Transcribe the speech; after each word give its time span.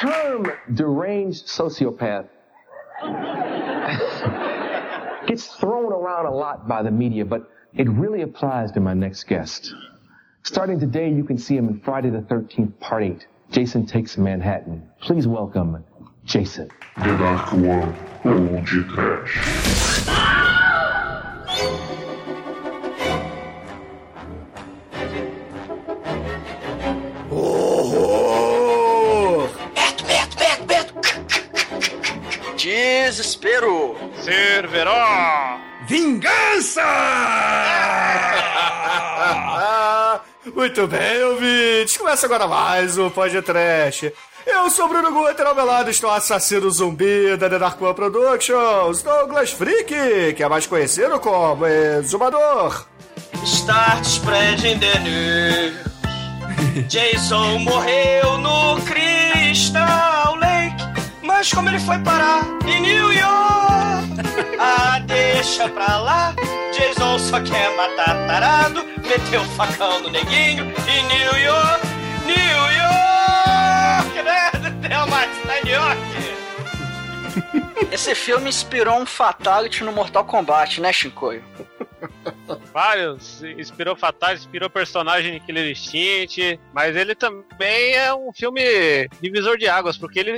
term 0.00 0.52
deranged 0.74 1.46
sociopath 1.46 2.28
gets 5.26 5.46
thrown 5.56 5.92
around 5.92 6.26
a 6.26 6.30
lot 6.30 6.68
by 6.68 6.82
the 6.82 6.90
media, 6.90 7.24
but 7.24 7.50
it 7.74 7.88
really 7.88 8.22
applies 8.22 8.72
to 8.72 8.80
my 8.80 8.94
next 8.94 9.24
guest. 9.24 9.74
Starting 10.44 10.80
today, 10.80 11.10
you 11.10 11.24
can 11.24 11.36
see 11.36 11.56
him 11.56 11.68
in 11.68 11.80
Friday 11.80 12.10
the 12.10 12.20
13th, 12.20 12.78
Part 12.80 13.02
8. 13.02 13.26
Jason 13.50 13.86
Takes 13.86 14.16
Manhattan. 14.18 14.88
Please 15.00 15.26
welcome 15.26 15.84
Jason. 16.24 16.68
One, 16.96 17.94
ou 18.24 18.60
de 18.60 18.84
trash. 18.84 20.37
Desespero! 33.18 33.96
Cerveró! 34.22 34.94
Vingança! 35.88 36.84
Muito 40.54 40.86
bem, 40.86 41.24
ouvintes. 41.24 41.96
Começa 41.96 42.26
agora 42.26 42.46
mais 42.46 42.96
um 42.96 43.10
podcast. 43.10 44.14
Eu 44.46 44.70
sou 44.70 44.84
o 44.84 44.88
Bruno 44.88 45.10
Guter, 45.10 45.48
ao 45.48 45.54
meu 45.56 45.66
lado 45.66 45.90
estou 45.90 46.12
assassino 46.12 46.70
zumbi 46.70 47.36
da 47.36 47.50
The 47.50 47.58
Dark 47.58 47.82
One 47.82 47.92
Productions, 47.92 49.02
Douglas 49.02 49.50
Freak, 49.50 50.34
que 50.34 50.42
é 50.44 50.48
mais 50.48 50.68
conhecido 50.68 51.18
como 51.18 51.66
Exumador. 51.66 52.86
Start 53.44 54.04
spreading 54.04 54.78
the 54.78 54.96
news. 55.00 55.74
Jason 56.86 57.58
morreu 57.58 58.38
no 58.38 58.80
Crystal 58.82 60.36
Lake. 60.36 60.47
Mas 61.38 61.52
como 61.52 61.68
ele 61.68 61.78
foi 61.78 61.96
parar 62.00 62.42
em 62.66 62.80
New 62.80 63.12
York? 63.12 64.08
Ah, 64.58 64.98
deixa 65.06 65.68
pra 65.68 65.98
lá. 65.98 66.34
Jason 66.76 67.16
só 67.16 67.40
quer 67.40 67.76
matar 67.76 68.26
tarado. 68.26 68.84
Meteu 69.06 69.40
o 69.42 69.44
facão 69.50 70.00
no 70.00 70.10
neguinho 70.10 70.64
em 70.64 71.04
New 71.04 71.38
York. 71.38 71.86
New 72.26 72.72
York, 72.82 74.22
né? 74.24 74.50
Deu 74.80 75.06
mais 75.06 75.30
na 75.44 75.60
New 75.62 75.74
York. 75.74 76.00
Esse 77.92 78.16
filme 78.16 78.48
inspirou 78.48 78.98
um 78.98 79.06
Fatality 79.06 79.84
no 79.84 79.92
Mortal 79.92 80.24
Kombat, 80.24 80.80
né, 80.80 80.92
Shinkoio? 80.92 81.44
Vários. 82.72 83.42
Inspirou 83.42 83.96
Fatal, 83.96 84.34
inspirou 84.34 84.70
personagem 84.70 85.34
de 85.34 85.40
Killer 85.40 85.70
Instinct. 85.70 86.60
Mas 86.72 86.96
ele 86.96 87.14
também 87.14 87.94
é 87.94 88.14
um 88.14 88.32
filme 88.32 89.08
divisor 89.20 89.56
de 89.56 89.68
águas, 89.68 89.96
porque 89.96 90.18
ele, 90.18 90.30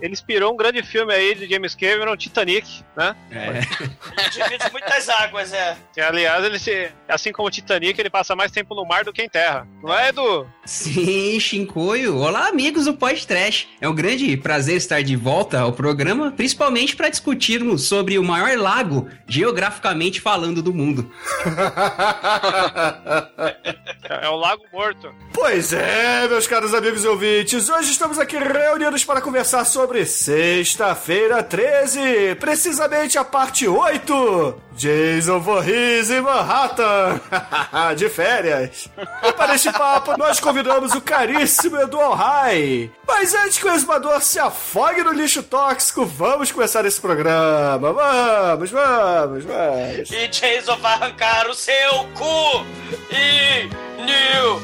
ele 0.00 0.12
inspirou 0.12 0.52
um 0.52 0.56
grande 0.56 0.82
filme 0.82 1.12
aí 1.12 1.34
de 1.34 1.48
James 1.48 1.74
Cameron, 1.74 2.16
Titanic, 2.16 2.82
né? 2.96 3.14
Divide 4.32 4.70
muitas 4.72 5.08
águas, 5.08 5.52
é. 5.52 5.76
Que 5.92 6.00
aliás, 6.00 6.44
ele 6.44 6.58
se, 6.58 6.90
assim 7.08 7.32
como 7.32 7.48
o 7.48 7.50
Titanic, 7.50 7.98
ele 7.98 8.10
passa 8.10 8.34
mais 8.34 8.50
tempo 8.50 8.74
no 8.74 8.84
mar 8.84 9.04
do 9.04 9.12
que 9.12 9.22
em 9.22 9.28
terra. 9.28 9.66
Não 9.82 9.92
é, 9.92 10.08
Edu? 10.08 10.46
Sim, 10.64 11.38
Shinkoio. 11.38 12.18
Olá, 12.18 12.48
amigos 12.48 12.86
do 12.86 12.94
Podcast. 12.94 13.68
É 13.80 13.88
um 13.88 13.94
grande 13.94 14.36
prazer 14.36 14.76
estar 14.76 15.02
de 15.02 15.16
volta 15.16 15.60
ao 15.60 15.72
programa, 15.72 16.32
principalmente 16.32 16.96
para 16.96 17.08
discutirmos 17.08 17.84
sobre 17.84 18.18
o 18.18 18.24
maior 18.24 18.56
lago, 18.58 19.08
geograficamente 19.26 20.20
falando, 20.20 20.62
do 20.62 20.72
mundo. 20.72 20.95
É 24.08 24.28
o 24.28 24.36
Lago 24.36 24.62
Morto. 24.72 25.12
Pois 25.32 25.72
é, 25.72 26.28
meus 26.28 26.46
caros 26.46 26.72
amigos 26.72 27.04
e 27.04 27.08
ouvintes, 27.08 27.68
hoje 27.68 27.90
estamos 27.90 28.18
aqui 28.18 28.38
reunidos 28.38 29.04
para 29.04 29.20
conversar 29.20 29.64
sobre 29.64 30.06
Sexta-feira 30.06 31.42
13, 31.42 32.36
precisamente 32.36 33.18
a 33.18 33.24
parte 33.24 33.66
8. 33.66 34.62
Jason 34.76 35.40
Voorhees 35.40 36.10
em 36.10 36.20
Manhattan, 36.20 37.18
de 37.96 38.10
férias. 38.10 38.88
E 39.22 39.32
para 39.32 39.54
este 39.54 39.72
papo, 39.72 40.18
nós 40.18 40.38
convidamos 40.38 40.92
o 40.92 41.00
caríssimo 41.00 41.80
Edu 41.80 41.98
Alhai. 41.98 42.90
Mas 43.06 43.34
antes 43.34 43.56
que 43.56 43.66
o 43.66 43.72
exumador 43.72 44.20
se 44.20 44.38
afogue 44.38 45.02
no 45.02 45.12
lixo 45.12 45.42
tóxico, 45.42 46.04
vamos 46.04 46.52
começar 46.52 46.84
esse 46.84 47.00
programa. 47.00 47.90
Vamos, 47.90 48.70
vamos, 48.70 49.44
vamos. 49.44 50.10
E 50.10 50.28
Jason 50.28 50.76
vai 50.86 50.94
arrancar 50.94 51.48
o 51.48 51.54
seu 51.54 52.04
cu 52.14 52.64
e 53.10 53.68
New 54.04 54.62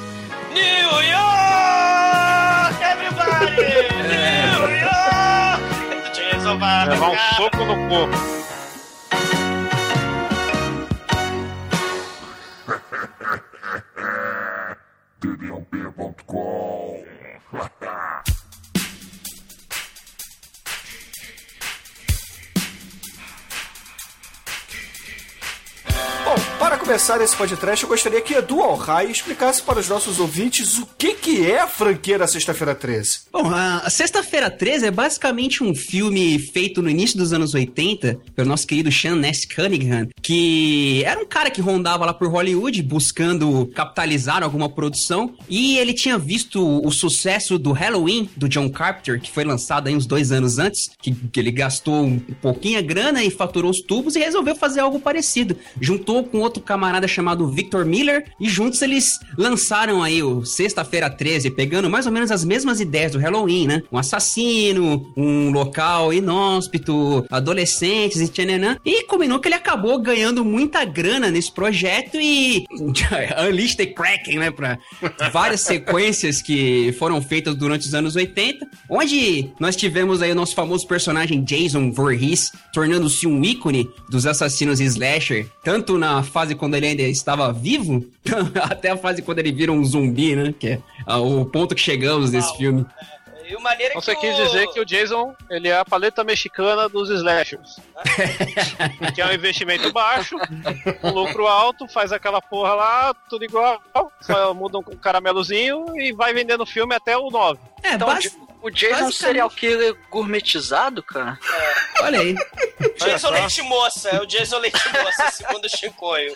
New 0.55 1.03
York, 1.03 2.81
everybody! 2.81 3.57
New 4.07 4.71
York! 4.71 5.63
Jason 6.15 6.59
vai 6.61 6.87
Levar 6.87 7.11
um 7.11 7.19
soco 7.37 7.65
no 7.65 7.75
cu. 7.89 8.09
tdump.com. 15.19 16.73
começar 26.83 27.21
esse 27.21 27.37
podcast, 27.37 27.85
eu 27.85 27.89
gostaria 27.89 28.21
que 28.21 28.35
Edu 28.35 28.61
Alhai 28.61 29.07
explicasse 29.07 29.63
para 29.63 29.79
os 29.79 29.89
nossos 29.89 30.19
ouvintes 30.19 30.79
o 30.79 30.89
que, 30.99 31.15
que 31.15 31.49
é 31.49 31.61
a 31.61 31.69
franquia 31.69 32.19
da 32.19 32.27
Sexta-feira 32.27 32.75
13. 32.75 33.21
Bom, 33.33 33.49
a 33.55 33.89
Sexta-feira 33.89 34.51
13 34.51 34.87
é 34.87 34.91
basicamente 34.91 35.63
um 35.63 35.77
filme 35.77 36.41
feito 36.41 36.83
no 36.83 36.91
início 36.91 37.17
dos 37.17 37.33
anos 37.33 37.55
80 37.55 38.19
pelo 38.35 38.49
nosso 38.49 38.67
querido 38.67 38.91
Sean 38.91 39.15
Ness 39.15 39.45
Cunningham, 39.45 40.09
que 40.21 41.05
era 41.05 41.21
um 41.21 41.25
cara 41.25 41.51
que 41.51 41.61
rondava 41.61 42.05
lá 42.05 42.13
por 42.13 42.27
Hollywood 42.29 42.83
buscando 42.83 43.71
capitalizar 43.75 44.43
alguma 44.43 44.69
produção 44.69 45.35
e 45.49 45.79
ele 45.79 45.95
tinha 45.95 46.19
visto 46.19 46.85
o 46.85 46.91
sucesso 46.91 47.59
do 47.59 47.71
Halloween 47.71 48.29
do 48.37 48.49
John 48.49 48.69
Carpenter, 48.69 49.21
que 49.21 49.31
foi 49.31 49.45
lançado 49.45 49.87
aí 49.87 49.95
uns 49.95 50.05
dois 50.05 50.33
anos 50.33 50.59
antes, 50.59 50.91
que, 51.01 51.15
que 51.15 51.39
ele 51.39 51.53
gastou 51.53 52.03
um 52.03 52.19
pouquinho 52.19 52.81
a 52.81 52.83
grana 52.83 53.23
e 53.23 53.31
faturou 53.31 53.71
os 53.71 53.81
tubos 53.81 54.17
e 54.17 54.19
resolveu 54.19 54.57
fazer 54.57 54.81
algo 54.81 54.99
parecido. 54.99 55.57
Juntou 55.81 56.25
com 56.25 56.41
outro 56.41 56.61
camarada 56.73 57.07
chamado 57.07 57.47
Victor 57.49 57.85
Miller 57.85 58.25
e 58.41 58.49
juntos 58.49 58.81
eles 58.81 59.21
lançaram 59.37 60.03
aí 60.03 60.23
o 60.23 60.43
Sexta-feira 60.43 61.11
13, 61.11 61.51
pegando 61.51 61.91
mais 61.91 62.07
ou 62.07 62.13
menos 62.13 62.31
as 62.31 62.47
mesmas 62.47 62.81
ideias 62.81 63.13
do 63.13 63.19
Halloween, 63.19 63.67
né? 63.67 63.83
Um 63.93 63.99
assassino, 63.99 65.13
um 65.15 65.51
local 65.51 66.15
inóspito, 66.15 67.27
adolescentes 67.31 68.23
e 68.23 68.29
tchananã. 68.29 68.79
E 68.87 69.05
combinou 69.05 69.39
que 69.39 69.49
ele 69.49 69.55
acabou 69.55 69.99
ganhando 69.99 70.43
muita 70.43 70.83
grana 70.87 71.31
nesse 71.31 71.53
projeto 71.53 72.19
e 72.19 72.65
Unleashed 72.73 73.77
the 73.77 73.87
Kraken, 73.87 74.39
né? 74.39 74.51
Pra 74.51 74.79
várias 75.31 75.61
sequências 75.61 76.41
que 76.41 76.95
foram 76.99 77.21
feitas 77.21 77.55
durante 77.55 77.87
os 77.87 77.93
anos 77.93 78.17
80, 78.17 78.67
onde 78.89 79.51
nós 79.61 79.77
tivemos 79.77 80.23
aí 80.23 80.33
o 80.33 80.35
nosso 80.35 80.55
famoso 80.55 80.87
personagem 80.87 81.45
Jason 81.45 81.93
Voorhees 81.93 82.51
tornando-se 82.73 83.27
um 83.27 83.45
ícone 83.45 83.91
dos 84.09 84.25
assassinos 84.25 84.81
slasher, 84.81 85.47
tanto 85.63 85.99
na 85.99 86.23
fase 86.23 86.55
quando 86.63 86.77
ele 86.77 86.87
ainda 86.87 87.03
estava 87.03 87.53
vivo, 87.53 88.07
até 88.71 88.91
a 88.91 88.97
fase 88.97 89.21
quando 89.21 89.41
ele 89.41 89.51
vira 89.51 89.73
um 89.73 89.85
zumbi, 89.85 90.37
né? 90.37 90.55
Que 90.57 90.69
é 90.69 90.79
ah, 91.05 91.19
o 91.19 91.45
ponto 91.45 91.75
que 91.75 91.81
chegamos 91.81 92.31
nesse 92.31 92.57
filme. 92.57 92.87
E 93.49 93.57
o 93.57 93.61
maneiro 93.61 93.91
é 93.91 93.95
Você 93.97 94.15
que 94.15 94.21
quis 94.21 94.39
o... 94.39 94.45
dizer 94.45 94.69
que 94.69 94.79
o 94.79 94.85
Jason, 94.85 95.35
ele 95.51 95.67
é 95.67 95.77
a 95.77 95.85
paleta 95.85 96.23
mexicana 96.23 96.89
dos 96.89 97.11
slashers. 97.11 97.81
que 99.13 99.21
é 99.21 99.27
um 99.27 99.33
investimento 99.33 99.93
baixo, 99.93 100.37
um 101.03 101.11
lucro 101.11 101.49
alto, 101.49 101.89
faz 101.89 102.13
aquela 102.13 102.41
porra 102.41 102.75
lá, 102.75 103.15
tudo 103.29 103.45
igual, 103.45 103.83
só 104.21 104.55
muda 104.55 104.79
um 104.79 104.83
caramelozinho 104.83 105.99
e 105.99 106.13
vai 106.13 106.33
vendendo 106.33 106.65
filme 106.65 106.95
até 106.95 107.19
o 107.19 107.29
9. 107.29 107.59
É, 107.83 107.95
Então, 107.95 108.07
basi- 108.07 108.31
o 108.63 108.71
Jason 108.71 108.87
é 108.87 108.89
um 108.89 108.91
basicamente- 109.05 109.17
serial 109.17 109.51
killer 109.51 109.97
gourmetizado, 110.11 111.03
cara? 111.03 111.39
olha 112.01 112.21
aí. 112.21 112.35
Jason. 112.99 113.31
Leite 113.31 113.63
Moça, 113.63 114.09
é 114.11 114.21
o 114.21 114.27
Jason 114.27 114.59
Leite 114.59 114.81
Moça, 114.93 115.31
segundo 115.33 115.65
o 115.65 115.69
Chicoio. 115.69 116.33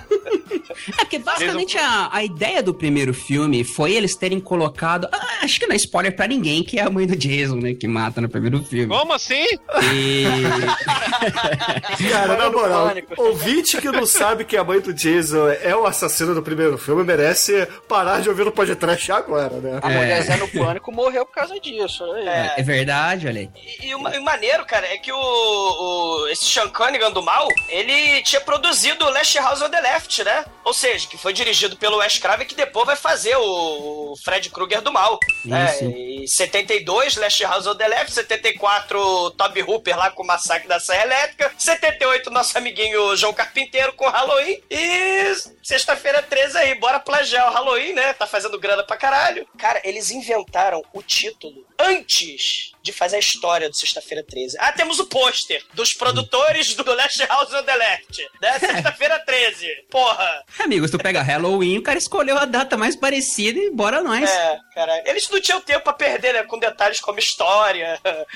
É 0.98 1.04
porque 1.04 1.18
basicamente 1.18 1.76
a, 1.78 2.08
a 2.12 2.24
ideia 2.24 2.62
do 2.62 2.74
primeiro 2.74 3.12
filme 3.14 3.62
foi 3.64 3.92
eles 3.92 4.14
terem 4.16 4.40
colocado. 4.40 5.08
ah, 5.12 5.38
acho 5.42 5.58
que 5.60 5.66
não 5.66 5.72
é 5.74 5.76
spoiler 5.76 6.14
pra 6.14 6.26
ninguém, 6.26 6.62
que 6.62 6.78
é 6.78 6.82
a 6.82 6.90
mãe 6.90 7.06
do 7.06 7.16
Jason, 7.16 7.56
né? 7.56 7.74
Que 7.74 7.86
mata 7.86 8.20
no 8.20 8.28
primeiro 8.28 8.62
filme. 8.62 8.86
Como 8.88 9.12
assim? 9.12 9.44
E. 9.92 10.24
Cara, 12.10 12.36
na 12.36 12.50
moral, 12.50 12.92
ouvinte 13.16 13.80
que 13.80 13.90
não 13.90 14.06
sabe 14.06 14.44
que 14.44 14.56
a 14.56 14.64
mãe 14.64 14.80
do 14.80 14.92
Jason 14.92 15.48
é 15.48 15.74
o 15.76 15.86
assassino 15.86 16.34
do 16.34 16.42
primeiro 16.42 16.76
filme 16.78 17.02
merece 17.04 17.66
parar 17.88 18.20
de 18.20 18.28
ouvir 18.28 18.46
o 18.46 18.52
podcast 18.52 19.10
agora, 19.12 19.56
né? 19.60 19.78
A 19.82 19.88
mulher 19.88 20.22
Zé 20.22 20.36
no 20.36 20.48
Pânico 20.48 20.92
morreu 20.92 21.24
por 21.26 21.34
causa 21.34 21.58
disso. 21.60 22.04
Aí. 22.18 22.28
É, 22.28 22.54
é 22.58 22.62
verdade, 22.62 23.26
olha 23.26 23.40
aí. 23.40 23.50
E, 23.80 23.86
e 23.88 23.94
o, 23.94 24.08
e 24.14 24.18
o 24.18 24.22
maneiro, 24.22 24.64
cara, 24.64 24.86
é 24.86 24.96
que 24.98 25.12
o, 25.12 25.16
o- 25.18 26.28
esse 26.28 26.44
Sean 26.44 26.68
Cunningham 26.68 27.10
do 27.12 27.22
mal, 27.22 27.48
ele 27.68 28.22
tinha 28.22 28.40
produzido 28.40 29.04
o 29.04 29.10
Last 29.10 29.38
House 29.38 29.62
on 29.62 29.70
the 29.70 29.80
Left, 29.80 30.24
né? 30.24 30.44
Ou 30.64 30.72
seja, 30.74 31.06
que 31.06 31.16
foi 31.16 31.32
dirigido 31.32 31.76
pelo 31.76 31.98
Wes 31.98 32.18
Craven, 32.18 32.46
que 32.46 32.54
depois 32.54 32.86
vai 32.86 32.96
fazer 32.96 33.36
o, 33.36 34.14
Fred 34.24 34.50
Krueger 34.50 34.80
do 34.80 34.92
mal. 34.92 35.18
É, 35.50 35.74
Isso. 35.74 35.84
e 36.24 36.28
72, 36.28 37.16
Last 37.16 37.42
House 37.44 37.66
on 37.66 37.74
the 37.76 37.86
Left, 37.86 38.12
74, 38.12 39.30
Toby 39.32 39.62
Hooper 39.62 39.96
lá 39.96 40.10
com 40.10 40.22
o 40.22 40.26
Massacre 40.26 40.66
da 40.68 40.80
Serra 40.80 41.04
Elétrica, 41.04 41.52
78, 41.58 42.30
nosso 42.30 42.56
amiguinho 42.58 43.16
João 43.16 43.32
Carpinteiro 43.32 43.92
com 43.92 44.08
Halloween, 44.08 44.60
e 44.70 45.32
sexta-feira 45.66 46.22
13 46.22 46.58
aí, 46.58 46.74
bora 46.76 47.00
plagiar 47.00 47.50
o 47.50 47.52
Halloween, 47.52 47.92
né? 47.92 48.12
Tá 48.12 48.24
fazendo 48.24 48.56
grana 48.56 48.84
pra 48.84 48.96
caralho. 48.96 49.44
Cara, 49.58 49.80
eles 49.82 50.12
inventaram 50.12 50.80
o 50.92 51.02
título 51.02 51.66
antes 51.76 52.70
de 52.86 52.92
fazer 52.92 53.16
a 53.16 53.18
história 53.18 53.68
do 53.68 53.76
Sexta-feira 53.76 54.22
13. 54.22 54.56
Ah, 54.60 54.72
temos 54.72 54.98
o 55.00 55.06
pôster 55.06 55.62
dos 55.74 55.92
produtores 55.92 56.74
do 56.74 56.94
Last 56.94 57.22
House 57.26 57.52
on 57.52 57.64
the 57.64 57.74
Left, 57.74 58.28
né? 58.40 58.58
Sexta-feira 58.60 59.18
13. 59.18 59.66
Porra! 59.90 60.44
Amigos, 60.60 60.90
tu 60.90 60.98
pega 60.98 61.20
Halloween, 61.20 61.78
o 61.78 61.82
cara 61.82 61.98
escolheu 61.98 62.38
a 62.38 62.44
data 62.44 62.76
mais 62.76 62.94
parecida 62.94 63.58
e 63.58 63.70
bora 63.70 64.02
nós. 64.02 64.30
É, 64.30 64.58
cara, 64.72 65.02
eles 65.04 65.28
não 65.28 65.40
tinham 65.40 65.60
tempo 65.60 65.82
pra 65.82 65.92
perder, 65.92 66.32
né? 66.32 66.44
Com 66.44 66.58
detalhes 66.58 67.00
como 67.00 67.18
história. 67.18 68.00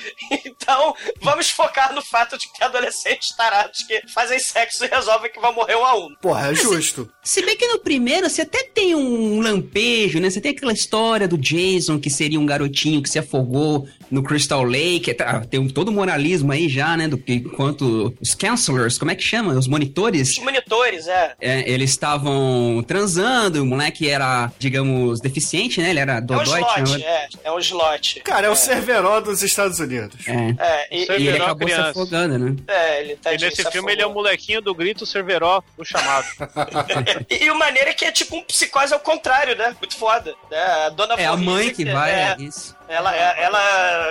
Então, 0.45 0.95
vamos 1.21 1.51
focar 1.51 1.93
no 1.93 2.03
fato 2.03 2.37
de 2.39 2.51
que 2.53 2.63
adolescentes 2.63 3.35
tarados 3.37 3.83
que 3.83 4.03
fazem 4.13 4.39
sexo 4.39 4.85
e 4.85 4.89
resolvem 4.89 5.31
que 5.31 5.41
vão 5.41 5.53
morrer 5.53 5.77
um 5.77 5.85
a 5.85 5.95
um. 5.95 6.15
Porra, 6.21 6.51
é 6.51 6.55
justo. 6.55 7.11
Se 7.23 7.43
bem 7.43 7.57
que 7.57 7.67
no 7.67 7.79
primeiro 7.79 8.29
você 8.29 8.43
até 8.43 8.65
tem 8.65 8.95
um 8.95 9.41
lampejo, 9.41 10.21
né? 10.21 10.31
Você 10.31 10.41
tem 10.41 10.53
aquela 10.53 10.73
história 10.73 11.27
do 11.27 11.39
Jason, 11.39 11.99
que 11.99 12.11
seria 12.11 12.39
um 12.39 12.47
garotinho 12.47 13.03
que 13.03 13.09
se 13.09 13.19
afogou 13.19 13.89
no 14.11 14.23
Crystal 14.23 14.63
Lake. 14.65 15.13
Tá, 15.15 15.41
Tem 15.49 15.59
um- 15.61 15.69
todo 15.69 15.89
o 15.89 15.93
moralismo 15.93 16.53
aí 16.53 16.69
já, 16.69 16.97
né? 16.97 17.09
Do 17.09 17.19
que 17.19 17.41
quanto 17.41 18.15
os 18.21 18.35
counselors, 18.35 18.99
como 18.99 19.11
é 19.11 19.15
que 19.15 19.23
chama? 19.23 19.53
Os 19.55 19.67
monitores. 19.69 20.31
Os 20.33 20.39
monitores, 20.45 21.07
é. 21.09 21.35
É, 21.41 21.71
eles 21.71 21.91
estavam 21.91 22.83
transando, 22.87 23.63
o 23.63 23.67
moleque 23.67 24.09
era, 24.09 24.51
digamos, 24.59 25.21
deficiente, 25.21 25.81
né? 25.81 25.91
Ele 25.91 26.01
era 26.01 26.15
É 26.15 26.19
um 26.21 26.27
dodói. 26.27 26.61
slot, 26.61 27.03
é. 27.05 27.29
É 27.45 27.53
um 27.53 27.59
slot. 27.59 28.21
Cara, 28.21 28.47
é 28.47 28.51
o 28.51 28.57
Cerveró 28.57 29.21
dos 29.21 29.43
Estados 29.43 29.79
Unidos. 29.81 30.17
É. 30.27 30.55
É, 30.59 30.89
e, 30.97 31.07
E 31.23 31.29
ele 31.29 31.37
acabou 31.39 31.69
se 31.69 31.75
criança. 31.75 31.91
afogando, 31.91 32.39
né? 32.39 32.57
é, 32.69 33.01
ele 33.03 33.17
tá 33.17 33.33
E 33.35 33.39
nesse 33.39 33.65
filme 33.71 33.93
ele 33.93 34.03
é 34.03 34.07
o 34.07 34.13
molequinho 34.13 34.61
do 34.61 34.75
grito 34.75 35.05
Cerveró 35.07 35.63
do 35.77 35.85
chamado. 35.85 36.27
E, 37.31 37.45
e 37.45 37.51
o 37.51 37.55
maneiro 37.59 37.91
é 37.91 37.93
que 37.95 38.05
é 38.05 38.13
tipo 38.13 38.37
um 38.37 38.43
psicose 38.43 38.93
ao 38.93 39.01
contrário, 39.01 39.57
né? 39.57 39.75
Muito 39.81 39.97
foda. 39.97 40.35
né? 40.51 40.59
A 40.87 40.89
dona 40.91 41.15
É 41.15 41.27
a 41.27 41.37
mãe 41.37 41.73
que 41.73 41.85
vai, 41.85 42.11
é, 42.11 42.37
é 42.39 42.43
isso. 42.43 42.77
Ela, 42.89 43.15
é- 43.15 43.45
ela 43.45 43.61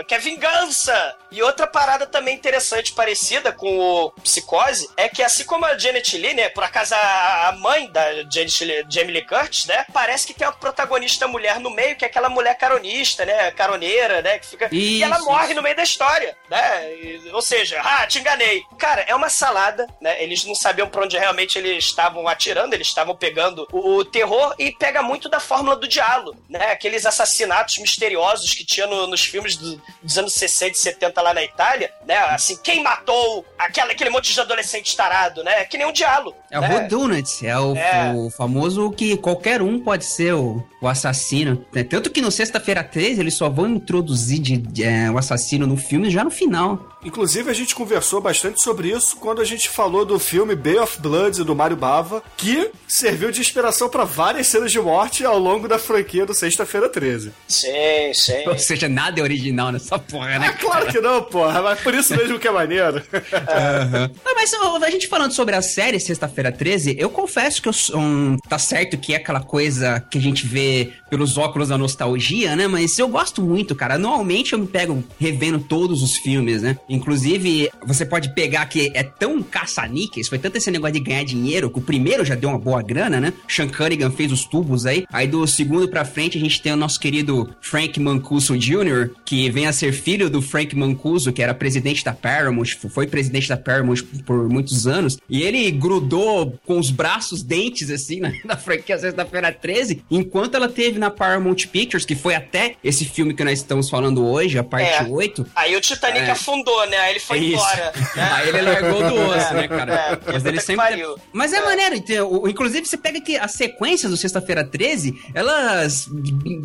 quer 0.08 0.20
vingança! 0.20 1.16
E 1.32 1.42
outra 1.44 1.68
parada 1.68 2.08
também 2.08 2.36
interessante, 2.36 2.94
parecida 2.94 3.52
com 3.52 3.78
o 3.80 4.12
Psicose, 4.24 4.90
é 4.98 5.08
que 5.08 5.22
assim 5.22 5.44
como 5.44 5.64
a 5.66 5.78
Janet 5.78 6.18
Lee, 6.18 6.34
né? 6.34 6.50
Por 6.50 6.64
acaso 6.64 6.96
a, 6.96 7.56
mãe 7.60 7.88
da 7.92 8.24
Janet 8.24 8.66
Lee, 8.66 8.86
Jamie 8.90 9.12
Lee 9.14 9.26
Curtis, 9.26 9.66
né? 9.68 9.86
Parece 9.94 10.26
que 10.26 10.34
tem 10.34 10.48
uma 10.48 10.54
protagonista 10.54 11.28
mulher 11.28 11.60
no 11.60 11.70
meio, 11.70 11.96
que 11.96 12.04
é 12.04 12.08
aquela 12.08 12.30
mulher 12.30 12.56
caronista, 12.58 13.26
né? 13.26 13.52
Caroneira, 13.52 14.22
né? 14.22 14.40
Que 14.40 14.48
fica... 14.48 14.70
e 14.72 15.04
ela 15.04 15.18
Isso, 15.18 15.26
morre 15.26 15.46
isso. 15.48 15.56
no 15.56 15.62
meio 15.62 15.76
da 15.76 15.84
história, 15.84 16.36
né? 16.50 16.94
E- 16.96 17.30
ou 17.32 17.42
seja, 17.42 17.80
ah, 17.84 18.08
te 18.08 18.20
enganei. 18.20 18.64
Cara, 18.80 19.02
é 19.08 19.14
uma 19.14 19.30
salada, 19.30 19.86
né? 20.02 20.22
Eles 20.24 20.44
não 20.46 20.56
sabiam 20.56 20.88
pra 20.90 21.04
onde 21.04 21.18
realmente 21.18 21.58
eles 21.60 21.86
estavam 21.86 22.28
atirando, 22.28 22.74
eles 22.74 22.88
estavam 22.88 23.16
pegando 23.16 23.68
o, 23.72 23.98
o 23.98 24.06
terror 24.06 24.56
e 24.58 24.72
pega 24.72 25.04
muito 25.04 25.30
da 25.30 25.40
fórmula 25.40 25.76
do 25.76 25.88
diálogo, 25.88 26.42
né? 26.50 26.72
Aqueles 26.72 27.06
assassinatos 27.06 27.78
misteriosos 27.78 28.54
que 28.54 28.66
tinha 28.66 28.88
no- 28.88 29.06
nos 29.08 29.22
filmes 29.24 29.56
do- 29.56 29.79
dos 30.02 30.18
anos 30.18 30.34
60 30.34 30.72
e 30.72 30.76
70 30.76 31.22
lá 31.22 31.34
na 31.34 31.44
Itália, 31.44 31.92
né? 32.06 32.18
Assim, 32.18 32.58
quem 32.64 32.84
matou 32.84 33.46
aquela, 33.58 33.92
aquele 33.92 34.10
monte 34.10 34.34
de 34.34 34.40
adolescente 34.40 34.96
tarado, 34.96 35.44
né? 35.44 35.66
Que 35.66 35.78
nem 35.78 35.88
um 35.88 35.92
diálogo. 35.92 36.36
É 36.52 36.58
o 36.58 36.62
né? 36.62 36.76
Whodunit, 36.76 37.46
é 37.46 37.58
o, 37.58 37.76
É. 37.76 38.14
o 38.16 38.30
famoso 38.30 38.92
que 38.92 39.18
qualquer 39.18 39.62
um 39.62 39.80
pode 39.80 40.06
ser 40.06 40.34
o, 40.34 40.64
o 40.82 40.88
assassino. 40.88 41.66
né? 41.74 41.84
Tanto 41.84 42.10
que 42.10 42.22
no 42.22 42.32
Sexta-feira 42.32 42.84
13 42.84 43.20
eles 43.20 43.34
só 43.36 43.50
vão 43.50 43.68
introduzir 43.68 44.40
de, 44.40 44.58
de, 44.58 44.84
é, 44.84 45.10
o 45.12 45.18
assassino 45.18 45.66
no 45.68 45.78
filme 45.78 46.10
já 46.10 46.24
no 46.24 46.32
final. 46.32 46.98
Inclusive, 47.04 47.50
a 47.50 47.54
gente 47.54 47.74
conversou 47.74 48.20
bastante 48.20 48.62
sobre 48.62 48.90
isso 48.90 49.16
quando 49.18 49.42
a 49.42 49.46
gente 49.46 49.70
falou 49.70 50.04
do 50.04 50.20
filme 50.20 50.56
Bay 50.56 50.78
of 50.80 51.00
Blood 51.00 51.44
do 51.44 51.56
Mario 51.56 51.78
Bava, 51.78 52.22
que 52.36 52.72
serviu 52.88 53.32
de 53.32 53.40
inspiração 53.40 53.88
pra 53.90 54.04
várias 54.04 54.48
cenas 54.48 54.72
de 54.72 54.80
morte 54.80 55.24
ao 55.24 55.40
longo 55.40 55.68
da 55.68 55.80
franquia 55.80 56.26
do 56.26 56.34
Sexta-feira 56.34 56.90
13. 56.90 57.32
Sim, 57.48 57.68
sim. 58.14 58.48
Ou 58.48 58.58
seja, 58.58 58.90
nada 58.90 59.20
é 59.20 59.24
original 59.24 59.72
nessa 59.72 59.98
porra, 59.98 60.32
É 60.32 60.40
né? 60.40 60.58
claro 60.60 60.88
que 60.88 61.00
não, 61.00 61.24
porra, 61.24 61.62
mas 61.62 61.80
por 61.80 61.94
isso 61.94 62.16
mesmo 62.16 62.38
que 62.38 62.48
é 62.48 62.52
maneiro. 62.52 63.02
Ah, 63.34 64.10
mas 64.36 64.54
a 64.84 64.90
gente 64.90 65.08
falando 65.08 65.32
sobre 65.32 65.56
a 65.56 65.62
série 65.62 66.00
Sexta-feira 66.00 66.52
13, 66.52 66.96
eu 67.00 67.10
confesso 67.10 67.62
que 67.62 67.70
eu 67.70 67.74
sou 67.74 68.00
um, 68.00 68.38
tá 68.48 68.58
certo 68.58 68.98
que 68.98 69.14
é 69.14 69.18
aquela 69.18 69.42
coisa 69.42 70.00
que 70.10 70.18
a 70.18 70.22
gente 70.22 70.46
vê 70.46 70.92
pelos 71.10 71.38
óculos 71.38 71.70
da 71.70 71.78
nostalgia, 71.78 72.56
né? 72.56 72.68
Mas 72.68 72.98
eu 72.98 73.08
gosto 73.08 73.42
muito, 73.42 73.76
cara. 73.76 73.98
Normalmente 73.98 74.54
eu 74.54 74.60
me 74.60 74.68
pego 74.68 75.04
revendo 75.20 75.60
todos 75.60 76.02
os 76.02 76.18
filmes, 76.18 76.62
né? 76.62 76.78
Inclusive, 76.90 77.70
você 77.86 78.06
pode 78.06 78.34
pegar 78.34 78.66
que 78.66 78.92
é 78.94 79.04
tão 79.04 79.42
caça-níqueis, 79.42 80.28
foi 80.28 80.40
tanto 80.40 80.58
esse 80.58 80.72
negócio 80.72 80.94
de 80.94 81.00
ganhar 81.00 81.24
dinheiro, 81.24 81.70
que 81.70 81.80
o 81.80 81.82
primeiro 81.82 82.26
já 82.26 82.36
deu 82.36 82.50
uma 82.50 82.60
boa 82.60 82.82
grana, 82.82 83.20
né? 83.20 83.34
Sean 83.48 83.68
Cunningham 83.68 84.12
fez 84.12 84.32
os 84.32 84.46
tubos 84.46 84.86
aí. 84.86 85.06
Aí 85.12 85.28
do 85.28 85.46
segundo 85.48 85.88
pra 85.88 86.04
frente 86.06 86.38
a 86.38 86.42
gente 86.42 86.62
tem 86.62 86.74
o 86.74 86.76
nosso 86.76 87.00
querido 87.00 87.54
Frank 87.62 88.00
Mancuso 88.00 88.58
Jr., 88.58 89.12
que 89.26 89.50
vem 89.50 89.68
a 89.68 89.74
ser 89.74 89.94
filho 89.94 90.30
do 90.30 90.42
Frank 90.42 90.76
Mancuso, 90.76 91.32
que 91.32 91.42
era 91.42 91.54
presidente 91.54 92.04
da 92.04 92.14
Paramount, 92.14 92.66
foi 92.90 93.08
presidente 93.08 93.48
da 93.48 93.58
Paramount 93.58 94.04
por 94.26 94.50
muitos 94.50 94.88
anos. 94.88 95.18
E 95.30 95.42
ele 95.42 95.70
grudou 95.72 96.58
com 96.66 96.80
os 96.80 96.90
braços 96.92 97.44
dentes, 97.44 97.90
assim, 97.90 98.20
na, 98.20 98.32
na 98.44 98.58
franquia 98.58 98.98
Sexta-feira 98.98 99.52
13, 99.52 100.04
enquanto 100.10 100.56
ela 100.56 100.68
teve 100.68 101.00
na 101.00 101.10
Paramount 101.10 101.68
Pictures, 101.72 102.06
que 102.06 102.16
foi 102.16 102.36
até 102.36 102.76
esse 102.84 103.06
filme 103.06 103.34
que 103.34 103.44
nós 103.44 103.60
estamos 103.60 103.90
falando 103.90 104.26
hoje, 104.26 104.58
a 104.58 104.64
parte 104.64 104.90
É. 104.90 105.04
8. 105.04 105.46
Aí 105.56 105.76
o 105.76 105.82
Titanic 105.82 106.26
É. 106.26 106.32
afundou, 106.32 106.79
né? 106.86 106.98
Aí 106.98 107.12
ele 107.12 107.20
foi 107.20 107.38
É 107.38 107.42
embora. 107.44 107.94
né? 108.16 108.30
Aí 108.34 108.50
ele 108.50 108.62
largou 108.62 109.04
do 109.04 109.16
osso, 109.16 109.54
né, 109.54 109.68
cara? 109.68 109.94
É, 110.28 110.32
Mas 110.34 110.46
ele 110.46 110.60
sempre. 110.62 110.76
pariu. 110.86 111.16
Mas 111.34 111.54
é, 111.54 111.58
É. 111.58 111.66
maneiro, 111.66 111.96
então, 111.96 112.48
inclusive 112.48 112.86
você 112.86 112.98
pega 112.98 113.20
que 113.22 113.38
as 113.38 113.52
sequências 113.54 114.12
do 114.12 114.18
Sexta-feira 114.18 114.64
13, 114.64 115.16
elas 115.34 116.10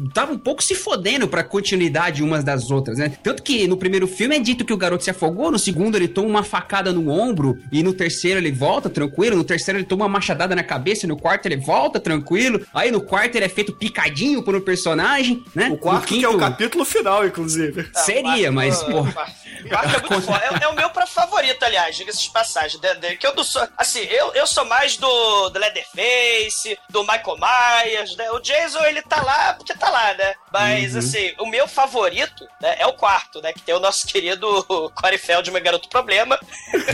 estavam 0.07 0.35
um 0.35 0.39
pouco 0.39 0.63
se 0.63 0.75
fodendo 0.75 1.27
pra 1.29 1.43
continuidade 1.45 2.23
umas 2.23 2.45
das 2.45 2.71
outras, 2.71 2.99
né? 2.99 3.13
Tanto 3.23 3.43
que 3.43 3.67
no 3.67 3.77
primeiro 3.77 4.07
filme 4.07 4.37
é 4.37 4.39
dito 4.39 4.65
que 4.65 4.73
o 4.73 4.77
garoto 4.77 5.05
se 5.05 5.11
afogou, 5.11 5.51
no 5.51 5.59
segundo 5.59 5.97
ele 5.97 6.09
toma 6.09 6.29
uma 6.29 6.43
facada 6.43 6.93
no 6.93 7.09
ombro, 7.11 7.59
e 7.73 7.83
no 7.83 7.93
terceiro 7.93 8.39
ele 8.41 8.53
volta 8.53 8.89
tranquilo, 8.91 9.37
no 9.37 9.45
terceiro 9.45 9.79
ele 9.79 9.87
toma 9.87 10.05
uma 10.05 10.09
machadada 10.11 10.55
na 10.55 10.63
cabeça, 10.63 11.07
no 11.07 11.17
quarto 11.17 11.47
ele 11.47 11.57
volta 11.57 11.99
tranquilo, 12.01 12.61
aí 12.73 12.91
no 12.91 13.01
quarto 13.01 13.37
ele 13.37 13.45
é 13.45 13.49
feito 13.49 13.73
picadinho 13.73 14.43
por 14.43 14.55
um 14.55 14.61
personagem, 14.61 15.43
né? 15.55 15.69
O 15.71 15.77
quarto 15.77 16.13
No 16.13 16.19
que 16.19 16.25
é 16.25 16.29
o 16.29 16.39
capítulo 16.39 16.85
final, 16.85 17.27
inclusive. 17.27 17.87
Seria, 17.95 18.51
mas, 18.53 18.83
Quarto- 18.83 19.13
pô. 19.15 19.69
quarto 19.69 19.97
é 19.97 20.04
muito 20.09 20.23
foda. 20.23 20.45
É, 20.45 20.65
é 20.65 20.69
o 20.69 20.75
meu 20.75 20.91
pra 20.91 21.07
favorito, 21.07 21.63
aliás, 21.65 21.97
diga-se 21.97 22.23
de 22.23 22.31
passagem. 22.31 22.81
De, 22.81 22.95
de- 22.97 23.17
que 23.17 23.27
eu 23.27 23.35
não 23.35 23.45
sou. 23.45 23.67
Assim, 23.77 24.01
eu, 24.01 24.33
eu 24.35 24.47
sou 24.47 24.65
mais 24.65 24.97
do, 24.97 25.49
do 25.51 25.59
Leatherface, 25.59 26.79
do 26.91 27.03
Michael 27.03 27.37
Myers, 27.39 28.17
né? 28.17 28.31
O 28.33 28.41
Jason, 28.41 28.85
ele 28.85 29.03
tá 29.03 29.23
lá 29.23 29.55
porque 29.55 29.75
tá 29.75 29.91
lá, 29.91 30.15
né? 30.15 30.35
Mas, 30.53 30.93
Uhum. 30.93 30.99
assim, 31.01 31.35
o 31.41 31.47
meu 31.47 31.67
favorito 31.67 32.47
né, 32.61 32.77
é 32.79 32.87
o 32.87 32.93
quarto, 32.95 33.41
né? 33.43 33.53
Que 33.53 33.61
tem 33.63 33.75
o 33.75 33.81
nosso 33.81 34.07
querido 34.09 34.65
Corey 34.95 35.19
Feldman, 35.19 35.63
Garoto 35.63 35.89
Problema. 35.89 36.39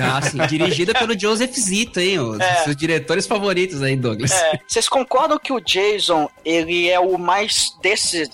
Ah, 0.01 0.21
sim, 0.23 0.39
dirigida 0.47 0.95
pelo 0.95 1.19
Joseph 1.19 1.53
Zito, 1.55 2.01
hein? 2.01 2.19
Os 2.19 2.41
É. 2.41 2.65
seus 2.65 2.77
diretores 2.77 3.27
favoritos 3.27 3.83
aí, 3.83 3.97
Douglas. 3.97 4.31
É. 4.33 4.59
Vocês 4.67 4.89
concordam 4.89 5.39
que 5.39 5.53
o 5.53 5.61
Jason, 5.61 6.29
ele 6.45 6.89
é 6.89 6.99
o 7.01 7.19
mais 7.19 7.71
desses 7.83 8.29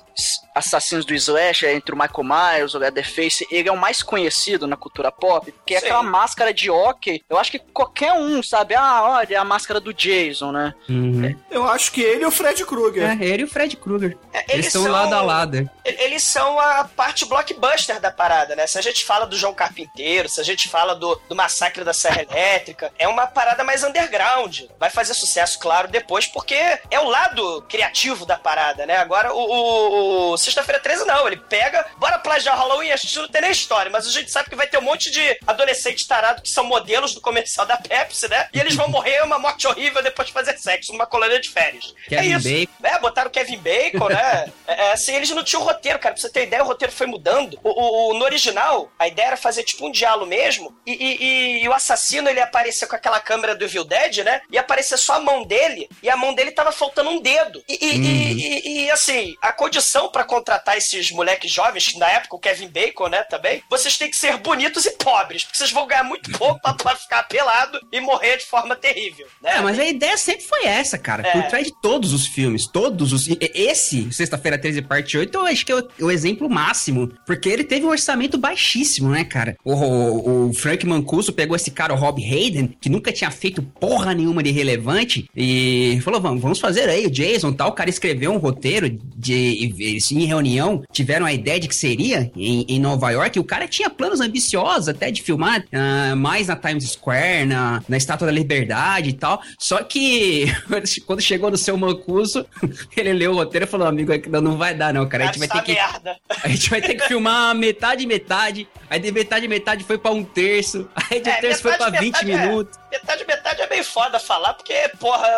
assassinos 0.57 1.05
do 1.05 1.15
Slash, 1.15 1.67
entre 1.67 1.95
o 1.95 1.99
Michael 1.99 2.25
Myers, 2.25 2.75
o 2.75 2.79
Leatherface, 2.79 3.47
ele 3.51 3.69
é 3.69 3.73
o 3.73 3.77
mais 3.77 4.03
conhecido 4.03 4.67
na 4.67 4.77
cultura 4.77 5.13
pop? 5.13 5.53
Porque 5.53 5.75
é 5.75 5.79
aquela 5.79 6.03
máscara 6.03 6.53
de 6.53 6.71
hockey, 6.71 7.23
eu 7.29 7.39
acho 7.39 7.51
que 7.51 7.59
qualquer 7.59 8.13
um 8.15 8.43
sabe, 8.43 8.75
ah, 8.75 9.03
olha, 9.05 9.35
é 9.35 9.37
a 9.37 9.45
máscara 9.45 9.79
do 9.81 9.93
Jason, 9.93 10.51
né? 10.53 10.75
Uhum. 10.89 11.35
Eu 11.51 11.69
acho 11.69 11.93
que 11.93 12.01
ele 12.01 12.23
e 12.23 12.27
o 12.27 12.31
Fred 12.31 12.65
Krueger. 12.65 13.05
É, 13.21 13.25
ele 13.25 13.43
e 13.43 13.45
o 13.45 13.49
Fred 13.49 13.77
Krueger. 13.77 14.17
É, 14.33 14.39
Eles 14.39 14.53
eles 14.55 14.67
estão 14.69 14.83
são- 14.83 14.93
lado 14.93 15.15
a 15.15 15.23
lado. 15.23 15.71
eles 15.85 16.23
são 16.23 16.59
a 16.59 16.85
parte 16.85 17.25
blockbuster 17.25 18.01
da 18.01 18.11
parada, 18.11 18.57
né? 18.57 18.67
Se 18.67 18.79
a 18.79 18.83
gente 18.83 19.05
fala 19.05 19.27
do 19.27 19.37
João 19.37 19.55
Carpinteiro, 19.55 20.29
se 20.29 20.41
a 20.41 20.45
gente 20.45 20.69
fala 20.69 20.95
do, 20.95 21.21
do 21.29 21.35
Massacre 21.37 21.85
da 21.85 21.93
Serra 21.93 22.23
Elétrica, 22.23 22.93
é 22.99 23.07
uma 23.07 23.27
parada 23.27 23.63
mais 23.65 23.85
underground. 23.85 24.63
Vai 24.79 24.91
fazer 24.91 25.15
sucesso, 25.15 25.59
claro, 25.59 25.89
depois, 25.89 26.27
porque 26.27 26.55
é 26.91 26.99
o 27.01 27.09
lado 27.09 27.63
criativo 27.69 28.25
da 28.25 28.37
parada, 28.39 28.87
né? 28.87 28.97
Agora, 28.97 29.33
o, 29.35 29.39
o- 29.39 30.33
o 30.33 30.37
Sexta-feira 30.47 30.81
13 30.81 31.05
não, 31.05 31.27
ele 31.27 31.37
pega, 31.37 31.85
bora 31.99 32.19
plagiar 32.19 32.55
o 32.57 32.59
Halloween, 32.59 32.91
a 32.93 32.97
gente 32.97 33.17
não 33.19 33.29
tem 33.29 33.41
nem 33.43 33.51
história, 33.51 33.91
mas 33.91 34.07
a 34.07 34.11
gente 34.11 34.31
sabe 34.31 34.49
que 34.49 34.55
vai 34.57 34.67
ter 34.67 34.79
um 34.79 34.83
monte 34.83 35.11
de 35.11 35.39
adolescentes 35.47 36.07
tarados 36.07 36.43
que 36.43 36.49
são 36.51 36.63
modelos 36.65 37.15
do 37.15 37.21
comercial 37.21 37.67
da 37.67 37.77
Pepsi, 37.77 38.29
né? 38.29 38.49
E 38.55 38.61
eles 38.61 38.75
vão 38.77 38.89
morrer 38.89 39.23
uma 39.23 39.39
morte 39.39 39.67
horrível 39.67 40.03
depois 40.03 40.29
de 40.29 40.33
fazer 40.35 40.57
sexo 40.59 40.93
numa 40.93 41.07
colônia 41.07 41.41
de 41.41 41.49
férias. 41.51 41.95
Kevin 42.09 42.33
é 42.33 42.37
isso. 42.37 42.49
Bacon. 42.49 42.73
É, 42.97 42.99
botaram 43.01 43.29
o 43.29 43.33
Kevin 43.33 43.59
Bacon, 43.59 44.09
né? 44.09 44.53
é, 44.69 44.87
é, 44.89 44.93
assim, 44.93 45.15
eles 45.15 45.31
não 45.31 45.43
tinham 45.43 45.63
roteiro, 45.63 45.99
cara. 45.99 46.15
Pra 46.15 46.23
você 46.23 46.29
ter 46.31 46.45
ideia, 46.45 46.63
o 46.63 46.67
roteiro 46.67 46.93
foi 46.93 47.07
mudando. 47.07 47.59
O, 47.65 47.71
o- 47.71 48.11
o- 48.11 48.19
no 48.19 48.25
original, 48.25 48.91
a 48.99 49.09
ideia 49.09 49.27
era 49.29 49.37
fazer 49.37 49.65
tipo 49.65 49.87
um 49.87 49.91
diálogo 49.91 50.27
mesmo. 50.27 50.77
E, 50.87 50.93
e- 50.93 51.17
e- 51.25 51.65
e 51.65 51.69
o 51.69 51.73
assassino, 51.73 52.29
ele 52.29 52.41
aparecia 52.41 52.87
com 52.87 52.95
aquela 52.97 53.19
câmera 53.21 53.55
do 53.55 53.65
Evil 53.65 53.85
Dead, 53.85 54.19
né? 54.19 54.41
E 54.51 54.57
aparecia 54.59 54.97
só 54.97 55.15
a 55.15 55.21
mão 55.21 55.45
dele. 55.45 55.89
E 56.03 56.09
a 56.09 56.17
mão 56.17 56.35
dele 56.35 56.53
tava 56.53 56.71
faltando 56.73 57.11
um 57.11 57.21
dedo. 57.21 57.63
E, 57.69 57.75
e- 57.75 57.97
e- 57.99 58.33
e- 58.33 58.85
e, 58.87 58.91
assim, 58.91 59.35
a 59.43 59.53
condição 59.53 60.09
pra 60.09 60.25
contratar 60.37 60.77
esses 60.77 61.11
moleques 61.11 61.51
jovens, 61.51 61.89
que 61.89 61.99
na 61.99 62.09
época 62.11 62.37
o 62.37 62.39
Kevin 62.39 62.69
Bacon, 62.69 63.09
né, 63.09 63.23
também, 63.25 63.63
vocês 63.71 63.97
têm 63.97 64.11
que 64.11 64.17
ser 64.17 64.37
bonitos 64.39 64.85
e 64.85 64.91
pobres. 64.93 65.45
Porque 65.45 65.59
vocês 65.59 65.73
vão 65.73 65.87
ganhar 65.87 66.05
muito 66.05 66.31
pouco 66.39 66.61
pra, 66.61 66.75
pra 66.75 66.97
ficar 66.97 67.23
pelado 67.25 67.79
e 67.93 68.01
morrer 68.01 68.37
de 68.39 68.45
forma 68.45 68.77
terrível. 68.77 69.27
Né? 69.43 69.53
É, 69.57 69.61
mas 69.61 69.79
a 69.79 69.85
ideia 69.87 70.17
sempre 70.19 70.45
foi 70.45 70.65
essa, 70.67 70.99
cara. 70.99 71.27
É. 71.27 71.33
Por 71.33 71.43
trás 71.45 71.67
de 71.67 71.73
todos 71.81 72.13
os 72.13 72.27
filmes, 72.27 72.67
todos 72.67 73.13
os. 73.13 73.27
e- 73.29 73.39
Esse, 73.55 74.13
Sexta-feira 74.13 74.59
13, 74.59 74.83
parte 74.83 75.17
8, 75.17 75.35
eu 75.37 75.47
acho 75.47 75.65
que 75.65 75.73
é 75.73 75.77
o, 75.77 75.89
o 76.03 76.11
exemplo 76.11 76.49
máximo. 76.49 77.11
Porque 77.27 77.49
ele 77.49 77.65
teve 77.65 77.85
um 77.87 77.91
orçamento 77.91 78.37
baixíssimo, 78.39 79.11
né, 79.11 79.25
cara? 79.25 79.57
O, 79.65 79.73
o- 79.75 80.49
o 80.49 80.55
Frank 80.55 80.85
Mancuso 80.87 81.33
pegou 81.33 81.57
esse 81.57 81.71
cara, 81.71 81.93
o 81.95 81.97
Rob 81.97 82.23
Hayden, 82.23 82.77
que 82.81 82.89
nunca 82.89 83.13
tinha 83.13 83.31
feito 83.31 83.63
porra 83.63 84.15
nenhuma 84.15 84.43
de 84.43 84.51
relevante, 84.51 85.29
e 85.35 86.01
falou: 86.05 86.21
vamos, 86.21 86.43
vamos 86.43 86.59
fazer 86.61 86.89
aí 86.89 87.07
o 87.07 87.11
Jason 87.11 87.53
tal. 87.53 87.69
O 87.71 87.73
cara 87.73 87.89
escreveu 87.91 88.33
um 88.33 88.39
roteiro 88.39 88.89
de. 89.17 89.35
e 89.35 89.75
Eles 89.91 90.11
em 90.27 90.29
reunião 90.29 90.83
tiveram 90.93 91.25
a 91.25 91.33
ideia 91.33 91.59
de 91.59 91.69
que 91.69 91.75
seria 91.75 92.31
em, 92.37 92.67
em 92.69 92.81
Nova 92.81 93.11
York. 93.11 93.39
E 93.39 93.41
o 93.41 93.45
cara 93.45 93.67
tinha 93.67 93.89
planos 93.89 94.21
ambiciosos 94.21 94.89
até 94.89 95.11
de 95.11 95.23
filmar 95.23 95.65
ah, 95.73 96.15
mais 96.17 96.49
na 96.49 96.57
Times 96.57 96.91
Square, 96.91 97.47
na, 97.47 97.83
na 97.89 97.97
Estátua 97.97 98.27
da 98.27 98.33
Liberdade 98.33 99.11
e 99.11 99.13
tal. 99.13 99.41
Só 99.59 99.83
que 99.83 100.47
quando 101.07 101.21
chegou 101.21 101.51
no 101.51 101.57
seu 101.57 101.77
Mancuso, 101.77 102.45
ele 102.97 103.13
leu 103.13 103.33
o 103.33 103.37
roteiro 103.37 103.67
e 103.67 103.69
falou: 103.69 103.87
amigo, 103.87 104.13
é 104.13 104.21
não, 104.29 104.41
não 104.41 104.57
vai 104.57 104.75
dar, 104.75 104.93
não, 104.93 105.09
cara. 105.09 105.25
A 105.25 105.27
gente 105.29 105.39
vai 105.39 105.49
Essa 105.49 105.63
ter 105.63 105.75
que. 105.75 105.77
A 106.47 106.49
gente 106.49 106.71
vai 106.71 106.81
ter 106.81 106.95
que 106.95 107.07
filmar 107.07 107.55
metade 107.55 108.07
metade. 108.07 108.69
Aí 108.89 109.01
de 109.01 109.11
metade 109.11 109.49
metade 109.49 109.85
foi 109.85 109.99
pra 109.99 110.11
um 110.11 110.23
terço. 110.23 110.89
Aí 110.95 111.21
de 111.21 111.29
É, 111.29 111.41
terço 111.41 111.63
foi 111.63 111.73
pra 111.77 111.91
metade, 111.91 112.05
20 112.05 112.25
metade 112.25 112.31
é. 112.31 112.47
minutos. 112.47 112.79
Metade, 112.97 113.25
metade 113.27 113.63
é 113.63 113.69
meio 113.69 113.85
foda 113.85 114.19
falar, 114.19 114.55
porque, 114.55 114.75
porra, 114.99 115.29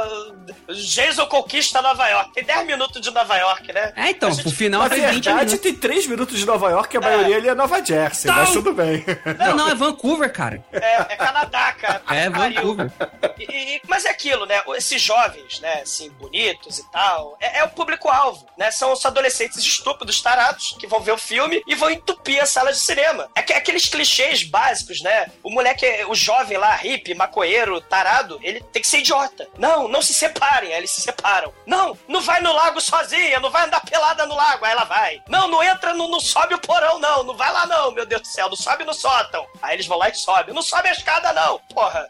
Jason 0.68 1.26
conquista 1.26 1.80
Nova 1.82 2.08
York. 2.08 2.32
Tem 2.32 2.44
10 2.44 2.66
minutos 2.66 3.00
de 3.00 3.10
Nova 3.10 3.36
York, 3.36 3.72
né? 3.72 3.92
É, 3.96 4.10
então, 4.10 4.30
gente- 4.30 4.42
pro 4.42 4.50
final 4.52 4.82
Na 4.82 4.88
foi 4.88 5.00
20 5.00 5.06
verdade, 5.24 5.36
minutos. 5.46 5.58
tem 5.60 5.74
3 5.74 6.06
minutos 6.06 6.38
de 6.38 6.46
Nova 6.46 6.70
York, 6.70 6.96
a 6.96 7.00
maioria 7.00 7.36
ali 7.36 7.48
é 7.48 7.54
Nova 7.54 7.84
Jersey, 7.84 8.30
mas 8.30 8.52
tudo 8.52 8.72
bem. 8.72 9.04
Não, 9.38 9.56
não, 9.56 9.68
é 9.68 9.74
Vancouver, 9.74 10.32
cara. 10.32 10.64
É, 10.72 10.94
é 11.12 11.16
Canadá, 11.16 11.72
cara. 11.72 12.02
É. 12.10 12.28
Vancouver. 12.30 12.90
E- 13.38 13.76
e- 13.76 13.80
mas 13.88 14.04
é 14.04 14.10
aquilo, 14.10 14.46
né? 14.46 14.60
Esses 14.76 15.00
jovens, 15.00 15.60
né, 15.60 15.80
assim, 15.82 16.10
bonitos 16.10 16.78
e 16.78 16.90
tal, 16.90 17.36
é, 17.40 17.58
é 17.60 17.64
o 17.64 17.68
público-alvo, 17.70 18.46
né? 18.56 18.70
São 18.70 18.92
os 18.92 19.04
adolescentes 19.04 19.58
estúpidos, 19.58 20.20
tarados, 20.20 20.76
que 20.78 20.86
vão 20.86 21.00
ver 21.00 21.12
o 21.12 21.18
filme 21.18 21.62
e 21.66 21.74
vão 21.74 21.90
entupir 21.90 22.40
a 22.42 22.46
sala 22.46 22.72
de 22.72 22.78
cinema. 22.78 23.28
É 23.34 23.42
que- 23.42 23.52
aqueles 23.52 23.86
clichês 23.88 24.42
básicos, 24.42 25.00
né? 25.02 25.26
O 25.42 25.50
moleque, 25.50 25.86
o 26.08 26.14
jovem 26.14 26.56
lá, 26.58 26.74
hippie, 26.76 27.14
maconheiro, 27.48 27.80
tarado, 27.80 28.38
ele 28.42 28.60
tem 28.72 28.82
que 28.82 28.88
ser 28.88 28.98
idiota. 28.98 29.48
Não, 29.58 29.88
não 29.88 30.02
se 30.02 30.12
separem. 30.12 30.72
Aí 30.72 30.78
eles 30.78 30.90
se 30.90 31.00
separam. 31.00 31.52
Não, 31.66 31.96
não 32.06 32.20
vai 32.20 32.40
no 32.40 32.52
lago 32.52 32.80
sozinha, 32.80 33.40
não 33.40 33.50
vai 33.50 33.66
andar 33.66 33.80
pelada 33.80 34.26
no 34.26 34.34
lago. 34.34 34.64
Aí 34.64 34.72
ela 34.72 34.84
vai. 34.84 35.22
Não, 35.28 35.48
não 35.48 35.62
entra, 35.62 35.94
no, 35.94 36.08
não 36.08 36.20
sobe 36.20 36.54
o 36.54 36.58
porão, 36.60 36.98
não. 36.98 37.24
Não 37.24 37.34
vai 37.36 37.50
lá, 37.52 37.66
não, 37.66 37.90
meu 37.92 38.04
Deus 38.06 38.22
do 38.22 38.28
céu. 38.28 38.48
Não 38.48 38.56
sobe 38.56 38.84
no 38.84 38.92
sótão. 38.94 39.46
Aí 39.62 39.74
eles 39.74 39.86
vão 39.86 39.98
lá 39.98 40.08
e 40.08 40.14
sobem. 40.14 40.54
Não 40.54 40.62
sobe 40.62 40.88
a 40.88 40.92
escada, 40.92 41.32
não. 41.32 41.58
Porra. 41.74 42.06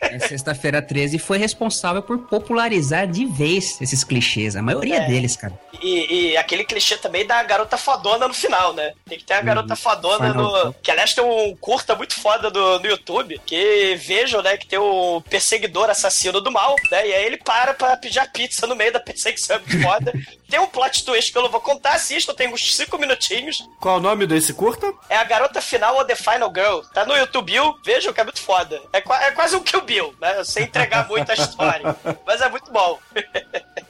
É, 0.00 0.18
Sexta-feira 0.20 0.80
13 0.80 1.18
foi 1.18 1.38
responsável 1.38 2.02
por 2.02 2.18
popularizar 2.26 3.06
de 3.06 3.24
vez 3.26 3.80
esses 3.80 4.04
clichês. 4.04 4.54
A 4.56 4.62
maioria 4.62 4.96
É. 4.96 5.06
deles, 5.06 5.36
cara. 5.36 5.58
E, 5.80 6.30
e 6.30 6.36
aquele 6.36 6.64
clichê 6.64 6.96
também 6.96 7.26
da 7.26 7.42
garota 7.42 7.76
fodona 7.76 8.28
no 8.28 8.34
final, 8.34 8.72
né? 8.72 8.92
Tem 9.08 9.18
que 9.18 9.24
ter 9.24 9.34
a 9.34 9.40
garota 9.40 9.74
fodona 9.74 10.30
Final 10.30 10.66
no. 10.66 10.74
Que 10.74 10.90
aliás 10.90 11.12
tem 11.14 11.24
um 11.24 11.56
curta 11.56 11.94
muito 11.96 12.14
foda 12.14 12.50
do, 12.50 12.78
no 12.78 12.86
YouTube. 12.86 13.40
Que 13.44 13.96
vejam, 13.96 14.41
né? 14.42 14.56
Que 14.56 14.66
tem 14.66 14.78
o 14.78 15.20
perseguidor 15.22 15.90
assassino 15.90 16.40
do 16.40 16.50
mal, 16.50 16.76
né? 16.90 17.08
E 17.08 17.14
aí 17.14 17.24
ele 17.24 17.36
para 17.36 17.74
pra 17.74 17.96
pedir 17.96 18.20
pizza 18.32 18.66
no 18.66 18.76
meio 18.76 18.92
da 18.92 19.00
perseguição. 19.00 19.56
É 19.56 19.82
foda. 19.82 20.12
Tem 20.52 20.60
um 20.60 20.66
plot 20.66 21.02
twist 21.04 21.32
que 21.32 21.38
eu 21.38 21.42
não 21.42 21.50
vou 21.50 21.60
contar, 21.62 21.94
assistam, 21.94 22.34
tem 22.34 22.52
uns 22.52 22.76
5 22.76 22.98
minutinhos. 22.98 23.66
Qual 23.80 23.96
o 23.96 24.00
nome 24.00 24.26
desse 24.26 24.52
curta? 24.52 24.92
É 25.08 25.16
a 25.16 25.24
garota 25.24 25.62
final 25.62 25.96
ou 25.96 26.04
The 26.04 26.14
Final 26.14 26.52
Girl. 26.54 26.80
Tá 26.92 27.06
no 27.06 27.16
YouTube, 27.16 27.52
vejam 27.82 28.12
que 28.12 28.20
é 28.20 28.24
muito 28.24 28.40
foda. 28.42 28.80
É, 28.92 28.98
é 28.98 29.30
quase 29.30 29.56
um 29.56 29.60
Kill 29.60 29.80
Bill, 29.80 30.14
né? 30.20 30.44
Sem 30.44 30.64
entregar 30.64 31.08
muito 31.08 31.30
a 31.30 31.34
história. 31.34 31.96
Mas 32.26 32.42
é 32.42 32.50
muito 32.50 32.70
bom. 32.70 32.98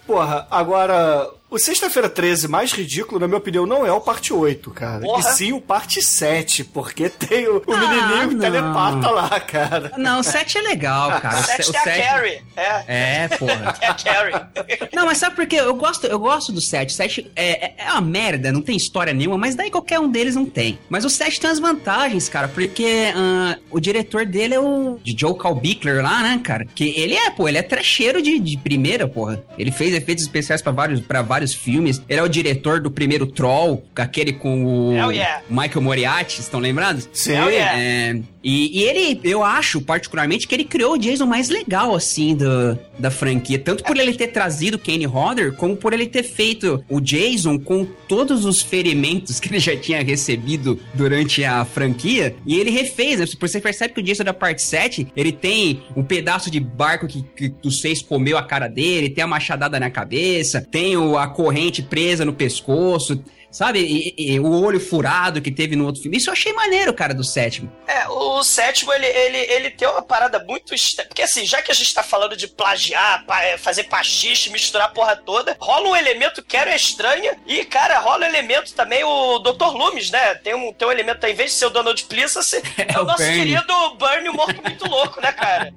Porra, 0.07 0.47
agora. 0.50 1.28
O 1.50 1.59
Sexta-feira 1.59 2.09
13 2.09 2.49
mais 2.49 2.73
ridículo, 2.73 3.21
na 3.21 3.26
minha 3.28 3.37
opinião, 3.37 3.66
não 3.66 3.85
é 3.87 3.92
o 3.92 4.00
parte 4.00 4.33
8, 4.33 4.71
cara. 4.71 5.00
Porra. 5.02 5.21
E 5.21 5.35
sim 5.35 5.52
o 5.52 5.61
parte 5.61 6.00
7, 6.00 6.64
porque 6.64 7.11
tem 7.11 7.47
o, 7.47 7.59
o 7.59 7.73
Ah, 7.75 7.76
menininho 7.76 8.31
não. 8.33 8.38
telepata 8.40 9.11
lá, 9.11 9.38
cara. 9.38 9.92
Não, 9.99 10.21
o 10.21 10.23
7 10.23 10.57
é 10.57 10.62
legal, 10.62 11.11
cara. 11.21 11.37
O 11.37 11.40
O 11.40 11.45
7 11.45 11.62
se- 11.66 11.73
tem 11.73 11.78
o 11.78 11.83
a 11.83 11.85
sete- 11.85 12.09
Carrie. 12.09 12.42
É, 12.57 13.25
É, 13.25 13.28
porra. 13.37 13.75
é 13.83 13.87
a 13.87 13.95
Carrie. 13.95 14.88
Não, 14.95 15.04
mas 15.04 15.19
sabe 15.19 15.37
por 15.37 15.47
quê? 15.47 15.57
Eu 15.57 15.75
gosto, 15.75 16.07
eu 16.07 16.19
gosto 16.19 16.52
do 16.53 16.61
7. 16.61 16.91
O 16.91 16.93
7 16.93 17.31
é, 17.35 17.73
é- 17.79 17.93
uma 17.93 18.01
merda, 18.01 18.51
não 18.53 18.63
tem 18.63 18.77
história 18.77 19.13
nenhuma, 19.13 19.37
mas 19.37 19.55
daí 19.55 19.71
qualquer 19.71 20.01
um 20.01 20.11
deles 20.11 20.35
não 20.35 20.47
tem. 20.47 20.79
Mas 20.89 21.05
o 21.05 21.11
7 21.11 21.41
tem 21.41 21.51
as 21.51 21.59
vantagens, 21.59 22.29
cara, 22.29 22.49
porque 22.49 23.13
ah, 23.15 23.59
o 23.71 23.81
diretor 23.81 24.25
dele 24.25 24.55
é 24.55 24.61
o 24.61 24.99
de 25.03 25.15
Joe 25.19 25.37
Calbickler 25.37 26.03
lá, 26.03 26.23
né, 26.23 26.41
cara? 26.43 26.67
Que 26.75 26.89
ele 26.97 27.15
é, 27.15 27.31
pô, 27.31 27.49
ele 27.49 27.59
é 27.59 27.63
trecheiro 27.63 28.23
de, 28.23 28.39
de 28.39 28.57
primeira, 28.57 29.07
porra. 29.07 29.43
Ele 29.59 29.71
fez 29.71 29.95
efeitos 29.95 30.25
especiais 30.25 30.63
pra 30.63 30.73
vários, 30.73 31.01
pra 31.01 31.23
vários 31.23 31.55
filmes. 31.55 32.03
Ele 32.09 32.21
é 32.21 32.23
o 32.23 32.29
diretor 32.29 32.81
do 32.81 32.91
primeiro 32.91 33.27
Troll, 33.27 33.85
aquele 33.97 34.33
com 34.33 34.65
o 34.65 35.11
yeah. 35.11 35.43
Michael 35.49 35.83
Moriarty, 35.83 36.41
estão 36.41 36.61
lembrados? 36.61 37.09
Sim. 37.13 37.33
Hell 37.33 37.51
yeah. 37.51 37.79
É, 37.79 38.21
e, 38.43 38.81
e 38.81 38.83
ele, 38.83 39.21
eu 39.23 39.45
acho 39.45 39.81
particularmente 39.81 40.49
que 40.49 40.55
ele 40.55 40.65
criou 40.65 40.95
o 40.95 40.99
Jason 40.99 41.27
mais 41.27 41.49
legal, 41.49 41.95
assim, 41.95 42.35
do, 42.35 42.77
da 42.99 43.11
franquia. 43.11 43.59
Tanto 43.59 43.85
por 43.85 43.97
ele 43.97 44.13
ter 44.15 44.29
trazido 44.29 44.79
Kenny 44.79 45.07
Hodder, 45.07 45.53
como 45.53 45.77
por 45.77 45.93
ele 45.93 46.07
ter 46.07 46.25
feito 46.25 46.42
o 46.89 47.01
Jason 47.01 47.59
com 47.59 47.85
todos 48.09 48.45
os 48.45 48.61
ferimentos 48.61 49.39
que 49.39 49.49
ele 49.49 49.59
já 49.61 49.77
tinha 49.77 50.03
recebido 50.03 50.79
durante 50.95 51.45
a 51.45 51.65
franquia. 51.65 52.35
E 52.47 52.59
ele 52.59 52.71
refez, 52.71 53.21
né? 53.21 53.27
Você 53.27 53.61
percebe 53.61 53.95
que 53.95 54.01
o 54.01 54.03
Jason 54.03 54.25
da 54.25 54.35
parte 54.35 54.63
7, 54.63 55.09
ele 55.17 55.33
tem 55.33 55.83
um 55.97 56.03
pedaço 56.03 56.51
de 56.51 56.59
barco 56.61 57.07
que, 57.07 57.23
que 57.23 57.55
o 57.65 57.71
6 57.71 58.03
comeu 58.03 58.37
a 58.37 58.43
cara 58.43 58.69
dele, 58.69 59.11
tem 59.11 59.23
a 59.23 59.27
machadada 59.27 59.79
na 59.79 59.91
cabeça, 59.91 60.61
tem 60.61 60.97
o- 60.97 61.17
a 61.17 61.27
corrente 61.29 61.83
presa 61.83 62.25
no 62.25 62.33
pescoço. 62.33 63.23
Sabe? 63.53 63.81
E- 63.81 64.15
e- 64.17 64.41
o 64.41 64.65
olho 64.65 64.81
furado 64.81 65.41
que 65.43 65.51
teve 65.53 65.77
no 65.77 65.85
outro 65.87 66.01
filme. 66.03 66.17
Isso 66.17 66.31
eu 66.31 66.33
achei 66.33 66.53
maneiro, 66.55 66.93
cara, 66.95 67.13
do 67.15 67.23
sétimo. 67.23 67.71
É, 67.87 68.09
o 68.09 68.43
sétimo, 68.43 68.93
ele, 68.93 69.07
ele, 69.07 69.39
ele 69.39 69.71
tem 69.71 69.87
uma 69.87 70.03
parada 70.03 70.39
muito... 70.43 70.73
Porque 71.07 71.23
assim, 71.23 71.45
já 71.45 71.61
que 71.61 71.71
a 71.71 71.75
gente 71.75 71.93
tá 71.93 72.03
falando 72.03 72.35
de 72.37 72.49
plagiar, 72.49 73.25
pa- 73.27 73.43
é, 73.45 73.59
fazer 73.59 73.85
pastiche, 73.85 74.49
misturar 74.51 74.89
a 74.89 74.91
porra 74.91 75.15
toda, 75.17 75.57
rola 75.61 75.91
um 75.91 75.97
elemento 75.97 76.43
que 76.43 76.57
era 76.57 76.75
estranha 76.75 77.37
e, 77.47 77.65
cara, 77.65 77.99
rola 77.99 78.25
um 78.25 78.29
elemento 78.29 78.73
também, 78.75 79.05
o 79.05 79.39
Dr. 79.41 79.73
Loomis, 79.77 80.11
né? 80.11 80.35
Tem 80.37 80.55
um, 80.55 80.73
tem 80.73 80.89
um 80.89 80.93
elemento, 80.93 81.25
em 81.27 81.35
vez 81.35 81.51
de 81.51 81.57
ser 81.59 81.67
o 81.67 81.71
Donald 81.71 82.03
Pleasance, 82.05 82.57
é, 82.79 82.95
É 82.95 82.99
o 82.99 83.03
o 83.03 83.05
nosso 83.05 83.19
Bernie. 83.19 83.53
querido 83.55 83.95
Bernie 83.97 84.29
o 84.31 84.35
morto 84.35 84.63
muito 84.63 84.89
louco, 84.89 85.21
né, 85.21 85.31
cara? 85.33 85.73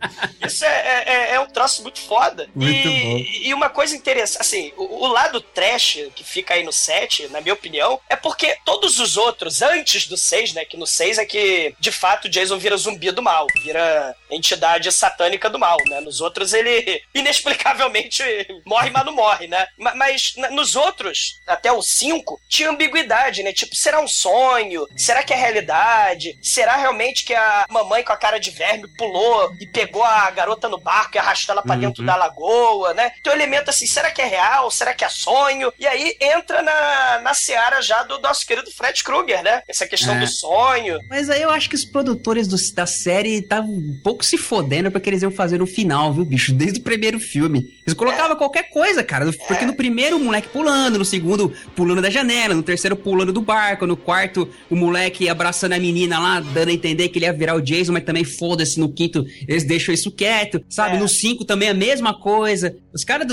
Isso 0.46 0.64
é, 0.64 0.70
é, 0.70 1.04
é- 1.32 1.32
é 1.36 1.40
um 1.42 1.48
troço 1.48 1.82
muito 1.84 2.00
foda. 2.00 2.48
Muito 2.56 2.72
e, 2.88 3.04
bom. 3.04 3.18
e 3.48 3.54
uma 3.54 3.70
coisa 3.70 3.96
interessante, 3.96 4.42
assim, 4.42 4.72
o, 4.78 5.04
o 5.04 5.08
lado 5.08 5.42
trash 5.42 6.00
que 6.16 6.24
fica 6.24 6.54
aí 6.54 6.64
no 6.64 6.72
7, 6.72 7.28
na 7.30 7.42
minha 7.42 7.54
opinião, 7.54 7.65
é 8.10 8.16
porque 8.16 8.58
todos 8.66 9.00
os 9.00 9.18
outros, 9.18 9.62
antes 9.62 10.08
do 10.08 10.18
6, 10.18 10.54
né? 10.54 10.66
Que 10.66 10.78
no 10.78 10.86
6 10.88 11.18
é 11.18 11.26
que, 11.26 11.76
de 11.80 11.92
fato, 11.92 12.26
o 12.26 12.30
Jason 12.30 12.58
vira 12.58 12.78
zumbi 12.78 13.12
do 13.12 13.22
mal, 13.22 13.48
vira 13.62 14.16
entidade 14.30 14.92
satânica 14.92 15.50
do 15.50 15.60
mal, 15.60 15.78
né? 15.88 16.00
Nos 16.02 16.22
outros 16.22 16.54
ele, 16.54 17.02
inexplicavelmente, 17.14 18.24
morre, 18.66 18.90
mas 18.90 19.06
não 19.06 19.14
morre, 19.14 19.48
né? 19.48 19.68
Ma- 19.78 19.96
Mas 19.96 20.34
nos 20.52 20.76
outros, 20.76 21.42
até 21.48 21.72
o 21.72 21.82
5, 21.82 22.40
tinha 22.50 22.70
ambiguidade, 22.70 23.44
né? 23.44 23.54
Tipo, 23.54 23.76
será 23.76 24.00
um 24.00 24.08
sonho? 24.08 24.88
Será 24.98 25.24
que 25.24 25.34
é 25.34 25.36
realidade? 25.36 26.38
Será 26.42 26.76
realmente 26.76 27.24
que 27.24 27.34
a 27.34 27.66
mamãe 27.70 28.04
com 28.04 28.14
a 28.14 28.18
cara 28.18 28.40
de 28.40 28.52
verme 28.52 28.88
pulou 28.98 29.52
e 29.60 29.68
pegou 29.68 30.04
a 30.04 30.30
garota 30.32 30.68
no 30.70 30.78
barco 30.78 31.16
e 31.16 31.20
arrastou 31.20 31.54
ela 31.54 31.62
pra 31.62 31.76
dentro 31.76 32.04
da 32.06 32.16
lagoa, 32.16 32.94
né? 32.94 33.12
Tem 33.24 33.32
um 33.32 33.36
elemento 33.36 33.70
assim, 33.70 33.86
será 33.88 34.12
que 34.12 34.22
é 34.22 34.26
real? 34.26 34.70
Será 34.72 34.94
que 34.94 35.04
é 35.06 35.10
sonho? 35.10 35.72
E 35.80 35.88
aí 35.88 36.16
entra 36.20 36.62
na, 36.62 37.20
na 37.20 37.34
seara 37.56 37.82
já 37.82 38.04
do 38.04 38.20
nosso 38.20 38.46
querido 38.46 38.70
Fred 38.70 39.02
Krueger, 39.04 39.42
né? 39.42 39.62
Essa 39.68 39.88
questão 39.88 40.16
É. 40.16 40.20
do 40.20 40.28
sonho. 40.28 41.00
Mas 41.10 41.30
aí 41.30 41.42
eu 41.42 41.50
acho 41.50 41.70
que 41.70 41.76
os 41.76 41.86
produtores 41.86 42.48
do- 42.48 42.58
da 42.74 42.86
série 42.86 43.36
estavam 43.36 43.72
um 43.72 43.98
pouco 44.04 44.26
se 44.26 44.38
fodendo 44.38 44.92
porque 44.92 45.10
eles 45.10 45.22
iam 45.22 45.32
fazer 45.32 45.58
no 45.60 45.66
final, 45.66 46.14
viu, 46.14 46.26
bicho? 46.26 46.52
Desde 46.54 46.80
o 46.80 46.84
primeiro 46.84 47.18
filme. 47.20 47.60
Eles 47.86 47.94
colocavam 47.94 48.36
qualquer 48.36 48.70
coisa, 48.70 49.04
cara. 49.04 49.32
Porque 49.48 49.66
no 49.66 49.74
primeiro 49.74 50.18
o 50.18 50.20
moleque 50.20 50.50
pulando, 50.50 51.00
no 51.00 51.06
segundo 51.06 51.54
pulando 51.76 52.02
da 52.02 52.10
janela, 52.10 52.54
no 52.54 52.64
terceiro 52.64 52.96
pulando 52.96 53.32
do 53.32 53.42
barco, 53.42 53.88
no 53.88 53.96
quarto 53.96 54.50
o 54.70 54.76
moleque 54.76 55.30
abraçando 55.30 55.74
a 55.74 55.80
menina 55.80 56.20
lá, 56.20 56.40
dando 56.42 56.70
a 56.70 56.74
entender 56.74 57.08
que 57.10 57.20
ele 57.20 57.26
ia 57.26 57.34
virar 57.34 57.56
o 57.56 57.62
Jason, 57.62 57.94
mas 57.94 58.04
também 58.04 58.24
foda-se 58.26 58.80
no 58.80 58.92
quinto, 58.92 59.26
eles 59.48 59.64
deixam 59.64 59.94
isso 59.94 60.12
quieto, 60.12 60.62
sabe? 60.70 60.98
É. 60.98 61.00
No 61.00 61.08
cinco 61.08 61.46
também 61.46 61.70
a 61.70 61.74
mesma 61.74 62.14
coisa. 62.20 62.76
Os 62.94 63.04
caras 63.04 63.28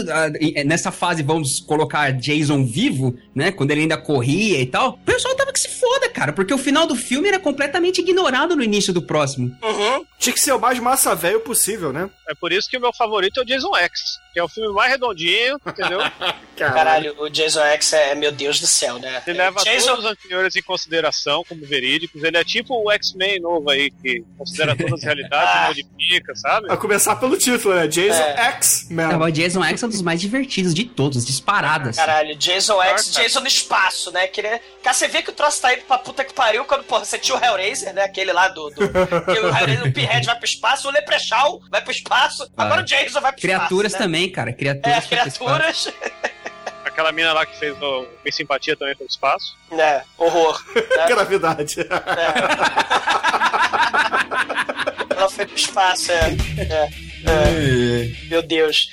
nessa 0.65 0.91
fase, 0.93 1.23
vamos 1.23 1.61
colocar 1.61 2.13
Jason 2.13 2.65
vivo, 2.65 3.17
né? 3.35 3.51
Quando 3.51 3.71
ele 3.73 3.83
ainda 3.83 3.97
corria 4.13 4.61
e 4.61 4.67
tal, 4.67 4.91
o 4.91 4.99
pessoal 4.99 5.35
tava 5.35 5.53
que 5.53 5.61
se 5.61 5.69
foda, 5.69 6.09
cara, 6.09 6.33
porque 6.33 6.53
o 6.53 6.59
final 6.59 6.87
do 6.87 6.95
filme 6.95 7.29
era 7.29 7.39
completamente 7.39 8.01
ignorado 8.01 8.55
no 8.55 8.63
início 8.63 8.93
do 8.93 9.01
próximo. 9.01 9.57
Uhum. 9.63 10.05
Tinha 10.19 10.33
que 10.35 10.41
ser 10.41 10.53
o 10.53 10.61
mais 10.61 10.79
massa 10.79 11.15
velho 11.15 11.41
possível, 11.41 11.93
né? 11.93 12.11
É 12.29 12.35
por 12.35 12.53
isso 12.53 12.69
que 12.69 12.77
o 12.77 12.81
meu 12.81 12.93
favorito 12.93 13.41
é 13.41 13.43
o 13.43 13.47
Jason 13.47 13.75
X, 13.77 14.19
que 14.33 14.39
é 14.41 14.43
o 14.43 14.49
filme 14.49 14.73
mais 14.75 14.91
redondinho, 14.91 15.59
entendeu? 15.67 16.01
Caralho, 16.57 17.15
o 17.21 17.29
Jason 17.29 17.61
X 17.63 17.93
é 17.95 18.15
meu 18.15 18.31
Deus 18.31 18.61
do 18.61 18.67
céu, 18.67 18.99
né? 18.99 19.23
Ele 19.27 19.39
leva 19.39 19.63
Jason, 19.65 19.87
todos 19.89 20.05
os 20.05 20.11
anteriores 20.11 20.55
em 20.55 20.63
consideração 20.63 21.45
como 21.49 21.65
verídicos. 21.67 22.23
Ele 22.23 22.37
é 22.37 22.45
tipo 22.45 22.75
o 22.85 22.91
X-Men 22.93 23.41
novo 23.41 23.69
aí, 23.71 23.91
que 23.91 24.23
considera 24.39 24.77
todas 24.77 24.93
as 24.95 25.03
realidades 25.03 25.43
Ah. 25.53 25.67
modifica, 25.69 26.35
sabe? 26.37 26.71
A 26.71 26.77
começar 26.77 27.17
pelo 27.17 27.37
título, 27.37 27.75
né? 27.75 27.87
Jason 27.89 28.23
É. 28.23 28.41
X-Men. 28.49 29.17
O 29.17 29.31
Jason 29.31 29.65
X 29.65 29.83
é 29.83 29.87
um 29.87 29.89
dos 29.89 30.03
mais 30.03 30.21
divertidos 30.21 30.73
de 30.75 30.85
todos, 30.85 31.25
disparadas. 31.25 31.97
Caralho, 31.97 32.37
Jason 32.37 32.81
X. 32.83 33.13
Jason 33.13 33.41
no 33.41 33.47
espaço, 33.49 34.11
né? 34.13 34.27
Que, 34.29 34.41
ele- 34.41 34.61
Cara, 34.83 34.95
você 34.95 35.09
vê 35.09 35.23
que 35.23 35.31
o 35.31 35.33
troço 35.33 35.61
tá 35.61 35.73
indo 35.75 35.83
pra 35.83 35.99
puta 35.99 36.25
que 36.25 36.33
pariu 36.35 36.65
quando, 36.65 36.85
porra, 36.85 37.05
você 37.05 37.19
tinha 37.19 37.37
o 37.37 37.43
Hellraiser, 37.45 37.93
né? 37.95 38.03
Aquele 38.05 38.33
lá 38.33 38.49
do. 38.49 38.71
do 38.71 38.77
que 39.25 39.39
o 39.41 39.47
Hellraiser, 39.49 39.87
o 39.87 39.93
Pinhead 39.93 40.27
vai 40.27 40.37
pro 40.37 40.45
espaço, 40.45 40.89
o 40.89 40.91
Leprechaun 40.91 41.61
vai 41.71 41.81
pro 41.83 41.93
espaço, 41.93 42.49
agora 42.57 42.83
o 42.83 42.85
Jason 42.85 43.21
vai 43.21 43.33
pro 43.33 43.41
Criaturas 43.41 43.93
espaço. 43.93 44.03
né? 44.03 44.07
também, 44.07 44.22
cara. 44.31 44.53
Criaturas. 44.53 45.05
É, 45.05 45.09
criaturas. 45.09 45.93
Aquela 46.85 47.11
mina 47.13 47.33
lá 47.33 47.47
que 47.47 47.59
fez 47.59 47.75
o 47.81 48.07
Bem 48.23 48.33
Simpatia 48.33 48.77
também 48.77 48.95
pelo 48.95 49.09
espaço. 49.09 49.57
né, 49.71 50.03
horror. 50.19 50.63
né? 50.75 51.07
Gravidade. 51.09 51.77
Ela 55.17 55.31
foi 55.31 55.47
pro 55.47 55.57
espaço, 55.57 56.13
é. 56.13 56.37
é, 56.59 56.89
é. 57.27 58.29
Meu 58.29 58.43
Deus. 58.43 58.91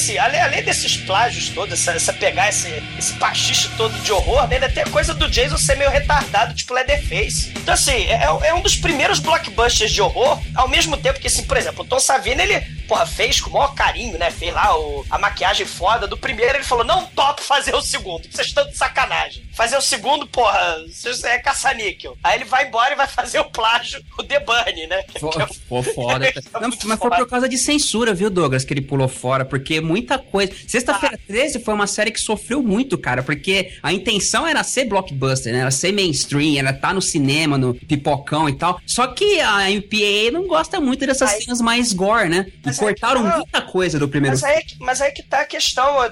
Assim, 0.00 0.18
além, 0.18 0.40
além 0.40 0.62
desses 0.62 0.96
plágios 0.96 1.50
todos, 1.50 1.74
essa, 1.74 1.92
essa 1.92 2.12
pegar 2.12 2.48
esse, 2.48 2.82
esse 2.98 3.12
pastiche 3.14 3.68
todo 3.76 3.92
de 4.02 4.10
horror, 4.10 4.48
né, 4.48 4.54
ainda 4.54 4.68
tem 4.68 4.82
a 4.82 4.88
coisa 4.88 5.12
do 5.12 5.28
Jason 5.28 5.58
ser 5.58 5.76
meio 5.76 5.90
retardado, 5.90 6.54
tipo 6.54 6.72
Leatherface. 6.72 7.52
Então, 7.56 7.74
assim, 7.74 8.06
é, 8.06 8.24
é 8.24 8.54
um 8.54 8.60
dos 8.60 8.76
primeiros 8.76 9.18
blockbusters 9.18 9.92
de 9.92 10.00
horror, 10.00 10.40
ao 10.54 10.68
mesmo 10.68 10.96
tempo 10.96 11.20
que, 11.20 11.26
assim, 11.26 11.44
por 11.44 11.56
exemplo, 11.56 11.82
o 11.82 11.86
Tom 11.86 12.00
Savini, 12.00 12.42
ele, 12.42 12.66
porra, 12.90 13.06
fez 13.06 13.40
com 13.40 13.50
o 13.50 13.52
maior 13.52 13.72
carinho, 13.72 14.18
né, 14.18 14.32
fez 14.32 14.52
lá 14.52 14.76
o, 14.76 15.06
a 15.08 15.16
maquiagem 15.16 15.64
foda 15.64 16.08
do 16.08 16.16
primeiro, 16.16 16.56
ele 16.56 16.64
falou, 16.64 16.84
não 16.84 17.06
topo 17.06 17.40
fazer 17.40 17.72
o 17.72 17.80
segundo, 17.80 18.26
vocês 18.28 18.48
estão 18.48 18.66
de 18.66 18.76
sacanagem. 18.76 19.44
Fazer 19.54 19.76
o 19.76 19.80
segundo, 19.80 20.26
porra, 20.26 20.82
vocês 20.88 21.22
é 21.22 21.38
caça-níquel. 21.38 22.16
Aí 22.24 22.38
ele 22.38 22.44
vai 22.46 22.66
embora 22.66 22.92
e 22.94 22.96
vai 22.96 23.06
fazer 23.06 23.38
o 23.38 23.44
plágio, 23.44 24.02
o 24.18 24.22
The 24.24 24.40
Bunny, 24.40 24.86
né? 24.88 25.02
Pô, 25.20 25.30
é 25.38 25.46
pô, 25.68 25.82
foda. 25.82 26.26
É 26.30 26.60
Não, 26.60 26.68
mas 26.70 26.80
foi 26.80 26.96
foda. 26.96 27.16
por 27.18 27.28
causa 27.28 27.48
de 27.48 27.56
censura, 27.58 28.12
viu, 28.12 28.28
Douglas, 28.30 28.64
que 28.64 28.72
ele 28.72 28.80
pulou 28.80 29.06
fora, 29.06 29.44
porque 29.44 29.80
muita 29.80 30.18
coisa. 30.18 30.52
Sexta-feira 30.66 31.16
Ah. 31.16 31.26
13 31.28 31.60
foi 31.60 31.74
uma 31.74 31.86
série 31.86 32.10
que 32.10 32.20
sofreu 32.20 32.62
muito, 32.62 32.98
cara, 32.98 33.22
porque 33.22 33.72
a 33.82 33.92
intenção 33.92 34.46
era 34.46 34.64
ser 34.64 34.86
blockbuster, 34.86 35.52
né? 35.52 35.60
Era 35.60 35.70
ser 35.70 35.92
mainstream, 35.92 36.58
era 36.58 36.70
estar 36.70 36.92
no 36.94 37.00
cinema, 37.02 37.56
no 37.58 37.74
pipocão 37.74 38.48
e 38.48 38.54
tal. 38.54 38.80
Só 38.86 39.06
que 39.08 39.40
a 39.40 39.70
MPA 39.70 40.30
não 40.32 40.46
gosta 40.46 40.80
muito 40.80 41.06
dessas 41.06 41.30
Aí- 41.30 41.42
cenas 41.42 41.60
mais 41.60 41.92
gore, 41.92 42.28
né? 42.28 42.46
Mas 42.64 42.78
cortaram 42.80 43.22
não. 43.22 43.36
muita 43.36 43.62
coisa 43.62 43.98
do 43.98 44.08
primeiro 44.08 44.36
Mas 44.38 44.44
aí, 44.44 44.64
mas 44.78 45.00
aí 45.00 45.12
que 45.12 45.22
tá 45.22 45.40
a 45.40 45.46
questão, 45.46 46.04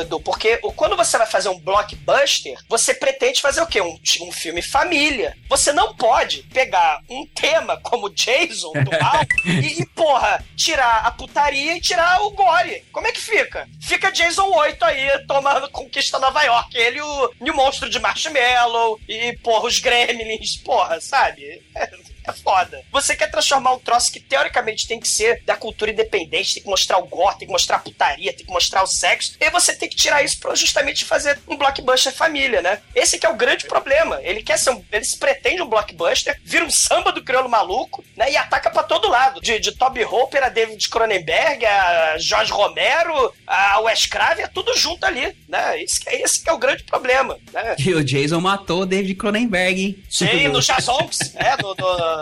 Edu, 0.00 0.20
porque 0.20 0.58
quando 0.76 0.96
você 0.96 1.18
vai 1.18 1.26
fazer 1.26 1.48
um 1.48 1.58
blockbuster, 1.58 2.58
você 2.68 2.94
pretende 2.94 3.40
fazer 3.40 3.60
o 3.60 3.66
quê? 3.66 3.80
Um, 3.80 3.98
um 4.22 4.32
filme 4.32 4.62
família. 4.62 5.36
Você 5.48 5.72
não 5.72 5.94
pode 5.94 6.42
pegar 6.44 7.00
um 7.08 7.26
tema 7.26 7.78
como 7.82 8.10
Jason 8.10 8.72
do 8.72 8.90
mal 9.00 9.24
e, 9.44 9.82
e, 9.82 9.86
porra, 9.86 10.44
tirar 10.56 11.04
a 11.04 11.10
putaria 11.10 11.76
e 11.76 11.80
tirar 11.80 12.22
o 12.22 12.30
gore. 12.30 12.84
Como 12.92 13.06
é 13.06 13.12
que 13.12 13.20
fica? 13.20 13.68
Fica 13.80 14.10
Jason 14.10 14.50
8 14.54 14.84
aí, 14.84 15.26
tomando 15.26 15.70
conquista 15.70 16.18
Nova 16.18 16.42
York. 16.42 16.76
Ele 16.76 17.00
o, 17.00 17.30
e 17.40 17.50
o 17.50 17.56
monstro 17.56 17.88
de 17.88 17.98
Marshmallow 17.98 19.00
e, 19.08 19.36
porra, 19.42 19.66
os 19.66 19.78
Gremlins, 19.78 20.56
porra, 20.56 21.00
sabe? 21.00 21.62
É 21.74 22.13
foda. 22.32 22.82
Você 22.90 23.14
quer 23.14 23.30
transformar 23.30 23.72
um 23.72 23.78
troço 23.78 24.12
que 24.12 24.20
teoricamente 24.20 24.86
tem 24.86 24.98
que 25.00 25.08
ser 25.08 25.42
da 25.44 25.56
cultura 25.56 25.90
independente, 25.90 26.54
tem 26.54 26.62
que 26.62 26.68
mostrar 26.68 26.98
o 26.98 27.06
gore, 27.06 27.38
tem 27.38 27.46
que 27.46 27.52
mostrar 27.52 27.76
a 27.76 27.80
putaria, 27.80 28.32
tem 28.32 28.46
que 28.46 28.52
mostrar 28.52 28.82
o 28.82 28.86
sexo, 28.86 29.36
e 29.40 29.50
você 29.50 29.74
tem 29.74 29.88
que 29.88 29.96
tirar 29.96 30.22
isso 30.22 30.38
pra 30.38 30.54
justamente 30.54 31.04
fazer 31.04 31.38
um 31.48 31.56
blockbuster 31.56 32.12
família, 32.12 32.62
né? 32.62 32.80
Esse 32.94 33.18
que 33.18 33.26
é 33.26 33.28
o 33.28 33.36
grande 33.36 33.66
problema. 33.66 34.20
Ele 34.22 34.42
quer 34.42 34.58
ser 34.58 34.70
um, 34.70 34.84
ele 34.92 35.04
se 35.04 35.18
pretende 35.18 35.62
um 35.62 35.68
blockbuster, 35.68 36.40
vira 36.44 36.64
um 36.64 36.70
samba 36.70 37.12
do 37.12 37.22
crioulo 37.22 37.48
maluco, 37.48 38.04
né? 38.16 38.30
E 38.30 38.36
ataca 38.36 38.70
pra 38.70 38.82
todo 38.82 39.08
lado. 39.08 39.40
De, 39.40 39.58
de 39.58 39.72
Toby 39.72 40.04
Hopper 40.04 40.42
a 40.44 40.48
David 40.48 40.88
Cronenberg, 40.88 41.64
a 41.64 42.16
Jorge 42.18 42.52
Romero, 42.52 43.32
a 43.46 43.80
Wes 43.80 44.06
Craven, 44.06 44.44
é 44.44 44.48
tudo 44.48 44.76
junto 44.76 45.04
ali, 45.04 45.36
né? 45.48 45.82
Esse, 45.82 46.00
que 46.00 46.08
é- 46.08 46.22
esse 46.22 46.42
que 46.42 46.48
é 46.48 46.52
o 46.52 46.58
grande 46.58 46.84
problema, 46.84 47.38
né? 47.52 47.76
E 47.78 47.92
o 47.94 48.04
Jason 48.04 48.40
matou 48.40 48.82
o 48.82 48.86
David 48.86 49.14
Cronenberg, 49.16 49.82
hein? 49.82 50.04
Sim, 50.08 50.48
no 50.48 50.60
Jazonks, 50.62 51.34
é, 51.36 51.56
no, 51.62 51.74
no 51.74 52.13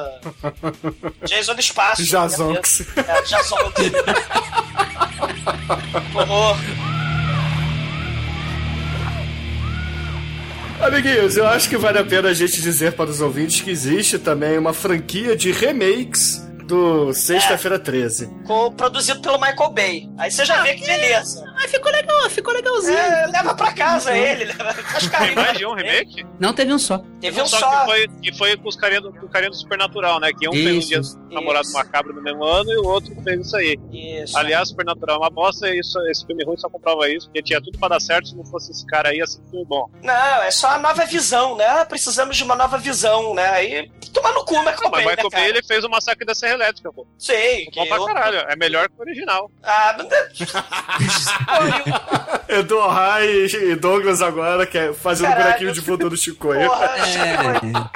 Jason 1.25 1.55
Espaço. 1.59 2.05
Jazonks. 2.05 2.83
É, 2.97 3.25
Jazonks. 3.25 3.93
Horror. 6.15 6.57
Amiguinhos, 10.81 11.37
eu 11.37 11.47
acho 11.47 11.69
que 11.69 11.77
vale 11.77 11.99
a 11.99 12.05
pena 12.05 12.31
a 12.31 12.35
gente 12.35 12.61
dizer 12.61 12.95
para 12.95 13.09
os 13.09 13.21
ouvintes 13.21 13.61
que 13.61 13.71
existe 13.71 14.19
também 14.19 14.59
uma 14.59 14.73
franquia 14.73 15.37
de 15.37 15.53
remakes 15.53 16.43
do 16.63 17.13
Sexta-feira 17.13 17.79
13. 17.79 18.29
Com, 18.47 18.73
produzido 18.73 19.21
pelo 19.21 19.39
Michael 19.41 19.71
Bay. 19.71 20.11
Aí 20.19 20.31
você 20.31 20.45
já 20.45 20.63
vê 20.63 20.75
que 20.75 20.87
beleza. 20.87 21.45
Ah, 21.57 21.69
ficou 21.69 21.93
legal, 21.93 22.31
ficou 22.31 22.53
legalzinho. 22.53 22.97
É, 22.97 23.27
leva 23.27 23.55
pra 23.55 23.73
casa 23.73 24.17
ele. 24.17 24.45
Leva, 24.45 24.75
Tem 25.19 25.35
mais 25.35 25.59
de 25.59 25.67
um 25.67 25.75
remake? 25.75 26.25
Não 26.41 26.53
teve 26.53 26.73
um 26.73 26.79
só. 26.79 27.03
Teve 27.21 27.41
um 27.41 27.47
só, 27.47 27.59
só. 27.59 27.81
Que, 27.81 27.85
foi, 27.87 28.09
que 28.23 28.39
foi 28.39 28.57
com 28.57 28.69
os 28.69 28.77
carinha 28.77 29.01
do, 29.01 29.13
com 29.13 29.27
o 29.27 29.29
carinha 29.29 29.51
do 29.51 29.57
Supernatural, 29.57 30.19
né? 30.21 30.31
Que 30.39 30.49
um 30.49 30.53
fez 30.53 30.67
um 30.67 30.79
Isso, 30.79 30.89
dia 30.89 31.01
do 31.01 31.35
namorado 31.35 31.65
isso. 31.67 31.75
macabro 31.75 32.13
no 32.13 32.23
mesmo 32.23 32.43
ano 32.45 32.71
e 32.73 32.77
o 32.79 32.85
outro 32.87 33.15
fez 33.23 33.47
isso 33.47 33.57
aí. 33.57 33.79
Isso. 33.93 34.37
Aliás, 34.37 34.69
Supernatural 34.69 35.17
é 35.17 35.19
uma 35.21 35.31
bosta 35.31 35.69
e 35.69 35.79
isso, 35.79 35.99
esse 36.09 36.27
filme 36.27 36.45
ruim 36.45 36.57
só 36.57 36.69
comprova 36.69 37.09
isso, 37.09 37.27
porque 37.27 37.43
tinha 37.43 37.61
tudo 37.61 37.79
pra 37.79 37.89
dar 37.89 38.01
certo 38.01 38.29
se 38.29 38.37
não 38.37 38.45
fosse 38.45 38.71
esse 38.73 38.85
cara 38.87 39.11
aí, 39.11 39.21
assim, 39.21 39.41
filme 39.51 39.65
bom. 39.67 39.89
Não, 40.03 40.43
é 40.43 40.51
só 40.51 40.69
a 40.71 40.79
nova 40.79 41.05
visão, 41.05 41.57
né? 41.57 41.67
Ah, 41.67 41.85
Precisamos 41.85 42.37
de 42.37 42.43
uma 42.45 42.57
nova 42.57 42.79
visão, 42.79 43.35
né? 43.35 43.49
Aí 43.51 43.91
tomar 44.13 44.33
no 44.33 44.45
cu, 44.45 44.59
Michael 44.59 44.77
Mas 44.83 44.91
Bay, 44.91 45.05
o 45.05 45.07
né, 45.07 45.13
Michael? 45.13 45.31
Bay, 45.31 45.49
ele 45.49 45.63
fez 45.63 45.85
o 45.85 45.89
Massacre 45.89 46.27
da 46.27 46.35
Serra 46.35 46.55
Elétrica, 46.63 46.93
pô. 46.93 47.07
Sei. 47.19 47.67
Bom 47.75 47.87
pra 47.87 47.97
eu- 47.97 48.05
caralho, 48.07 48.39
é 48.49 48.57
melhor 48.57 48.89
que 48.89 48.95
o 48.99 49.03
original. 49.03 49.51
Ah, 49.63 49.95
não 49.99 50.09
Edu 52.49 52.81
Rai 52.87 53.27
e 53.29 53.77
Douglas 53.77 54.23
agora, 54.23 54.67
que 54.67 54.79
é 54.79 54.93
fazendo 54.93 55.29
Caralho. 55.29 55.45
bonequinho 55.47 55.73
de 55.73 55.81
voodoo 55.81 56.11
do. 56.11 56.17
Porra, 56.67 56.91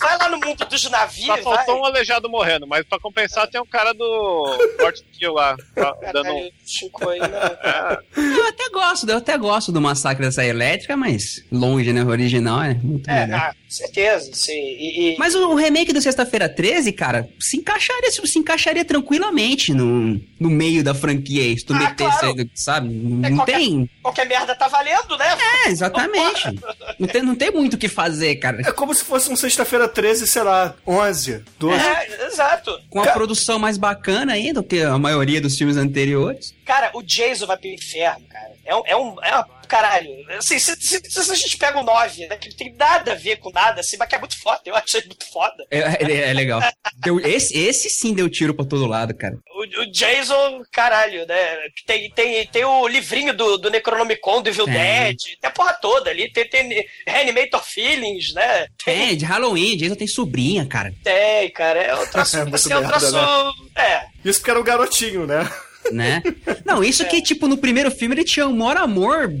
É, 0.00 0.06
vai 0.06 0.16
lá 0.18 0.28
no 0.30 0.38
mundo 0.38 0.64
dos 0.64 0.80
Só 0.82 0.88
navios, 0.88 1.26
vai. 1.26 1.42
faltou 1.42 1.80
um 1.80 1.84
aleijado 1.84 2.28
morrendo, 2.28 2.66
mas 2.66 2.84
pra 2.86 2.98
compensar 2.98 3.46
tem 3.48 3.60
um 3.60 3.66
cara 3.66 3.92
do 3.92 4.58
Forte 4.80 5.04
Kill 5.12 5.34
lá, 5.34 5.54
tá 5.74 5.94
dando 6.12 6.30
um... 6.32 6.50
Chico 6.64 7.06
aí, 7.08 7.20
né? 7.20 7.28
eu 8.16 8.48
até 8.48 8.68
gosto, 8.70 9.08
eu 9.10 9.18
até 9.18 9.36
gosto 9.36 9.70
do 9.70 9.80
Massacre 9.80 10.30
Serra 10.32 10.48
Elétrica, 10.48 10.96
mas 10.96 11.44
longe, 11.52 11.92
né? 11.92 12.02
O 12.02 12.08
original 12.08 12.62
é 12.62 12.74
muito 12.74 13.10
É, 13.10 13.26
melhor. 13.26 13.40
ah, 13.40 13.54
certeza, 13.74 14.30
sim. 14.32 14.52
E, 14.52 15.14
e- 15.14 15.16
Mas 15.18 15.34
o, 15.34 15.54
remake 15.54 15.92
do 15.92 16.00
Sexta-feira 16.00 16.48
13, 16.48 16.92
cara, 16.92 17.28
se 17.38 17.56
encaixaria, 17.56 18.10
se 18.10 18.38
encaixaria 18.38 18.84
tranquilamente 18.84 19.72
no, 19.72 20.20
no 20.38 20.50
meio 20.50 20.82
da 20.82 20.94
franquia 20.94 21.42
se 21.58 21.64
tu 21.64 21.72
Ah, 21.74 21.78
metesse 21.78 22.18
claro. 22.20 22.50
sabe? 22.54 22.88
Não, 22.88 23.26
É 23.26 23.30
não 23.30 23.36
qualquer- 23.38 23.58
tem. 23.58 23.90
qualquer 24.02 24.26
merda 24.28 24.54
tá 24.54 24.68
valendo, 24.68 25.16
né? 25.18 25.26
É, 25.66 25.68
exatamente. 25.70 26.60
Não 26.98 27.08
tem, 27.08 27.22
não 27.22 27.34
tem 27.34 27.50
muito 27.50 27.74
o 27.74 27.78
que 27.78 27.88
fazer, 27.88 28.36
cara. 28.36 28.60
É 28.66 28.72
como 28.72 28.94
se 28.94 29.04
fosse 29.04 29.30
um 29.30 29.36
Sexta-feira 29.36 29.88
13, 29.88 30.26
sei 30.26 30.42
lá, 30.42 30.74
11, 30.86 31.42
12. 31.58 31.80
É, 31.82 32.26
exato. 32.26 32.70
Com 32.90 33.00
a 33.00 33.04
Ca- 33.04 33.12
produção 33.12 33.58
mais 33.58 33.76
bacana 33.78 34.32
aí 34.34 34.52
do 34.52 34.62
que 34.62 34.82
a 34.82 34.98
maioria 34.98 35.40
dos 35.40 35.56
filmes 35.56 35.76
anteriores. 35.76 36.54
Cara, 36.70 36.92
o 36.94 37.02
Jason 37.02 37.46
vai 37.46 37.56
pro 37.56 37.66
inferno, 37.68 38.24
cara. 38.28 38.52
É 38.64 38.76
um. 38.76 38.82
É 38.86 38.96
um 38.96 39.16
é 39.24 39.34
uma, 39.34 39.44
caralho. 39.66 40.08
Assim, 40.38 40.56
se, 40.56 40.76
se, 40.76 41.00
se 41.10 41.18
a 41.32 41.34
gente 41.34 41.56
pega 41.56 41.80
o 41.80 41.82
9, 41.82 42.28
né? 42.28 42.36
Que 42.36 42.48
não 42.48 42.56
tem 42.56 42.72
nada 42.74 43.10
a 43.10 43.16
ver 43.16 43.38
com 43.38 43.50
nada, 43.50 43.80
assim, 43.80 43.96
mas 43.96 44.08
que 44.08 44.14
é 44.14 44.18
muito 44.20 44.38
foda. 44.40 44.60
Eu 44.64 44.76
achei 44.76 45.02
muito 45.04 45.28
foda. 45.32 45.66
É, 45.68 45.78
é- 45.80 46.30
é 46.30 46.32
legal. 46.32 46.60
Deu- 46.98 47.18
esse, 47.18 47.58
esse 47.58 47.90
sim 47.90 48.14
deu 48.14 48.30
tiro 48.30 48.54
pra 48.54 48.64
todo 48.64 48.86
lado, 48.86 49.12
cara. 49.16 49.34
O, 49.52 49.82
o 49.82 49.90
Jason, 49.90 50.62
caralho, 50.70 51.26
né? 51.26 51.58
Tem, 51.84 52.08
tem, 52.12 52.46
tem 52.46 52.64
o 52.64 52.86
livrinho 52.86 53.34
do, 53.34 53.58
do 53.58 53.68
Necronomicon, 53.68 54.42
do 54.42 54.48
Evil 54.48 54.66
Tem. 54.66 54.74
Dead, 54.74 55.16
tem 55.40 55.48
a 55.48 55.50
porra 55.50 55.72
toda 55.72 56.08
ali. 56.08 56.32
Tem, 56.32 56.48
tem 56.48 56.86
Reanimator 57.04 57.64
Feelings, 57.64 58.32
né? 58.32 58.68
É, 58.86 59.16
de 59.16 59.24
Halloween, 59.24 59.76
Jason 59.76 59.96
tem 59.96 60.06
sobrinha, 60.06 60.64
cara. 60.66 60.94
Tem, 61.02 61.50
cara. 61.50 61.80
É 61.82 61.94
o 61.96 62.06
traço. 62.06 62.36
É 62.38 62.42
muito 62.42 62.54
assim, 62.54 62.72
é 62.72 62.76
o 62.76 62.80
merda, 62.80 62.96
traço. 62.96 63.54
É. 63.76 64.06
Isso 64.24 64.38
porque 64.38 64.50
era 64.52 64.60
um 64.60 64.64
garotinho, 64.64 65.26
né? 65.26 65.50
Né? 65.92 66.22
Não, 66.64 66.82
isso 66.84 67.04
que, 67.08 67.20
tipo, 67.22 67.48
no 67.48 67.56
primeiro 67.58 67.90
filme 67.90 68.14
ele 68.14 68.24
tinha 68.24 68.46
um 68.46 68.56
maior 68.56 68.76
amor 68.76 69.32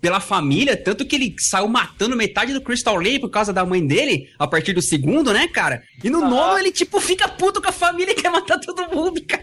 pela 0.00 0.20
família, 0.20 0.76
tanto 0.76 1.04
que 1.04 1.14
ele 1.16 1.34
saiu 1.38 1.68
matando 1.68 2.16
metade 2.16 2.52
do 2.52 2.60
Crystal 2.60 2.96
Lake 2.96 3.20
por 3.20 3.30
causa 3.30 3.52
da 3.52 3.64
mãe 3.64 3.86
dele, 3.86 4.28
a 4.38 4.46
partir 4.46 4.72
do 4.72 4.82
segundo, 4.82 5.32
né, 5.32 5.46
cara? 5.48 5.82
E 6.02 6.10
no 6.10 6.20
nono 6.20 6.58
ele, 6.58 6.72
tipo, 6.72 7.00
fica 7.00 7.28
puto 7.28 7.60
com 7.62 7.68
a 7.68 7.72
família 7.72 8.12
e 8.12 8.16
quer 8.16 8.30
matar 8.30 8.58
todo 8.58 8.88
mundo, 8.94 9.20
cara. 9.26 9.42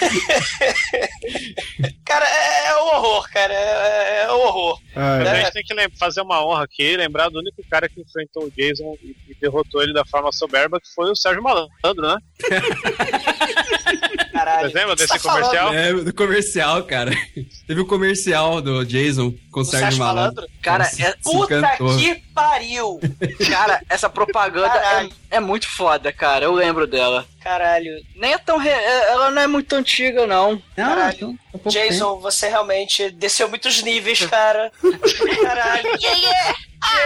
Cara, 2.04 2.24
é, 2.26 2.66
é 2.68 2.76
um 2.78 2.86
horror, 2.96 3.28
cara. 3.30 3.52
É, 3.52 4.22
é 4.24 4.32
um 4.32 4.36
horror. 4.40 4.78
Ai, 4.96 5.28
A 5.28 5.32
É. 5.36 5.44
gente 5.44 5.52
tem 5.52 5.62
que 5.90 5.98
fazer 5.98 6.22
uma 6.22 6.44
honra 6.44 6.64
aqui, 6.64 6.96
lembrar 6.96 7.28
do 7.28 7.38
único 7.38 7.62
cara 7.70 7.88
que 7.88 8.00
enfrentou 8.00 8.44
o 8.44 8.50
Jason 8.50 8.96
e, 9.02 9.14
e 9.28 9.34
derrotou 9.40 9.82
ele 9.82 9.92
da 9.92 10.04
forma 10.04 10.32
soberba, 10.32 10.80
que 10.80 10.88
foi 10.94 11.10
o 11.10 11.16
Sérgio 11.16 11.42
Malandro, 11.42 11.70
né? 12.02 12.16
Caralho. 14.40 14.70
Você 14.70 14.78
lembra 14.78 14.96
desse 14.96 15.08
tá 15.08 15.18
falando? 15.18 15.44
comercial? 15.44 15.74
É, 15.74 15.92
do 15.92 16.14
comercial, 16.14 16.82
cara. 16.84 17.10
Teve 17.66 17.80
o 17.80 17.86
comercial 17.86 18.62
do 18.62 18.84
Jason 18.84 19.34
com 19.50 19.60
o 19.60 19.62
O 19.62 19.64
Sérgio 19.66 19.86
Sérgio 19.86 19.98
Malandro. 20.04 20.42
Malandro? 20.42 20.56
Cara, 20.62 20.90
é- 20.98 21.14
Puta 21.22 21.76
que 21.98 22.14
pariu! 22.34 23.00
Cara, 23.50 23.80
essa 23.88 24.08
propaganda 24.08 24.76
é, 25.30 25.36
é 25.36 25.40
muito 25.40 25.68
foda, 25.68 26.12
cara. 26.12 26.44
Eu 26.44 26.52
lembro 26.52 26.86
dela. 26.86 27.26
Caralho. 27.42 27.92
Nem 28.16 28.32
é 28.34 28.38
tão. 28.38 28.58
re- 28.58 28.68
é- 28.70 29.10
Ela 29.12 29.30
não 29.30 29.42
é 29.42 29.46
muito 29.46 29.72
antiga, 29.74 30.26
não. 30.26 30.52
Não, 30.76 30.88
Caralho. 30.88 31.34
pouco 31.52 31.68
Jason, 31.70 32.18
você 32.20 32.48
realmente 32.48 33.10
desceu 33.10 33.48
muitos 33.48 33.82
níveis, 33.82 34.24
cara. 34.26 34.70
Caralho. 35.42 35.90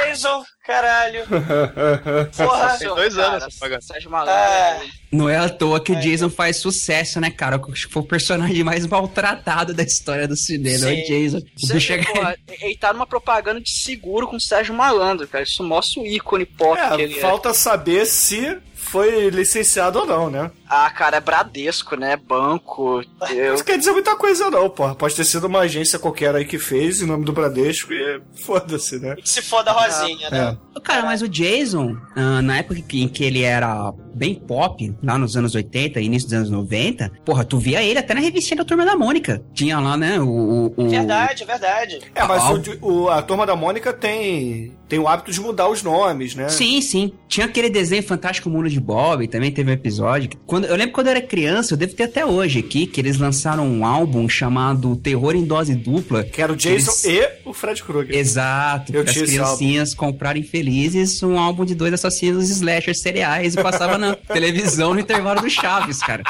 Jason, 0.07 0.44
caralho. 0.64 1.24
Porra. 2.37 2.78
Tem 2.78 2.88
dois 2.88 3.14
Cara, 3.14 3.28
anos 3.28 3.54
propaganda. 3.59 3.83
Sérgio 3.83 4.11
Malandro. 4.11 4.35
É. 4.35 4.78
velho. 4.78 4.92
Não 5.12 5.28
é 5.28 5.37
à 5.37 5.48
toa 5.48 5.80
que 5.80 5.92
o 5.92 5.96
Jason 6.00 6.28
faz 6.30 6.57
sucesso, 6.57 7.20
né, 7.20 7.30
cara? 7.30 7.61
Acho 7.72 7.87
que 7.87 7.92
foi 7.92 8.02
o 8.02 8.07
personagem 8.07 8.64
mais 8.64 8.87
maltratado 8.87 9.72
da 9.74 9.83
história 9.83 10.26
do 10.26 10.37
cinema, 10.37 10.90
é 10.90 10.94
Sim. 10.96 11.02
o 11.02 11.07
Jason. 11.07 11.38
O 11.38 11.66
Você 11.66 11.74
bicho 11.74 11.92
é- 11.92 12.34
ele 12.61 12.77
tá 12.77 12.92
numa 12.92 13.07
propaganda 13.07 13.61
de 13.61 13.70
seguro 13.70 14.27
com 14.27 14.37
o 14.37 14.40
Sérgio 14.40 14.75
Malandro, 14.75 15.27
cara. 15.29 15.44
Isso 15.44 15.62
mostra 15.62 16.03
o 16.03 16.07
ícone 16.07 16.44
pop 16.44 16.77
que 16.77 17.01
É, 17.01 17.05
ele 17.05 17.18
é. 17.18 17.20
falta 17.20 17.53
saber 17.55 18.07
se 18.07 18.57
foi 18.75 19.31
licenciado 19.31 19.99
ou 20.01 20.07
não, 20.07 20.31
né? 20.31 20.51
Ah, 20.68 20.90
cara, 20.90 21.16
é 21.18 21.20
Bradesco, 21.20 21.96
né? 21.96 22.16
Banco. 22.16 23.03
Eu... 23.31 23.57
Não 23.57 23.64
quer 23.64 23.79
dizer 23.79 23.92
muita 23.92 24.16
coisa, 24.16 24.50
não, 24.50 24.68
porra. 24.70 24.94
Pode 24.94 25.14
ter 25.14 25.24
sido 25.24 25.46
uma 25.46 25.61
agência 25.61 25.98
qualquer 25.98 26.35
aí 26.35 26.44
que 26.44 26.59
fez 26.59 27.00
em 27.03 27.07
nome 27.07 27.24
do 27.24 27.33
Bradesco 27.33 27.92
e 27.92 28.20
foda-se, 28.42 28.98
né? 28.98 29.14
Se 29.24 29.42
foda 29.42 29.70
a 29.70 29.74
Rosinha, 29.87 30.31
né? 30.31 30.57
É. 30.77 30.81
Cara, 30.81 31.03
mas 31.05 31.22
o 31.22 31.29
Jason, 31.29 31.96
ah, 32.16 32.42
na 32.42 32.59
época 32.59 32.81
em 32.92 33.09
que 33.09 33.24
ele 33.24 33.42
era 33.42 33.92
bem 34.14 34.35
pop, 34.35 34.94
lá 35.03 35.16
nos 35.18 35.37
anos 35.37 35.55
80, 35.55 36.00
início 36.00 36.29
dos 36.29 36.38
anos 36.38 36.50
90, 36.50 37.11
porra, 37.24 37.44
tu 37.44 37.59
via 37.59 37.83
ele 37.83 37.98
até 37.98 38.12
na 38.14 38.20
revistinha 38.20 38.59
da 38.59 38.64
Turma 38.64 38.85
da 38.85 38.96
Mônica. 38.96 39.42
Tinha 39.55 39.79
lá, 39.81 39.96
né, 39.96 40.18
o... 40.20 40.29
o- 40.29 40.74
o- 40.77 40.88
Verdade, 40.88 41.44
verdade. 41.44 42.00
É, 42.14 42.24
mas 42.24 42.42
Ah, 42.42 42.53
o, 42.81 43.03
o- 43.05 43.09
a 43.11 43.22
turma 43.22 43.46
da 43.46 43.55
Mônica 43.57 43.92
tem, 43.92 44.72
tem 44.88 44.98
o 44.98 45.09
hábito 45.09 45.31
de 45.33 45.40
mudar 45.40 45.68
os 45.68 45.83
nomes, 45.83 46.35
né? 46.35 46.48
Sim, 46.48 46.81
sim. 46.81 47.12
Tinha 47.29 47.46
aquele 47.46 47.68
desenho 47.70 48.03
Fantástico 48.03 48.48
Mundo 48.50 48.68
de 48.68 48.81
Bob, 48.81 49.27
também 49.29 49.50
teve 49.53 49.70
um 49.70 49.74
episódio. 49.74 50.29
que- 50.31 50.38
Quando, 50.64 50.70
eu 50.70 50.77
lembro 50.77 50.92
quando 50.92 51.07
eu 51.09 51.11
era 51.12 51.20
criança, 51.22 51.74
eu 51.74 51.79
devo 51.79 51.94
ter 51.94 52.05
até 52.05 52.24
hoje 52.24 52.59
aqui, 52.59 52.87
que 52.87 53.00
eles 53.00 53.18
lançaram 53.18 53.66
um 53.68 53.85
álbum 53.85 54.29
chamado 54.29 54.96
Terror 54.96 55.35
em 55.37 55.44
Dose 55.44 55.74
Dupla. 55.74 56.24
Que 56.24 56.40
era 56.40 56.53
o 56.53 56.57
Jason 56.57 56.90
Eles- 56.90 57.05
e 57.05 57.29
o 57.48 57.53
Fred 57.53 57.83
Krueger. 57.83 58.16
Exato, 58.16 58.94
Eu 58.94 59.03
as 59.03 59.12
criancinhas 59.12 59.94
comprarem 59.94 60.42
felizes 60.42 61.22
um 61.22 61.38
álbum 61.38 61.64
de 61.64 61.74
dois 61.74 61.92
assassinos 61.92 62.48
slashers 62.50 63.00
cereais 63.00 63.55
e 63.55 63.62
passava 63.62 63.98
na 63.98 64.14
televisão 64.33 64.94
no 64.94 65.00
intervalo 65.00 65.40
do 65.40 65.50
Chaves, 65.50 65.98
cara. 65.98 66.22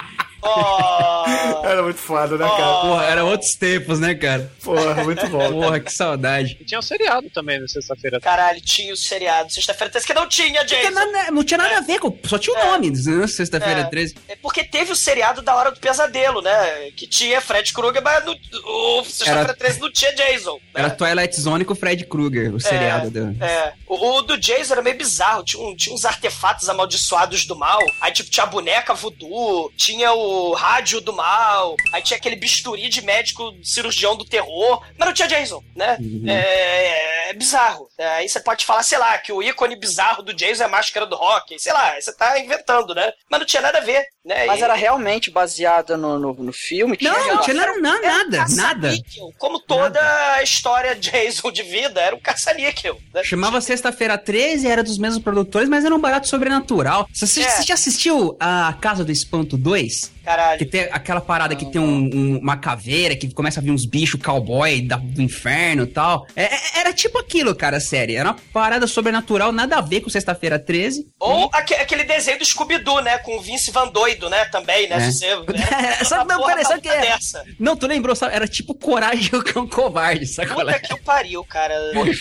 Oh, 0.46 1.66
Era 1.66 1.82
muito 1.82 1.98
foda, 1.98 2.36
né, 2.36 2.46
cara? 2.46 2.80
Porra, 2.82 3.04
era 3.06 3.24
outros 3.24 3.54
tempos, 3.54 3.98
né, 3.98 4.14
cara? 4.14 4.52
Porra, 4.62 5.02
muito 5.02 5.26
bom. 5.28 5.50
Porra, 5.52 5.80
que 5.80 5.92
saudade. 5.92 6.56
E 6.60 6.64
tinha 6.64 6.78
um 6.78 6.82
seriado 6.82 7.28
também 7.30 7.60
na 7.60 7.66
sexta-feira. 7.66 8.20
caralho, 8.20 8.60
tinha 8.60 8.92
o 8.92 8.96
seriado. 8.96 9.52
Sexta-feira 9.52 9.90
13 9.90 10.06
que 10.06 10.14
não 10.14 10.28
tinha, 10.28 10.60
Não 10.60 10.66
tinha 10.66 10.80
Jason. 10.82 10.94
nada, 11.12 11.30
não 11.30 11.44
tinha 11.44 11.58
nada 11.58 11.78
a 11.78 11.80
ver 11.80 11.98
com. 11.98 12.16
Só 12.24 12.38
tinha 12.38 12.54
o 12.56 12.64
nome, 12.66 12.90
né? 12.90 13.26
Sexta-feira 13.26 13.80
É. 13.80 13.84
13. 13.84 14.14
É 14.28 14.36
porque 14.36 14.62
teve 14.64 14.92
o 14.92 14.96
seriado 14.96 15.40
da 15.42 15.54
Hora 15.56 15.70
do 15.70 15.80
Pesadelo, 15.80 16.42
né? 16.42 16.90
Que 16.96 17.06
tinha 17.06 17.40
Fred 17.40 17.72
Krueger, 17.72 18.02
mas 18.02 18.24
no, 18.24 18.32
o 18.66 19.04
Sexta-feira 19.04 19.40
Era- 19.40 19.54
13 19.54 19.80
não 19.80 19.90
tinha 19.90 20.12
Jason. 20.14 20.54
né? 20.54 20.60
Era 20.74 20.90
Twilight 20.90 21.40
Zone 21.40 21.64
com 21.64 21.72
o 21.72 21.76
Fred 21.76 22.04
Krueger, 22.04 22.54
o 22.54 22.60
seriado 22.60 23.10
do. 23.10 23.42
É, 23.42 23.72
o, 23.86 24.18
o 24.18 24.22
do 24.22 24.36
Jason 24.38 24.74
era 24.74 24.82
meio 24.82 24.96
bizarro. 24.96 25.42
Tinha, 25.44 25.62
um- 25.62 25.74
tinha 25.74 25.94
uns 25.94 26.04
artefatos 26.04 26.68
amaldiçoados 26.68 27.46
do 27.46 27.56
mal. 27.56 27.80
Aí, 28.00 28.12
tipo, 28.12 28.30
tinha 28.30 28.44
a 28.44 28.48
boneca 28.48 28.92
voodoo, 28.94 29.72
tinha 29.76 30.12
o 30.12 30.33
rádio 30.52 31.00
do 31.00 31.12
mal, 31.12 31.76
aí 31.92 32.02
tinha 32.02 32.16
aquele 32.16 32.36
bisturi 32.36 32.88
de 32.88 33.02
médico 33.02 33.52
cirurgião 33.62 34.16
do 34.16 34.24
terror, 34.24 34.82
mas 34.98 35.06
não 35.06 35.14
tinha 35.14 35.28
Jason, 35.28 35.62
né? 35.74 35.96
É, 36.26 37.30
é 37.30 37.32
bizarro. 37.34 37.88
É, 37.98 38.06
aí 38.06 38.28
você 38.28 38.40
pode 38.40 38.64
falar, 38.64 38.82
sei 38.82 38.98
lá, 38.98 39.16
que 39.18 39.32
o 39.32 39.42
ícone 39.42 39.76
bizarro 39.76 40.22
do 40.22 40.34
Jason 40.34 40.62
é 40.62 40.66
a 40.66 40.68
máscara 40.70 41.06
do 41.06 41.16
rock, 41.16 41.58
sei 41.58 41.72
lá, 41.72 41.94
você 42.00 42.14
tá 42.14 42.38
inventando, 42.38 42.94
né? 42.94 43.12
Mas 43.30 43.40
não 43.40 43.46
tinha 43.46 43.62
nada 43.62 43.78
a 43.78 43.82
ver, 43.82 44.06
né? 44.24 44.46
Mas 44.46 44.60
E- 44.60 44.62
era 44.64 44.74
realmente 44.74 45.30
baseada 45.30 45.96
no, 45.96 46.18
no, 46.18 46.32
no 46.34 46.52
filme? 46.52 46.96
Não, 47.00 47.12
não 47.34 47.40
tinha 47.42 47.54
nada, 47.54 47.70
era 47.72 47.80
nada, 47.80 48.46
um 48.50 48.56
nada. 48.56 48.88
caça-níquel, 48.88 49.32
Como 49.38 49.60
toda 49.60 50.00
a 50.34 50.42
história 50.42 50.94
Jason 50.94 51.50
de 51.52 51.62
vida, 51.62 52.00
era 52.00 52.14
um 52.16 52.20
caça-níquel. 52.20 52.98
Né? 53.12 53.22
Chamava 53.24 53.60
Sexta-feira 53.60 54.16
13, 54.16 54.66
era 54.66 54.82
dos 54.82 54.98
mesmos 54.98 55.22
produtores, 55.22 55.68
mas 55.68 55.84
era 55.84 55.94
um 55.94 56.00
barato 56.00 56.28
sobrenatural. 56.28 57.08
Você, 57.12 57.42
É. 57.42 57.48
você 57.48 57.62
já 57.62 57.74
assistiu 57.74 58.36
a 58.40 58.74
Casa 58.80 59.04
do 59.04 59.12
Espanto 59.12 59.56
2? 59.56 60.12
Que 60.14 60.24
Caralho. 60.30 60.70
tem 60.70 60.80
aquela 60.90 61.20
parada 61.20 61.54
que 61.54 61.66
tem 61.66 61.78
um- 61.78 62.10
um- 62.14 62.38
uma 62.38 62.56
caveira, 62.56 63.14
que 63.14 63.30
começa 63.34 63.60
a 63.60 63.62
vir 63.62 63.70
uns 63.70 63.84
bichos 63.84 64.18
cowboy 64.22 64.80
da- 64.80 64.96
do 64.96 65.20
inferno 65.20 65.82
e 65.82 65.86
tal. 65.86 66.26
É- 66.34 66.44
é- 66.44 66.80
era 66.80 66.94
tipo 66.94 67.18
aquilo, 67.18 67.54
cara, 67.54 67.76
a 67.76 67.80
série. 67.80 68.16
Era 68.16 68.30
uma 68.30 68.38
parada 68.50 68.86
sobrenatural, 68.86 69.52
nada 69.52 69.76
a 69.76 69.80
ver 69.82 70.00
com 70.00 70.08
Sexta-feira 70.08 70.58
13. 70.58 71.06
Ou 71.20 71.50
aque- 71.52 71.74
aquele 71.74 72.04
desenho 72.04 72.38
do 72.38 72.44
Scooby-Doo, 72.46 73.00
né? 73.02 73.18
Com 73.18 73.36
o 73.36 73.42
Vince 73.42 73.70
Van 73.70 73.86
Doido, 74.14 74.30
né? 74.30 74.44
Também, 74.46 74.88
né? 74.88 74.96
É. 74.96 75.10
Se 75.10 75.34
você, 75.34 75.52
né? 75.52 75.98
Só 76.04 76.18
que 76.22 76.28
não, 76.28 76.36
porra 76.38 76.54
pera, 76.54 76.64
só 76.64 76.78
que 76.78 76.88
é- 76.88 77.00
dessa. 77.00 77.44
Não, 77.58 77.76
tu 77.76 77.86
lembrou, 77.86 78.14
sabe? 78.14 78.34
Era 78.34 78.46
tipo 78.48 78.74
Coragem 78.74 79.30
o 79.38 79.42
Cão 79.42 79.66
Covarde, 79.66 80.26
qual 80.36 80.48
Puta 80.60 80.70
é? 80.70 80.78
que 80.78 80.94
o 80.94 81.02
pariu, 81.02 81.44
cara. 81.44 81.74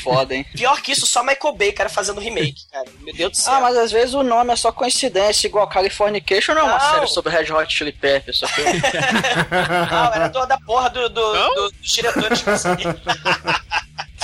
Foda, 0.04 0.34
hein? 0.36 0.46
Pior 0.56 0.82
que 0.82 0.92
isso, 0.92 1.06
só 1.06 1.24
Michael 1.24 1.56
Bay, 1.56 1.72
cara, 1.72 1.90
fazendo 1.90 2.20
remake, 2.20 2.66
cara. 2.72 2.86
Meu 3.02 3.14
Deus 3.14 3.32
do 3.32 3.38
céu. 3.38 3.54
Ah, 3.54 3.62
mas 3.62 3.78
às 3.78 3.92
vezes 3.92 4.14
o 4.14 4.24
nome 4.24 4.52
é 4.52 4.56
só 4.56 4.72
coincidência, 4.72 5.48
igual 5.48 5.68
Californication 5.68 6.54
não 6.54 6.62
é 6.62 6.66
uma 6.66 6.78
Não. 6.80 6.94
série 6.96 7.08
sobre 7.08 7.32
Red 7.32 7.52
Hot 7.52 7.74
Chili 7.74 7.92
Peppers, 7.92 8.40
só 8.40 8.48
que 8.48 8.62
Não, 9.92 10.14
era 10.14 10.28
do, 10.30 10.46
da 10.46 10.58
porra 10.60 10.90
do, 10.90 11.10
do- 11.10 11.34
do- 11.34 11.72
dos 11.72 11.92
diretores. 11.92 12.44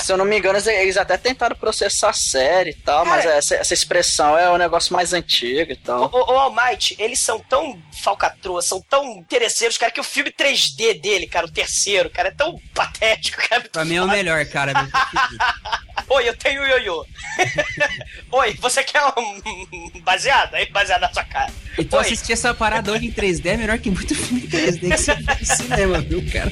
Se 0.02 0.12
eu 0.12 0.16
não 0.16 0.24
me 0.24 0.38
engano, 0.38 0.58
eles- 0.58 0.96
até 0.96 1.16
tentaram 1.16 1.54
processar 1.56 2.10
a 2.10 2.12
série 2.12 2.70
e 2.70 2.74
tal, 2.74 3.04
mas 3.04 3.24
Cara- 3.24 3.36
essa, 3.36 3.54
essa 3.56 3.74
expressão 3.74 4.36
é 4.36 4.50
um 4.50 4.56
negócio 4.56 4.92
mais 4.92 5.12
antigo 5.12 5.70
e 5.70 5.74
O, 5.74 5.76
tal. 5.76 6.10
o, 6.12 6.16
o 6.32 6.38
All 6.38 6.52
Might, 6.54 6.96
eles 6.98 7.18
são 7.20 7.38
tão 7.38 7.80
falcatruas, 8.02 8.64
são 8.64 8.80
tão 8.82 9.18
interesseiros, 9.18 9.76
cara, 9.78 9.92
que 9.92 10.00
o 10.00 10.04
filme 10.04 10.30
3D 10.30 10.94
dele, 11.00 11.26
cara, 11.26 11.46
o 11.46 11.50
terceiro, 11.50 12.08
cara, 12.10 12.28
é 12.28 12.32
tão 12.32 12.58
patético, 12.74 13.40
cara. 13.48 13.62
Pra 13.70 13.84
mim 13.84 13.96
é 13.96 14.02
o 14.02 14.08
melhor, 14.08 14.44
cara. 14.46 14.72
preferido. 14.72 15.44
Oi, 16.10 16.28
eu 16.28 16.36
tenho 16.36 16.62
o 16.62 16.66
ioiô. 16.66 17.06
Oi, 18.32 18.54
você 18.60 18.82
quer 18.82 19.00
um 19.16 20.00
baseado? 20.00 20.54
Aí, 20.54 20.66
baseado 20.70 21.02
na 21.02 21.12
sua 21.12 21.22
cara. 21.24 21.52
Então 21.78 22.00
Oi. 22.00 22.04
assistir 22.04 22.32
essa 22.32 22.52
parada 22.52 22.90
hoje 22.90 23.06
em 23.06 23.12
3D 23.12 23.46
é 23.46 23.56
melhor 23.56 23.78
que 23.78 23.90
muito 23.90 24.12
filme 24.14 24.42
3D 24.42 24.80
que 24.90 24.96
você 24.96 25.14
vê 25.14 25.34
no 25.38 25.46
cinema, 25.46 26.00
viu, 26.00 26.24
cara? 26.32 26.50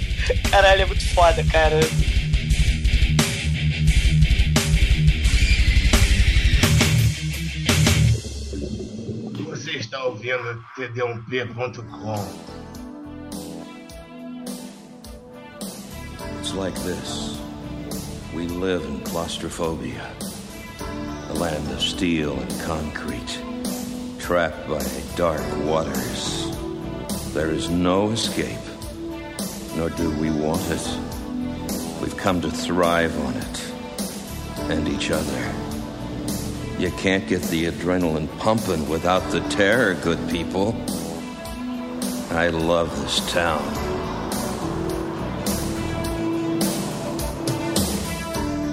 Caralho, 0.51 0.83
é 0.83 0.87
muito 0.87 1.05
foda, 1.13 1.45
cara. 1.51 1.75
Está 9.89 10.05
ouvindo 10.05 10.63
td1p.com. 10.77 12.19
Um 12.19 12.29
it's 16.39 16.53
like 16.53 16.75
this. 16.83 17.41
We 18.35 18.49
live 18.49 18.85
in 18.85 19.01
claustrophobia, 19.01 20.07
a 21.31 21.35
land 21.35 21.71
of 21.71 21.81
steel 21.81 22.39
and 22.39 22.61
concrete, 22.61 23.43
trapped 24.19 24.69
by 24.69 24.85
dark 25.17 25.43
waters. 25.65 26.47
There 27.33 27.51
is 27.51 27.71
no 27.71 28.11
escape, 28.11 28.61
nor 29.75 29.89
do 29.89 30.11
we 30.19 30.31
want 30.31 30.71
it. 30.71 30.87
We've 32.03 32.17
come 32.17 32.43
to 32.43 32.51
thrive 32.51 33.19
on 33.25 33.35
it 33.35 33.73
and 34.71 34.87
each 34.87 35.11
other. 35.11 35.68
You 36.79 36.93
can't 36.93 37.27
get 37.27 37.43
the 37.43 37.67
adrenaline 37.67 38.29
pumping 38.39 38.89
without 38.89 39.29
the 39.33 39.41
terror, 39.49 39.95
good 39.95 40.31
people. 40.31 40.77
I 42.31 42.51
love 42.51 42.97
this 43.03 43.33
town. 43.33 43.88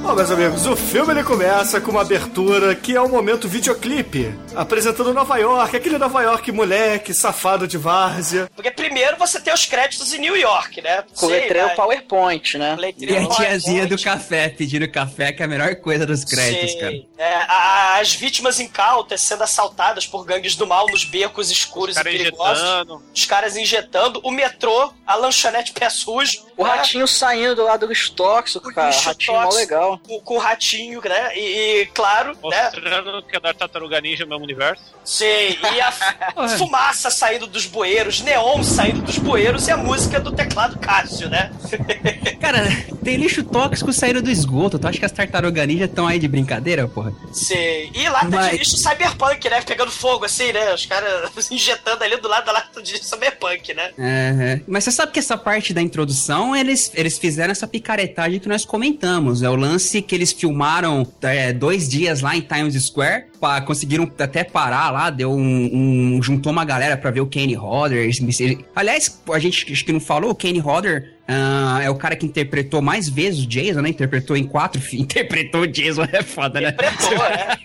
Bom, 0.06 0.13
meus 0.13 0.30
amigos, 0.30 0.68
o 0.68 0.76
filme 0.76 1.13
ele 1.13 1.24
começa 1.24 1.82
com 1.82 1.89
uma 1.89 2.02
abertura 2.02 2.76
que 2.76 2.96
é 2.96 3.02
o 3.02 3.10
momento 3.10 3.48
videoclipe, 3.50 4.38
apresentando 4.56 5.12
Nova 5.12 5.36
York, 5.38 5.76
aquele 5.76 5.98
Nova 5.98 6.22
York 6.22 6.52
moleque, 6.52 7.12
safado 7.12 7.68
de 7.68 7.76
várzea. 7.76 8.48
Porque 8.56 8.70
primeiro 8.70 9.18
você 9.18 9.39
tem 9.41 9.52
os 9.52 9.65
créditos 9.65 10.13
em 10.13 10.20
New 10.20 10.38
York, 10.38 10.80
né? 10.80 11.04
Com 11.18 11.26
letreiro 11.26 11.70
né? 11.70 11.74
PowerPoint, 11.76 12.56
né? 12.56 12.76
Letreiro 12.78 13.24
E 13.24 13.26
a 13.26 13.30
tiazinha 13.30 13.88
do 13.88 14.00
café 14.00 14.48
pedindo 14.48 14.88
café, 14.88 15.32
que 15.34 15.41
é 15.41 15.46
a 15.46 15.48
melhor 15.48 15.76
coisa 15.78 16.06
dos 16.06 16.24
créditos, 16.24 16.74
Sim. 16.74 16.80
cara. 16.80 16.94
É, 17.18 17.34
a- 17.48 17.98
as 18.00 18.13
vítimas 18.13 18.60
incautas 18.60 19.22
sendo 19.22 19.44
assaltadas 19.44 20.06
por 20.06 20.24
gangues 20.24 20.56
do 20.56 20.68
mal 20.68 20.86
nos 20.86 21.04
becos 21.04 21.50
escuros 21.50 21.96
Os 21.96 22.02
e 22.02 22.04
perigosos. 22.04 22.60
injetando. 22.63 23.04
Os 23.12 23.26
caras 23.26 23.58
injetando. 23.58 24.20
O 24.24 24.30
metrô, 24.30 24.94
a 25.08 25.15
lanchonete 25.15 25.72
pé 25.74 25.89
sujo. 25.89 26.46
O 26.58 26.63
né? 26.63 26.70
ratinho 26.70 27.08
saindo 27.08 27.56
do 27.56 27.63
lado 27.63 27.82
do 27.82 27.88
lixo 27.88 28.13
tóxico, 28.13 28.74
cara. 28.74 28.89
lixo 28.89 29.08
ratinho 29.08 29.38
mó 29.38 29.44
tóxico. 29.44 29.62
legal. 29.62 30.00
Com, 30.00 30.22
com 30.22 30.36
o 30.36 30.39
ratinho, 30.39 31.02
né? 31.04 31.36
E, 31.36 31.82
e, 31.82 31.86
claro, 31.88 32.38
né? 32.46 32.63
Mostrando 32.63 33.24
que 33.24 33.36
é 33.36 33.39
da 33.39 33.54
Tartaruga 33.54 34.00
Ninja 34.00 34.26
o 34.26 34.28
mesmo 34.28 34.44
universo. 34.44 34.84
Sim, 35.04 35.26
e 35.26 35.82
a 35.82 35.91
fumaça 36.58 37.10
saindo 37.10 37.48
dos 37.48 37.65
bueiros, 37.65 38.22
neon 38.22 38.63
saindo 38.63 39.02
dos 39.02 39.18
bueiros 39.18 39.68
e 39.68 39.72
a 39.72 39.78
música 39.78 40.20
do 40.20 40.32
teclado 40.32 40.80
Cássio, 40.80 41.30
né? 41.30 41.52
Cara, 42.39 42.63
tem 43.04 43.18
lixo 43.18 43.44
tóxico 43.44 43.91
saindo 43.94 44.22
do 44.22 44.30
esgoto. 44.30 44.78
Tu 44.80 44.88
acha 44.88 45.00
que 45.00 45.06
as 45.06 45.12
tartarugas 45.12 45.68
ninja 45.68 45.86
estão 45.86 46.08
aí 46.08 46.20
de 46.20 46.28
brincadeira, 46.28 46.88
porra? 46.88 47.13
Sim. 47.34 47.89
E 47.94 48.08
lata 48.10 48.28
Mas- 48.30 48.52
de 48.52 48.58
lixo 48.58 48.78
cyberpunk, 48.78 49.50
né? 49.50 49.62
Pegando 49.62 49.91
fogo 49.91 50.26
assim, 50.26 50.52
né? 50.52 50.74
Os 50.74 50.86
caras 50.86 51.30
injetando 51.52 52.04
ali 52.04 52.18
do 52.18 52.28
lado 52.28 52.46
da 52.46 52.52
lata 52.52 52.82
de 52.82 52.94
lixo 52.94 53.06
cyberpunk, 53.06 53.74
né? 53.74 53.91
É, 53.98 54.36
é. 54.39 54.62
Mas 54.68 54.84
você 54.84 54.91
sabe 54.91 55.12
que 55.12 55.20
essa 55.20 55.38
parte 55.38 55.74
da 55.74 55.82
introdução, 55.82 56.56
eles, 56.56 56.91
eles 56.94 57.18
fizeram 57.18 57.52
essa 57.52 57.68
picaretagem 57.68 58.39
que 58.39 58.48
nós 58.48 58.65
comentamos. 58.65 59.41
É 59.44 59.50
o 59.50 59.56
lance 59.56 60.02
que 60.02 60.13
eles 60.15 60.32
filmaram 60.32 61.08
é, 61.22 61.52
dois 61.54 61.88
dias 61.89 62.22
lá 62.22 62.36
em 62.36 62.41
Times 62.41 62.76
Square. 62.86 63.26
Conseguiram 63.65 64.12
até 64.18 64.44
parar 64.44 64.89
lá, 64.91 65.10
deu 65.12 65.32
um, 65.32 65.38
um- 66.18 66.22
juntou 66.24 66.52
uma 66.52 66.65
galera 66.65 66.98
pra 66.98 67.12
ver 67.12 67.22
o 67.22 67.28
Kenny 67.28 67.54
eles- 68.39 68.58
Aliás, 68.76 69.22
a 69.32 69.39
gente 69.39 69.72
acho 69.72 69.86
que 69.86 69.94
não 69.94 70.00
falou, 70.00 70.32
o 70.32 70.36
Kenny 70.36 70.60
Hodder 70.60 71.14
ah, 71.28 71.80
é 71.84 71.90
o 71.90 71.96
cara 71.96 72.16
que 72.16 72.26
interpretou 72.26 72.82
mais 72.82 73.10
vezes 73.10 73.44
o 73.44 73.48
Jason, 73.48 73.82
né? 73.82 73.90
Interpretou 73.90 74.36
em 74.38 74.46
quatro 74.48 74.80
fi- 74.82 75.00
Interpretou 75.02 75.62
o 75.62 75.68
Jason, 75.68 76.04
é 76.12 76.22
foda, 76.24 76.62
né? 76.62 76.72
Pretou, 76.72 77.18
né? 77.18 77.58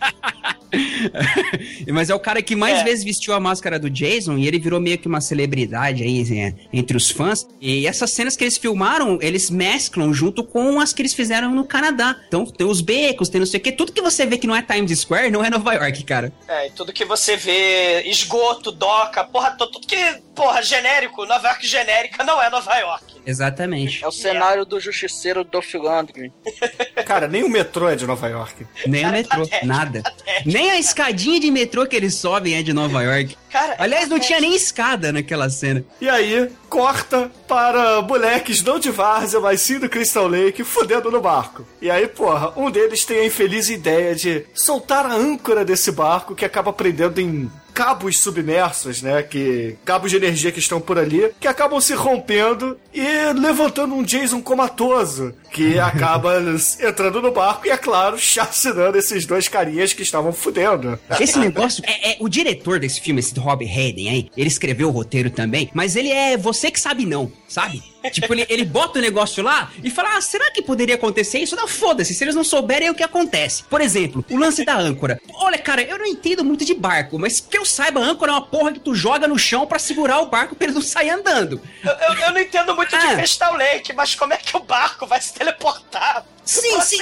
Mas 1.92 2.10
é 2.10 2.14
o 2.14 2.20
cara 2.20 2.40
que 2.42 2.54
mais 2.54 2.78
É. 2.78 2.84
vezes 2.84 3.04
vestiu 3.04 3.34
a 3.34 3.40
máscara 3.40 3.78
do 3.78 3.90
Jason 3.90 4.38
e 4.38 4.46
ele 4.46 4.58
virou 4.58 4.80
meio 4.80 4.98
que 4.98 5.08
uma 5.08 5.20
celebridade 5.20 6.02
aí 6.02 6.22
assim, 6.22 6.54
entre 6.72 6.96
os 6.96 7.10
fãs. 7.10 7.46
E 7.60 7.86
essas 7.88 8.10
cenas 8.12 8.36
que 8.36 8.44
eles 8.44 8.56
filmaram, 8.56 9.18
eles 9.20 9.50
mesclam 9.50 10.12
junto 10.14 10.44
com 10.44 10.78
as 10.80 10.92
que 10.92 11.02
eles 11.02 11.12
fizeram 11.12 11.52
no 11.54 11.64
Canadá. 11.64 12.16
Então 12.28 12.46
tem 12.46 12.66
os 12.66 12.80
becos, 12.80 13.28
tem 13.28 13.40
não 13.40 13.46
sei 13.46 13.58
o 13.58 13.62
que. 13.62 13.72
Tudo 13.72 13.92
que 13.92 14.00
você 14.00 14.24
vê 14.26 14.38
que 14.38 14.46
não 14.46 14.54
é 14.54 14.62
Times 14.62 14.96
Square 15.00 15.30
não 15.30 15.44
é 15.44 15.50
Nova 15.50 15.74
York, 15.74 16.04
cara. 16.04 16.32
É, 16.46 16.68
e 16.68 16.70
tudo 16.70 16.92
que 16.92 17.04
você 17.04 17.36
vê, 17.36 18.02
esgoto, 18.08 18.70
doca, 18.70 19.24
porra, 19.24 19.50
tudo 19.52 19.80
que, 19.80 19.96
porra, 20.36 20.62
genérico, 20.62 21.26
Nova 21.26 21.48
York 21.48 21.66
genérica 21.66 22.22
não 22.22 22.40
é 22.40 22.48
Nova 22.48 22.76
York. 22.78 23.04
Exatamente. 23.26 24.04
É 24.04 24.08
o 24.08 24.12
cenário 24.12 24.64
do 24.64 24.80
justiceiro 24.80 25.44
Dolph 25.44 25.74
Lundgren. 25.74 26.32
Cara, 27.06 27.26
nem 27.26 27.42
o 27.42 27.48
metrô 27.48 27.88
é 27.88 27.96
de 27.96 28.06
Nova 28.06 28.28
York. 28.28 28.66
Nem 28.86 29.06
o 29.06 29.10
metrô, 29.10 29.48
nada. 29.62 30.02
Nem 30.44 30.70
a 30.70 30.78
escadinha 30.78 31.40
de 31.40 31.50
metrô 31.50 31.86
que 31.86 31.96
eles 31.96 32.14
sobem 32.14 32.54
é 32.54 32.62
de 32.62 32.72
Nova 32.72 33.02
York. 33.02 33.36
Cara, 33.50 33.74
Aliás, 33.78 34.08
não 34.08 34.18
tinha 34.18 34.40
nem 34.40 34.54
escada 34.54 35.12
naquela 35.12 35.50
cena. 35.50 35.84
E 36.00 36.08
aí, 36.08 36.48
corta 36.68 37.30
para 37.48 38.00
moleques 38.02 38.62
não 38.62 38.78
de 38.78 38.90
várzea, 38.90 39.40
mas 39.40 39.60
sim 39.60 39.78
do 39.78 39.88
Crystal 39.88 40.28
Lake, 40.28 40.62
fudendo 40.62 41.10
no 41.10 41.20
barco. 41.20 41.66
E 41.82 41.90
aí, 41.90 42.06
porra, 42.06 42.52
um 42.56 42.70
deles 42.70 43.04
tem 43.04 43.18
a 43.18 43.26
infeliz 43.26 43.68
ideia 43.68 44.14
de 44.14 44.46
soltar 44.54 45.04
a 45.04 45.14
âncora 45.14 45.64
desse 45.64 45.90
barco 45.90 46.34
que 46.34 46.44
acaba 46.44 46.72
prendendo 46.72 47.20
em 47.20 47.50
cabos 47.74 48.18
submersos, 48.18 49.02
né? 49.02 49.22
Que 49.22 49.76
cabos 49.84 50.10
de 50.10 50.16
energia 50.16 50.52
que 50.52 50.58
estão 50.58 50.80
por 50.80 50.98
ali, 50.98 51.30
que 51.40 51.48
acabam 51.48 51.80
se 51.80 51.94
rompendo 51.94 52.78
e 52.92 53.32
levantando 53.32 53.94
um 53.94 54.02
Jason 54.02 54.40
comatoso, 54.42 55.34
que 55.52 55.78
acaba 55.78 56.36
entrando 56.80 57.20
no 57.20 57.30
barco 57.32 57.66
e, 57.66 57.70
é 57.70 57.76
claro, 57.76 58.18
chacinando 58.18 58.96
esses 58.98 59.26
dois 59.26 59.48
carinhas 59.48 59.92
que 59.92 60.02
estavam 60.02 60.32
fudendo. 60.32 60.98
Esse 61.18 61.38
negócio 61.40 61.82
é, 61.86 62.12
é- 62.12 62.16
o 62.20 62.28
diretor 62.28 62.78
desse 62.78 63.00
filme, 63.00 63.20
esse 63.20 63.38
Rob 63.38 63.64
Hayden 63.64 64.08
aí, 64.08 64.30
ele 64.36 64.48
escreveu 64.48 64.88
o 64.88 64.92
roteiro 64.92 65.30
também, 65.30 65.70
mas 65.74 65.96
ele 65.96 66.10
é 66.10 66.36
você 66.36 66.70
que 66.70 66.80
sabe 66.80 67.04
não, 67.06 67.30
sabe? 67.48 67.82
Tipo, 68.12 68.32
ele, 68.32 68.46
ele 68.48 68.64
bota 68.64 68.98
o 68.98 69.02
negócio 69.02 69.42
lá 69.44 69.70
e 69.84 69.90
fala: 69.90 70.16
Ah, 70.16 70.20
será 70.22 70.50
que 70.50 70.62
poderia 70.62 70.94
acontecer 70.94 71.38
isso? 71.38 71.54
Não, 71.54 71.68
foda-se, 71.68 72.14
se 72.14 72.24
eles 72.24 72.34
não 72.34 72.42
souberem 72.42 72.88
é 72.88 72.90
o 72.90 72.94
que 72.94 73.02
acontece. 73.02 73.62
Por 73.64 73.78
exemplo, 73.82 74.24
o 74.30 74.38
lance 74.38 74.64
da 74.64 74.74
âncora. 74.74 75.20
Olha, 75.34 75.58
cara, 75.58 75.82
eu 75.82 75.98
não 75.98 76.06
entendo 76.06 76.42
muito 76.42 76.64
de 76.64 76.72
barco, 76.72 77.18
mas 77.18 77.40
que 77.40 77.58
eu 77.58 77.64
saiba, 77.66 78.00
a 78.00 78.02
âncora 78.02 78.32
é 78.32 78.34
uma 78.36 78.46
porra 78.46 78.72
que 78.72 78.80
tu 78.80 78.94
joga 78.94 79.28
no 79.28 79.38
chão 79.38 79.66
pra 79.66 79.78
segurar 79.78 80.20
o 80.20 80.30
barco 80.30 80.56
pra 80.56 80.64
ele 80.68 80.74
não 80.74 80.80
sair 80.80 81.10
andando. 81.10 81.60
eu, 81.84 81.90
eu- 81.92 82.14
eu 82.26 82.32
não 82.32 82.40
entendo 82.40 82.74
muito 82.74 82.88
de 82.88 82.96
Ah. 82.96 83.16
Crystal 83.16 83.54
Lake, 83.54 83.92
mas 83.92 84.14
como 84.14 84.32
é 84.32 84.38
que 84.38 84.56
o 84.56 84.60
barco 84.60 85.06
vai 85.06 85.20
se 85.20 85.34
teleportar? 85.40 86.22
Sim, 86.50 86.80
sim, 86.80 86.98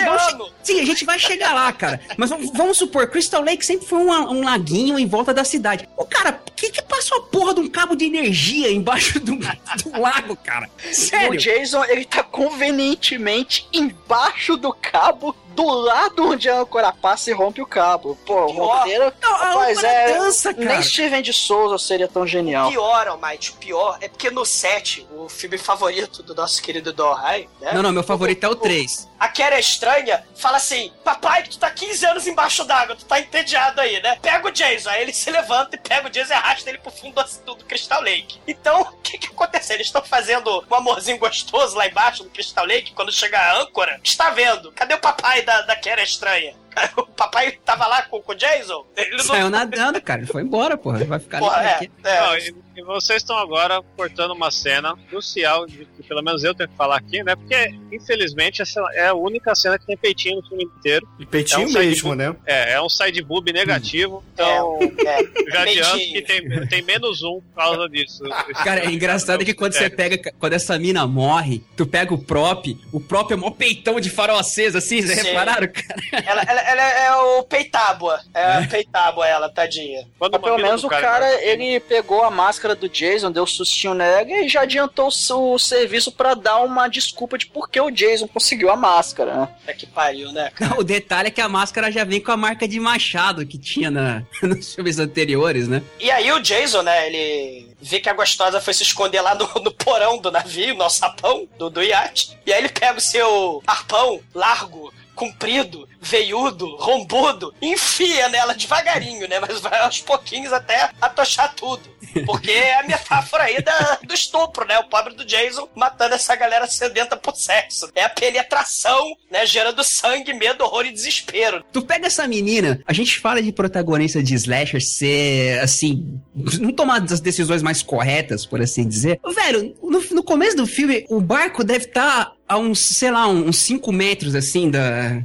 sim, 0.63 0.81
a 0.81 0.85
gente 0.85 1.07
vai 1.07 1.19
chegar 1.19 1.55
lá, 1.55 1.73
cara. 1.73 1.99
Mas 2.19 2.29
vamos, 2.29 2.51
vamos 2.53 2.77
supor, 2.77 3.09
Crystal 3.09 3.43
Lake 3.43 3.65
sempre 3.65 3.87
foi 3.87 3.99
um, 3.99 4.11
um 4.11 4.45
laguinho 4.45 4.99
em 4.99 5.07
volta 5.07 5.33
da 5.33 5.43
cidade. 5.43 5.89
O 5.97 6.05
cara, 6.05 6.39
que 6.55 6.71
que 6.71 6.83
passa 6.83 7.17
a 7.17 7.21
porra 7.21 7.55
de 7.55 7.61
um 7.61 7.69
cabo 7.69 7.97
de 7.97 8.05
energia 8.05 8.71
embaixo 8.71 9.19
do, 9.19 9.37
do 9.37 10.01
lago, 10.01 10.37
cara? 10.37 10.69
Sério? 10.93 11.31
O 11.31 11.37
Jason, 11.37 11.83
ele 11.85 12.05
tá 12.05 12.23
convenientemente 12.23 13.67
embaixo 13.73 14.57
do 14.57 14.71
cabo, 14.73 15.35
do 15.55 15.65
lado 15.65 16.25
onde 16.29 16.49
a 16.49 16.61
âncora 16.61 16.93
passa 16.93 17.31
e 17.31 17.33
rompe 17.33 17.63
o 17.63 17.67
cabo. 17.67 18.17
Pô, 18.27 18.47
o 18.47 18.53
roteiro... 18.53 19.13
Não, 19.21 19.35
a 19.35 19.45
Rapaz, 19.49 19.83
é... 19.83 20.19
dança, 20.19 20.55
cara. 20.55 20.69
Nem 20.69 20.83
Steven 20.83 21.23
de 21.23 21.33
Souza 21.33 21.79
seria 21.79 22.07
tão 22.07 22.27
genial. 22.27 22.71
Pior, 22.71 23.09
Almighty, 23.09 23.51
o 23.51 23.55
pior 23.55 23.99
é 24.01 24.09
porque 24.09 24.31
no 24.31 24.45
set, 24.45 25.07
o 25.17 25.29
filme 25.29 25.59
favorito 25.59 26.23
do 26.23 26.35
nosso 26.35 26.63
querido 26.63 26.93
Dohai, 26.93 27.49
né? 27.61 27.73
Não, 27.73 27.83
não, 27.83 27.93
meu 27.93 28.05
favorito 28.05 28.45
é 28.45 28.49
o 28.49 28.55
3. 28.55 29.09
A 29.19 29.29
Kera 29.29 29.59
estranha 29.59 30.25
fala 30.37 30.59
assim: 30.59 30.93
Papai, 31.03 31.43
tu 31.43 31.59
tá 31.59 31.71
15 31.71 32.07
anos 32.07 32.27
embaixo 32.27 32.65
d'água, 32.65 32.97
tu 32.97 33.05
tá 33.05 33.19
entediado 33.19 33.81
aí, 33.81 34.01
né? 34.01 34.17
Pega 34.23 34.47
o 34.47 34.51
Jason. 34.51 34.91
Aí 34.91 35.03
ele 35.03 35.13
se 35.15 35.31
levanta 35.31 35.77
e 35.77 35.79
pega 35.79 36.07
o 36.07 36.11
Jason 36.11 36.33
e 36.33 36.37
arrasta 36.37 36.71
ele 36.71 36.79
pro 36.79 36.91
fundo 36.91 37.23
do, 37.45 37.55
do 37.55 37.65
Crystal 37.65 38.01
Lake. 38.01 38.41
Então, 38.47 38.83
o 38.83 38.97
que 38.99 39.19
que 39.19 39.27
aconteceu? 39.29 39.77
Eles 39.77 39.89
estão 39.89 40.05
fazendo 40.05 40.65
um 40.71 40.75
amorzinho 40.75 41.19
gostoso 41.19 41.77
lá 41.77 41.87
embaixo 41.87 42.23
do 42.23 42.31
Crystal 42.31 42.65
Lake. 42.65 42.93
Quando 42.93 43.13
chega 43.13 43.39
a 43.39 43.61
âncora, 43.61 44.01
está 44.05 44.31
vendo? 44.31 44.73
Cadê 44.73 44.95
o 44.95 45.01
papai 45.01 45.43
da, 45.43 45.63
da 45.63 45.77
Kera 45.77 46.03
estranha? 46.03 46.55
O 46.97 47.07
papai 47.19 47.53
tava 47.65 47.87
lá 47.87 48.03
com, 48.03 48.21
com 48.23 48.33
o 48.33 48.35
Jason? 48.35 48.87
Ele 48.97 49.11
não- 49.17 49.25
Saiu 49.25 49.51
nadando, 49.51 50.01
cara. 50.01 50.21
Ele 50.21 50.31
foi 50.31 50.43
embora, 50.43 50.77
porra. 50.77 51.05
Vai 51.05 51.19
ficar 51.19 51.39
Porra, 51.41 51.57
ali 51.57 51.67
é, 51.69 51.73
aqui. 51.75 51.91
é. 52.05 52.21
Não, 52.21 52.37
e, 52.39 52.55
e 52.77 52.83
vocês 52.83 53.23
estão 53.23 53.37
agora 53.37 53.83
cortando 53.97 54.31
uma 54.33 54.51
cena 54.53 54.95
crucial, 55.09 55.67
de, 55.67 55.85
que 55.85 56.03
pelo 56.05 56.23
menos 56.23 56.45
eu 56.45 56.55
tenho 56.55 56.69
que 56.69 56.77
falar 56.77 56.97
aqui, 56.97 57.23
né? 57.25 57.35
Porque, 57.35 57.75
infelizmente, 57.93 58.63
essa 58.63 58.81
é 58.93 59.09
a 59.09 59.15
única 59.15 59.55
cena 59.57 59.79
que 59.79 59.87
tem 59.87 59.97
peitinho 59.97 60.37
no 60.37 60.49
filme 60.49 60.65
inteiro. 60.65 61.09
E 61.19 61.27
peitinho 61.27 61.63
É 61.67 61.67
um 61.67 61.73
mesmo, 61.73 62.15
né? 62.15 62.37
É, 62.47 62.73
é 62.75 62.81
um 62.83 62.89
side 62.89 63.21
boob 63.23 63.53
negativo, 63.53 64.23
então 64.33 64.79
É, 64.81 65.21
eu 65.23 65.51
já 65.51 65.63
adianto 65.63 65.99
que 65.99 66.23
tem, 66.23 66.67
tem 66.69 66.83
menos 66.83 67.23
um 67.23 67.41
por 67.41 67.55
causa 67.57 67.89
disso. 67.89 68.23
Cara, 68.63 68.85
é 68.85 68.91
engraçado 68.91 69.45
que 69.45 69.55
quando 69.55 69.73
você 69.73 69.91
pega, 69.91 70.33
quando 70.39 70.53
essa 70.53 70.79
mina 70.79 71.05
morre, 71.07 71.65
tu 71.77 71.85
pega 71.87 72.15
o 72.15 72.19
prop, 72.19 72.79
o 72.93 73.01
prop 73.01 73.33
é 73.33 73.37
mó 73.37 73.51
peitão 73.51 73.99
de 73.99 74.09
farol 74.11 74.39
aceso, 74.39 74.79
assim, 74.79 75.03
vocês 75.03 75.19
Sim. 75.21 75.29
repararam, 75.29 75.69
cara? 75.69 76.25
Ela, 76.25 76.43
ela, 76.43 76.61
ela 76.69 76.83
é 76.83 77.15
o 77.17 77.43
peitábua. 77.43 78.21
É 78.35 78.45
a 78.59 78.67
peitábua, 78.69 79.27
ela, 79.27 79.49
tadinha. 79.49 80.07
Quando 80.19 80.33
Mas 80.33 80.43
pelo 80.43 80.59
menos 80.59 80.85
o 80.85 80.89
cara, 80.89 81.27
embaixo- 81.29 81.45
ele 81.45 81.81
pegou 81.81 82.23
a 82.23 82.31
máscara 82.31 82.75
do 82.75 82.89
Jason, 82.89 83.31
deu 83.31 83.47
sustinho 83.47 83.95
nela 83.95 84.23
e 84.23 84.49
já 84.49 84.63
adiantou 84.63 85.09
o 85.09 85.59
serviço 85.59 86.13
pra 86.13 86.35
dar 86.35 86.59
uma 86.59 86.89
desculpa 86.89 87.39
de 87.39 87.47
por 87.47 87.69
que 87.71 87.81
o 87.81 87.91
Jason 87.91 88.27
conseguiu 88.29 88.71
a 88.71 88.77
máscara, 88.77 89.35
né? 89.35 89.49
É 89.67 89.73
que 89.73 89.87
pariu, 89.87 90.33
né? 90.33 90.51
Não, 90.61 90.79
o 90.79 90.85
detalhe 90.85 91.29
é 91.29 91.31
que 91.31 91.41
a 91.41 91.49
máscara 91.49 91.91
já 91.91 92.05
vem 92.05 92.21
com 92.21 92.33
a 92.33 92.37
marca 92.37 92.67
de 92.67 92.79
machado 92.81 93.47
que 93.47 93.59
tinha 93.59 93.91
na, 93.91 94.23
nos 94.43 94.75
filmes 94.75 94.99
anteriores, 94.99 95.69
né? 95.69 95.83
E 95.99 96.11
aí 96.11 96.31
o 96.33 96.41
Jason, 96.41 96.83
né, 96.83 97.07
ele 97.07 97.69
vê 97.81 98.01
que 98.01 98.09
a 98.09 98.15
gostosa 98.15 98.61
foi 98.61 98.75
se 98.75 98.83
esconder 98.83 99.21
lá 99.21 99.35
no, 99.35 99.47
no 99.63 99.73
porão 99.73 100.19
do 100.19 100.31
navio, 100.31 100.75
no 100.75 100.83
alçapão 100.83 101.47
do, 101.59 101.71
do 101.71 101.83
iate. 101.83 102.37
E 102.47 102.53
aí 102.53 102.59
ele 102.61 102.69
pega 102.69 102.99
o 102.99 103.01
seu 103.01 103.63
arpão 103.67 104.21
largo, 104.35 104.93
comprido, 105.19 105.89
veiudo, 106.01 106.77
rombudo, 106.77 107.53
enfia 107.61 108.29
nela 108.29 108.55
devagarinho, 108.55 109.29
né? 109.29 109.41
Mas 109.41 109.61
vai 109.61 109.81
aos 109.81 110.01
pouquinhos 110.01 110.53
até 110.53 110.91
atochar 111.01 111.53
tudo. 111.55 111.83
Porque 112.25 112.51
é 112.51 112.79
a 112.79 112.85
metáfora 112.85 113.45
aí 113.45 113.61
da, 113.61 113.99
do 114.03 114.15
estupro, 114.15 114.65
né? 114.65 114.79
O 114.79 114.85
pobre 114.85 115.15
do 115.15 115.25
Jason 115.25 115.69
matando 115.75 116.15
essa 116.15 116.35
galera 116.37 116.67
sedenta 116.69 117.17
por 117.17 117.35
sexo. 117.37 117.91
É 117.95 118.05
a 118.05 118.09
penetração, 118.09 119.17
né? 119.31 119.45
Gerando 119.45 119.83
sangue, 119.83 120.33
medo, 120.33 120.63
horror 120.63 120.87
e 120.87 120.93
desespero. 120.93 121.65
Tu 121.73 121.83
pega 121.83 122.07
essa 122.07 122.27
menina, 122.29 122.81
a 122.87 122.93
gente 122.93 123.19
fala 123.19 123.43
de 123.43 123.53
protagonista 123.53 124.23
de 124.23 124.35
slasher 124.35 124.81
ser, 124.81 125.59
assim, 125.59 126.21
não 126.61 126.73
tomar 126.73 127.03
as 127.03 127.21
decisões 127.21 127.63
mais 127.63 127.83
corretas, 127.83 128.47
por 128.47 128.61
assim 128.63 128.87
dizer. 128.87 129.21
Velho, 129.35 129.77
no, 129.83 130.01
no 130.13 130.23
começo 130.23 130.57
do 130.57 130.67
filme, 130.67 131.05
o 131.11 131.21
barco 131.21 131.65
deve 131.65 131.87
estar 131.87 132.33
a 132.49 132.57
uns, 132.57 132.81
sei 132.81 133.11
lá, 133.11 133.29
uns 133.29 133.59
5 133.59 133.93
metros, 133.93 134.35
assim, 134.35 134.71
da... 134.71 135.23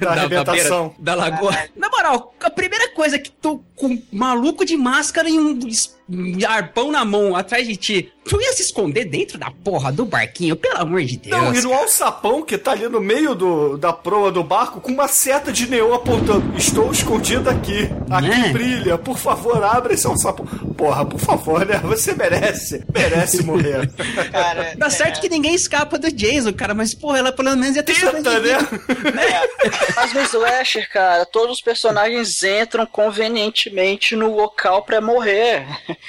Da 0.00 0.10
arrebentação. 0.12 0.88
beira 0.88 0.94
da 0.98 1.14
lagoa. 1.14 1.56
Na 1.76 1.88
moral, 1.88 2.34
a 2.40 2.50
primeira 2.50 2.88
coisa 2.94 3.18
que 3.18 3.30
tu, 3.30 3.62
com 3.76 3.88
um 3.88 4.02
maluco 4.10 4.64
de 4.64 4.76
máscara 4.76 5.28
e 5.28 5.38
um 5.38 5.58
um 6.08 6.36
arpão 6.46 6.90
na 6.90 7.04
mão 7.04 7.34
atrás 7.36 7.66
de 7.66 7.76
ti, 7.76 8.12
tu 8.24 8.40
ia 8.40 8.52
se 8.52 8.62
esconder 8.62 9.04
dentro 9.04 9.38
da 9.38 9.50
porra 9.64 9.90
do 9.92 10.04
barquinho, 10.04 10.56
pelo 10.56 10.78
amor 10.78 11.02
de 11.04 11.16
Deus. 11.16 11.36
Não, 11.42 11.54
e 11.54 11.60
no 11.60 11.72
alçapão 11.72 12.42
que 12.42 12.56
tá 12.58 12.72
ali 12.72 12.88
no 12.88 13.00
meio 13.00 13.34
do, 13.34 13.76
da 13.76 13.92
proa 13.92 14.30
do 14.30 14.42
barco 14.42 14.80
com 14.80 14.92
uma 14.92 15.08
seta 15.08 15.52
de 15.52 15.68
neon 15.68 15.92
apontando. 15.94 16.56
Estou 16.56 16.90
escondido 16.92 17.48
aqui. 17.50 17.88
Aqui 18.10 18.28
Né? 18.28 18.48
brilha. 18.52 18.98
Por 18.98 19.18
favor, 19.18 19.62
abre 19.62 19.94
esse 19.94 20.06
alçapão. 20.06 20.46
Porra, 20.76 21.04
por 21.04 21.18
favor, 21.20 21.64
né? 21.66 21.78
Você 21.84 22.14
merece. 22.14 22.84
Merece 22.92 23.42
morrer. 23.42 23.90
Cara, 24.30 24.76
Tá 24.78 24.90
certo 24.90 25.20
que 25.20 25.28
ninguém 25.28 25.54
escapa 25.54 25.98
do 25.98 26.10
Jason, 26.12 26.52
cara, 26.52 26.74
mas 26.74 26.94
porra, 26.94 27.18
ela 27.18 27.32
pelo 27.32 27.54
menos 27.56 27.76
ia 27.76 27.82
ter 27.82 27.94
Tenta, 27.94 28.12
né? 28.40 28.58
sobrevivido. 28.58 29.12
Mas 29.96 30.12
no 30.12 30.20
Slasher, 30.22 30.88
cara, 30.90 31.24
todos 31.26 31.56
os 31.56 31.60
personagens 31.62 32.42
entram 32.42 32.86
convenientemente 32.86 34.16
no 34.16 34.34
local 34.34 34.82
pra 34.82 35.00
morrer. 35.00 35.66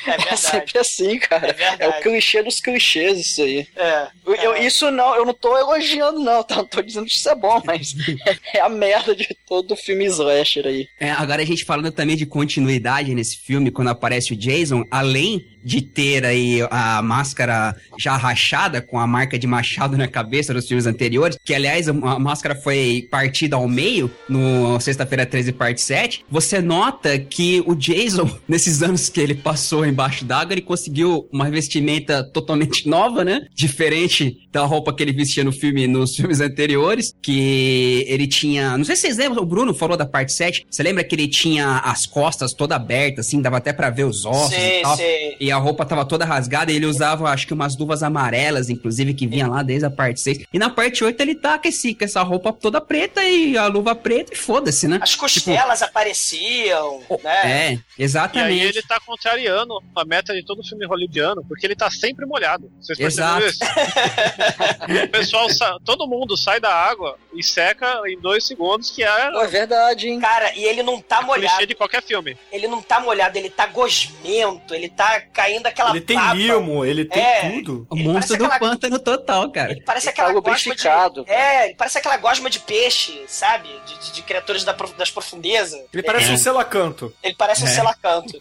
É 0.07 0.17
verdade. 0.17 0.37
sempre 0.39 0.79
assim, 0.79 1.19
cara. 1.19 1.47
É 1.49 1.53
verdade. 1.53 1.83
É 1.99 2.01
clichê 2.03 2.43
dos 2.43 2.59
clichês, 2.59 3.19
isso 3.19 3.41
aí. 3.41 3.65
É. 3.75 4.07
Eu- 4.25 4.35
eu- 4.35 4.57
isso 4.57 4.91
não, 4.91 5.15
eu 5.15 5.25
não 5.25 5.33
tô 5.33 5.57
elogiando, 5.57 6.19
não, 6.19 6.43
tá? 6.43 6.57
Não 6.57 6.65
tô 6.65 6.81
dizendo 6.81 7.05
que 7.05 7.13
isso 7.15 7.29
é 7.29 7.35
bom, 7.35 7.61
mas 7.65 7.95
é 8.53 8.59
a 8.59 8.69
merda 8.69 9.15
de 9.15 9.27
todo 9.47 9.71
o 9.71 9.75
filme 9.77 10.05
Slasher 10.05 10.65
aí. 10.67 10.87
É, 10.99 11.11
agora 11.11 11.41
a 11.41 11.45
gente 11.45 11.63
falando 11.65 11.91
também 11.91 12.15
de 12.17 12.25
continuidade 12.25 13.15
nesse 13.15 13.37
filme, 13.37 13.71
quando 13.71 13.87
aparece 13.89 14.33
o 14.33 14.35
Jason, 14.35 14.83
além 14.91 15.45
de 15.65 15.81
ter 15.81 16.25
aí 16.25 16.59
a 16.69 17.01
máscara 17.01 17.73
já 17.97 18.17
rachada 18.17 18.81
com 18.81 18.99
a 18.99 19.07
marca 19.07 19.39
de 19.39 19.47
machado 19.47 19.95
na 19.97 20.09
cabeça 20.09 20.53
dos 20.53 20.67
filmes 20.67 20.85
anteriores, 20.85 21.37
que 21.43 21.53
aliás 21.55 21.87
a 21.87 21.93
a 22.03 22.19
máscara 22.19 22.53
foi 22.53 23.07
partida 23.09 23.55
ao 23.55 23.65
meio 23.67 24.11
no 24.27 24.77
Sexta-feira 24.81 25.25
13, 25.25 25.53
parte 25.53 25.79
7, 25.79 26.25
você 26.29 26.61
nota 26.61 27.17
que 27.17 27.63
o 27.65 27.75
Jason, 27.75 28.29
nesses 28.45 28.81
anos 28.83 29.07
que 29.07 29.21
ele 29.21 29.35
passou 29.35 29.85
embaixo 29.85 30.25
d'água, 30.25 30.53
ele 30.53 30.61
conseguiu 30.61 31.29
uma 31.31 31.49
vestimenta 31.49 31.92
totalmente 32.01 32.87
nova, 32.89 33.23
né? 33.23 33.47
Diferente 33.53 34.47
da 34.51 34.63
roupa 34.65 34.93
que 34.93 35.01
ele 35.03 35.11
vestia 35.11 35.43
no 35.43 35.51
filme, 35.51 35.87
nos 35.87 36.15
filmes 36.17 36.39
anteriores, 36.41 37.13
que 37.21 38.05
ele 38.07 38.27
tinha, 38.27 38.77
não 38.77 38.85
sei 38.85 38.95
se 38.95 39.01
vocês 39.03 39.17
lembram, 39.17 39.43
o 39.43 39.45
Bruno 39.45 39.73
falou 39.73 39.97
da 39.97 40.05
parte 40.05 40.31
7, 40.33 40.65
você 40.69 40.83
lembra 40.83 41.03
que 41.03 41.15
ele 41.15 41.27
tinha 41.27 41.77
as 41.79 42.05
costas 42.05 42.53
toda 42.53 42.75
abertas, 42.75 43.27
assim, 43.27 43.41
dava 43.41 43.57
até 43.57 43.73
pra 43.73 43.89
ver 43.89 44.03
os 44.05 44.25
ossos 44.25 44.53
e 44.53 44.55
Sim, 44.55 44.81
tal. 44.83 44.97
sim. 44.97 45.03
E 45.39 45.51
a 45.51 45.57
roupa 45.57 45.85
tava 45.85 46.05
toda 46.05 46.25
rasgada 46.25 46.71
e 46.71 46.75
ele 46.75 46.85
usava, 46.85 47.29
acho 47.29 47.47
que 47.47 47.53
umas 47.53 47.77
luvas 47.77 48.03
amarelas, 48.03 48.69
inclusive, 48.69 49.13
que 49.13 49.25
vinha 49.27 49.47
lá 49.47 49.63
desde 49.63 49.85
a 49.85 49.89
parte 49.91 50.19
6. 50.21 50.45
E 50.53 50.59
na 50.59 50.69
parte 50.69 51.03
8 51.03 51.19
ele 51.21 51.35
tá 51.35 51.57
com, 51.57 51.67
esse, 51.67 51.93
com 51.95 52.03
essa 52.05 52.21
roupa 52.21 52.53
toda 52.53 52.79
preta 52.79 53.23
e 53.23 53.57
a 53.57 53.67
luva 53.67 53.95
preta 53.95 54.33
e 54.33 54.37
foda-se, 54.37 54.87
né? 54.87 54.99
As 55.01 55.15
costelas 55.15 55.81
apareciam, 55.81 57.01
né? 57.23 57.71
É, 57.71 57.73
E 57.97 58.03
exatamente. 58.03 58.61
aí 58.61 58.67
ele 58.67 58.81
tá 58.83 58.99
contrariando 59.05 59.73
a 59.95 60.05
meta 60.05 60.33
de 60.33 60.43
todo 60.43 60.63
filme 60.63 60.85
hollywoodiano, 60.85 61.43
porque 61.47 61.65
ele 61.65 61.75
tá 61.75 61.82
sempre 61.89 62.25
molhado. 62.25 62.71
Vocês 62.79 62.99
Exato. 62.99 63.41
perceberam 63.41 63.49
isso? 63.49 65.03
o 65.05 65.07
pessoal, 65.09 65.79
todo 65.83 66.07
mundo 66.07 66.35
sai 66.37 66.59
da 66.59 66.73
água 66.73 67.17
e 67.33 67.43
seca 67.43 68.01
em 68.07 68.19
dois 68.19 68.45
segundos, 68.45 68.89
que 68.91 69.03
é 69.03 69.31
Pô, 69.31 69.41
é 69.41 69.47
verdade, 69.47 70.07
hein? 70.09 70.19
Cara, 70.19 70.53
e 70.55 70.63
ele 70.63 70.83
não 70.83 70.99
tá 71.01 71.17
clichê 71.17 71.27
molhado. 71.27 71.67
de 71.67 71.75
qualquer 71.75 72.01
filme. 72.03 72.37
Ele 72.51 72.67
não 72.67 72.81
tá 72.81 72.99
molhado, 72.99 73.37
ele 73.37 73.49
tá 73.49 73.65
gosmento, 73.67 74.73
ele 74.73 74.89
tá 74.89 75.21
caindo 75.33 75.65
aquela 75.67 75.91
Ele 75.91 76.01
tem 76.01 76.17
baba. 76.17 76.33
limo, 76.33 76.85
ele 76.85 77.05
tem 77.05 77.23
É. 77.23 77.49
tudo. 77.51 77.87
O 77.89 77.95
monstro 77.95 78.37
do 78.37 78.45
aquela- 78.45 78.59
pântano 78.59 78.99
total, 78.99 79.49
cara. 79.51 79.71
Ele 79.71 79.81
parece 79.81 80.07
Ele 80.07 80.11
aquela 80.11 80.27
tá 80.33 80.39
gosma 80.39 80.75
de... 80.75 80.87
É, 81.27 81.65
ele 81.65 81.75
parece 81.75 81.97
aquela 81.97 82.17
gosma 82.17 82.49
de 82.49 82.59
peixe, 82.59 83.23
sabe? 83.27 83.69
De, 83.85 83.99
de- 83.99 84.11
de 84.13 84.21
criaturas 84.21 84.63
da 84.63 84.73
prof- 84.73 84.93
das 84.97 85.09
profundezas. 85.11 85.79
Ele 85.93 86.03
parece 86.03 86.29
É. 86.29 86.33
um 86.33 86.37
selacanto. 86.37 87.13
Ele 87.23 87.35
parece 87.35 87.63
um 87.63 87.67
selacanto. 87.67 88.39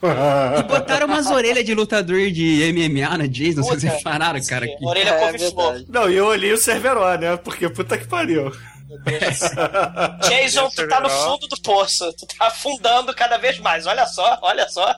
E 0.58 0.62
botaram 0.64 1.06
umas 1.06 1.26
orelhas 1.30 1.64
de 1.64 1.74
lutador 1.74 2.30
de 2.30 2.62
MMA 2.72 3.16
na 3.16 3.26
Jason, 3.32 3.62
Puta, 3.62 3.80
vocês 3.80 3.92
repararam, 3.92 4.40
cara? 4.46 4.66
Que... 4.66 4.86
Orelha 4.86 5.10
É. 5.10 5.84
Não, 5.88 6.08
e 6.10 6.16
eu 6.16 6.26
olhei 6.26 6.52
o 6.52 6.56
Cerveró, 6.58 7.14
né? 7.16 7.36
Porque 7.38 7.68
puta 7.68 7.98
que 7.98 8.06
pariu. 8.06 8.52
Jason, 10.28 10.68
tu 10.70 10.86
tá 10.88 11.00
no 11.00 11.08
fundo 11.10 11.48
do 11.48 11.60
poço. 11.62 12.12
Tu 12.18 12.26
tá 12.38 12.46
afundando 12.46 13.14
cada 13.14 13.38
vez 13.38 13.58
mais. 13.58 13.86
Olha 13.86 14.06
só, 14.06 14.38
olha 14.42 14.68
só. 14.68 14.94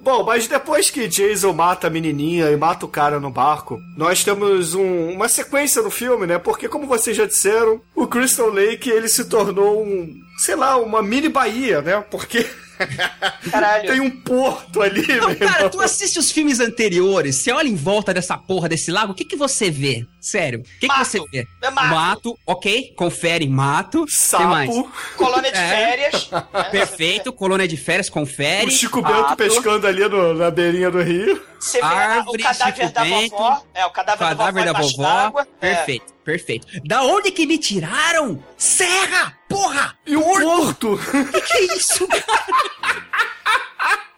Bom, 0.00 0.22
mas 0.22 0.46
depois 0.46 0.88
que 0.88 1.08
Jason 1.08 1.52
mata 1.52 1.88
a 1.88 1.90
menininha 1.90 2.48
e 2.50 2.56
mata 2.56 2.86
o 2.86 2.88
cara 2.88 3.18
no 3.18 3.28
barco, 3.30 3.78
nós 3.96 4.22
temos 4.22 4.72
um- 4.74 5.10
uma 5.10 5.28
sequência 5.28 5.82
no 5.82 5.90
filme, 5.90 6.26
né? 6.26 6.38
Porque, 6.38 6.68
como 6.68 6.86
vocês 6.86 7.16
já 7.16 7.26
disseram, 7.26 7.80
o 7.94 8.06
Crystal 8.06 8.48
Lake 8.48 8.88
ele 8.88 9.08
se 9.08 9.24
tornou 9.24 9.82
um, 9.82 10.08
sei 10.38 10.54
lá, 10.54 10.76
uma 10.76 11.02
mini 11.02 11.28
Bahia, 11.28 11.82
né? 11.82 12.04
Porque 12.08 12.48
Caralho. 13.50 13.88
tem 13.90 14.00
um 14.00 14.10
porto 14.10 14.82
ali, 14.82 15.06
Não, 15.06 15.28
meu 15.28 15.36
cara, 15.38 15.54
irmão. 15.56 15.70
tu 15.70 15.80
assiste 15.80 16.18
os 16.18 16.30
filmes 16.30 16.60
anteriores, 16.60 17.36
você 17.36 17.52
olha 17.52 17.68
em 17.68 17.74
volta 17.76 18.12
dessa 18.12 18.36
porra 18.36 18.68
desse 18.68 18.90
lago, 18.90 19.12
o 19.12 19.14
que 19.14 19.24
que 19.24 19.36
você 19.36 19.70
vê? 19.70 20.06
Sério, 20.20 20.60
o 20.60 20.62
que 20.62 20.80
que 20.80 20.86
Mato. 20.88 21.04
você 21.04 21.20
vê? 21.30 21.46
É 21.62 21.70
mato. 21.70 22.36
ok, 22.44 22.92
confere, 22.96 23.48
mato. 23.48 24.04
Sapo? 24.08 24.90
Colônia 25.16 25.52
de 25.52 25.58
É. 25.58 25.68
férias. 25.68 26.30
né? 26.30 26.42
Perfeito, 26.70 27.32
colônia 27.32 27.68
de 27.68 27.76
férias, 27.76 28.10
confere. 28.10 28.66
o 28.66 28.70
Chico 28.70 29.00
Bento 29.00 29.20
mato, 29.22 29.36
pescando 29.36 29.86
ali 29.86 30.08
no- 30.08 30.34
na 30.34 30.50
beirinha 30.50 30.90
do 30.90 31.00
rio. 31.00 31.40
Você 31.60 31.78
vê 31.78 31.84
Árvore, 31.84 32.42
o 32.42 32.46
cadáver 32.46 32.74
Chico 32.76 32.92
da 32.92 33.02
Bento, 33.04 33.30
vovó. 33.30 33.62
É, 33.74 33.86
o 33.86 33.90
cadáver, 33.90 34.18
Cadáver 34.28 34.64
da 34.64 34.72
da 34.72 34.80
vovó. 34.80 34.92
embaixo 35.02 35.26
vovó. 35.32 35.40
É. 35.60 35.74
Perfeito, 35.74 36.12
perfeito. 36.24 36.66
Da 36.84 37.02
onde 37.04 37.30
que 37.30 37.46
me 37.46 37.56
tiraram? 37.58 38.42
Serra! 38.58 39.35
Porra! 39.48 39.96
E 40.06 40.16
o 40.16 40.22
porto! 40.22 40.98
Que 41.32 41.40
que 41.40 41.52
é 41.52 41.76
isso, 41.76 42.06
cara? 42.08 42.24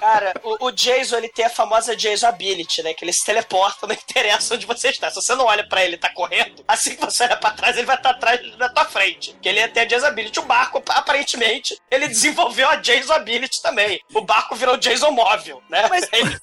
Cara, 0.00 0.34
o, 0.42 0.66
o 0.66 0.70
Jason, 0.70 1.16
ele 1.18 1.28
tem 1.28 1.44
a 1.44 1.50
famosa 1.50 1.94
Jason 1.96 2.26
Ability, 2.26 2.82
né? 2.82 2.94
Que 2.94 3.04
ele 3.04 3.12
se 3.12 3.24
teleporta, 3.24 3.86
não 3.86 3.94
interessa 3.94 4.54
onde 4.54 4.66
você 4.66 4.88
está. 4.88 5.08
Se 5.10 5.16
você 5.16 5.34
não 5.34 5.44
olha 5.46 5.66
pra 5.68 5.84
ele 5.84 5.94
e 5.94 5.98
tá 5.98 6.08
correndo, 6.12 6.64
assim 6.66 6.94
que 6.96 7.04
você 7.04 7.24
olha 7.24 7.36
pra 7.36 7.50
trás, 7.50 7.76
ele 7.76 7.86
vai 7.86 7.96
estar 7.96 8.10
atrás 8.10 8.40
da 8.56 8.68
tua 8.68 8.84
frente. 8.84 9.36
Que 9.40 9.48
ele 9.48 9.66
tem 9.68 9.82
a 9.82 9.86
Jason 9.86 10.06
Ability. 10.06 10.38
O 10.40 10.44
barco, 10.44 10.82
aparentemente, 10.88 11.76
ele 11.90 12.08
desenvolveu 12.08 12.68
a 12.68 12.76
Jason 12.76 13.12
Ability 13.12 13.60
também. 13.62 14.00
O 14.14 14.20
barco 14.22 14.54
virou 14.56 14.76
Jason 14.76 15.10
móvel, 15.10 15.62
né? 15.68 15.86
Mas- 15.88 16.08
Ele- 16.12 16.40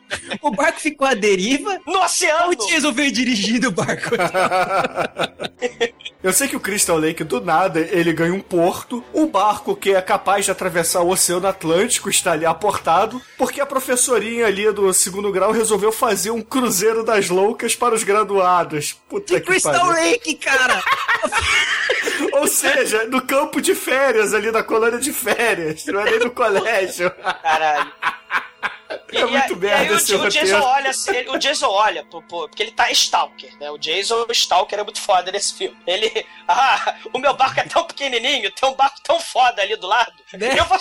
O 0.42 0.50
barco 0.50 0.80
ficou 0.80 1.06
à 1.06 1.14
deriva. 1.14 1.78
no 1.86 2.00
oceano! 2.02 2.50
O 2.50 2.54
Jason 2.68 2.92
veio 2.92 3.12
dirigindo 3.12 3.68
o 3.68 3.72
barco. 3.72 4.10
Eu 6.22 6.32
sei 6.34 6.48
que 6.48 6.56
o 6.56 6.60
Crystal 6.60 6.98
Lake, 6.98 7.24
do 7.24 7.40
nada, 7.40 7.80
ele 7.80 8.12
ganha 8.12 8.34
um 8.34 8.40
porto, 8.40 9.02
um 9.14 9.26
barco 9.26 9.74
que 9.74 9.94
é 9.94 10.02
capaz 10.02 10.44
de 10.44 10.50
atravessar 10.50 11.00
o 11.00 11.08
Oceano 11.08 11.46
Atlântico 11.46 12.10
está 12.10 12.32
ali 12.40 12.46
aportado, 12.46 13.20
porque 13.36 13.60
a 13.60 13.66
professorinha 13.66 14.46
ali 14.46 14.70
do 14.72 14.92
segundo 14.94 15.30
grau 15.30 15.52
resolveu 15.52 15.92
fazer 15.92 16.30
um 16.30 16.40
cruzeiro 16.42 17.04
das 17.04 17.28
loucas 17.28 17.76
para 17.76 17.94
os 17.94 18.02
graduados. 18.02 18.96
Puta 19.08 19.34
Que 19.34 19.40
que 19.40 19.46
Crystal 19.46 19.72
pariu. 19.86 20.10
Lake, 20.12 20.34
cara! 20.36 20.82
Ou 22.32 22.46
seja, 22.46 23.04
no 23.04 23.20
campo 23.22 23.60
de 23.60 23.74
férias, 23.74 24.32
ali 24.32 24.50
na 24.50 24.62
colônia 24.62 24.98
de 24.98 25.12
férias, 25.12 25.84
não 25.86 26.00
é 26.00 26.10
nem 26.10 26.18
no 26.20 26.30
colégio. 26.32 27.10
Caralho. 27.42 27.92
É 29.12 29.24
muito 29.26 29.52
e 29.52 29.56
merda 29.56 29.76
aí 29.82 29.90
o, 29.90 29.96
esse 29.96 30.14
o 30.14 30.28
Jason 30.28 30.60
olha, 30.60 30.90
assim, 30.90 31.16
ele- 31.16 31.30
o 31.30 31.38
Jason 31.38 31.68
olha, 31.68 32.04
pô, 32.04 32.22
pô, 32.22 32.48
porque 32.48 32.62
ele 32.62 32.70
tá 32.72 32.90
Stalker, 32.90 33.50
né? 33.58 33.70
O 33.70 33.78
Jason 33.78 34.26
Stalker 34.30 34.78
é 34.78 34.82
muito 34.82 35.00
foda 35.00 35.30
nesse 35.32 35.54
filme. 35.54 35.76
Ele, 35.86 36.26
ah, 36.48 36.94
o 37.12 37.18
meu 37.18 37.34
barco 37.34 37.60
é 37.60 37.64
tão 37.64 37.84
pequenininho, 37.84 38.50
tem 38.52 38.68
um 38.68 38.74
barco 38.74 38.96
tão 39.02 39.18
foda 39.20 39.62
ali 39.62 39.76
do 39.76 39.86
lado. 39.86 40.12
Né? 40.32 40.54
Eu, 40.58 40.64
vou, 40.64 40.78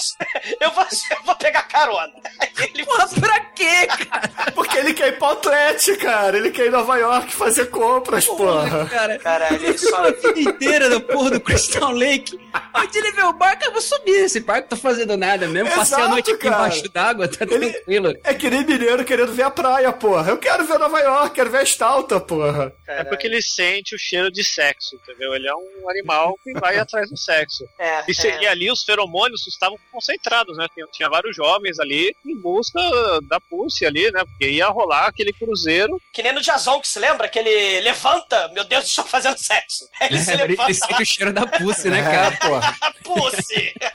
eu, 0.62 0.72
vou, 0.72 0.84
eu 1.12 1.24
vou 1.24 1.36
pegar 1.36 1.64
carona. 1.64 2.14
Aí 2.40 2.50
ele 2.74 2.86
Porra, 2.86 3.08
pra 3.08 3.40
quê, 3.40 3.88
cara? 3.88 4.30
Porque 4.54 4.78
ele 4.78 4.94
quer 4.94 5.08
ir 5.10 5.18
pra 5.18 5.28
Outlet, 5.30 5.96
cara. 5.98 6.38
Ele 6.38 6.52
quer 6.52 6.66
ir 6.66 6.68
em 6.68 6.72
Nova 6.72 6.98
York 6.98 7.32
fazer 7.34 7.66
compras, 7.70 8.26
porra. 8.26 8.86
cara. 8.88 9.20
Caralho, 9.20 9.56
ele 9.66 9.78
só. 9.78 9.98
a 10.06 10.12
vida 10.12 10.40
inteira 10.40 10.90
da 10.90 11.00
porra 11.00 11.32
do 11.32 11.40
Crystal 11.42 11.92
Lake. 11.92 12.40
Onde 12.74 12.98
ele 12.98 13.12
vê 13.12 13.24
o 13.24 13.34
barco, 13.34 13.64
eu 13.66 13.72
vou 13.72 13.82
subir. 13.82 14.12
Esse 14.26 14.40
barco 14.40 14.70
tá 14.70 14.76
fazendo 14.76 15.16
nada 15.18 15.48
mesmo. 15.48 15.70
Passei 15.70 15.96
a 15.96 16.00
Exato, 16.00 16.10
noite 16.14 16.32
aqui 16.32 16.44
cara. 16.50 16.56
embaixo 16.56 16.84
d'água, 16.92 17.28
tá 17.28 17.46
Ele- 17.46 17.72
tranquilo. 17.72 18.14
É 18.24 18.34
que 18.34 18.50
nem 18.50 18.66
mineiro 18.66 19.04
querendo 19.06 19.34
ver 19.34 19.44
a 19.44 19.52
praia, 19.52 19.92
porra. 19.92 20.30
Eu 20.32 20.38
quero 20.38 20.66
ver 20.66 20.78
Nova 20.80 21.00
York, 21.00 21.36
quero 21.36 21.50
ver 21.50 21.60
a 21.60 21.64
estalta, 21.64 22.20
porra. 22.20 22.74
É 22.88 23.04
porque 23.04 23.28
ele 23.28 23.42
sente 23.42 23.96
o 23.96 24.00
cheiro 24.00 24.32
de 24.32 24.44
sexo, 24.44 24.96
entendeu? 24.96 25.34
Ele 25.34 25.48
é 25.48 25.54
um 25.56 25.90
animal 25.90 26.38
que 26.44 26.54
vai 26.60 26.78
atrás 26.80 27.10
do 27.10 27.18
sexo. 27.18 27.68
É, 27.80 28.04
E, 28.08 28.14
se- 28.14 28.28
é. 28.28 28.42
e 28.44 28.48
ali 28.48 28.72
os 28.72 28.84
feromônios 28.84 29.46
estavam 29.48 29.78
concentrados, 29.92 30.58
né? 30.58 30.68
Tinha, 30.74 30.86
tinha 30.92 31.10
vários 31.10 31.36
jovens 31.36 31.80
ali 31.80 32.16
em 32.26 32.36
busca 32.38 32.80
da 33.24 33.40
pulse 33.40 33.86
ali, 33.86 34.12
né? 34.12 34.24
Porque 34.26 34.50
ia 34.50 34.68
rolar 34.68 35.08
aquele 35.08 35.32
cruzeiro. 35.34 36.00
Que 36.14 36.22
nem 36.24 36.34
no 36.34 36.42
Jason, 36.42 36.80
que 36.82 36.88
se 36.88 37.00
lembra? 37.00 37.28
Que 37.30 37.40
ele 37.40 37.82
levanta, 37.82 38.48
meu 38.50 38.64
Deus, 38.64 38.86
estou 38.86 39.06
fazendo 39.06 39.38
sexo. 39.38 39.88
Ele 40.02 40.18
se 40.20 40.32
Ele 40.34 40.44
levanta 40.48 40.74
sente 40.74 41.02
o 41.02 41.06
cheiro 41.06 41.34
da 41.34 41.46
pulse, 41.46 41.88
É. 41.88 41.92
né, 41.92 42.02
cara? 42.04 42.38
porra. 42.38 42.76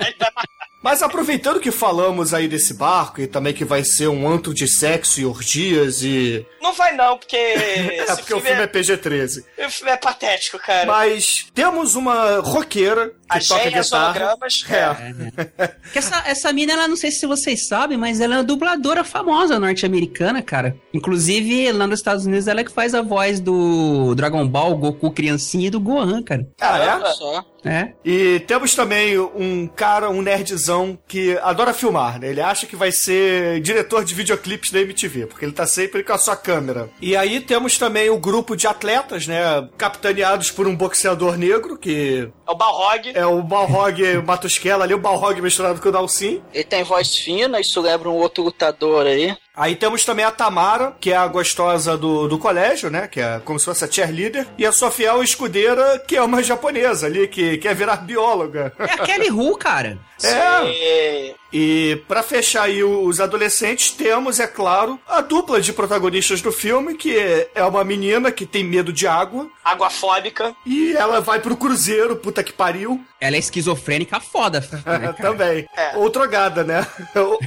Aí 0.00 0.14
vai 0.18 0.30
matar. 0.34 0.63
Mas 0.84 1.02
aproveitando 1.02 1.60
que 1.60 1.70
falamos 1.70 2.34
aí 2.34 2.46
desse 2.46 2.74
barco 2.74 3.18
e 3.18 3.26
também 3.26 3.54
que 3.54 3.64
vai 3.64 3.82
ser 3.82 4.08
um 4.08 4.28
antro 4.28 4.52
de 4.52 4.68
sexo 4.68 5.18
e 5.18 5.24
orgias 5.24 6.02
e. 6.02 6.46
Não 6.60 6.74
vai 6.74 6.94
não, 6.94 7.16
porque 7.16 7.34
É 7.38 8.04
esse 8.04 8.16
porque 8.16 8.34
o 8.34 8.40
filme, 8.40 8.60
é 8.60 8.64
é... 8.64 8.66
PG-13. 8.66 9.44
o 9.66 9.70
filme 9.70 9.92
é 9.92 9.96
patético, 9.96 10.58
cara. 10.58 10.86
Mas 10.86 11.46
temos 11.54 11.94
uma 11.94 12.40
roqueira 12.40 13.14
que 13.30 13.38
As 13.38 13.48
toca 13.48 13.70
guitarra. 13.70 14.04
hologramas. 14.04 14.64
É. 14.68 15.74
Que 15.90 15.98
essa, 15.98 16.22
essa 16.26 16.52
mina, 16.52 16.74
ela 16.74 16.86
não 16.86 16.96
sei 16.96 17.10
se 17.10 17.26
vocês 17.26 17.66
sabem, 17.66 17.96
mas 17.96 18.20
ela 18.20 18.34
é 18.34 18.38
uma 18.38 18.44
dubladora 18.44 19.02
famosa 19.04 19.58
norte-americana, 19.58 20.42
cara. 20.42 20.76
Inclusive, 20.92 21.72
lá 21.72 21.86
nos 21.86 22.00
Estados 22.00 22.26
Unidos, 22.26 22.46
ela 22.46 22.60
é 22.60 22.64
que 22.64 22.70
faz 22.70 22.94
a 22.94 23.00
voz 23.00 23.40
do 23.40 24.14
Dragon 24.14 24.46
Ball, 24.46 24.76
Goku 24.76 25.10
criancinha 25.10 25.68
e 25.68 25.70
do 25.70 25.80
Gohan, 25.80 26.22
cara. 26.22 26.46
Ah, 26.60 26.78
é? 26.78 27.12
Só. 27.14 27.53
É. 27.64 27.92
E 28.04 28.40
temos 28.40 28.74
também 28.74 29.18
um 29.18 29.66
cara, 29.66 30.10
um 30.10 30.22
nerdzão, 30.22 30.98
que 31.08 31.38
adora 31.42 31.72
filmar, 31.72 32.18
né? 32.20 32.28
Ele 32.28 32.40
acha 32.40 32.66
que 32.66 32.76
vai 32.76 32.92
ser 32.92 33.60
diretor 33.60 34.04
de 34.04 34.14
videoclipes 34.14 34.70
da 34.70 34.80
MTV, 34.80 35.26
porque 35.26 35.44
ele 35.44 35.52
tá 35.52 35.66
sempre 35.66 36.02
com 36.02 36.12
a 36.12 36.18
sua 36.18 36.36
câmera. 36.36 36.90
E 37.00 37.16
aí 37.16 37.40
temos 37.40 37.78
também 37.78 38.10
o 38.10 38.18
grupo 38.18 38.56
de 38.56 38.66
atletas, 38.66 39.26
né? 39.26 39.68
Capitaneados 39.78 40.50
por 40.50 40.66
um 40.66 40.76
boxeador 40.76 41.36
negro, 41.36 41.78
que 41.78 42.28
É 42.46 42.50
o 42.50 42.54
Balrog. 42.54 43.12
é 43.14 43.26
o 43.26 43.42
Balrog 43.42 44.02
Matusquela 44.26 44.84
ali, 44.84 44.94
o 44.94 44.98
Balrog 44.98 45.40
misturado 45.40 45.80
com 45.80 45.88
o 45.88 45.92
Dalsin. 45.92 46.42
Ele 46.52 46.64
tem 46.64 46.82
voz 46.82 47.16
fina, 47.16 47.60
isso 47.60 47.80
lembra 47.80 48.08
um 48.10 48.14
outro 48.14 48.42
lutador 48.44 49.06
aí. 49.06 49.34
Aí 49.56 49.76
temos 49.76 50.04
também 50.04 50.24
a 50.24 50.32
Tamara, 50.32 50.96
que 51.00 51.12
é 51.12 51.16
a 51.16 51.26
gostosa 51.28 51.96
do, 51.96 52.26
do 52.26 52.38
colégio, 52.38 52.90
né? 52.90 53.06
Que 53.06 53.20
é 53.20 53.40
como 53.44 53.58
se 53.58 53.64
fosse 53.64 53.84
a 53.84 53.90
cheerleader. 53.90 54.46
E 54.58 54.66
a 54.66 54.72
sua 54.72 54.90
fiel 54.90 55.22
escudeira, 55.22 55.98
que 56.00 56.16
é 56.16 56.22
uma 56.22 56.42
japonesa 56.42 57.06
ali, 57.06 57.28
que 57.28 57.58
quer 57.58 57.74
virar 57.74 57.98
bióloga. 57.98 58.72
É 58.78 58.94
a 58.94 58.98
Kelly 58.98 59.30
Hu, 59.30 59.56
cara. 59.56 59.96
É. 60.22 60.64
E... 60.66 61.34
E 61.56 62.02
pra 62.08 62.20
fechar 62.24 62.64
aí 62.64 62.82
os 62.82 63.20
adolescentes, 63.20 63.92
temos, 63.92 64.40
é 64.40 64.46
claro, 64.48 64.98
a 65.06 65.20
dupla 65.20 65.60
de 65.60 65.72
protagonistas 65.72 66.42
do 66.42 66.50
filme, 66.50 66.96
que 66.96 67.16
é 67.54 67.62
uma 67.64 67.84
menina 67.84 68.32
que 68.32 68.44
tem 68.44 68.64
medo 68.64 68.92
de 68.92 69.06
água. 69.06 69.48
Águafóbica. 69.64 70.52
E 70.66 70.96
ela 70.96 71.20
vai 71.20 71.38
pro 71.38 71.56
cruzeiro, 71.56 72.16
puta 72.16 72.42
que 72.42 72.52
pariu. 72.52 73.00
Ela 73.20 73.36
é 73.36 73.38
esquizofrênica 73.38 74.18
foda. 74.18 74.60
né? 74.84 75.14
Também. 75.22 75.68
É. 75.76 75.96
Ou 75.96 76.10
drogada, 76.10 76.64
né? 76.64 76.84
Eu, 77.14 77.38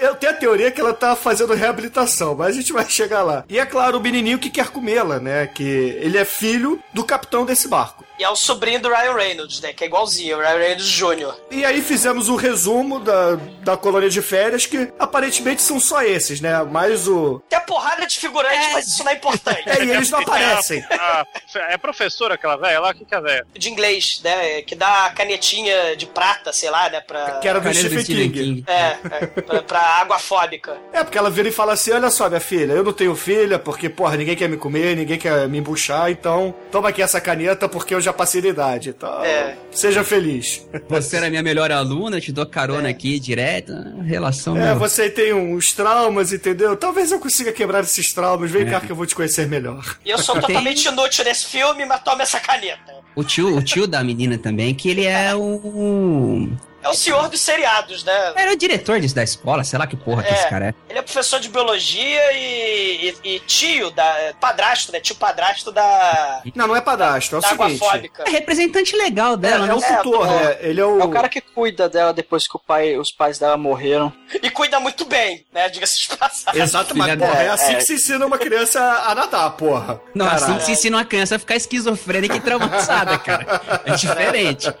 eu 0.00 0.14
tenho 0.14 0.32
a 0.32 0.36
teoria 0.36 0.70
que 0.70 0.80
ela 0.80 0.94
tá 0.94 1.16
fazendo 1.16 1.52
reabilitação, 1.52 2.34
mas 2.36 2.56
a 2.56 2.60
gente 2.60 2.72
vai 2.72 2.88
chegar 2.88 3.22
lá. 3.22 3.44
E 3.48 3.58
é 3.58 3.66
claro, 3.66 3.98
o 3.98 4.00
menininho 4.00 4.38
que 4.38 4.48
quer 4.48 4.68
comê-la, 4.68 5.18
né? 5.18 5.48
Que 5.48 5.62
ele 6.00 6.16
é 6.16 6.24
filho 6.24 6.80
do 6.94 7.02
capitão 7.04 7.44
desse 7.44 7.66
barco. 7.66 8.04
E 8.18 8.24
é 8.24 8.28
o 8.28 8.36
sobrinho 8.36 8.80
do 8.80 8.88
Ryan 8.88 9.14
Reynolds, 9.14 9.60
né? 9.60 9.72
Que 9.72 9.84
é 9.84 9.86
igualzinho, 9.86 10.36
o 10.36 10.40
Ryan 10.40 10.58
Reynolds 10.58 10.86
Jr. 10.86 11.34
E 11.50 11.64
aí 11.64 11.80
fizemos 11.82 12.28
o 12.28 12.36
resumo 12.36 13.00
da, 13.00 13.39
da 13.62 13.76
colônia 13.76 14.08
de 14.08 14.22
férias, 14.22 14.66
que 14.66 14.92
aparentemente 14.98 15.62
são 15.62 15.78
só 15.80 16.02
esses, 16.02 16.40
né? 16.40 16.62
Mais 16.64 17.06
o. 17.08 17.42
Tem 17.48 17.58
a 17.58 17.62
porrada 17.62 18.06
de 18.06 18.18
figurante, 18.18 18.68
mas 18.72 18.86
isso 18.88 19.04
não 19.04 19.12
é 19.12 19.14
importante. 19.14 19.62
É, 19.68 19.84
e 19.84 19.90
eles 19.90 20.10
não 20.10 20.20
aparecem. 20.22 20.82
A- 20.90 21.22
a- 21.22 21.26
é 21.72 21.76
professora 21.78 22.34
aquela 22.34 22.56
velha 22.56 22.80
lá? 22.80 22.90
O 22.90 22.94
que, 22.94 23.04
que 23.04 23.14
é 23.14 23.18
a 23.18 23.20
velha? 23.20 23.46
De 23.56 23.68
inglês, 23.70 24.20
né? 24.24 24.62
Que 24.62 24.74
dá 24.74 25.06
a 25.06 25.10
canetinha 25.10 25.96
de 25.96 26.06
prata, 26.06 26.52
sei 26.52 26.70
lá, 26.70 26.88
né? 26.90 27.00
Pra... 27.00 27.38
Que 27.40 27.48
era 27.48 27.60
do 27.60 27.72
Stephen 27.74 28.04
King. 28.04 28.30
King. 28.30 28.64
É, 28.66 28.96
é 29.22 29.26
pra, 29.26 29.62
pra 29.62 29.80
águafóbica. 30.00 30.76
É, 30.92 31.02
porque 31.04 31.18
ela 31.18 31.30
vira 31.30 31.48
e 31.48 31.52
fala 31.52 31.72
assim: 31.74 31.92
olha 31.92 32.10
só, 32.10 32.28
minha 32.28 32.40
filha, 32.40 32.72
eu 32.72 32.82
não 32.84 32.92
tenho 32.92 33.14
filha, 33.14 33.58
porque, 33.58 33.88
porra, 33.88 34.16
ninguém 34.16 34.36
quer 34.36 34.48
me 34.48 34.56
comer, 34.56 34.96
ninguém 34.96 35.18
quer 35.18 35.48
me 35.48 35.58
embuchar, 35.58 36.10
então 36.10 36.54
toma 36.72 36.88
aqui 36.88 37.02
essa 37.02 37.20
caneta 37.20 37.68
porque 37.68 37.94
eu 37.94 38.00
já 38.00 38.12
passei 38.12 38.40
da 38.42 38.48
idade. 38.48 38.90
Então, 38.90 39.22
É. 39.24 39.54
seja 39.70 40.02
feliz. 40.04 40.66
Você 40.88 41.16
era 41.16 41.30
minha 41.30 41.42
melhor 41.42 41.70
aluna, 41.70 42.20
te 42.20 42.32
dou 42.32 42.46
carona 42.46 42.88
aqui 42.88 43.19
direto. 43.20 43.72
Relação, 44.04 44.56
É, 44.56 44.66
meu. 44.66 44.78
você 44.78 45.08
tem 45.10 45.32
uns 45.32 45.72
traumas, 45.72 46.32
entendeu? 46.32 46.76
Talvez 46.76 47.12
eu 47.12 47.20
consiga 47.20 47.52
quebrar 47.52 47.84
esses 47.84 48.12
traumas. 48.12 48.50
Vem 48.50 48.62
É. 48.62 48.70
cá 48.70 48.80
que 48.80 48.90
eu 48.90 48.96
vou 48.96 49.06
te 49.06 49.14
conhecer 49.14 49.46
melhor. 49.46 49.98
E 50.04 50.10
eu 50.10 50.18
sou 50.18 50.34
Tem- 50.40 50.42
totalmente 50.46 50.86
inútil 50.86 51.24
nesse 51.24 51.46
filme, 51.46 51.84
mas 51.86 52.02
toma 52.02 52.22
essa 52.22 52.40
caneta. 52.40 53.00
O 53.14 53.22
tio, 53.24 53.56
o 53.56 53.62
tio 53.62 53.86
da 53.86 54.02
menina 54.04 54.38
também, 54.38 54.74
que 54.74 54.88
ele 54.88 55.04
é 55.04 55.34
o. 55.34 56.48
É 56.82 56.88
o 56.88 56.94
senhor 56.94 57.28
dos 57.28 57.40
seriados, 57.40 58.04
né? 58.04 58.32
Era 58.36 58.52
o 58.52 58.56
diretor 58.56 58.98
disso 59.00 59.14
da 59.14 59.22
escola, 59.22 59.62
sei 59.64 59.78
lá 59.78 59.86
que 59.86 59.96
porra 59.96 60.22
que 60.22 60.30
É. 60.30 60.32
esse 60.34 60.48
cara 60.48 60.66
é. 60.68 60.74
Ele 60.88 60.98
é 60.98 61.02
professor 61.02 61.38
de 61.40 61.48
biologia 61.48 62.32
e, 62.32 63.14
e- 63.24 63.34
e 63.36 63.40
tio 63.40 63.90
da. 63.90 64.32
padrasto, 64.40 64.90
né? 64.92 65.00
Tio 65.00 65.14
padrasto 65.16 65.70
da. 65.70 66.42
Não, 66.54 66.66
não 66.68 66.76
é 66.76 66.80
padrasto, 66.80 67.34
é 67.36 67.38
o 67.38 67.42
seguinte. 67.42 67.80
É 68.26 68.30
representante 68.30 68.96
legal 68.96 69.34
É, 69.34 69.36
dela, 69.36 69.66
é 69.68 69.74
o 69.74 69.80
né? 69.80 69.96
tutor, 69.96 70.26
é. 70.26 70.30
né? 70.30 70.56
Ele 70.60 70.80
é 70.80 70.84
o. 70.86 71.00
É 71.00 71.04
o 71.04 71.10
cara 71.10 71.28
que 71.28 71.40
cuida 71.40 71.88
dela 71.88 72.12
depois 72.12 72.46
que 72.48 72.56
o 72.56 72.58
pai, 72.60 72.96
os 72.96 73.10
pais 73.10 73.38
dela 73.38 73.56
morreram. 73.56 74.12
E 74.42 74.48
cuida 74.50 74.78
muito 74.80 75.04
bem, 75.04 75.44
né? 75.52 75.68
Diga-se 75.68 76.00
de 76.00 76.16
passagem. 76.16 76.60
Exato, 76.62 76.96
mas 76.96 77.14
porra, 77.16 77.42
é 77.42 77.48
assim 77.50 77.72
é. 77.72 77.74
que 77.76 77.82
se 77.84 77.94
ensina 77.94 78.24
uma 78.26 78.38
criança 78.38 78.80
a 79.06 79.14
nadar, 79.14 79.50
porra. 79.52 80.00
Não, 80.14 80.26
Caralho. 80.26 80.44
assim 80.44 80.54
que 80.58 80.64
se 80.64 80.72
ensina 80.72 80.96
uma 80.98 81.04
criança 81.04 81.36
a 81.36 81.38
ficar 81.38 81.56
esquizofrênica 81.56 82.36
e 82.36 82.40
traumatizada, 82.40 83.18
cara. 83.18 83.60
É 83.84 83.92
diferente. 83.94 84.72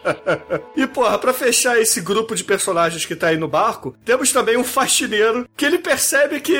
E, 0.76 0.86
porra, 0.86 1.18
pra 1.18 1.32
fechar 1.34 1.78
esse 1.80 1.89
grupo 1.98 2.34
de 2.34 2.44
personagens 2.44 3.06
que 3.06 3.16
tá 3.16 3.28
aí 3.28 3.38
no 3.38 3.48
barco, 3.48 3.96
temos 4.04 4.30
também 4.30 4.58
um 4.58 4.64
faxineiro 4.64 5.48
que 5.56 5.64
ele 5.64 5.78
percebe 5.78 6.40
que 6.40 6.58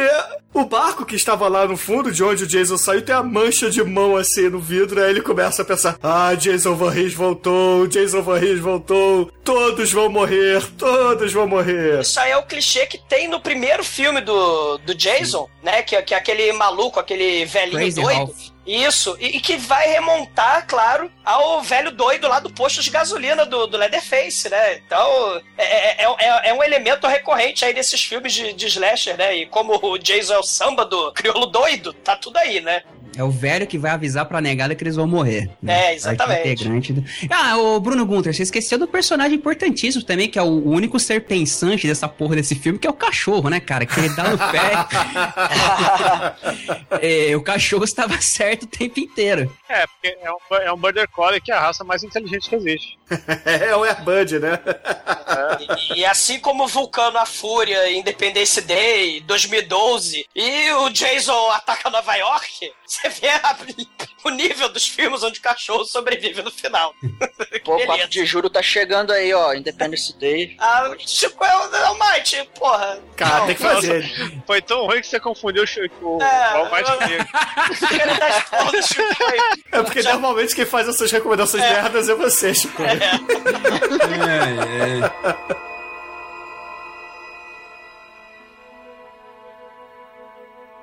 o 0.53 0.65
barco 0.65 1.05
que 1.05 1.15
estava 1.15 1.47
lá 1.49 1.67
no 1.67 1.77
fundo, 1.77 2.11
de 2.11 2.25
onde 2.25 2.45
o 2.45 2.47
Jason 2.47 2.77
saiu, 2.77 3.03
tem 3.03 3.15
a 3.15 3.23
mancha 3.23 3.71
de 3.71 3.83
mão 3.85 4.17
assim 4.17 4.49
no 4.49 4.59
vidro. 4.59 5.03
Aí 5.03 5.11
ele 5.11 5.21
começa 5.21 5.63
a 5.63 5.65
pensar: 5.65 5.99
Ah, 6.03 6.35
Jason 6.35 6.75
Voorhees 6.75 7.15
voltou, 7.15 7.87
Jason 7.87 8.23
Voorhees 8.23 8.59
voltou, 8.59 9.31
todos 9.45 9.93
vão 9.93 10.09
morrer, 10.09 10.63
todos 10.77 11.33
vão 11.33 11.47
morrer. 11.47 12.01
Isso 12.01 12.19
aí 12.19 12.33
é 12.33 12.37
o 12.37 12.43
clichê 12.43 12.87
que 12.87 12.99
tem 12.99 13.29
no 13.29 13.41
primeiro 13.41 13.85
filme 13.85 14.21
do, 14.21 14.79
do 14.79 14.95
Jason, 14.95 15.49
né? 15.63 15.83
Que, 15.83 16.01
que 16.03 16.15
é 16.15 16.17
aquele 16.17 16.53
maluco, 16.53 16.99
aquele 16.99 17.45
velhinho 17.45 17.79
Crazy 17.79 18.01
doido. 18.01 18.17
Ralph. 18.17 18.51
Isso, 18.71 19.17
e, 19.19 19.37
e 19.37 19.41
que 19.41 19.57
vai 19.57 19.89
remontar, 19.89 20.65
claro, 20.67 21.11
ao 21.25 21.61
velho 21.61 21.91
doido 21.91 22.29
lá 22.29 22.39
do 22.39 22.49
posto 22.51 22.81
de 22.83 22.89
gasolina 22.91 23.45
do, 23.45 23.67
do 23.67 23.77
Leatherface, 23.77 24.49
né? 24.49 24.75
Então, 24.77 25.43
é, 25.59 25.65
é, 25.65 26.05
é- 26.05 26.51
é 26.51 26.55
um 26.55 26.63
elemento 26.63 27.07
recorrente 27.09 27.65
aí 27.65 27.75
desses 27.75 28.01
filmes 28.05 28.33
de, 28.33 28.53
de 28.53 28.67
slasher, 28.67 29.17
né? 29.17 29.35
E 29.35 29.47
como 29.47 29.77
o 29.83 29.99
Jason 29.99 30.35
é 30.35 30.39
o 30.39 30.43
samba 30.45 30.85
do 30.85 31.11
crioulo 31.13 31.47
doido, 31.47 31.93
tá 31.93 32.15
tudo 32.17 32.37
aí, 32.37 32.61
né? 32.61 32.85
É 33.17 33.25
o 33.25 33.31
velho 33.31 33.67
que 33.67 33.77
vai 33.77 33.91
avisar 33.91 34.25
pra 34.27 34.41
negada 34.41 34.75
que 34.75 34.83
eles 34.83 34.97
vão 34.97 35.07
morrer. 35.07 35.51
É, 35.67 35.95
exatamente. 35.95 36.49
Integrante 36.53 36.93
do- 36.93 37.05
Ah, 37.31 37.57
o 37.59 37.79
Bruno 37.81 38.07
Gunter, 38.07 38.33
você 38.35 38.43
esqueceu 38.43 38.79
do 38.79 38.87
personagem 38.87 39.37
importantíssimo 39.37 40.03
também, 40.05 40.29
que 40.29 40.39
é 40.39 40.43
o 40.43 40.47
único 40.69 40.99
ser 40.99 41.25
pensante 41.25 41.87
dessa 41.87 42.09
porra 42.09 42.37
desse 42.37 42.55
filme, 42.55 42.79
que 42.79 42.87
é 42.87 42.91
o 42.91 42.95
cachorro, 42.95 43.49
né, 43.51 43.61
cara? 43.61 43.85
Que 43.85 43.99
ele 44.01 44.09
dá 44.11 44.25
no 44.25 44.39
pé. 44.39 44.71
É, 47.03 47.35
o 47.37 47.43
cachorro 47.43 47.85
estava 47.85 48.21
certo 48.21 48.65
o 48.65 48.67
tempo 48.67 49.01
inteiro. 49.01 49.51
É, 49.69 49.87
porque 49.87 50.17
é 50.21 50.31
um, 50.31 50.57
é 50.57 50.73
um 50.73 50.77
Border 50.77 51.09
Collie 51.09 51.41
que 51.41 51.51
é 51.51 51.55
a 51.55 51.61
raça 51.61 51.83
mais 51.85 52.03
inteligente 52.03 52.49
que 52.49 52.55
existe. 52.57 52.99
É 53.45 53.75
o 53.75 53.83
Airbud, 53.85 54.39
né? 54.39 54.59
E, 55.95 56.01
e 56.01 56.05
assim 56.07 56.39
como 56.39 56.67
Vulcano 56.69 57.19
a 57.19 57.27
Fúria, 57.27 57.91
Independence 57.91 58.61
Day, 58.61 59.21
2012 59.23 60.27
e 60.35 60.71
o 60.73 60.89
Jason 60.91 61.51
ataca 61.51 61.91
Nova 61.91 62.15
York, 62.17 62.71
você 63.01 63.09
vê 63.21 63.29
a- 63.29 63.57
o 64.25 64.31
nível 64.31 64.69
dos 64.69 64.87
filmes 64.87 65.23
onde 65.23 65.39
o 65.39 65.43
cachorro 65.43 65.85
sobrevive 65.85 66.43
no 66.43 66.51
final. 66.51 66.95
Pô, 67.65 67.73
Beleza. 67.77 67.87
4 67.87 68.09
de 68.09 68.27
julho 68.27 68.51
tá 68.51 68.63
chegando 68.63 69.13
aí, 69.13 69.33
ó. 69.33 69.55
Independence 69.55 70.17
Day. 70.19 70.57
Ah, 70.59 70.91
tipo, 70.99 71.43
é 71.45 71.57
o 71.57 71.77
All 71.87 71.99
Might, 71.99 72.49
porra. 72.59 73.01
Cara, 73.17 73.39
Não, 73.41 73.47
tem 73.47 73.55
que 73.57 73.63
fazer. 73.63 74.43
Foi 74.47 74.61
tão 74.63 74.87
ruim 74.87 75.01
que 75.01 75.07
você 75.07 75.19
confundiu 75.21 75.65
o, 76.03 76.17
o 76.17 76.23
É, 76.23 76.71
Might 76.71 76.99
comigo. 76.99 78.71
Do 78.71 78.83
Chico 78.83 79.25
aí. 79.25 79.63
É 79.73 79.83
porque 79.83 80.03
normalmente 80.03 80.55
quem 80.55 80.67
faz 80.67 80.89
essas 80.89 81.11
recomendações 81.11 81.63
merdas 81.63 82.09
é 82.09 82.15
você, 82.15 82.55
Chico. 82.55 82.83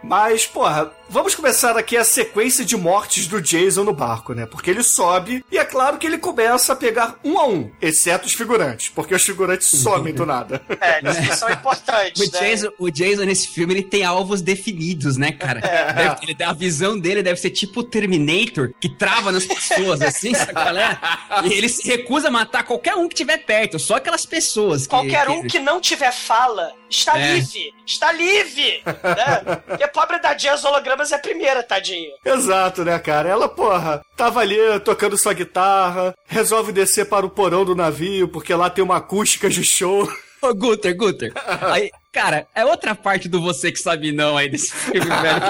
Mas, 0.03 0.45
porra, 0.45 0.91
vamos 1.09 1.35
começar 1.35 1.77
aqui 1.77 1.95
a 1.97 2.03
sequência 2.03 2.63
de 2.65 2.75
mortes 2.75 3.27
do 3.27 3.41
Jason 3.41 3.83
no 3.83 3.93
barco, 3.93 4.33
né? 4.33 4.45
Porque 4.45 4.69
ele 4.69 4.83
sobe 4.83 5.43
e 5.51 5.57
é 5.57 5.65
claro 5.65 5.97
que 5.97 6.05
ele 6.07 6.17
começa 6.17 6.73
a 6.73 6.75
pegar 6.75 7.17
um 7.23 7.37
a 7.39 7.47
um, 7.47 7.71
exceto 7.81 8.25
os 8.27 8.33
figurantes, 8.33 8.89
porque 8.89 9.13
os 9.15 9.23
figurantes 9.23 9.67
somem 9.69 10.13
do 10.13 10.25
nada. 10.25 10.61
É, 10.79 10.99
eles 10.99 11.35
são 11.37 11.49
importantes, 11.49 12.21
O 12.27 12.31
né? 12.31 12.39
Jason, 12.39 12.69
o 12.77 12.89
Jason 12.91 13.23
nesse 13.25 13.47
filme 13.47 13.73
ele 13.73 13.83
tem 13.83 14.03
alvos 14.03 14.41
definidos, 14.41 15.17
né, 15.17 15.31
cara? 15.31 15.59
Deve- 15.59 16.31
ele- 16.31 16.43
a 16.43 16.53
visão 16.53 16.97
dele 16.99 17.23
deve 17.23 17.39
ser 17.39 17.49
tipo 17.49 17.79
o 17.79 17.83
Terminator, 17.83 18.71
que 18.79 18.87
trava 18.89 19.31
nas 19.31 19.45
pessoas, 19.45 20.01
assim, 20.01 20.33
sabe 20.33 20.53
qual 20.53 20.77
é? 20.77 20.99
E 21.45 21.53
ele 21.53 21.67
se 21.67 21.87
recusa 21.87 22.27
a 22.27 22.31
matar 22.31 22.63
qualquer 22.63 22.95
um 22.95 23.07
que 23.09 23.15
tiver 23.15 23.37
perto, 23.39 23.79
só 23.79 23.95
aquelas 23.95 24.25
pessoas. 24.25 24.83
Que, 24.83 24.89
Qualquer 24.89 25.29
um 25.29 25.43
que 25.47 25.59
não 25.59 25.81
tiver 25.81 26.11
fala 26.11 26.71
está 26.89 27.19
É. 27.19 27.33
livre. 27.35 27.73
Está 27.85 28.11
livre. 28.11 28.81
Né? 28.85 29.77
E 29.79 29.83
a 29.83 29.87
pobre 29.87 30.19
da 30.19 30.33
Jazz 30.33 30.63
Hologramas 30.97 31.11
é 31.11 31.15
a 31.15 31.19
primeira, 31.19 31.63
tadinha. 31.63 32.11
Exato, 32.25 32.83
né, 32.83 32.97
cara? 32.97 33.29
Ela, 33.29 33.47
porra, 33.47 34.01
tava 34.15 34.39
ali 34.39 34.57
tocando 34.83 35.17
sua 35.17 35.33
guitarra, 35.33 36.15
resolve 36.25 36.71
descer 36.71 37.05
para 37.05 37.25
o 37.25 37.29
porão 37.29 37.63
do 37.63 37.75
navio, 37.75 38.27
porque 38.27 38.53
lá 38.53 38.69
tem 38.69 38.83
uma 38.83 38.97
acústica 38.97 39.49
de 39.49 39.63
show. 39.63 40.09
Ô, 40.41 40.53
Guter, 40.53 40.95
Guter. 40.95 41.31
Aí, 41.71 41.91
cara, 42.11 42.47
é 42.53 42.65
outra 42.65 42.95
parte 42.95 43.27
do 43.27 43.41
você 43.41 43.71
que 43.71 43.79
sabe 43.79 44.11
não 44.11 44.37
aí 44.37 44.49
desse 44.49 44.71
filme, 44.71 45.07
velho. 45.07 45.41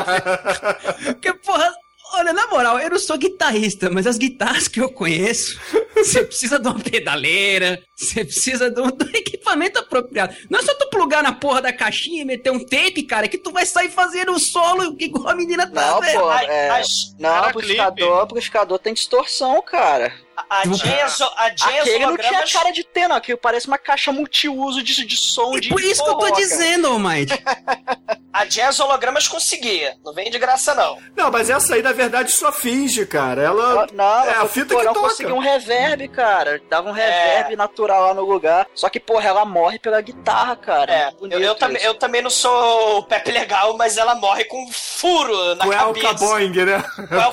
Porque, 1.14 1.34
porra, 1.34 1.74
olha, 2.18 2.34
na 2.34 2.48
moral, 2.48 2.80
eu 2.80 2.90
não 2.90 3.00
sou 3.00 3.18
guitarrista, 3.18 3.90
mas 3.90 4.08
as 4.08 4.18
guitarras 4.18 4.68
que 4.68 4.80
eu 4.80 4.90
conheço, 4.90 5.60
você 5.96 6.24
precisa 6.24 6.60
de 6.60 6.68
uma 6.68 6.80
pedaleira, 6.80 7.82
você 7.96 8.26
precisa 8.26 8.70
de 8.70 8.82
um, 8.82 8.88
de 8.88 9.06
um 9.06 9.10
equipamento 9.10 9.80
apropriado. 9.80 10.36
Não 10.50 10.60
é 10.60 10.64
só 10.64 10.74
tu 10.74 10.90
plugar 10.90 11.24
na 11.24 11.34
porra 11.34 11.62
da 11.62 11.74
caixinha 11.74 12.22
e 12.22 12.26
meter 12.26 12.52
um 12.52 12.60
tape, 12.60 13.04
cara, 13.04 13.28
que 13.28 13.38
tu 13.38 13.52
vai 13.52 13.66
sair 13.66 13.90
fazendo 13.90 14.32
o 14.32 14.40
solo 14.40 14.96
igual 15.00 15.30
a 15.30 15.36
menina 15.36 15.70
tá, 15.70 15.92
Não, 15.92 16.00
pô, 16.00 16.32
é, 16.32 16.82
não, 17.20 17.46
amplificador, 17.46 18.24
amplificador 18.24 18.80
tem 18.80 18.94
distorção, 18.94 19.62
cara. 19.62 20.27
A, 20.50 20.68
Jazz, 20.68 21.22
a 21.36 21.50
Jazz 21.50 21.82
Aquele 21.82 22.06
não 22.06 22.16
tinha 22.16 22.46
cara 22.46 22.72
de 22.72 22.84
ter, 22.84 23.08
não. 23.08 23.16
Aquilo 23.16 23.40
parece 23.40 23.68
uma 23.68 23.78
caixa 23.78 24.12
multiuso 24.12 24.84
de, 24.84 25.04
de 25.04 25.18
som 25.18 25.60
de 25.60 25.70
Por 25.70 25.82
isso 25.82 26.04
que 26.04 26.10
eu 26.10 26.16
tô 26.16 26.30
dizendo, 26.32 26.88
Almighty. 26.88 27.34
A 28.38 28.46
Jazz 28.46 28.80
Hologramas 28.80 29.28
conseguia. 29.28 29.98
Não 30.06 30.14
vem 30.14 30.30
de 30.30 30.38
graça, 30.38 30.76
não. 30.76 31.00
Não, 31.16 31.32
mas 31.32 31.50
essa 31.50 31.74
aí, 31.74 31.82
na 31.82 31.92
verdade, 31.92 32.32
só 32.32 32.52
finge, 32.52 33.04
cara. 33.04 33.42
Ela. 33.42 33.88
Não, 33.92 34.24
é 34.26 34.36
a 34.36 34.44
o 34.44 34.48
fita 34.48 34.76
que 34.76 34.84
toca. 34.84 35.00
conseguia 35.00 35.34
um 35.34 35.40
reverb, 35.40 36.08
cara. 36.10 36.62
Dava 36.70 36.88
um 36.90 36.92
reverb 36.92 37.56
natural 37.56 38.10
lá 38.10 38.14
no 38.14 38.24
lugar. 38.24 38.68
Só 38.76 38.90
que, 38.90 39.00
porra, 39.00 39.28
ela 39.28 39.44
morre 39.44 39.80
pela 39.80 40.00
guitarra, 40.02 40.56
cara. 40.56 40.94
É, 40.94 41.14
eu, 41.32 41.40
eu, 41.40 41.56
também, 41.56 41.78
isso. 41.78 41.86
eu 41.88 41.96
também 41.96 42.22
não 42.22 42.30
sou 42.30 43.00
o 43.00 43.04
Pepe 43.04 43.32
Legal, 43.32 43.76
mas 43.76 43.98
ela 43.98 44.14
morre 44.14 44.44
com 44.44 44.64
um 44.64 44.72
furo 44.72 45.56
na 45.56 45.66
El 45.66 45.72
cabeça. 45.72 46.08
Caboing, 46.08 46.52
né? 46.52 46.84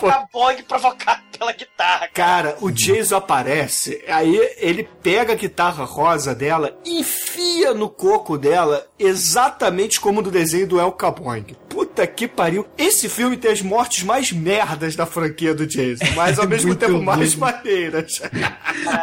Com 0.01 0.07
o 0.07 0.11
Cabong 0.11 0.63
provocado 0.67 1.23
pela 1.39 1.53
guitarra, 1.53 2.09
cara. 2.09 2.43
Cara, 2.45 2.57
o 2.63 2.71
Jason 2.71 2.94
aparece, 3.13 4.03
aí 4.09 4.37
ele 4.59 4.89
pega 5.03 5.33
a 5.33 5.37
guitarra 5.37 5.85
rosa 5.85 6.35
dela 6.35 6.79
enfia 6.85 7.73
no 7.75 7.89
coco 7.89 8.37
dela, 8.37 8.87
exatamente 8.99 10.01
como 10.01 10.21
no 10.21 10.31
desenho 10.31 10.67
do 10.67 10.81
El 10.81 10.93
Caboing. 10.93 11.47
Puta 11.69 11.84
que 12.07 12.27
pariu. 12.27 12.67
Esse 12.77 13.09
filme 13.09 13.37
tem 13.37 13.51
as 13.53 13.63
mortes 13.63 14.03
mais 14.03 14.33
merdas 14.33 14.97
da 14.97 15.07
franquia 15.07 15.55
do 15.55 15.67
Jason, 15.67 16.05
mas 16.17 16.39
ao 16.39 16.49
mesmo 16.49 16.75
tempo 16.75 17.01
mais 17.03 17.35
maneiras. 17.35 18.21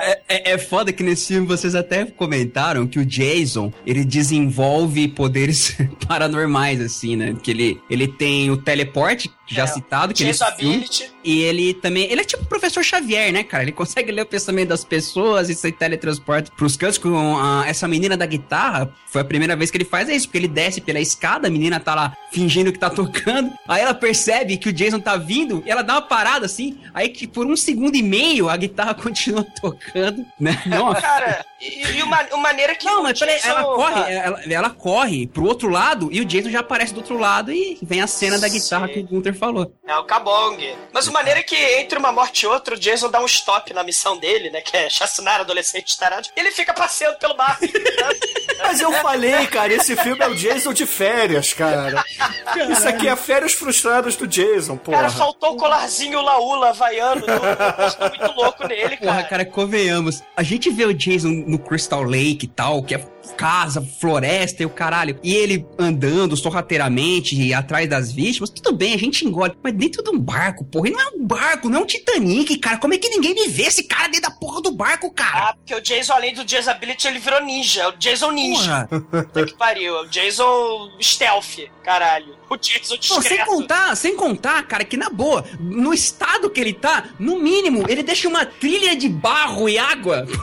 É, 0.04 0.22
é- 0.28 0.52
é 0.54 0.58
foda 0.58 0.92
que 0.92 1.02
nesse 1.04 1.28
filme 1.28 1.48
vocês 1.48 1.76
até 1.76 2.06
comentaram 2.06 2.86
que 2.86 3.00
o 3.00 3.06
Jason, 3.06 3.72
ele 3.86 4.04
desenvolve 4.04 5.08
poderes 5.08 5.76
paranormais, 6.08 6.80
assim, 6.82 7.16
né? 7.16 7.36
Que 7.42 7.52
ele, 7.52 7.82
ele 7.90 8.08
tem 8.08 8.50
o 8.52 8.58
teleporte, 8.58 9.30
já 9.48 9.64
É, 9.64 9.68
citado, 9.68 10.14
que 10.14 10.24
Jason 10.24 10.46
nesse 10.46 10.58
filme, 10.58 10.86
e 11.24 11.42
ele 11.42 11.74
também, 11.74 12.10
ele 12.12 12.22
é 12.22 12.24
tipo 12.24 12.44
o 12.44 12.46
professor 12.48 12.84
Xavier, 12.84 13.32
né, 13.32 13.44
cara? 13.44 13.64
Ele 13.64 13.72
consegue 13.72 14.12
ler 14.12 14.22
o 14.22 14.26
pensamento 14.26 14.70
das 14.70 14.84
pessoas 14.84 15.50
e 15.50 15.56
se 15.56 15.72
teletransporta 15.72 16.52
pros 16.56 16.76
cantos 16.78 16.98
com 16.98 17.38
a- 17.38 17.64
essa 17.68 17.88
menina 17.88 18.16
da 18.18 18.26
guitarra. 18.26 18.92
Foi 19.08 19.22
a 19.22 19.26
primeira 19.26 19.56
vez 19.56 19.70
que 19.72 19.78
ele 19.78 19.86
faz 19.86 20.10
isso, 20.10 20.28
porque 20.28 20.38
ele 20.38 20.48
desce 20.48 20.80
pela 20.82 21.00
escada, 21.00 21.48
a 21.48 21.52
menina 21.52 21.80
tá 21.80 21.94
lá 21.96 22.14
fingindo 22.32 22.72
que 22.72 22.80
tá 22.82 22.90
tocando. 22.90 23.54
Aí 23.68 23.82
ela 23.82 23.94
percebe 23.94 24.58
que 24.58 24.70
o 24.70 24.74
Jason 24.74 25.00
tá 25.00 25.16
vindo 25.16 25.64
e 25.66 25.72
ela 25.72 25.84
dá 25.84 25.94
uma 25.94 26.02
parada 26.02 26.46
assim. 26.46 26.80
Aí 26.94 27.10
que 27.10 27.28
por 27.28 27.46
um 27.46 27.56
segundo 27.56 27.96
e 27.96 28.02
meio 28.04 28.50
a 28.50 28.58
guitarra 28.58 28.94
continua 28.96 29.46
tocando, 29.62 30.26
né? 30.40 30.62
Não, 30.66 30.94
Cara, 30.96 31.46
e, 31.60 31.98
e 31.98 32.04
uma, 32.04 32.22
uma 32.32 32.38
maneira 32.38 32.74
que. 32.76 32.86
não, 32.86 33.04
mas 33.04 33.18
peraí, 33.20 33.36
Jason- 33.36 33.50
ela 33.50 33.64
corre, 33.64 34.14
ela, 34.14 34.42
ela 34.50 34.70
corre 34.72 35.28
pro 35.28 35.46
outro 35.46 35.70
lado 35.70 36.10
e 36.12 36.20
o 36.20 36.26
Jason 36.26 36.50
já 36.50 36.60
aparece 36.62 36.94
do 36.94 36.98
outro 36.98 37.18
lado 37.18 37.52
e 37.52 37.78
vem 37.84 38.02
a 38.02 38.08
cena 38.08 38.40
da 38.40 38.48
guitarra 38.50 38.88
Sim. 38.88 38.94
que 38.94 39.00
o 39.00 39.04
Gunther 39.04 39.34
falou. 39.36 39.72
É 39.88 39.96
o 39.98 40.04
Cabong. 40.04 40.76
Mas 40.92 41.08
uma 41.08 41.20
maneira 41.20 41.44
que 41.44 41.56
entre 41.56 42.00
uma 42.00 42.12
morte 42.12 42.44
e 42.44 42.48
outra, 42.48 42.76
o 42.76 42.80
Jason 42.80 43.10
dá 43.12 43.22
um 43.22 43.26
stop 43.26 43.74
na 43.74 43.84
missão 43.84 44.18
dele, 44.18 44.50
né? 44.50 44.62
Que 44.62 44.76
é 44.76 44.90
chacinar 44.90 45.40
adolescentes 45.40 45.96
tarados. 45.96 46.32
E 46.36 46.40
ele 46.40 46.52
fica 46.52 46.74
passeando 46.74 47.18
pelo 47.20 47.36
bar. 47.36 47.60
Mas 48.64 48.80
eu 48.80 48.92
falei, 48.94 49.46
cara, 49.48 49.74
esse 49.74 49.96
filme 49.96 50.24
é 50.24 50.28
o 50.28 50.36
Jason 50.36 50.72
de 50.74 50.86
férias, 50.86 51.54
cara. 51.54 52.04
Isso 52.72 52.88
aqui 52.88 53.08
é 53.08 53.16
férias 53.16 53.54
frustradas 53.54 54.16
do 54.16 54.28
Jason, 54.28 54.78
porra. 54.78 54.98
Cara, 54.98 55.10
faltou 55.10 55.54
o 55.54 55.58
colarzinho 55.58 56.22
laúla 56.22 56.70
havaiano. 56.70 57.24
Eu 57.28 57.92
tô 58.10 58.18
muito 58.18 58.36
louco 58.36 58.68
nele, 58.68 58.98
Porra, 58.98 59.14
cara. 59.16 59.24
cara, 59.28 59.46
convenhamos. 59.46 60.24
A 60.36 60.44
gente 60.44 60.70
vê 60.70 60.86
o 60.86 60.94
Jason 60.94 61.30
no 61.48 61.60
Crystal 61.60 62.04
Lake 62.04 62.46
e 62.46 62.48
tal, 62.48 62.82
que 62.84 62.96
é 62.96 63.06
casa, 63.38 63.82
floresta 64.00 64.64
e 64.64 64.66
o 64.66 64.70
caralho. 64.70 65.20
E 65.24 65.34
ele 65.34 65.66
andando 65.78 66.36
sorrateiramente 66.36 67.36
e 67.36 67.54
atrás 67.54 67.90
das 67.90 68.12
vítimas, 68.12 68.50
tudo 68.50 68.72
bem, 68.76 68.94
a 68.94 68.98
gente 68.98 69.26
engole. 69.26 69.54
Mas 69.62 69.74
dentro 69.74 70.04
de 70.04 70.10
um 70.10 70.20
barco, 70.20 70.64
porra, 70.66 70.90
e 70.90 70.92
não 70.92 71.00
é 71.00 71.08
um 71.16 71.26
barco, 71.26 71.70
não 71.70 71.80
é 71.80 71.84
um 71.84 71.86
Titanic, 71.86 72.58
cara. 72.58 72.78
Como 72.78 72.94
é 72.94 72.98
que 72.98 73.10
ninguém 73.10 73.34
me 73.34 73.48
vê 73.48 73.64
esse 73.64 73.84
cara 73.84 74.08
dentro 74.08 74.30
da 74.30 74.32
porra 74.32 74.62
do 74.62 74.72
barco, 74.72 75.12
cara? 75.12 75.50
Ah, 75.50 75.54
porque 75.54 75.74
o 75.74 75.82
Jason, 75.82 76.14
além 76.14 76.34
do 76.34 76.44
Jason 76.44 76.72
Ability, 76.72 77.08
ele 77.08 77.20
virou 77.20 77.42
ninja. 77.44 77.82
É 77.82 77.88
o 77.88 77.92
Jason 77.94 78.32
Ninja. 78.32 78.88
Puta 79.12 79.46
que 79.46 79.54
pariu. 79.56 79.96
É 79.98 80.02
o 80.02 80.08
Jason 80.08 80.92
Stealth, 81.02 81.70
caralho. 81.84 82.36
O 82.50 82.58
Jason 82.58 82.96
Não, 82.96 83.02
sem 83.02 83.20
discreto. 83.22 83.46
contar, 83.46 83.96
sem 83.96 84.16
contar, 84.16 84.64
cara, 84.64 84.84
que 84.84 84.98
na 84.98 85.10
boa, 85.10 85.46
no 85.60 85.94
estado 85.94 86.50
que 86.50 86.60
ele 86.60 86.74
tá, 86.74 87.06
no 87.18 87.40
mínimo, 87.40 87.86
ele 87.88 88.04
deixa 88.04 88.28
uma 88.28 88.46
trilha 88.46 88.96
de 88.96 89.08
barro 89.08 89.70
e 89.70 89.78
água. 89.78 90.28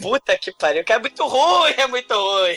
Puta 0.00 0.36
que 0.38 0.52
pariu. 0.52 0.84
Que 0.84 0.92
é 0.92 0.98
muito 0.98 1.26
ruim, 1.26 1.74
é 1.76 1.86
muito 1.86 2.14
ruim. 2.14 2.56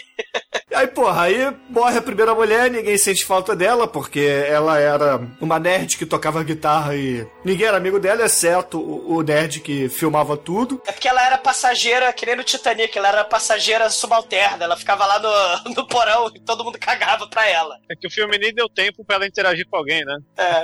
Aí, 0.74 0.88
porra, 0.88 1.24
aí 1.24 1.56
morre 1.70 1.98
a 1.98 2.02
primeira 2.02 2.34
mulher, 2.34 2.70
ninguém 2.70 2.98
sente 2.98 3.26
falta 3.26 3.56
dela, 3.56 3.88
porque 3.88 4.20
ela 4.20 4.80
era 4.80 5.22
uma 5.40 5.60
nerd 5.60 5.98
que 5.98 6.06
tocava 6.06 6.44
guitarra 6.44 6.96
e 6.96 7.28
ninguém 7.44 7.68
era 7.68 7.78
amigo 7.78 8.00
dela, 8.00 8.26
exceto 8.26 8.80
o, 8.80 9.18
o 9.18 9.22
nerd 9.22 9.60
que 9.60 9.90
filmava 9.90 10.36
tudo. 10.38 10.82
É 10.88 10.92
porque 10.92 11.08
ela 11.08 11.26
era 11.26 11.38
passageira, 11.38 12.12
que 12.14 12.26
nem 12.26 12.36
no 12.36 12.44
Titanic, 12.44 12.98
ela 12.98 13.10
era 13.10 13.24
passageira 13.24 13.90
subalterna. 13.90 14.64
Ela 14.64 14.78
ficava 14.78 15.06
lá 15.06 15.20
no, 15.20 15.74
no 15.76 15.88
porão 15.88 16.32
e 16.34 16.40
todo 16.40 16.64
mundo 16.64 16.80
cagava 16.80 17.28
pra 17.28 17.48
ela. 17.48 17.78
É 17.90 17.96
que 17.96 18.08
o 18.08 18.12
filme 18.12 18.38
nem 18.38 18.54
deu 18.54 18.70
tempo 18.70 19.04
pra 19.06 19.16
ela 19.16 19.28
interagir 19.28 19.68
com 19.68 19.78
alguém, 19.78 20.04
né? 20.06 20.18
É. 20.38 20.64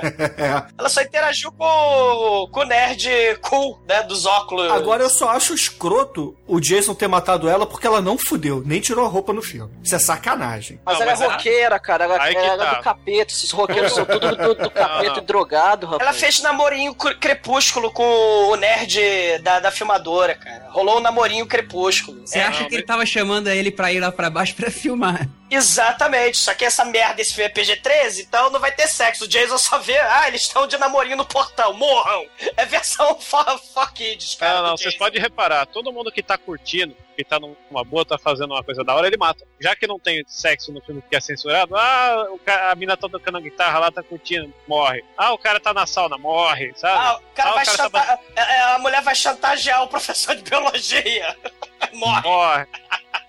Ela 0.78 0.88
só 0.88 1.02
interagiu 1.02 1.52
com, 1.52 2.48
com 2.50 2.60
o 2.60 2.64
nerd 2.64 3.08
cool, 3.42 3.80
né? 3.86 4.02
Dos 4.02 4.26
óculos. 4.26 4.70
Agora 4.70 5.02
eu 5.02 5.10
só 5.10 5.30
acho 5.30 5.54
escroto 5.54 6.19
o 6.46 6.60
Jason 6.60 6.94
ter 6.94 7.08
matado 7.08 7.48
ela 7.48 7.66
porque 7.66 7.86
ela 7.86 8.00
não 8.00 8.16
fudeu, 8.18 8.62
nem 8.64 8.80
tirou 8.80 9.04
a 9.04 9.08
roupa 9.08 9.32
no 9.32 9.42
filme. 9.42 9.72
Isso 9.82 9.94
é 9.94 9.98
sacanagem. 9.98 10.80
Mas 10.84 10.94
Não, 10.96 11.02
ela 11.02 11.10
mas 11.12 11.20
é 11.20 11.24
ela- 11.24 11.32
roqueira, 11.34 11.78
cara. 11.78 12.04
Ela, 12.04 12.30
ela 12.30 12.64
é 12.64 12.66
tá. 12.66 12.74
do 12.74 12.82
capeta. 12.82 13.32
Esses 13.32 13.50
roqueiros 13.50 13.92
são 13.92 14.04
tudo 14.04 14.36
do, 14.36 14.54
do 14.54 14.70
capeta 14.72 15.18
e 15.18 15.22
drogado, 15.22 15.86
rapaz. 15.86 16.02
Ela 16.02 16.12
fez 16.12 16.40
namorinho 16.42 16.94
cre- 16.94 17.14
crepúsculo 17.16 17.90
com 17.90 18.04
o 18.50 18.56
nerd 18.56 19.00
da, 19.42 19.60
da 19.60 19.70
filmadora, 19.70 20.34
cara. 20.34 20.68
Rolou 20.70 20.98
um 20.98 21.00
namorinho 21.00 21.46
crepúsculo. 21.46 22.20
Você 22.26 22.38
É, 22.38 22.44
acha 22.46 22.62
não, 22.62 22.68
que 22.68 22.74
ele 22.74 22.82
tava 22.84 23.04
chamando 23.06 23.48
ele 23.48 23.70
pra 23.70 23.92
ir 23.92 24.00
lá 24.00 24.10
pra 24.12 24.30
baixo 24.30 24.54
pra 24.54 24.70
filmar? 24.70 25.28
Exatamente, 25.50 26.38
só 26.38 26.54
que 26.54 26.64
essa 26.64 26.84
merda, 26.84 27.20
esse 27.20 27.34
filme 27.34 27.50
é 27.50 27.52
PG-13, 27.52 28.20
então 28.20 28.50
não 28.50 28.60
vai 28.60 28.70
ter 28.70 28.86
sexo. 28.86 29.24
O 29.24 29.28
Jason 29.28 29.58
só 29.58 29.78
vê, 29.78 29.98
ah, 29.98 30.28
eles 30.28 30.42
estão 30.42 30.64
de 30.66 30.78
namorinho 30.78 31.16
no 31.16 31.24
portão, 31.24 31.72
morram. 31.74 32.24
É 32.56 32.64
versão 32.66 33.16
for, 33.20 33.44
for 33.74 33.92
kids, 33.92 34.36
cara. 34.36 34.62
Não, 34.62 34.68
não, 34.70 34.76
vocês 34.76 34.96
podem 34.96 35.20
reparar, 35.20 35.66
todo 35.66 35.92
mundo 35.92 36.09
que 36.10 36.22
tá 36.22 36.36
curtindo, 36.38 36.96
que 37.24 37.30
tá 37.30 37.38
numa 37.40 37.84
boa, 37.84 38.04
tá 38.04 38.18
fazendo 38.18 38.52
uma 38.52 38.62
coisa 38.62 38.82
da 38.84 38.94
hora, 38.94 39.06
ele 39.06 39.16
mata. 39.16 39.44
Já 39.60 39.74
que 39.76 39.86
não 39.86 39.98
tem 39.98 40.22
sexo 40.26 40.72
no 40.72 40.80
filme 40.80 41.02
que 41.08 41.16
é 41.16 41.20
censurado, 41.20 41.76
ah, 41.76 42.26
o 42.30 42.38
ca- 42.38 42.70
a 42.70 42.74
mina 42.74 42.96
tá 42.96 43.08
tocando 43.08 43.38
a 43.38 43.40
guitarra 43.40 43.78
lá, 43.78 43.90
tá 43.90 44.02
curtindo, 44.02 44.52
morre. 44.66 45.02
Ah, 45.16 45.32
o 45.32 45.38
cara 45.38 45.60
tá 45.60 45.72
na 45.74 45.86
sauna, 45.86 46.16
morre, 46.18 46.72
sabe? 46.76 46.98
Ah, 46.98 47.16
o 47.18 47.34
cara 47.34 47.48
Ah, 47.48 47.52
o 47.52 47.54
vai 47.56 47.64
cara 47.64 47.76
tá 47.76 47.82
chantar... 47.84 48.18
é, 48.36 48.40
é, 48.40 48.60
A 48.74 48.78
mulher 48.78 49.02
vai 49.02 49.14
chantagear 49.14 49.82
o 49.82 49.88
professor 49.88 50.34
de 50.36 50.42
biologia. 50.42 51.36
Morre. 51.94 52.22
Morre. 52.22 52.66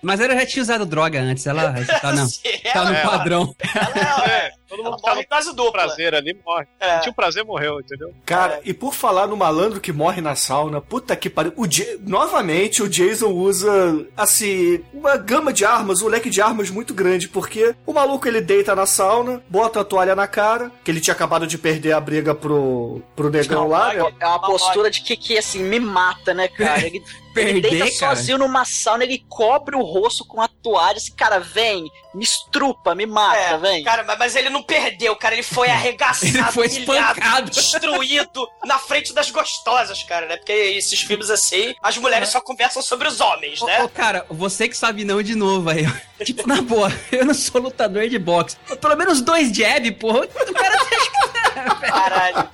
Mas 0.02 0.20
ela 0.20 0.34
já 0.34 0.44
tinha 0.44 0.62
usado 0.62 0.84
droga 0.84 1.18
antes, 1.20 1.46
ela 1.46 1.72
tá, 2.00 2.12
não, 2.12 2.26
Sim, 2.28 2.42
tá 2.72 2.84
no 2.84 2.94
ela- 2.94 3.10
padrão. 3.10 3.54
ela- 3.74 4.26
É, 4.28 4.52
Todo 4.68 4.80
Ela 4.82 4.90
mundo 4.92 5.02
tá 5.02 5.14
no 5.14 5.20
em 5.20 5.26
dose 5.28 5.54
dupla. 5.54 5.72
prazer 5.72 6.14
ali 6.14 6.34
morre. 6.44 6.66
É. 6.80 6.98
Tinha 7.00 7.12
o 7.12 7.14
prazer, 7.14 7.44
morreu, 7.44 7.78
entendeu? 7.80 8.10
Cara, 8.24 8.58
e 8.64 8.72
por 8.72 8.94
falar 8.94 9.26
no 9.26 9.36
malandro 9.36 9.80
que 9.80 9.92
morre 9.92 10.20
na 10.22 10.34
sauna, 10.34 10.80
puta 10.80 11.14
que 11.14 11.28
pariu. 11.28 11.52
O 11.56 11.66
Novamente, 12.00 12.82
o 12.82 12.88
Jason 12.88 13.28
usa, 13.28 13.81
assim, 14.16 14.80
uma 14.92 15.16
gama 15.16 15.52
de 15.52 15.64
armas, 15.64 16.02
um 16.02 16.08
leque 16.08 16.30
de 16.30 16.40
armas 16.40 16.70
muito 16.70 16.94
grande, 16.94 17.28
porque 17.28 17.74
o 17.86 17.92
maluco 17.92 18.26
ele 18.26 18.40
deita 18.40 18.74
na 18.74 18.86
sauna, 18.86 19.42
bota 19.48 19.80
a 19.80 19.84
toalha 19.84 20.14
na 20.14 20.26
cara, 20.26 20.70
que 20.84 20.90
ele 20.90 21.00
tinha 21.00 21.14
acabado 21.14 21.46
de 21.46 21.58
perder 21.58 21.92
a 21.92 22.00
briga 22.00 22.34
pro, 22.34 23.02
pro 23.14 23.30
negão 23.30 23.68
lá, 23.68 23.92
né? 23.92 24.12
É 24.20 24.26
uma 24.26 24.40
postura 24.40 24.90
de 24.90 25.02
que, 25.02 25.16
que 25.16 25.38
assim, 25.38 25.62
me 25.62 25.78
mata, 25.78 26.34
né, 26.34 26.48
cara? 26.48 26.82
Ele, 26.86 27.02
ele 27.36 27.60
Perder, 27.60 27.70
deita 27.84 27.98
cara. 28.00 28.16
sozinho 28.16 28.38
numa 28.38 28.64
sauna, 28.64 29.04
ele 29.04 29.24
cobre 29.28 29.76
o 29.76 29.82
rosto 29.82 30.24
com 30.24 30.40
a 30.40 30.48
toalha, 30.48 30.96
assim, 30.96 31.12
cara, 31.14 31.38
vem, 31.38 31.90
me 32.14 32.22
estrupa, 32.24 32.94
me 32.94 33.06
mata, 33.06 33.36
É, 33.38 33.58
vem. 33.58 33.82
cara, 33.84 34.04
mas- 34.18 34.36
ele 34.36 34.50
não 34.50 34.62
perdeu, 34.62 35.14
cara. 35.16 35.34
Ele 35.34 35.42
foi 35.42 35.68
arregaçado, 35.70 36.26
Ele 36.26 36.42
foi 36.52 36.68
humilhado, 36.68 37.18
espancado. 37.20 37.50
destruído 37.50 38.48
na 38.64 38.78
frente 38.78 39.12
das 39.14 39.30
gostosas, 39.30 40.02
cara, 40.04 40.26
né? 40.26 40.36
Porque 40.36 40.52
esses 40.52 41.00
filmes 41.00 41.30
assim, 41.30 41.74
as 41.82 41.96
mulheres 41.96 42.28
só 42.28 42.40
conversam 42.40 42.82
sobre 42.82 43.08
os 43.08 43.20
homens, 43.20 43.60
Ô, 43.62 43.66
né? 43.66 43.82
ô, 43.82 43.88
cara, 43.88 44.26
você 44.30 44.68
que 44.68 44.76
sabe 44.76 45.04
não 45.04 45.22
de 45.22 45.34
novo 45.34 45.70
aí. 45.70 45.86
Tipo, 46.22 46.46
na 46.46 46.62
boa, 46.62 46.88
eu 47.10 47.24
não 47.24 47.34
sou 47.34 47.60
lutador 47.60 48.08
de 48.08 48.16
boxe. 48.16 48.56
Pelo 48.80 48.96
menos 48.96 49.20
dois 49.20 49.50
jab, 49.52 49.90
porra. 49.92 50.20
O 50.20 50.52
cara 50.54 50.78
Caralho. 51.80 52.48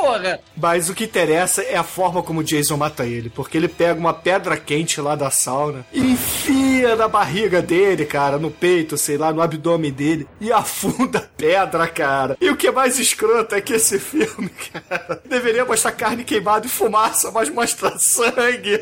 Porra. 0.00 0.40
Mas 0.56 0.88
o 0.88 0.94
que 0.94 1.04
interessa 1.04 1.62
é 1.62 1.76
a 1.76 1.82
forma 1.84 2.22
como 2.22 2.40
o 2.40 2.44
Jason 2.44 2.76
mata 2.76 3.04
ele, 3.06 3.28
porque 3.30 3.56
ele 3.56 3.68
pega 3.68 3.98
uma 3.98 4.14
pedra 4.14 4.56
quente 4.56 5.00
lá 5.00 5.14
da 5.14 5.30
sauna 5.30 5.84
e 5.92 6.00
enfia 6.00 6.96
na 6.96 7.08
barriga 7.08 7.60
dele, 7.62 8.04
cara, 8.04 8.38
no 8.38 8.50
peito, 8.50 8.96
sei 8.96 9.16
lá, 9.18 9.32
no 9.32 9.42
abdômen 9.42 9.92
dele, 9.92 10.26
e 10.40 10.52
afunda 10.52 11.18
a 11.18 11.22
pedra, 11.22 11.86
cara. 11.86 12.36
E 12.40 12.48
o 12.50 12.56
que 12.56 12.66
é 12.68 12.72
mais 12.72 12.98
escroto 12.98 13.54
é 13.54 13.60
que 13.60 13.74
esse 13.74 13.98
filme, 13.98 14.50
cara, 14.72 15.20
deveria 15.26 15.64
mostrar 15.64 15.92
carne 15.92 16.24
queimada 16.24 16.66
e 16.66 16.70
fumaça, 16.70 17.30
mas 17.30 17.48
mostra 17.50 17.98
sangue. 17.98 18.78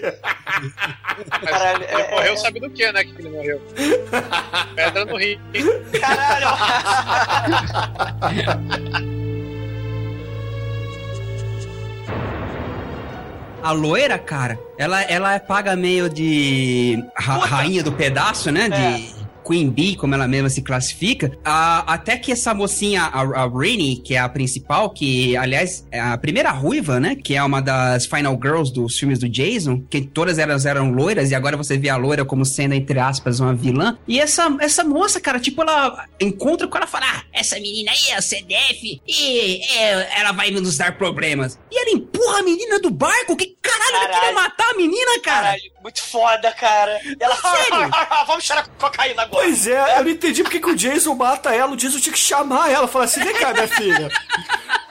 Caralho, 1.45 1.85
ele 1.85 2.03
é- 2.03 2.11
morreu 2.11 2.37
sabe 2.37 2.61
do 2.61 2.71
que, 2.71 2.91
né? 2.93 3.05
Que 3.05 3.11
ele 3.19 3.29
morreu. 3.31 3.61
Pedra 4.75 5.05
no 5.05 5.17
rim. 5.17 5.39
Caralho. 6.01 6.49
A 13.63 13.73
loira, 13.73 14.19
cara, 14.19 14.59
ela, 14.79 15.03
ela 15.03 15.35
é 15.35 15.39
paga 15.39 15.75
meio 15.75 16.09
de 16.09 17.03
ra- 17.17 17.35
Puta. 17.35 17.47
rainha 17.47 17.83
do 17.83 17.91
pedaço, 17.93 18.51
né? 18.53 18.69
De 18.69 19.15
Queen 19.49 19.71
Bee, 19.71 19.97
como 19.97 20.15
ela 20.15 20.29
mesma 20.29 20.51
se 20.51 20.61
classifica. 20.63 21.33
A- 21.45 21.95
até 21.95 22.17
que 22.19 22.31
essa 22.33 22.53
mocinha, 22.53 23.03
a, 23.05 23.21
a 23.23 23.49
Rainey, 23.49 23.97
que 23.97 24.15
é 24.15 24.19
a 24.19 24.29
principal, 24.29 24.91
que, 24.91 25.37
aliás, 25.37 25.87
é 25.91 25.99
a 26.01 26.19
primeira 26.19 26.51
ruiva, 26.51 27.01
né? 27.01 27.17
Que 27.17 27.35
é 27.35 27.43
uma 27.43 27.61
das 27.63 28.05
Final 28.07 28.39
Girls 28.43 28.73
dos 28.73 28.99
filmes 28.99 29.19
do 29.19 29.29
Jason, 29.29 29.83
que 29.89 30.03
todas 30.03 30.39
elas 30.39 30.67
eram 30.67 30.91
loiras, 30.93 31.31
e 31.31 31.35
agora 31.35 31.57
você 31.57 31.79
vê 31.79 31.89
a 31.89 31.97
loira 31.97 32.25
como 32.25 32.45
sendo, 32.45 32.75
entre 32.75 32.99
aspas, 32.99 33.41
uma 33.41 33.55
vilã. 33.55 33.97
E 34.07 34.21
essa, 34.21 34.55
essa 34.61 34.85
moça, 34.85 35.21
cara, 35.21 35.41
tipo, 35.41 35.63
ela 35.63 36.05
encontra 36.21 36.69
com 36.69 36.77
ela 36.77 36.87
e 36.87 36.91
fala: 36.91 37.07
Ah, 37.09 37.23
essa 37.33 37.57
menina 37.57 37.91
aí 37.91 38.11
é 38.13 38.19
o 38.19 38.23
CDF 38.23 39.01
e 39.07 39.61
é, 39.79 40.21
ela 40.21 40.33
vai 40.33 40.51
nos 40.51 40.77
dar 40.77 40.97
problemas. 40.99 41.59
E 41.71 41.79
ela 41.81 41.91
empurra 41.91 42.41
a 42.41 42.43
menina 42.43 42.79
do 42.81 42.91
barco? 42.91 43.37
Que 43.37 43.57
caralho, 43.63 43.89
ela 43.97 44.01
Caralho. 44.09 44.21
queria 44.21 44.35
matar 44.35 44.71
a 44.71 44.77
menina, 44.77 45.21
cara? 45.23 45.43
Caralho, 45.47 45.63
muito 45.83 46.03
foda, 46.03 46.51
cara. 46.53 47.01
E 47.05 47.17
ela 47.21 47.37
Sério? 47.41 47.91
Vamos 48.27 48.45
cheirar 48.45 48.69
cocaína 48.79 49.23
agora. 49.23 49.45
Pois 49.45 49.67
é, 49.67 49.99
eu 49.99 50.05
não 50.05 50.11
entendi 50.11 50.43
porque 50.43 50.61
que 50.61 50.71
o 50.71 50.77
Jason 50.77 51.15
mata 51.15 51.55
ela. 51.55 51.73
O 51.73 51.77
Jason 51.77 51.99
tinha 51.99 52.13
que 52.13 52.19
chamar 52.19 52.71
ela. 52.71 52.89
Falar 52.89 53.05
assim: 53.07 53.23
vem 53.23 53.35
cá, 53.35 53.53
minha 53.53 53.69
filha. 53.69 54.09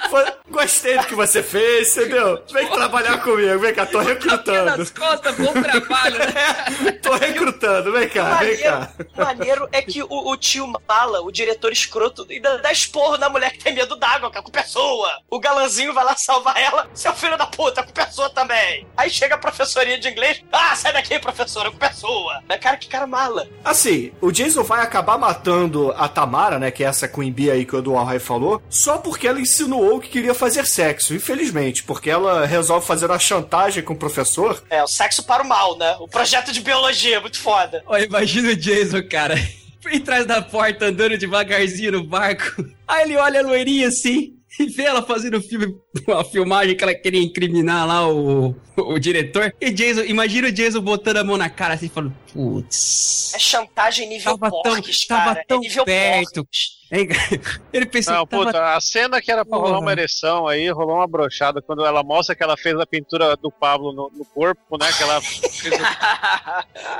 Foi- 0.09 0.25
Gostei 0.49 0.97
do 0.97 1.05
que 1.05 1.13
você 1.15 1.43
fez, 1.43 1.95
entendeu? 1.97 2.41
Vem 2.51 2.67
trabalhar 2.69 3.21
comigo. 3.21 3.59
Vem 3.59 3.73
cá, 3.73 3.85
tô 3.85 3.99
recrutando. 3.99 4.77
nas 4.77 4.89
costas, 4.89 5.35
bom 5.35 5.51
trabalho, 5.53 6.17
né? 6.19 6.97
Tô 7.03 7.13
recrutando, 7.15 7.91
vem 7.91 8.09
cá, 8.09 8.23
vem 8.23 8.49
maneiro, 8.57 8.63
cá. 8.63 8.91
maneiro 9.25 9.69
é 9.71 9.81
que 9.81 10.01
o, 10.03 10.07
o 10.09 10.35
tio 10.37 10.67
Mala, 10.87 11.21
o 11.21 11.31
diretor 11.31 11.71
escroto, 11.71 12.25
ainda 12.29 12.57
dá 12.57 12.71
esporro 12.71 13.17
na 13.17 13.29
mulher 13.29 13.51
que 13.51 13.59
tem 13.63 13.73
medo 13.73 13.95
d'água, 13.95 14.31
que 14.31 14.37
é 14.37 14.41
com 14.41 14.51
pessoa. 14.51 15.09
O 15.29 15.39
galanzinho 15.39 15.93
vai 15.93 16.03
lá 16.03 16.15
salvar 16.15 16.57
ela, 16.59 16.89
seu 16.93 17.13
filho 17.13 17.37
da 17.37 17.45
puta, 17.45 17.83
com 17.83 17.91
pessoa 17.91 18.29
também. 18.29 18.87
Aí 18.97 19.09
chega 19.09 19.35
a 19.35 19.37
professorinha 19.37 19.99
de 19.99 20.09
inglês, 20.09 20.43
ah, 20.51 20.75
sai 20.75 20.91
daqui, 20.93 21.17
professora, 21.19 21.71
com 21.71 21.77
pessoa. 21.77 22.41
Mas, 22.47 22.59
cara, 22.59 22.77
que 22.77 22.87
cara 22.87 23.07
mala. 23.07 23.47
Assim, 23.63 24.11
o 24.21 24.31
Jason 24.31 24.63
vai 24.63 24.81
acabar 24.81 25.17
matando 25.17 25.93
a 25.97 26.07
Tamara, 26.09 26.57
né? 26.59 26.71
Que 26.71 26.83
é 26.83 26.87
essa 26.87 27.07
Queen 27.07 27.31
Bee 27.31 27.51
aí 27.51 27.65
que 27.65 27.75
o 27.75 27.79
Eduardo 27.79 28.19
falou, 28.19 28.61
só 28.69 28.97
porque 28.97 29.27
ela 29.27 29.39
insinuou 29.39 29.86
que 29.99 30.09
queria 30.09 30.33
fazer 30.33 30.65
sexo, 30.65 31.13
infelizmente. 31.15 31.83
Porque 31.83 32.09
ela 32.09 32.45
resolve 32.45 32.85
fazer 32.85 33.05
uma 33.05 33.19
chantagem 33.19 33.83
com 33.83 33.93
o 33.93 33.97
professor. 33.97 34.63
É, 34.69 34.83
o 34.83 34.87
sexo 34.87 35.23
para 35.23 35.43
o 35.43 35.47
mal, 35.47 35.77
né? 35.77 35.95
O 35.99 36.07
projeto 36.07 36.51
de 36.51 36.61
biologia, 36.61 37.19
muito 37.21 37.39
foda. 37.39 37.83
Olha, 37.87 38.05
imagina 38.05 38.49
o 38.51 38.55
Jason, 38.55 39.01
cara. 39.09 39.35
Por 39.81 39.99
trás 40.01 40.25
da 40.25 40.41
porta, 40.41 40.85
andando 40.87 41.17
devagarzinho 41.17 41.93
no 41.93 42.03
barco. 42.03 42.65
Aí 42.87 43.03
ele 43.03 43.15
olha 43.15 43.39
a 43.39 43.43
loirinha 43.43 43.87
assim 43.87 44.33
e 44.59 44.65
vê 44.65 44.83
ela 44.83 45.03
fazendo 45.03 45.39
filme, 45.41 45.73
uma 46.07 46.25
filmagem 46.25 46.75
que 46.75 46.83
ela 46.83 46.93
queria 46.95 47.21
incriminar 47.21 47.87
lá 47.87 48.07
o, 48.09 48.55
o 48.75 48.99
diretor. 48.99 49.53
E 49.61 49.71
Jason, 49.71 50.01
imagina 50.01 50.47
o 50.47 50.51
Jason 50.51 50.81
botando 50.81 51.17
a 51.17 51.23
mão 51.23 51.37
na 51.37 51.49
cara 51.49 51.75
assim, 51.75 51.87
falando: 51.89 52.13
Putz. 52.33 53.31
É 53.35 53.39
chantagem 53.39 54.09
nível 54.09 54.37
Tava 54.37 54.51
tão- 54.51 54.73
porques, 54.73 55.05
tava 55.05 55.33
cara. 55.35 55.45
tão 55.47 55.57
é 55.59 55.61
nível 55.61 55.85
perto. 55.85 56.33
porques. 56.43 56.76
Ele 57.73 57.85
pensou: 57.85 58.13
Não, 58.13 58.25
tava 58.25 58.45
puta, 58.45 58.75
a 58.75 58.79
cena 58.81 59.21
que 59.21 59.31
era 59.31 59.43
pra 59.45 59.57
rolar 59.57 59.69
Porra. 59.73 59.81
uma 59.81 59.91
ereção 59.91 60.47
aí, 60.47 60.69
rolou 60.69 60.95
uma 60.95 61.07
brochada 61.07 61.61
quando 61.61 61.85
ela 61.85 62.01
mostra 62.03 62.35
que 62.35 62.43
ela 62.43 62.55
fez 62.57 62.79
a 62.79 62.85
pintura 62.85 63.35
do 63.35 63.51
Pablo 63.51 63.91
no, 63.91 64.11
no 64.13 64.25
corpo, 64.25 64.77
né? 64.77 64.91
Que 64.93 65.03
ela 65.03 65.19
fez 65.21 65.73
o- 65.73 65.85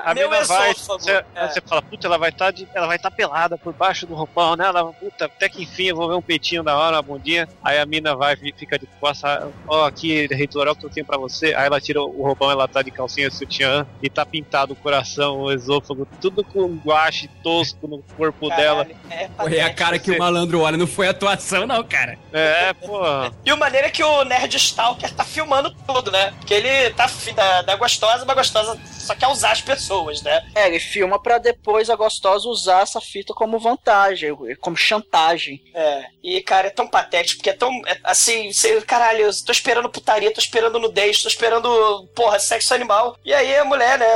A 0.03 0.13
Meu 0.13 0.29
mina 0.29 0.43
vai, 0.45 0.73
você, 0.73 1.11
é. 1.11 1.47
você 1.47 1.61
fala, 1.61 1.81
puta, 1.81 2.07
ela 2.07 2.17
vai 2.17 2.29
estar 2.29 2.53
ela 2.73 2.87
vai 2.87 2.99
tá 2.99 3.09
pelada 3.11 3.57
por 3.57 3.73
baixo 3.73 4.05
do 4.05 4.13
roupão, 4.13 4.55
né? 4.55 4.65
Ela, 4.65 4.85
puta, 4.93 5.25
até 5.25 5.47
que 5.49 5.63
enfim 5.63 5.85
eu 5.85 5.95
vou 5.95 6.07
ver 6.09 6.15
um 6.15 6.21
peitinho 6.21 6.63
da 6.63 6.77
hora, 6.77 6.97
uma 6.97 7.01
bundinha. 7.01 7.47
Aí 7.63 7.79
a 7.79 7.85
mina 7.85 8.15
vai 8.15 8.35
e 8.41 8.53
fica 8.53 8.77
de 8.77 8.85
costas, 8.99 9.49
ó, 9.67 9.85
aqui, 9.85 10.27
reitor, 10.27 10.61
olha 10.63 10.71
o 10.71 10.75
que 10.75 10.85
eu 10.85 10.89
tenho 10.89 11.05
pra 11.05 11.17
você. 11.17 11.53
Aí 11.53 11.65
ela 11.65 11.79
tira 11.79 12.01
o 12.01 12.23
roupão, 12.23 12.51
ela 12.51 12.67
tá 12.67 12.81
de 12.81 12.91
calcinha 12.91 13.29
sutiã 13.31 13.85
e 14.01 14.09
tá 14.09 14.25
pintado 14.25 14.73
o 14.73 14.75
coração, 14.75 15.41
o 15.41 15.51
esôfago, 15.51 16.07
tudo 16.21 16.43
com 16.43 16.75
guache 16.77 17.29
tosco 17.43 17.87
no 17.87 18.03
corpo 18.15 18.49
dela. 18.49 18.85
Caralho, 18.85 18.97
é 19.09 19.27
Pô, 19.27 19.47
é 19.47 19.61
a 19.61 19.73
cara 19.77 19.99
que 19.99 20.11
o 20.11 20.17
malandro 20.17 20.61
olha, 20.61 20.75
não 20.75 20.87
foi 20.87 21.07
atuação, 21.07 21.67
não, 21.67 21.83
cara. 21.83 22.17
É, 22.33 22.73
porra. 22.73 23.31
E 23.45 23.53
o 23.53 23.57
maneiro 23.57 23.87
é 23.87 23.89
que 23.89 24.03
o 24.03 24.23
Nerd 24.25 24.55
Stalker 24.57 25.13
tá 25.13 25.23
filmando 25.23 25.73
tudo, 25.85 26.11
né? 26.11 26.31
Porque 26.39 26.53
ele 26.53 26.89
tá 26.91 27.05
afim 27.05 27.33
da, 27.33 27.61
da 27.61 27.75
gostosa, 27.75 28.25
mas 28.25 28.29
a 28.29 28.33
gostosa 28.33 28.79
só 28.85 29.15
quer 29.15 29.27
usar 29.27 29.51
as 29.51 29.61
pessoas, 29.61 30.21
né? 30.21 30.43
É, 30.55 30.67
ele 30.67 30.79
filma 30.79 31.21
pra 31.21 31.37
depois 31.37 31.89
a 31.89 31.95
gostosa 31.95 32.49
usar 32.49 32.81
essa 32.81 32.99
fita 32.99 33.33
como 33.33 33.59
vantagem, 33.59 34.35
como 34.59 34.75
chantagem. 34.75 35.63
É. 35.73 36.05
E, 36.23 36.41
cara, 36.41 36.67
é 36.67 36.71
tão 36.71 36.87
patético, 36.87 37.37
porque 37.37 37.51
é 37.51 37.53
tão. 37.53 37.71
é, 37.85 37.97
assim, 38.03 38.51
você, 38.51 38.81
caralho, 38.81 39.21
eu 39.21 39.43
tô 39.45 39.51
esperando 39.51 39.89
putaria, 39.89 40.33
tô 40.33 40.39
esperando 40.39 40.79
nudez, 40.79 41.21
tô 41.21 41.27
esperando, 41.27 42.07
porra, 42.15 42.39
sexo 42.39 42.73
animal. 42.73 43.17
E 43.23 43.33
aí 43.33 43.55
a 43.55 43.63
mulher, 43.63 43.99
né? 43.99 44.07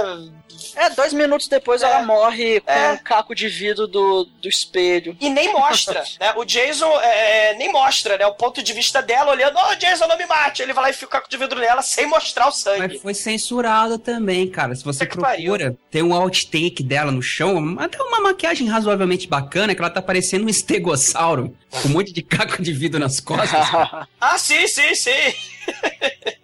É, 0.75 0.89
dois 0.91 1.13
minutos 1.13 1.47
depois 1.47 1.81
É. 1.81 1.85
ela 1.85 2.03
morre 2.03 2.59
com 2.61 2.71
É. 2.71 2.91
um 2.93 2.97
caco 2.97 3.33
de 3.35 3.47
vidro 3.47 3.87
do, 3.87 4.25
do 4.41 4.47
espelho. 4.49 5.15
E 5.19 5.29
nem 5.29 5.51
mostra, 5.53 6.03
né? 6.19 6.33
O 6.35 6.45
Jason 6.45 6.91
é, 7.01 7.53
nem 7.55 7.71
mostra, 7.71 8.17
né? 8.17 8.25
O 8.25 8.33
ponto 8.33 8.61
de 8.63 8.73
vista 8.73 9.01
dela 9.01 9.31
olhando, 9.31 9.57
ô 9.57 9.75
Jason, 9.75 10.07
não 10.07 10.17
me 10.17 10.25
mate. 10.25 10.61
Ele 10.61 10.73
vai 10.73 10.85
lá 10.85 10.89
e 10.89 10.93
fica 10.93 11.05
o 11.05 11.09
caco 11.09 11.29
de 11.29 11.37
vidro 11.37 11.59
nela 11.59 11.81
sem 11.81 12.05
mostrar 12.05 12.47
o 12.47 12.51
sangue. 12.51 12.79
Mas 12.93 13.01
foi 13.01 13.13
censurado 13.13 13.97
também, 13.97 14.47
cara. 14.49 14.73
Se 14.75 14.83
você 14.83 15.05
procura, 15.05 15.75
tem 15.89 16.03
um 16.03 16.13
outtake 16.13 16.83
dela 16.83 17.11
no 17.11 17.21
chão, 17.21 17.75
até 17.79 18.01
uma 18.01 18.21
maquiagem 18.21 18.67
razoavelmente 18.67 19.27
bacana, 19.27 19.73
que 19.75 19.81
ela 19.81 19.89
tá 19.89 20.01
parecendo 20.01 20.45
um 20.45 20.49
estegossauro, 20.49 21.55
com 21.69 21.87
um 21.87 21.91
monte 21.91 22.11
de 22.13 22.21
caco 22.21 22.61
de 22.61 22.71
vidro 22.73 22.99
nas 22.99 23.19
costas. 23.19 23.51
Ah, 24.19 24.37
sim, 24.37 24.67
sim, 24.67 24.93
sim. 24.93 25.11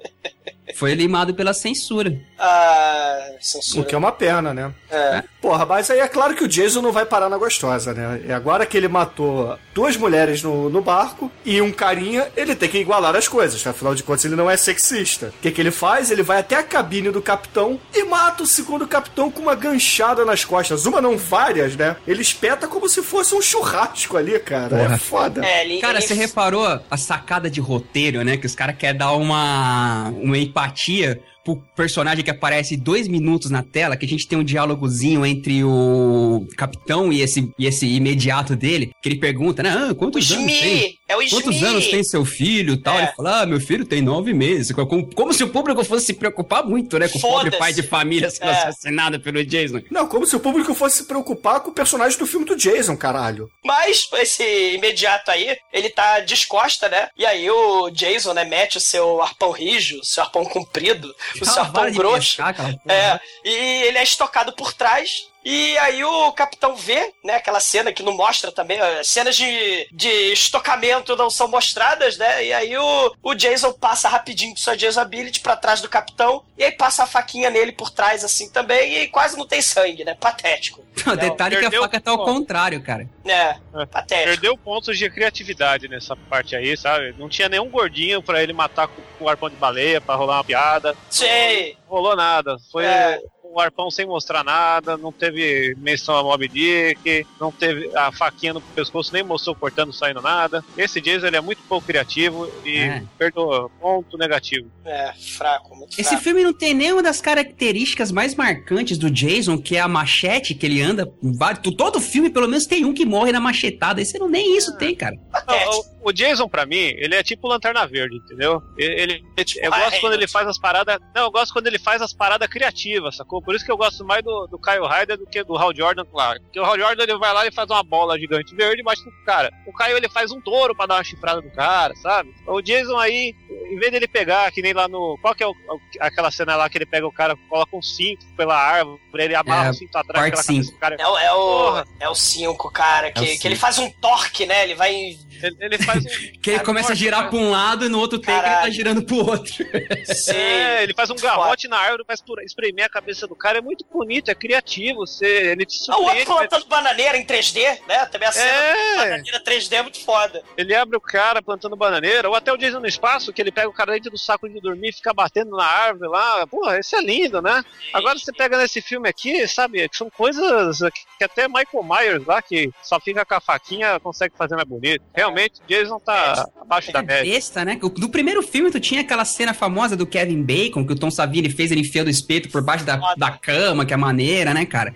Foi 0.78 0.94
limado 0.94 1.34
pela 1.34 1.56
censura. 1.56 2.16
Ah, 2.38 3.30
O 3.40 3.44
censura. 3.44 3.84
que 3.86 3.96
é 3.96 3.98
uma 3.98 4.12
pena, 4.12 4.54
né? 4.54 4.72
É. 4.92 5.24
Porra, 5.42 5.66
mas 5.66 5.90
aí 5.90 6.00
é 6.00 6.08
claro 6.08 6.36
que 6.36 6.44
o 6.44 6.48
Jason 6.48 6.82
não 6.84 6.92
vai 6.92 7.04
parar 7.04 7.30
na 7.30 7.38
gostosa, 7.38 7.94
né? 7.96 8.22
E 8.28 8.32
agora 8.32 8.64
que 8.64 8.78
ele 8.78 8.88
matou 8.88 9.58
duas 9.74 9.98
mulheres 9.98 10.44
no, 10.44 10.70
no 10.70 10.80
barco 10.82 11.32
e 11.44 11.60
um 11.62 11.72
carinha, 11.72 12.28
ele 12.38 12.56
tem 12.56 12.70
que 12.70 12.78
igualar 12.78 13.16
as 13.16 13.28
coisas. 13.28 13.66
Afinal 13.66 13.96
de 13.96 14.04
contas, 14.04 14.26
ele 14.26 14.36
não 14.36 14.50
é 14.52 14.56
sexista. 14.56 15.34
O 15.38 15.42
que, 15.42 15.50
que 15.50 15.60
ele 15.62 15.72
faz? 15.72 16.12
Ele 16.12 16.22
vai 16.22 16.40
até 16.40 16.56
a 16.56 16.64
cabine 16.64 17.10
do 17.10 17.24
capitão 17.24 17.80
e 17.92 18.04
mata 18.04 18.44
o 18.44 18.48
segundo 18.48 18.88
capitão 18.88 19.32
com 19.32 19.42
uma 19.42 19.56
ganchada 19.56 20.24
nas 20.24 20.46
costas. 20.46 20.86
Uma, 20.86 21.02
não 21.02 21.18
várias, 21.18 21.76
né? 21.76 21.96
Ele 22.08 22.22
espeta 22.22 22.68
como 22.68 22.88
se 22.88 23.02
fosse 23.02 23.34
um 23.34 23.42
churrasco 23.42 24.16
ali, 24.16 24.38
cara. 24.40 24.78
É 24.78 24.84
Porra. 24.84 24.98
foda. 25.00 25.44
É, 25.44 25.66
ele, 25.66 25.80
Cara, 25.82 25.98
ele- 25.98 26.06
você 26.08 26.14
reparou 26.14 26.68
a 26.90 26.98
sacada 26.98 27.50
de 27.50 27.60
roteiro, 27.60 28.24
né? 28.24 28.38
Que 28.38 28.46
os 28.46 28.54
caras 28.54 28.76
querem 28.78 28.98
dar 29.00 29.14
uma, 29.14 30.10
uma 30.10 30.38
empatia 30.38 30.67
empatia 30.68 31.16
pro 31.56 31.64
personagem 31.76 32.24
que 32.24 32.30
aparece 32.32 32.76
dois 32.76 33.08
minutos 33.08 33.50
na 33.50 33.64
tela, 33.64 33.96
que 33.96 34.06
a 34.06 34.10
gente 34.10 34.28
tem 34.28 34.38
um 34.38 34.44
diálogozinho 34.44 35.26
entre 35.26 35.64
o 35.64 36.46
capitão 36.58 37.12
e 37.14 37.22
esse, 37.22 37.50
e 37.58 37.66
esse 37.66 37.88
imediato 37.88 38.56
dele, 38.56 38.92
que 39.02 39.08
ele 39.10 39.18
pergunta, 39.20 39.64
né? 39.64 39.70
Ah, 39.70 39.96
quantos 39.96 40.30
O 40.30 40.34
anos 40.34 40.52
Smee, 40.52 40.60
tem? 40.80 40.96
é 41.08 41.16
o 41.16 41.20
Quantos 41.30 41.56
Smee. 41.56 41.70
anos 41.70 41.88
tem 41.88 42.04
seu 42.04 42.26
filho 42.26 42.74
e 42.74 42.78
tal? 42.78 42.98
É. 43.00 43.04
Ele 43.04 43.12
fala, 43.16 43.42
ah, 43.42 43.46
meu 43.46 43.60
filho 43.62 43.86
tem 43.86 44.02
nove 44.02 44.34
meses. 44.34 44.72
Como, 44.76 45.08
como 45.14 45.34
se 45.34 45.44
o 45.44 45.48
público 45.50 45.84
fosse 45.84 46.08
se 46.08 46.14
preocupar 46.14 46.66
muito, 46.66 47.00
né? 47.00 47.08
Com 47.08 47.18
o 47.18 47.22
pobre 47.22 47.52
pai 47.58 47.72
de 47.74 47.84
família 47.84 48.30
sendo 48.30 48.50
É. 48.50 48.52
assassinado 48.52 49.20
pelo 49.20 49.44
Jason. 49.46 49.82
Não, 49.90 50.08
como 50.08 50.26
se 50.26 50.36
o 50.36 50.40
público 50.40 50.74
fosse 50.74 50.98
se 50.98 51.04
preocupar 51.06 51.62
com 51.62 51.70
o 51.72 51.74
personagem 51.74 52.18
do 52.20 52.26
filme 52.28 52.46
do 52.46 52.56
Jason, 52.56 52.98
caralho. 52.98 53.50
Mas 53.64 54.08
esse 54.16 54.44
imediato 54.74 55.32
aí, 55.32 55.56
ele 55.72 55.90
tá 55.90 56.20
descosta, 56.20 56.90
né? 56.90 57.08
E 57.18 57.26
aí 57.26 57.50
o 57.50 57.90
Jason, 57.92 58.34
né, 58.34 58.44
mete 58.44 58.78
o 58.78 58.82
seu 58.82 59.22
arpão 59.22 59.52
rijo, 59.52 60.00
o 60.00 60.06
seu 60.06 60.24
arpão 60.24 60.44
comprido, 60.46 61.14
o 61.88 61.92
de 61.92 61.98
grosso. 61.98 62.38
pescar. 62.38 62.56
É, 62.88 63.20
e 63.44 63.84
ele 63.84 63.98
é 63.98 64.04
estocado 64.04 64.54
por 64.54 64.74
trás. 64.74 65.28
E 65.50 65.78
aí 65.78 66.04
o 66.04 66.34
capitão 66.34 66.76
vê, 66.76 67.14
né, 67.24 67.36
aquela 67.36 67.62
cena 67.62 67.94
que 67.94 68.04
não 68.04 68.12
mostra 68.12 68.52
também, 68.52 68.80
cenas 69.02 69.34
de, 69.34 69.88
de 69.94 70.10
estocamento 70.34 71.16
não 71.16 71.30
são 71.30 71.48
mostradas, 71.48 72.18
né? 72.18 72.44
E 72.44 72.52
aí 72.52 72.78
o, 72.78 73.16
o 73.24 73.34
Jason 73.34 73.72
passa 73.72 74.10
rapidinho 74.10 74.52
com 74.52 74.58
sua 74.58 74.76
Jason 74.76 75.00
Ability 75.00 75.40
pra 75.40 75.56
trás 75.56 75.80
do 75.80 75.88
capitão, 75.88 76.44
e 76.58 76.66
aí 76.66 76.74
passa 76.74 77.04
a 77.04 77.08
faquinha 77.08 77.50
nele 77.50 77.72
por 77.72 77.90
trás 77.90 78.26
assim 78.26 78.50
também, 78.50 78.98
e 78.98 79.08
quase 79.08 79.38
não 79.38 79.48
tem 79.48 79.62
sangue, 79.62 80.04
né? 80.04 80.16
Patético. 80.20 80.86
O 81.08 81.16
detalhe 81.16 81.56
é 81.56 81.60
que 81.60 81.66
a 81.78 81.82
faca 81.82 82.02
tá 82.02 82.12
ao 82.12 82.26
contrário, 82.26 82.82
cara. 82.84 83.08
É, 83.26 83.56
patético. 83.86 84.30
Perdeu 84.30 84.58
pontos 84.58 84.98
de 84.98 85.10
criatividade 85.10 85.88
nessa 85.88 86.16
parte 86.16 86.54
aí, 86.54 86.76
sabe? 86.76 87.16
Não 87.18 87.30
tinha 87.30 87.48
nenhum 87.48 87.70
gordinho 87.70 88.22
pra 88.22 88.44
ele 88.44 88.52
matar 88.52 88.90
com, 88.90 89.02
com 89.18 89.30
arpão 89.30 89.50
de 89.50 89.56
baleia, 89.56 90.02
pra 90.02 90.16
rolar 90.16 90.38
uma 90.38 90.44
piada. 90.44 90.98
Sei. 91.10 91.78
Não 91.88 91.96
rolou 91.96 92.16
nada. 92.16 92.58
Foi 92.72 92.84
É. 92.84 93.22
um 93.54 93.60
arpão 93.60 93.90
sem 93.90 94.06
mostrar 94.06 94.44
nada, 94.44 94.98
não 94.98 95.12
teve 95.12 95.76
menção 95.80 96.16
a 96.16 96.24
Mob 96.24 96.48
Dick, 96.48 97.26
não 97.40 97.52
teve 97.52 97.90
a 97.96 98.12
faquinha 98.12 98.54
no 98.54 98.62
pescoço, 98.62 99.12
nem 99.14 99.24
mostrou 99.24 99.56
cortando, 99.56 99.94
saindo 99.94 100.22
nada. 100.22 100.64
Esse 100.78 101.00
Jason 101.02 101.28
ele 101.28 101.38
é 101.38 101.42
muito 101.42 101.62
pouco 101.68 101.86
criativo 101.88 102.50
e 102.66 102.78
É. 102.78 103.04
perdeu 103.18 103.72
ponto 103.80 104.18
negativo. 104.18 104.68
É, 104.86 105.14
fraco, 105.38 105.76
muito 105.76 105.94
Esse 106.00 106.10
fraco. 106.10 106.24
filme 106.24 106.44
não 106.44 106.54
tem 106.54 106.74
nenhuma 106.74 107.04
das 107.04 107.20
características 107.22 108.12
mais 108.12 108.36
marcantes 108.36 108.98
do 108.98 109.10
Jason, 109.10 109.58
que 109.58 109.76
é 109.76 109.80
a 109.82 109.88
machete 109.88 110.54
que 110.54 110.66
ele 110.66 110.82
anda. 110.82 111.12
em 111.24 111.36
vários- 111.36 111.76
Todo 111.76 112.00
filme, 112.00 112.30
pelo 112.30 112.48
menos, 112.48 112.66
tem 112.66 112.86
um 112.86 112.94
que 112.94 113.06
morre 113.06 113.32
na 113.32 113.40
machetada. 113.40 114.02
Esse 114.02 114.18
não 114.20 114.28
nem 114.30 114.58
isso 114.58 114.78
tem, 114.78 114.96
cara. 114.96 115.16
Não, 115.48 115.84
o, 116.10 116.14
Jason, 116.14 116.48
pra 116.48 116.66
mim, 116.66 116.76
ele 116.98 117.16
é 117.16 117.24
tipo 117.24 117.48
Lanterna 117.48 117.86
Verde, 117.88 118.18
entendeu? 118.18 118.62
Ele, 118.78 119.02
ele- 119.02 119.24
eu 119.62 119.72
Ryan 119.72 119.84
gosto 119.84 120.00
quando 120.02 120.14
ele 120.14 120.28
faz 120.28 120.48
as 120.48 120.58
paradas. 120.60 121.00
Não, 121.16 121.24
eu 121.24 121.32
gosto 121.32 121.54
quando 121.54 121.68
ele 121.68 121.80
faz 121.80 122.02
as 122.02 122.14
paradas 122.14 122.48
criativas, 122.48 123.16
sacou? 123.16 123.42
Por 123.42 123.56
isso 123.56 123.66
que 123.66 123.72
eu 123.72 123.78
gosto 123.78 124.04
mais 124.06 124.24
do, 124.24 124.48
do 124.48 124.60
Kyle 124.60 124.86
Ryder 124.88 125.18
do 125.18 125.26
que 125.28 125.44
do 125.44 125.56
Hal 125.58 125.74
Jordan, 125.76 126.06
claro. 126.06 126.42
Porque 126.42 126.60
o 126.60 126.64
Hal 126.66 126.78
Jordan 126.78 127.04
ele 127.04 127.18
vai 127.18 127.34
lá 127.34 127.46
e 127.48 127.52
faz 127.52 127.70
uma 127.70 127.84
bola 127.84 128.18
gigante 128.20 128.56
verde 128.56 128.82
e 128.82 128.84
bate 128.84 129.06
no 129.06 129.12
cara. 129.26 129.52
O 129.66 129.74
Kyle 129.74 129.96
ele 129.98 130.10
faz 130.10 130.32
um 130.32 130.42
touro 130.42 130.76
pra 130.76 130.86
dar 130.86 130.96
uma 130.96 131.04
chifrada 131.04 131.42
no 131.42 131.52
cara, 131.52 131.96
sabe? 131.98 132.34
O 132.48 132.62
Jason 132.62 132.98
aí, 132.98 133.34
em 133.74 133.78
vez 133.78 133.92
dele 133.92 134.08
pegar, 134.08 134.52
que 134.52 134.62
nem 134.62 134.74
lá 134.74 134.88
no. 134.88 135.18
Qual 135.22 135.34
que 135.36 135.44
é 135.44 135.48
o- 135.48 135.56
aquela 136.00 136.32
cena 136.32 136.56
lá 136.56 136.70
que 136.70 136.78
ele 136.78 136.86
pega 136.86 137.06
o 137.08 137.12
cara, 137.12 137.36
coloca 137.50 137.76
um 137.76 137.82
cinto 137.82 138.26
pela 138.36 138.56
árvore, 138.58 139.00
ele 139.14 139.36
amarra 139.36 139.68
É, 139.68 139.70
o 139.72 139.74
cinto 139.74 139.96
atrás 139.98 140.32
parte 140.32 140.48
cabeça 140.48 140.72
do 140.72 140.78
cara. 140.78 140.96
É, 141.00 141.08
o- 141.08 141.18
é 141.18 141.34
o 141.34 141.84
é 142.02 142.10
o 142.10 142.16
5, 142.16 142.72
cara, 142.72 143.12
que, 143.12 143.20
É 143.20 143.36
o 143.36 143.40
que 143.40 143.48
ele 143.48 143.56
faz 143.56 143.78
um 143.80 143.90
torque, 143.90 144.46
né? 144.46 144.64
Ele 144.64 144.76
vai. 144.76 144.94
Ele, 144.94 145.58
ele 145.60 145.78
faz 145.80 146.04
um. 146.06 146.08
Que 146.42 146.52
ele 146.52 146.60
começa 146.62 146.94
a 146.94 146.96
girar 146.96 147.30
pra 147.30 147.38
um 147.38 147.52
lado 147.52 147.86
e 147.86 147.90
no 147.90 148.00
outro 148.00 148.18
take 148.20 148.32
ele 148.40 148.56
tá 148.56 148.70
girando 148.70 149.04
pro 149.04 149.18
outro. 149.18 149.54
Sim. 150.06 150.32
É, 150.36 150.84
ele 150.84 150.94
faz 150.94 151.10
um 151.10 151.16
garrote 151.16 151.68
na 151.68 151.78
árvore 151.78 152.06
pra 152.06 152.16
espura- 152.16 152.44
espremer 152.44 152.86
a 152.86 152.90
cabeça 152.90 153.28
do 153.28 153.36
cara. 153.36 153.58
É 153.58 153.62
muito 153.62 153.86
bonito, 153.92 154.30
é 154.32 154.36
criativo. 154.36 155.00
Você, 155.00 155.26
ele 155.26 155.66
te 155.66 155.78
Ah, 155.90 155.98
o 155.98 156.04
outro 156.04 156.18
surpreende. 156.18 156.26
plantando 156.50 156.66
bananeira 156.68 157.18
em 157.18 157.26
3D, 157.26 157.80
né? 157.88 158.06
Também 158.06 158.28
a 158.30 158.32
cena 158.32 158.48
É. 158.50 158.74
de 158.74 158.98
bananeira 158.98 159.40
3D 159.44 159.76
é 159.76 159.82
muito 159.82 160.00
foda. 160.04 160.42
Ele 160.56 160.74
abre 160.74 160.96
o 160.98 161.02
cara 161.02 161.42
plantando 161.42 161.76
bananeira, 161.76 162.30
ou 162.30 162.36
até 162.36 162.52
o 162.54 162.58
Jason 162.58 162.80
no 162.80 162.88
espaço, 162.88 163.34
que 163.34 163.42
ele 163.42 163.52
pega 163.58 163.70
o 163.70 163.74
cara 163.74 163.94
dentro 163.94 164.12
do 164.12 164.20
saco 164.20 164.48
de 164.48 164.62
dormir 164.62 164.90
e 164.90 164.94
fica 164.94 165.12
batendo 165.12 165.58
na 165.58 165.66
árvore 165.66 166.12
lá. 166.12 166.46
Porra, 166.46 166.80
isso 166.80 166.96
é 166.96 167.02
lindo, 167.02 167.42
né? 167.42 167.64
Agora 167.92 168.20
você 168.20 168.32
pega 168.32 168.56
nesse 168.56 168.84
filme 168.84 169.10
aqui, 169.10 169.48
sabe, 169.48 169.90
que 169.90 169.98
são 169.98 170.12
coisas 170.12 170.78
que 171.18 171.24
até 171.24 171.48
Michael 171.48 171.84
Myers 171.84 172.26
lá, 172.28 172.40
que 172.40 172.70
só 172.84 173.00
fica 173.00 173.26
com 173.26 173.34
a 173.34 173.42
faquinha, 173.42 174.00
consegue 174.00 174.36
fazer 174.38 174.56
mais 174.56 174.68
bonito. 174.68 175.04
Realmente, 175.12 175.60
Jason 175.68 176.00
tá 176.00 176.48
abaixo 176.62 176.92
da 176.92 177.02
média. 177.02 177.34
Besta, 177.34 177.66
né? 177.66 177.80
No 177.98 178.10
primeiro 178.10 178.44
filme, 178.44 178.70
tu 178.70 178.80
tinha 178.80 179.02
aquela 179.02 179.26
cena 179.26 179.56
famosa 179.56 179.98
do 179.98 180.06
Kevin 180.06 180.44
Bacon, 180.44 180.86
que 180.86 180.94
o 180.94 181.00
Tom 181.00 181.10
Savini 181.10 181.50
fez 181.50 181.72
ele 181.72 181.82
enfiando 181.82 182.08
o 182.08 182.12
espeto 182.12 182.50
por 182.50 182.62
baixo 182.62 182.86
da, 182.86 183.16
da 183.16 183.32
cama, 183.32 183.88
que 183.88 183.94
é 183.94 183.98
maneira, 183.98 184.54
né, 184.54 184.68
cara? 184.68 184.94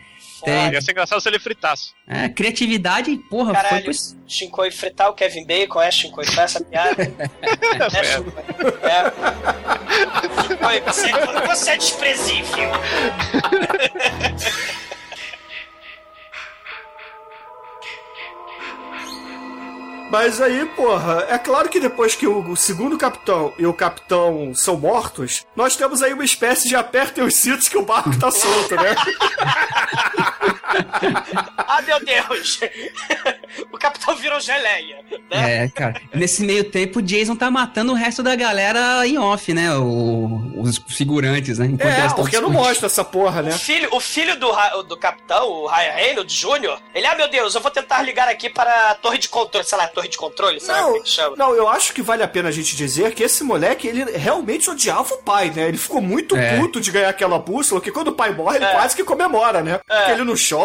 É, 0.50 0.72
Ia 0.72 0.82
ser 0.82 0.92
engraçado 0.92 1.22
se 1.22 1.30
ele 1.30 1.40
fritasse. 1.40 1.92
é, 2.08 2.28
criatividade, 2.30 3.16
porra, 3.30 3.54
foi 3.54 3.64
Caralho, 3.64 3.86
por... 3.86 3.94
Shinkoi 4.28 4.72
fritar 4.72 5.10
o 5.10 5.14
Kevin 5.14 5.46
Bacon, 5.46 5.82
é 5.82 5.92
Shinkoi, 5.92 6.26
foi 6.26 6.44
essa 6.44 6.64
piada? 6.64 7.02
é, 7.02 8.04
Shinkoi. 8.04 8.34
É. 8.84 9.04
Shinkoi, 10.48 10.82
você, 10.82 11.12
você 11.48 11.72
é 11.72 11.78
desprezível. 11.78 12.72
Mas 20.12 20.42
aí, 20.42 20.66
porra, 20.76 21.26
é 21.30 21.38
claro 21.38 21.70
que 21.70 21.80
depois 21.80 22.16
que 22.16 22.28
o, 22.28 22.54
segundo 22.58 22.98
capitão 22.98 23.54
e 23.58 23.66
o 23.66 23.74
capitão 23.74 24.52
são 24.54 24.76
mortos, 24.76 25.46
nós 25.56 25.78
temos 25.78 26.04
aí 26.04 26.12
uma 26.12 26.26
espécie 26.26 26.68
de 26.68 26.76
apertem 26.76 27.24
os 27.24 27.34
cintos 27.36 27.70
que 27.70 27.78
o 27.78 27.86
barco 27.86 28.20
tá 28.20 28.30
solto, 28.30 28.76
né? 28.76 28.94
Ah, 31.58 31.82
meu 31.82 32.00
Deus! 32.04 32.60
o 33.72 33.78
capitão 33.78 34.16
virou 34.16 34.40
geleia, 34.40 34.98
né? 35.30 35.64
É, 35.66 35.70
cara. 35.70 36.02
Nesse 36.14 36.44
meio 36.44 36.64
tempo, 36.64 37.00
o 37.00 37.02
Jason 37.02 37.36
tá 37.36 37.50
matando 37.50 37.92
o 37.92 37.96
resto 37.96 38.22
da 38.24 38.36
galera 38.36 39.06
em 39.08 39.18
off, 39.18 39.54
né? 39.54 39.74
O- 39.76 40.42
os 40.62 40.78
figurantes, 40.90 41.58
né? 41.60 41.66
Enquanto 41.66 41.92
É, 41.94 42.10
porque 42.14 42.40
não 42.40 42.50
mostra 42.50 42.86
essa 42.88 43.04
porra, 43.04 43.42
né? 43.42 43.52
O 43.52 43.58
filho, 43.60 43.90
o 43.92 44.00
filho 44.00 44.38
do, 44.40 44.52
do 44.84 44.98
capitão, 44.98 45.48
o 45.48 45.68
Ryan 45.68 45.92
Reynolds 45.94 46.36
Jr., 46.36 46.78
ele, 46.94 47.08
ah, 47.08 47.16
meu 47.16 47.30
Deus, 47.30 47.56
eu 47.56 47.62
vou 47.62 47.72
tentar 47.72 48.02
ligar 48.02 48.28
aqui 48.28 48.50
para 48.50 48.92
a 48.92 48.96
torre 48.96 49.18
de 49.18 49.30
controle, 49.30 49.66
sei 49.66 49.78
lá, 49.78 49.88
torre 49.88 50.08
de 50.08 50.18
controle, 50.18 50.60
sei 50.60 50.74
lá 50.74 50.82
como 50.84 50.96
é 50.96 50.98
Não, 50.98 51.04
que 51.04 51.10
chama. 51.10 51.36
não, 51.38 51.54
eu 51.56 51.68
acho 51.68 51.94
que 51.94 52.02
vale 52.02 52.24
a 52.24 52.28
pena 52.28 52.50
a 52.50 52.52
gente 52.52 52.76
dizer 52.76 53.14
que 53.14 53.24
esse 53.24 53.44
moleque, 53.44 53.88
ele 53.88 54.04
realmente 54.18 54.70
odiava 54.70 55.14
o 55.14 55.18
pai, 55.18 55.50
né? 55.50 55.68
Ele 55.68 55.78
ficou 55.78 56.02
muito 56.02 56.36
É. 56.36 56.58
puto 56.60 56.80
de 56.80 56.92
ganhar 56.92 57.10
aquela 57.10 57.40
bússola, 57.40 57.82
que 57.82 57.92
quando 57.92 58.10
o 58.10 58.14
pai 58.14 58.32
morre, 58.34 58.58
ele 58.58 58.66
É. 58.66 58.72
quase 58.72 58.96
que 58.96 59.04
comemora, 59.04 59.62
né? 59.62 59.80
Porque 59.88 60.12
ele 60.12 60.24
não 60.24 60.36
chora, 60.36 60.61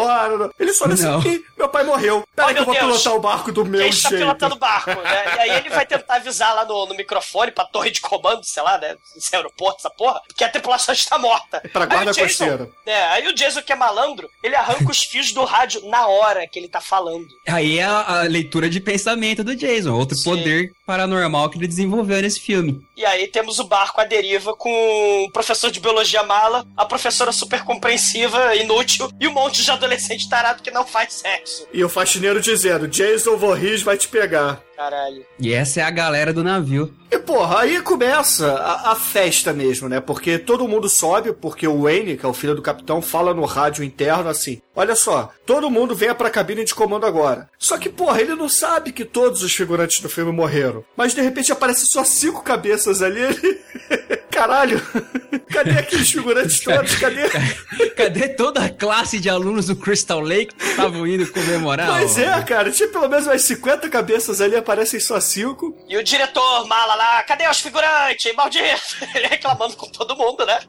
ele 0.59 0.73
só 0.73 0.85
assim, 0.85 1.03
Não. 1.03 1.21
"Ih, 1.21 1.43
meu 1.57 1.69
pai 1.69 1.83
morreu. 1.83 2.23
Pera 2.35 2.49
Oh, 2.49 2.53
que 2.53 2.59
eu 2.59 2.65
vou 2.65 2.73
Deus. 2.73 2.85
pilotar 2.85 3.13
o 3.15 3.19
barco 3.19 3.51
do 3.51 3.65
meu 3.65 3.81
Quem 3.81 3.89
está 3.89 4.09
jeito. 4.09 4.21
pilotando 4.21 4.55
o 4.55 4.57
barco, 4.59 4.89
né? 4.91 5.35
E 5.35 5.39
aí 5.39 5.49
ele 5.57 5.69
vai 5.69 5.85
tentar 5.85 6.15
avisar 6.15 6.53
lá 6.55 6.65
no, 6.65 6.85
no 6.85 6.95
microfone 6.95 7.51
pra 7.51 7.65
torre 7.65 7.89
de 7.91 7.99
comando, 8.01 8.43
sei 8.45 8.61
lá, 8.63 8.77
né? 8.77 8.95
Esse 9.15 9.35
aeroporto, 9.35 9.79
essa 9.79 9.89
porra, 9.89 10.21
que 10.35 10.43
a 10.43 10.49
tripulação 10.49 10.93
está 10.93 11.17
morta. 11.17 11.61
Pra 11.73 11.85
guarda 11.85 12.11
Jason- 12.11 12.21
costeira. 12.21 12.69
É, 12.85 13.03
aí 13.07 13.27
o 13.27 13.33
Jason, 13.33 13.61
que 13.61 13.71
é 13.73 13.75
malandro, 13.75 14.29
ele 14.43 14.55
arranca 14.55 14.89
os 14.91 15.01
fios 15.03 15.31
do 15.31 15.43
rádio 15.43 15.87
na 15.89 16.07
hora 16.07 16.47
que 16.47 16.59
ele 16.59 16.67
tá 16.67 16.81
falando. 16.81 17.27
Aí 17.47 17.79
é 17.79 17.83
a, 17.83 18.19
a 18.19 18.21
leitura 18.23 18.69
de 18.69 18.79
pensamento 18.79 19.43
do 19.43 19.55
Jason, 19.55 19.93
outro 19.93 20.15
Sim. 20.17 20.23
poder 20.23 20.71
paranormal 20.87 21.49
que 21.49 21.57
ele 21.57 21.67
desenvolveu 21.67 22.21
nesse 22.21 22.39
filme. 22.39 22.81
E 22.95 23.05
aí 23.05 23.27
temos 23.27 23.59
o 23.59 23.65
barco 23.65 23.99
à 23.99 24.05
deriva 24.05 24.55
com 24.55 25.25
o 25.25 25.31
professor 25.31 25.69
de 25.69 25.81
biologia 25.81 26.23
mala, 26.23 26.65
a 26.77 26.85
professora 26.85 27.33
super 27.33 27.65
compreensiva, 27.65 28.55
inútil, 28.55 29.11
e 29.19 29.27
um 29.27 29.33
monte 29.33 29.63
de 29.63 29.69
adolescente 29.69 30.29
tarado 30.29 30.63
que 30.63 30.71
não 30.71 30.87
faz 30.87 31.13
sexo. 31.15 31.67
E 31.73 31.83
o 31.83 31.89
faxineiro 31.89 32.39
dizendo, 32.39 32.87
Jason 32.87 33.35
Voorhees 33.35 33.81
vai 33.81 33.97
te 33.97 34.07
pegar. 34.07 34.63
Caralho. 34.77 35.25
E 35.39 35.51
essa 35.51 35.81
é 35.81 35.83
a 35.83 35.89
galera 35.89 36.31
do 36.31 36.43
navio. 36.43 36.93
E, 37.09 37.17
porra, 37.17 37.61
aí 37.61 37.81
começa 37.81 38.53
a, 38.53 38.91
a 38.91 38.95
festa 38.95 39.51
mesmo, 39.51 39.89
né? 39.89 39.99
Porque 39.99 40.37
todo 40.37 40.67
mundo 40.67 40.87
sobe, 40.87 41.33
porque 41.33 41.67
o 41.67 41.81
Wayne, 41.81 42.15
que 42.15 42.23
é 42.23 42.29
o 42.29 42.33
filho 42.33 42.53
do 42.53 42.61
capitão, 42.61 43.01
fala 43.01 43.33
no 43.33 43.43
rádio 43.43 43.83
interno 43.83 44.29
assim: 44.29 44.61
Olha 44.75 44.95
só, 44.95 45.31
todo 45.43 45.71
mundo 45.71 45.95
venha 45.95 46.13
pra 46.13 46.29
cabine 46.29 46.63
de 46.63 46.75
comando 46.75 47.07
agora. 47.07 47.49
Só 47.57 47.79
que, 47.79 47.89
porra, 47.89 48.21
ele 48.21 48.35
não 48.35 48.47
sabe 48.47 48.91
que 48.91 49.03
todos 49.03 49.41
os 49.41 49.51
figurantes 49.51 49.99
do 49.99 50.09
filme 50.09 50.31
morreram. 50.31 50.85
Mas 50.95 51.15
de 51.15 51.21
repente 51.21 51.51
aparecem 51.51 51.87
só 51.87 52.03
cinco 52.03 52.43
cabeças 52.43 53.01
ali. 53.01 53.21
Ele... 53.21 53.59
Caralho, 54.29 54.79
cadê 55.51 55.71
aqueles 55.71 56.11
figurantes 56.11 56.59
todos? 56.59 56.93
Cadê? 56.95 57.23
Cadê 57.97 58.29
toda 58.29 58.63
a 58.63 58.69
classe 58.69 59.19
de 59.19 59.27
alunos 59.27 59.65
do 59.65 59.75
Crystal 59.75 60.19
Lake 60.19 60.53
que 60.53 60.63
estavam 60.63 61.07
indo 61.07 61.25
comemorar? 61.31 61.97
Pois 61.97 62.15
é, 62.19 62.39
cara, 62.43 62.69
tinha 62.69 62.87
pelo 62.89 63.09
menos 63.09 63.25
umas 63.25 63.41
50 63.41 63.89
cabeças 63.89 64.39
ali, 64.39 64.55
aparecem 64.67 64.99
só 64.99 65.19
cinco. 65.21 65.73
E 65.87 65.95
o 65.95 66.03
diretor 66.03 66.67
mala 66.67 66.93
lá, 66.95 67.23
cadê 67.23 67.47
os 67.47 67.61
figurantes? 67.61 68.35
Maldito! 68.35 68.97
Ele 69.15 69.27
reclamando 69.27 69.77
com 69.77 69.87
todo 69.89 70.15
mundo, 70.17 70.45
né? 70.45 70.59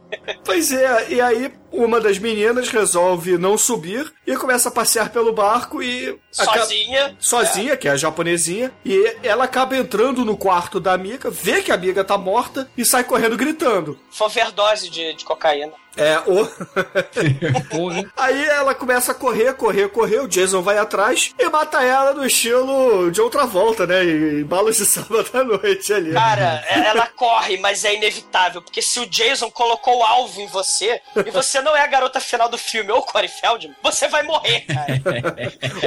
Pois 0.45 0.71
é, 0.71 1.11
e 1.11 1.21
aí 1.21 1.53
uma 1.73 2.01
das 2.01 2.19
meninas 2.19 2.69
resolve 2.69 3.37
não 3.37 3.59
subir 3.59 4.13
e 4.27 4.37
começa 4.37 4.69
a 4.69 4.73
passear 4.73 5.11
pelo 5.11 5.33
barco 5.33 5.83
e. 5.83 6.19
Sozinha. 6.31 7.17
Sozinha, 7.19 7.77
que 7.77 7.89
é 7.89 7.91
a 7.91 7.97
japonesinha, 7.97 8.73
e 8.85 9.17
ela 9.23 9.45
acaba 9.45 9.77
entrando 9.77 10.25
no 10.25 10.37
quarto 10.37 10.79
da 10.79 10.93
amiga, 10.93 11.31
vê 11.31 11.63
que 11.63 11.73
a 11.73 11.75
amiga 11.75 12.05
tá 12.05 12.17
morta 12.17 12.71
e 12.77 12.85
sai 12.85 13.05
correndo 13.05 13.37
gritando. 13.37 13.99
Foi 14.11 14.27
overdose 14.29 14.89
de, 14.89 15.15
de 15.15 15.25
cocaína. 15.25 15.73
É, 15.99 16.19
o... 16.27 16.49
Aí 18.17 18.45
ela 18.47 18.75
começa 18.75 19.13
a 19.13 19.15
correr, 19.15 19.53
correr, 19.55 19.89
correr, 19.89 20.21
o 20.21 20.29
Jason 20.29 20.63
vai 20.63 20.79
atrás 20.79 21.35
e 21.39 21.49
mata 21.49 21.83
ela 21.83 22.15
no 22.15 22.25
estilo 22.25 23.11
de 23.11 23.21
outra 23.21 23.45
volta, 23.47 23.87
né? 23.87 24.05
Em 24.05 24.45
balas 24.45 24.77
de 24.77 24.87
sábado 24.87 25.29
à 25.35 25.45
noite 25.45 25.93
ali. 25.93 26.13
Cara, 26.13 26.65
é- 26.69 26.79
ela 26.89 27.07
corre, 27.09 27.57
mas 27.59 27.85
é 27.85 27.95
inevitável, 27.95 28.63
porque 28.63 28.81
se 28.81 29.01
o 29.01 29.07
Jason 29.07 29.51
colocou 29.51 29.99
o 29.99 30.03
alvo 30.03 30.41
em 30.41 30.47
você, 30.47 31.01
e 31.27 31.31
você 31.31 31.61
não 31.61 31.77
é 31.77 31.83
a 31.83 31.87
garota 31.87 32.21
final 32.21 32.49
do 32.49 32.57
filme, 32.59 32.91
ou 32.93 32.99
o 33.01 33.03
Corey 33.03 33.29
Feldman, 33.29 33.75
você 33.83 34.09
vai 34.09 34.23
morrer, 34.23 34.61
cara. 34.63 35.03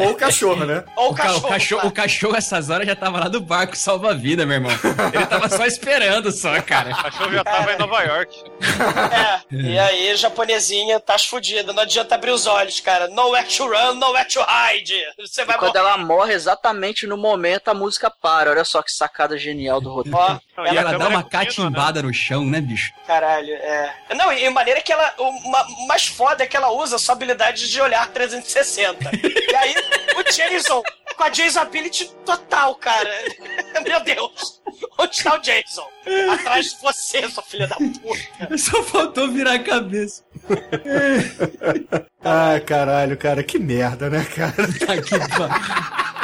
Ou 0.04 0.12
o 0.12 0.16
cachorro, 0.16 0.66
né? 0.66 0.84
Ou 0.96 1.12
O, 1.12 1.16
ca- 1.16 1.36
o 1.36 1.42
cachorro, 1.42 1.88
o 1.88 1.92
cachorro, 1.92 2.36
essas 2.36 2.70
horas, 2.70 2.86
já 2.88 2.96
tava 2.96 3.20
lá 3.20 3.28
do 3.28 3.40
barco 3.42 3.76
salva-vida, 3.78 4.46
meu 4.46 4.56
irmão. 4.56 4.72
Ele 5.14 5.26
tava 5.26 5.50
só 5.50 5.66
esperando, 5.66 6.32
só, 6.32 6.62
cara. 6.62 6.92
O 6.92 7.02
cachorro 7.04 7.32
já 7.32 7.44
tava 7.44 7.74
em 7.74 7.78
Nova 7.78 8.02
York. 8.04 8.44
É, 8.62 9.56
e 9.56 9.80
aí, 9.80 10.01
japonesinha, 10.16 11.00
tá 11.00 11.18
fudida. 11.20 11.72
Não 11.74 11.84
adianta 11.84 12.16
abrir 12.16 12.32
os 12.32 12.46
olhos, 12.48 12.80
cara. 12.80 13.08
Nowhere 13.08 13.48
to 13.48 13.66
run, 13.68 13.96
nowhere 13.96 14.28
to 14.28 14.40
hide. 14.42 14.94
Você 15.20 15.44
vai 15.46 15.58
Quando 15.58 15.76
morrer. 15.76 15.88
ela 15.88 15.98
morre, 15.98 16.34
exatamente 16.34 17.06
no 17.08 17.18
momento, 17.18 17.68
a 17.70 17.74
música 17.74 18.10
para. 18.10 18.52
Olha 18.52 18.64
só 18.64 18.82
que 18.82 18.92
sacada 18.92 19.38
genial 19.38 19.80
do 19.82 19.92
roteiro. 19.92 20.18
Ó, 20.18 20.40
E 20.66 20.68
ela 20.70 20.84
dá 20.84 20.92
câmera 20.92 21.10
uma 21.10 21.24
contínua, 21.24 21.46
catimbada 21.46 22.02
no 22.04 22.14
chão, 22.14 22.46
né, 22.46 22.62
bicho? 22.62 22.92
Caralho, 23.08 23.54
é. 23.54 23.94
Não, 24.16 24.32
e 24.34 24.50
maneira 24.50 24.82
que 24.82 24.92
ela. 24.92 25.14
O 25.18 25.50
ma- 25.50 25.68
mais 25.88 26.06
foda 26.08 26.44
é 26.44 26.48
que 26.48 26.56
ela 26.58 26.72
usa 26.72 26.96
a 26.96 27.00
sua 27.00 27.14
habilidade 27.16 27.70
de 27.70 27.82
olhar 27.82 28.08
360. 28.10 29.10
e 29.14 29.56
aí, 29.56 29.76
o 30.18 30.24
Jason, 30.24 30.82
com 31.16 31.24
a 31.24 31.30
Jason 31.30 31.60
Ability 31.62 32.06
total, 32.26 32.76
cara. 32.76 33.10
Meu 33.86 34.00
Deus. 34.02 34.62
Onde 34.98 35.16
está 35.16 35.36
o 35.36 35.40
Jason? 35.40 35.88
Atrás 36.34 36.72
de 36.74 36.82
você, 36.82 37.30
sua 37.30 37.44
filha 37.44 37.68
da 37.68 37.76
puta. 37.76 38.58
Só 38.58 38.82
faltou 38.84 39.28
virar 39.30 39.54
a 39.54 39.60
cabeça. 39.60 39.91
Ai, 42.24 42.62
caralho, 42.62 43.18
cara, 43.18 43.44
que 43.44 43.60
merda, 43.60 44.10
né, 44.10 44.24
cara? 44.24 44.54
Tá 44.86 45.02
que 45.02 45.16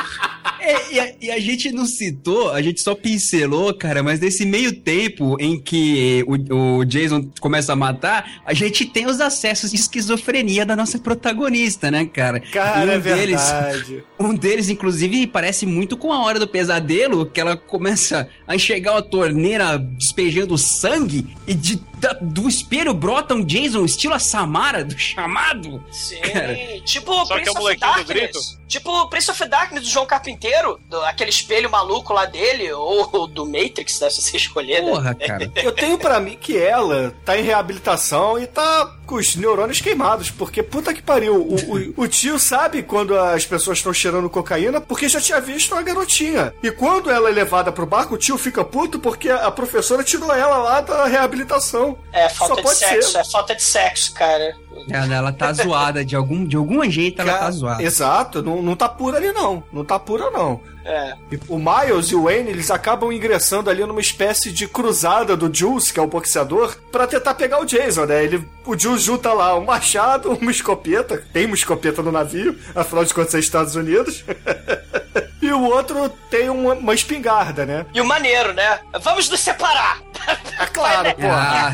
e, 0.91 0.99
a, 0.99 1.13
e 1.21 1.31
a 1.31 1.39
gente 1.39 1.71
não 1.71 1.85
citou, 1.85 2.51
a 2.51 2.61
gente 2.61 2.81
só 2.81 2.93
pincelou, 2.95 3.73
cara, 3.73 4.01
mas 4.03 4.19
nesse 4.19 4.45
meio 4.45 4.73
tempo 4.81 5.35
em 5.39 5.59
que 5.59 6.23
o, 6.27 6.79
o 6.79 6.85
Jason 6.85 7.29
começa 7.39 7.73
a 7.73 7.75
matar, 7.75 8.41
a 8.45 8.53
gente 8.53 8.85
tem 8.85 9.05
os 9.05 9.19
acessos 9.21 9.71
de 9.71 9.77
esquizofrenia 9.77 10.65
da 10.65 10.75
nossa 10.75 10.97
protagonista, 10.99 11.89
né, 11.91 12.05
cara? 12.05 12.39
Cara, 12.39 12.85
E 12.85 12.89
é 12.89 12.99
verdade. 12.99 14.03
Um 14.19 14.33
deles, 14.33 14.67
inclusive, 14.67 15.27
parece 15.27 15.65
muito 15.65 15.95
com 15.95 16.11
a 16.11 16.23
hora 16.25 16.39
do 16.39 16.47
pesadelo, 16.47 17.25
que 17.27 17.39
ela 17.39 17.55
começa 17.55 18.27
a 18.47 18.55
enxergar 18.55 18.93
uma 18.93 19.01
torneira 19.01 19.77
despejando 19.77 20.57
sangue 20.57 21.27
e 21.45 21.53
de, 21.53 21.79
da- 21.99 22.13
do 22.19 22.49
espelho 22.49 22.93
brota 22.95 23.35
um 23.35 23.43
Jason 23.45 23.85
estilo 23.85 24.15
a 24.15 24.19
Samara 24.19 24.83
do 24.83 24.97
chamado. 24.97 25.83
Sim, 25.91 26.19
Cara. 26.21 26.57
tipo 26.83 27.13
Só 27.25 27.35
que 27.35 27.43
Prince 27.43 27.49
é 27.49 27.51
o 27.51 27.61
molequinho 27.61 27.93
do 27.93 28.03
Darkness. 28.05 28.57
Tipo 28.67 29.07
Prince 29.09 29.31
of 29.31 29.47
Darkness 29.47 29.83
do 29.83 29.89
João 29.89 30.05
Carpinteiro, 30.07 30.56
do- 30.89 31.01
aquele 31.05 31.29
espelho 31.29 31.69
maluco 31.69 32.13
lá 32.13 32.25
dele, 32.25 32.71
ou 32.71 33.27
do 33.27 33.45
Matrix, 33.45 33.99
né, 33.99 34.09
se 34.09 34.21
você 34.21 34.37
escolher, 34.37 34.81
né? 34.83 34.91
Porra, 34.91 35.15
cara. 35.15 35.51
Eu 35.55 35.71
tenho 35.71 35.97
pra 35.97 36.19
mim 36.19 36.37
que 36.39 36.57
ela 36.57 37.13
tá 37.25 37.37
em 37.37 37.43
reabilitação 37.43 38.39
e 38.39 38.47
tá 38.47 38.93
com 39.05 39.15
os 39.15 39.35
neurônios 39.35 39.79
queimados, 39.81 40.29
porque 40.29 40.61
puta 40.61 40.93
que 40.93 41.01
pariu. 41.01 41.35
O, 41.35 41.55
o- 41.55 41.93
o 42.03 42.07
tio 42.07 42.37
sabe 42.39 42.83
quando 42.83 43.17
as 43.17 43.45
pessoas 43.45 43.77
estão 43.77 43.93
cheirando 43.93 44.29
cocaína, 44.29 44.81
porque 44.81 45.07
já 45.07 45.21
tinha 45.21 45.39
visto 45.39 45.73
a 45.75 45.81
garotinha. 45.81 46.53
E 46.61 46.71
quando 46.71 47.09
ela 47.09 47.29
é 47.29 47.31
levada 47.31 47.71
pro 47.71 47.85
barco, 47.85 48.15
o 48.15 48.17
tio 48.17 48.37
fica 48.37 48.63
puto 48.63 48.99
porque 48.99 49.29
a 49.29 49.49
professora 49.51 50.03
tirou 50.03 50.31
ela 50.33 50.57
lá 50.57 50.81
da 50.81 51.05
reabilitação. 51.05 51.97
É, 52.11 52.27
Só 52.29 52.35
falta 52.47 52.55
de 52.57 52.61
pode 52.63 52.77
sexo, 52.79 53.11
ser. 53.11 53.17
é 53.19 53.23
falta 53.31 53.55
de 53.55 53.63
sexo, 53.63 54.13
cara. 54.13 54.55
Ela, 54.89 55.15
ela 55.15 55.31
tá 55.31 55.53
zoada, 55.53 56.03
de 56.03 56.15
algum, 56.15 56.45
de 56.45 56.55
algum 56.55 56.83
jeito 56.89 57.21
ela 57.21 57.37
tá 57.37 57.51
zoada. 57.51 57.83
Exato, 57.83 58.41
não, 58.41 58.61
não 58.61 58.75
tá 58.75 58.87
pura 58.87 59.17
ali 59.17 59.31
não. 59.31 59.63
Não 59.71 59.83
tá 59.83 59.99
pura 59.99 60.29
não. 60.31 60.61
É. 60.87 61.15
E 61.31 61.39
O 61.49 61.57
Miles 61.57 62.07
e 62.07 62.15
o 62.15 62.23
Wayne, 62.23 62.49
eles 62.49 62.71
acabam 62.71 63.11
ingressando 63.11 63.69
ali 63.69 63.85
numa 63.85 63.99
espécie 63.99 64.53
de 64.53 64.67
cruzada 64.67 65.35
do 65.35 65.53
Jules, 65.53 65.91
que 65.91 65.99
é 65.99 66.01
o 66.01 66.07
boxeador, 66.07 66.77
pra 66.91 67.05
tentar 67.05 67.33
pegar 67.33 67.59
o 67.59 67.65
Jason, 67.65 68.05
né? 68.05 68.23
Ele, 68.23 68.47
o 68.65 68.77
Jules 68.77 69.03
junta 69.03 69.33
lá 69.33 69.57
um 69.57 69.65
machado, 69.65 70.31
uma 70.31 70.49
escopeta, 70.49 71.21
tem 71.33 71.45
uma 71.45 71.55
escopeta 71.55 72.01
no 72.01 72.11
navio, 72.11 72.57
afinal 72.73 73.03
de 73.03 73.13
contas 73.13 73.35
é 73.35 73.39
Estados 73.39 73.75
Unidos. 73.75 74.23
e 75.41 75.51
o 75.51 75.61
outro 75.63 76.09
tem 76.29 76.49
uma, 76.49 76.73
uma 76.73 76.93
espingarda, 76.93 77.65
né? 77.65 77.85
E 77.93 77.99
o 77.99 78.05
maneiro, 78.05 78.53
né? 78.53 78.79
Vamos 79.01 79.27
nos 79.29 79.41
separar! 79.41 80.01
É 80.57 80.65
claro, 80.67 81.13
pô. 81.19 81.27
Ah, 81.27 81.73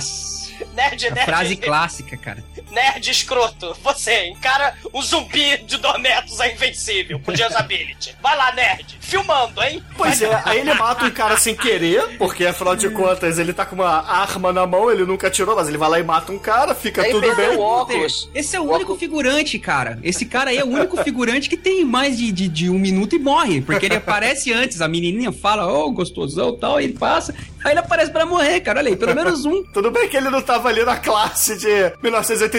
Nerd, 0.74 1.08
a 1.08 1.12
nerd. 1.12 1.26
frase 1.26 1.56
clássica, 1.56 2.18
cara. 2.18 2.44
Nerd 2.74 3.12
escroto, 3.12 3.76
você 3.84 4.26
encara 4.30 4.74
um 4.92 5.02
zumbi 5.02 5.58
de 5.58 5.78
dois 5.78 6.02
metros 6.02 6.40
é 6.40 6.52
invencível, 6.52 7.20
com 7.20 7.32
usability. 7.32 8.16
Vai 8.22 8.36
lá, 8.36 8.52
nerd. 8.52 8.98
Filmando, 9.00 9.62
hein? 9.62 9.84
Pois 9.96 10.22
é, 10.24 10.42
aí 10.44 10.60
ele 10.60 10.74
mata 10.74 11.06
um 11.06 11.12
cara 11.12 11.38
sem 11.38 11.56
querer, 11.56 12.18
porque 12.18 12.46
afinal 12.46 12.76
de 12.76 12.90
contas 12.90 13.38
ele 13.38 13.54
tá 13.54 13.64
com 13.64 13.76
uma 13.76 14.10
arma 14.10 14.52
na 14.52 14.66
mão, 14.66 14.90
ele 14.90 15.06
nunca 15.06 15.28
atirou, 15.28 15.56
mas 15.56 15.68
ele 15.68 15.78
vai 15.78 15.90
lá 15.90 16.00
e 16.00 16.04
mata 16.04 16.32
um 16.32 16.40
cara, 16.40 16.74
fica 16.74 17.04
Aí 17.04 17.12
tudo 17.12 17.36
bem. 17.36 17.50
o 17.50 17.60
óculos. 17.60 18.30
Esse 18.34 18.56
é 18.56 18.60
o 18.60 18.64
único 18.72 18.96
figurante, 18.96 19.60
cara. 19.60 20.00
Esse 20.02 20.26
cara 20.26 20.50
aí 20.50 20.58
é 20.58 20.64
o 20.64 20.70
único 20.70 20.98
figurante 21.04 21.48
que 21.48 21.58
tem 21.58 21.86
mais 21.86 22.18
de, 22.18 22.32
de, 22.32 22.48
de 22.48 22.70
um 22.72 22.80
minuto 22.80 23.16
e 23.16 23.20
morre. 23.20 23.62
Porque 23.62 23.86
ele 23.86 23.96
aparece 23.96 24.52
antes, 24.52 24.82
a 24.82 24.88
menininha 24.88 25.32
fala, 25.32 25.72
ô, 25.72 25.92
gostosão 25.92 26.50
e 26.50 26.58
tal, 26.58 26.82
e 26.82 26.86
ele 26.86 26.94
passa. 26.94 27.36
Aí 27.64 27.72
ele 27.72 27.80
aparece 27.80 28.12
pra 28.12 28.26
morrer, 28.26 28.60
cara. 28.60 28.80
Olha 28.80 28.90
aí, 28.90 28.96
pelo 28.96 29.16
menos 29.16 29.46
um. 29.46 29.64
Tudo 29.72 29.90
bem 29.90 30.10
que 30.10 30.18
ele 30.18 30.30
não 30.30 30.42
tava 30.42 30.68
ali 30.70 30.84
na 30.84 30.98
classe 30.98 31.58
de 31.58 31.92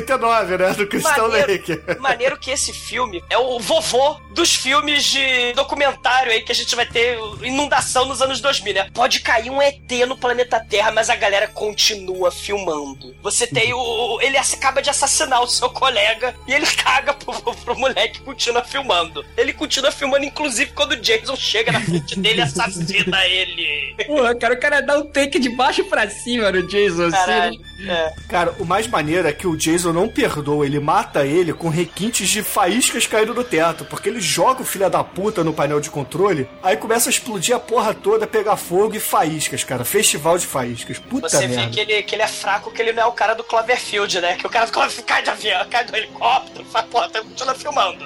1989, 0.05 0.57
né? 0.59 0.73
Do 0.75 1.03
Maneiro, 1.03 1.53
Lake. 1.53 2.01
maneiro 2.01 2.39
que 2.39 2.51
esse 2.51 2.73
filme 2.73 3.23
é 3.31 3.39
o 3.39 3.59
vovô 3.59 4.21
dos 4.31 4.55
filmes 4.55 5.05
de 5.05 5.53
documentário 5.55 6.33
aí 6.33 6.43
que 6.43 6.53
a 6.53 6.55
gente 6.55 6.75
vai 6.75 6.87
ter 6.87 7.19
inundação 7.43 8.05
nos 8.05 8.21
anos 8.21 8.41
2000, 8.41 8.75
né? 8.75 8.91
Pode 8.93 9.21
cair 9.21 9.51
um 9.51 9.61
ET 9.61 9.91
no 10.07 10.17
planeta 10.17 10.61
Terra, 10.61 10.91
mas 10.91 11.11
a 11.11 11.17
galera 11.17 11.49
continua 11.49 12.31
filmando. 12.31 13.15
Você 13.23 13.47
tem 13.47 13.73
o. 13.73 14.21
Ele 14.21 14.37
acaba 14.37 14.83
de 14.83 14.91
assassinar 14.91 15.43
o 15.43 15.49
seu 15.49 15.71
colega 15.71 16.35
e 16.47 16.53
ele 16.53 16.67
caga 16.77 17.15
pro, 17.15 17.33
pro, 17.41 17.55
pro 17.55 17.79
moleque 17.79 18.19
e 18.21 18.23
continua 18.23 18.63
filmando. 18.63 19.25
Ele 19.37 19.53
continua 19.53 19.91
filmando, 19.91 20.25
inclusive, 20.25 20.73
quando 20.73 20.93
o 20.93 20.97
Jason 20.97 21.37
chega 21.37 21.73
na 21.73 21.81
frente 21.81 22.19
dele 22.19 22.41
e 22.41 22.43
assassina 22.43 23.27
ele. 23.27 23.95
Porra, 24.07 24.35
cara, 24.35 24.55
o 24.55 24.61
cara 24.61 24.81
dá 24.81 24.99
um 24.99 25.07
take 25.07 25.39
de 25.39 25.49
baixo 25.51 25.85
pra 25.85 26.09
cima 26.09 26.51
no 26.51 26.67
Jason, 26.67 27.05
assim. 27.07 27.61
É. 27.89 28.12
Cara, 28.28 28.55
o 28.59 28.64
mais 28.64 28.87
maneiro 28.87 29.26
é 29.28 29.32
que 29.32 29.47
o 29.47 29.57
Jason 29.57 29.93
não 29.93 30.09
perdoa, 30.09 30.64
ele 30.66 30.80
mata 30.80 31.26
ele 31.26 31.53
com 31.53 31.68
requintes 31.68 32.28
de 32.28 32.43
faíscas 32.43 33.07
caindo 33.07 33.35
do 33.35 33.45
teto, 33.45 33.85
porque 33.85 34.09
ele 34.09 34.20
joga 34.20 34.62
o 34.62 34.64
filho 34.64 34.89
da 34.89 35.03
puta 35.05 35.43
no 35.45 35.53
painel 35.53 35.80
de 35.80 35.91
controle, 35.91 36.49
aí 36.62 36.76
começa 36.76 37.09
a 37.09 37.11
explodir 37.11 37.55
a 37.55 37.61
porra 37.61 37.95
toda, 37.95 38.26
pegar 38.26 38.57
fogo 38.57 38.95
e 38.95 39.01
faíscas, 39.01 39.64
cara. 39.64 39.85
Festival 39.85 40.39
de 40.39 40.47
faíscas. 40.47 40.99
Puta 40.99 41.28
Você 41.28 41.47
merda. 41.47 41.66
vê 41.66 41.70
que 41.70 41.80
ele, 41.80 42.03
que 42.03 42.14
ele 42.14 42.22
é 42.22 42.28
fraco, 42.28 42.70
que 42.70 42.80
ele 42.80 42.93
não 42.93 43.03
é 43.03 43.07
o 43.07 43.12
cara 43.12 43.35
do 43.35 43.45
Cloverfield, 43.45 44.20
né? 44.20 44.37
Que 44.37 44.47
o 44.47 44.51
cara 44.51 44.66
do 44.66 44.72
Cloverfield 44.72 45.07
cai 45.07 45.22
de 45.22 45.30
avião, 45.30 45.66
cai 45.68 45.85
do 45.85 45.97
helicóptero, 45.97 46.64
faz, 46.66 46.87
porra, 46.87 47.09
tá 47.09 47.20
continua 47.20 47.55
filmando. 47.55 48.05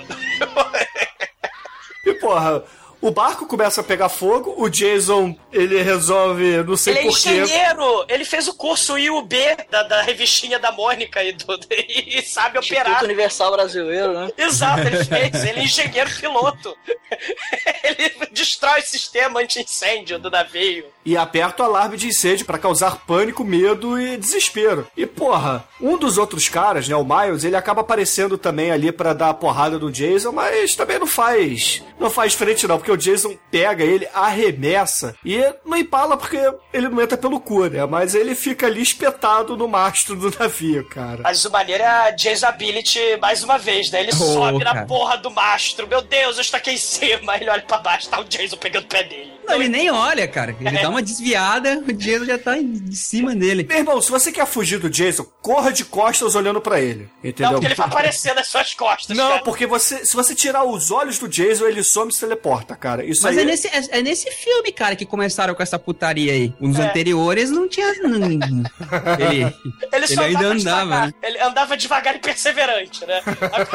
E 2.07 2.15
porra, 2.15 2.63
o 3.01 3.11
barco 3.11 3.47
começa 3.47 3.81
a 3.81 3.85
pegar 3.85 4.09
fogo, 4.09 4.55
o 4.57 4.69
Jason, 4.69 5.37
ele 5.53 5.81
resolve, 5.83 6.63
não 6.65 6.77
sei 6.77 6.95
ele 6.95 7.01
é 7.01 7.03
porquê. 7.11 7.29
engenheiro! 7.31 8.05
Ele 8.09 8.25
fez 8.25 8.49
o 8.49 8.55
curso 8.55 8.99
IUB 8.99 9.35
da, 9.71 9.83
da 9.85 10.03
revistinha 10.03 10.59
da 10.59 10.73
Mônica 10.73 11.23
e, 11.23 11.33
do, 11.33 11.45
e 11.71 12.23
sabe 12.23 12.59
Instituto 12.59 12.81
operar. 12.81 13.05
Universal 13.05 13.53
Brasileiro, 13.53 14.13
né? 14.13 14.31
Exato, 14.37 14.81
ele 14.87 15.03
fez. 15.05 15.45
Ele 15.45 15.61
é 15.61 15.65
engenheiro 15.65 16.11
piloto. 16.21 16.77
ele 17.85 18.13
destrói 18.33 18.81
o 18.81 18.85
sistema 18.85 19.41
anti-incêndio 19.41 20.19
do 20.19 20.31
navio. 20.31 20.85
e 21.05 21.17
aperta 21.17 21.63
o 21.63 21.67
alarme 21.67 21.97
de 21.97 22.09
incêndio 22.09 22.47
pra 22.47 22.59
causar 22.59 22.97
pânico, 23.07 23.45
medo 23.45 23.99
e 24.01 24.17
desespero. 24.17 24.87
E 24.97 25.07
porra, 25.07 25.65
um 25.81 25.97
dos 25.97 26.19
outros 26.19 26.49
caras, 26.49 26.89
né, 26.89 26.97
o 26.97 27.05
Miles, 27.05 27.45
ele 27.45 27.57
acaba 27.57 27.81
aparecendo 27.81 28.37
também 28.37 28.71
ali 28.71 28.91
pra 28.93 29.13
dar 29.13 29.31
a 29.31 29.35
porrada 29.35 29.79
no 29.79 29.91
Jason, 29.91 30.33
mas 30.33 30.75
também 30.75 30.99
não 30.99 31.07
faz, 31.07 31.83
não 31.99 32.11
faz 32.11 32.35
frente 32.35 32.67
não, 32.67 32.77
porque 32.79 32.88
o 32.91 32.97
Jason 32.97 33.37
pega 33.51 33.85
ele, 33.85 34.09
arremessa 34.13 35.15
e 35.25 35.39
não 35.65 35.77
empala 35.77 36.17
porque 36.17 36.39
ele 36.73 36.89
não 36.89 37.01
entra 37.01 37.17
pelo 37.17 37.41
cu, 37.41 37.67
né? 37.67 37.85
Mas 37.87 38.15
ele 38.15 38.35
fica 38.35 38.67
ali 38.67 38.83
espetado 38.83 39.57
no 39.57 39.69
mastro 39.69 40.17
do 40.17 40.37
navio, 40.39 40.89
cara. 40.89 41.21
Mas 41.23 41.45
o 41.45 41.51
maneiro 41.51 41.83
é 41.83 41.87
a 41.87 42.11
Jason 42.11 42.47
Ability 42.47 43.17
mais 43.21 43.43
uma 43.43 43.59
vez, 43.59 43.91
né? 43.91 44.01
Ele 44.01 44.13
sobe 44.13 44.65
na 44.65 44.75
cara. 44.75 44.87
porra 44.87 45.17
do 45.17 45.31
mastro. 45.31 45.87
Meu 45.87 46.03
Deus, 46.03 46.37
eu 46.37 46.43
estou 46.43 46.59
aqui 46.59 46.73
em 46.73 46.77
cima. 46.77 47.37
Ele 47.39 47.51
olha 47.51 47.63
pra 47.63 47.79
baixo, 47.79 48.09
tá 48.09 48.21
o 48.21 48.25
Jason 48.25 48.57
pegando 48.57 48.85
o 48.85 48.89
pé 48.89 49.03
dele. 49.03 49.38
Não, 49.49 49.55
ele 49.55 49.69
nem 49.69 49.91
olha, 49.91 50.29
cara. 50.29 50.55
Ele 50.61 50.77
É. 50.77 50.83
dá 50.83 50.89
uma 50.91 51.03
desviada, 51.03 51.83
o 51.87 51.93
Jason 51.93 52.25
já 52.27 52.39
tá 52.39 52.59
em 52.59 52.93
cima 52.93 53.35
dele. 53.35 53.65
Meu 53.69 53.79
irmão, 53.79 54.01
se 54.03 54.11
você 54.11 54.31
quer 54.31 54.47
fugir 54.47 54.79
do 54.79 54.91
Jason, 54.91 55.25
corra 55.41 55.73
de 55.73 55.85
costas 55.85 56.35
olhando 56.35 56.61
pra 56.61 56.81
ele. 56.81 57.09
Entendeu? 57.25 57.47
Não, 57.47 57.53
porque 57.55 57.67
ele 57.67 57.75
vai 57.75 57.87
aparecer 57.87 58.35
nas 58.35 58.49
suas 58.49 58.75
costas, 58.75 59.17
Não, 59.17 59.29
cara. 59.31 59.43
porque 59.43 59.67
você, 59.67 60.05
se 60.05 60.15
você 60.15 60.35
tirar 60.35 60.65
os 60.65 60.91
olhos 60.91 61.19
do 61.19 61.27
Jason, 61.29 61.67
ele 61.67 61.83
some 61.83 62.11
e 62.11 62.15
se 62.15 62.21
teleporta, 62.21 62.77
cara. 62.77 63.05
Isso 63.05 63.23
Mas 63.23 63.37
aí 63.37 63.43
é 63.43 63.47
nesse, 63.47 63.69
é, 63.69 63.99
é 63.99 64.03
nesse 64.03 64.31
filme, 64.31 64.71
cara, 64.73 64.95
que 64.95 65.07
começaram 65.07 65.55
com 65.55 65.63
essa 65.63 65.79
putaria 65.79 66.33
aí. 66.33 66.53
Nos 66.61 66.79
É. 66.79 66.83
anteriores 66.83 67.51
não 67.51 67.69
tinha. 67.69 67.93
não- 68.03 68.19
ele, 69.19 69.55
Ele 69.93 70.07
só 70.07 70.25
ele 70.25 70.37
ainda 70.37 70.49
andava 70.49 71.07
né? 71.07 71.13
Ele 71.23 71.41
andava 71.41 71.77
devagar 71.77 72.17
e 72.17 72.19
perseverante, 72.19 73.07
né? 73.07 73.23
Agora, 73.25 73.69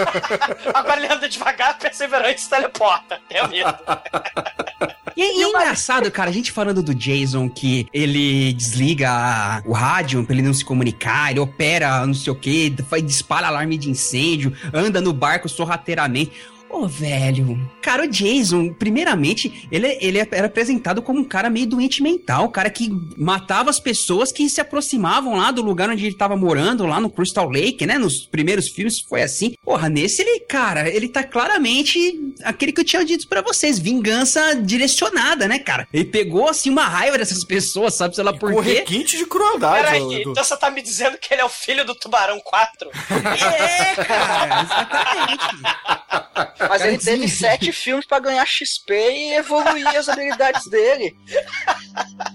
agora 0.74 1.04
ele 1.04 1.14
anda 1.14 1.28
devagar, 1.30 1.78
perseverante 1.80 2.40
e 2.40 2.44
se 2.44 2.50
teleporta. 2.50 3.20
Tenho 3.30 3.48
medo. 3.50 3.76
E, 5.16 5.40
e 5.40 5.44
é 5.44 5.48
engraçado, 5.64 6.12
cara, 6.12 6.30
a 6.30 6.34
gente 6.34 6.52
falando 6.52 6.84
do 6.84 6.94
Jason 6.94 7.50
que 7.50 7.88
ele 7.94 8.52
desliga 8.52 9.64
o 9.66 9.72
rádio 9.72 10.22
pra 10.26 10.36
ele 10.36 10.42
não 10.42 10.54
se 10.54 10.66
comunicar, 10.66 11.32
ele 11.32 11.40
opera 11.40 12.06
não 12.06 12.14
sei 12.14 12.34
o 12.34 12.36
que, 12.36 12.76
dispara 13.02 13.48
alarme 13.48 13.78
de 13.78 13.90
incêndio, 13.90 14.54
anda 14.74 15.00
no 15.00 15.14
barco 15.14 15.48
sorrateiramente. 15.48 16.34
Ô, 16.74 16.88
velho. 16.88 17.70
Cara, 17.84 18.04
o 18.04 18.08
Jason, 18.08 18.74
primeiramente, 18.74 19.68
ele, 19.72 19.96
ele 20.02 20.18
era 20.18 20.48
apresentado 20.48 21.04
como 21.04 21.20
um 21.20 21.24
cara 21.24 21.48
meio 21.48 21.68
doente 21.68 22.02
mental, 22.02 22.50
cara 22.50 22.68
que 22.72 22.90
matava 23.16 23.70
as 23.70 23.80
pessoas 23.80 24.32
que 24.32 24.50
se 24.50 24.60
aproximavam 24.60 25.36
lá 25.36 25.52
do 25.52 25.62
lugar 25.62 25.88
onde 25.88 26.04
ele 26.04 26.16
tava 26.16 26.36
morando, 26.36 26.88
lá 26.88 27.00
no 27.00 27.12
Crystal 27.12 27.48
Lake, 27.48 27.86
né? 27.86 28.00
Nos 28.00 28.26
primeiros 28.26 28.70
filmes 28.70 29.00
foi 29.00 29.22
assim. 29.22 29.54
Porra, 29.64 29.88
nesse 29.88 30.24
ele, 30.24 30.40
cara, 30.40 30.90
ele 30.90 31.08
tá 31.08 31.24
claramente 31.24 32.34
aquele 32.44 32.72
que 32.72 32.82
eu 32.82 32.86
tinha 32.86 33.06
dito 33.06 33.28
pra 33.28 33.42
vocês, 33.42 33.78
vingança 33.78 34.56
direcionada, 34.56 35.48
né, 35.48 35.60
cara? 35.60 35.88
Ele 35.94 36.06
pegou, 36.06 36.50
assim, 36.50 36.72
uma 36.72 36.86
raiva 36.86 37.20
dessas 37.20 37.44
pessoas, 37.44 37.94
sabe, 37.94 38.16
sei 38.16 38.24
lá 38.24 38.34
por 38.34 38.52
quê. 38.64 38.74
requinte 38.80 39.16
de 39.16 39.28
crueldade. 39.28 39.84
Peraí, 39.84 40.22
Edu. 40.22 40.32
então 40.32 40.44
você 40.44 40.58
tá 40.58 40.72
me 40.72 40.82
dizendo 40.82 41.20
que 41.20 41.32
ele 41.32 41.42
é 41.42 41.46
o 41.46 41.50
filho 41.50 41.86
do 41.86 41.94
Tubarão 41.94 42.40
4? 42.40 42.90
É, 43.54 43.96
cara, 44.04 44.62
exatamente. 44.64 45.44
Mas 46.70 46.82
ele 46.84 46.98
teve 46.98 47.28
sete 47.28 47.72
filmes 47.72 48.06
pra 48.06 48.20
ganhar 48.20 48.46
XP 48.46 48.94
e 48.94 49.34
evoluir 49.34 49.88
as 49.88 50.10
habilidades 50.10 50.68
dele. 50.68 51.16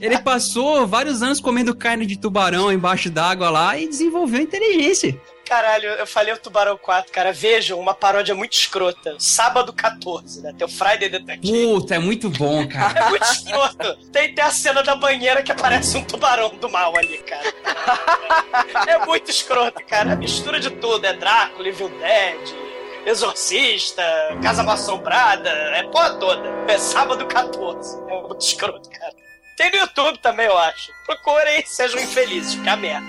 Ele 0.00 0.18
passou 0.18 0.86
vários 0.86 1.22
anos 1.22 1.40
comendo 1.40 1.74
carne 1.74 2.06
de 2.06 2.18
tubarão 2.18 2.72
embaixo 2.72 3.10
d'água 3.10 3.50
lá 3.50 3.78
e 3.78 3.88
desenvolveu 3.88 4.40
inteligência. 4.40 5.18
Caralho, 5.48 5.88
eu 5.88 6.06
falei 6.06 6.34
o 6.34 6.36
Tubarão 6.36 6.76
4, 6.76 7.10
cara. 7.10 7.32
Vejam, 7.32 7.80
uma 7.80 7.94
paródia 7.94 8.34
muito 8.34 8.52
escrota. 8.52 9.16
Sábado 9.18 9.72
14, 9.72 10.42
né? 10.42 10.52
Tem 10.56 10.66
o 10.66 10.68
Friday 10.70 11.08
Detective. 11.08 11.64
Puta, 11.64 11.94
é 11.94 11.98
muito 11.98 12.28
bom, 12.28 12.68
cara. 12.68 13.06
É 13.06 13.08
muito 13.08 13.24
escroto. 13.24 13.96
Tem, 14.12 14.34
tem 14.34 14.44
a 14.44 14.50
cena 14.50 14.82
da 14.82 14.94
banheira 14.94 15.42
que 15.42 15.50
aparece 15.50 15.96
um 15.96 16.04
tubarão 16.04 16.50
do 16.50 16.68
mal 16.68 16.94
ali, 16.98 17.16
cara. 17.18 17.54
É 18.86 19.06
muito 19.06 19.30
escroto, 19.30 19.82
cara. 19.86 20.12
É 20.12 20.16
mistura 20.16 20.60
de 20.60 20.68
tudo. 20.68 21.06
É 21.06 21.14
Drácula, 21.14 21.66
Evil 21.66 21.88
Dead, 21.98 22.54
Exorcista, 23.08 24.02
Casa 24.42 24.62
Assombrada, 24.70 25.48
é 25.48 25.82
porra 25.84 26.18
toda. 26.18 26.46
É 26.70 26.76
sábado 26.76 27.26
14. 27.26 27.96
É 28.06 28.20
muito 28.20 28.42
escroto, 28.42 28.90
cara. 28.90 29.14
Tem 29.56 29.70
no 29.70 29.78
YouTube 29.78 30.18
também, 30.18 30.44
eu 30.44 30.58
acho. 30.58 30.92
Procurem, 31.06 31.64
sejam 31.64 31.98
infelizes, 31.98 32.60
que 32.60 32.68
é 32.68 32.72
a 32.72 32.76
merda. 32.76 33.06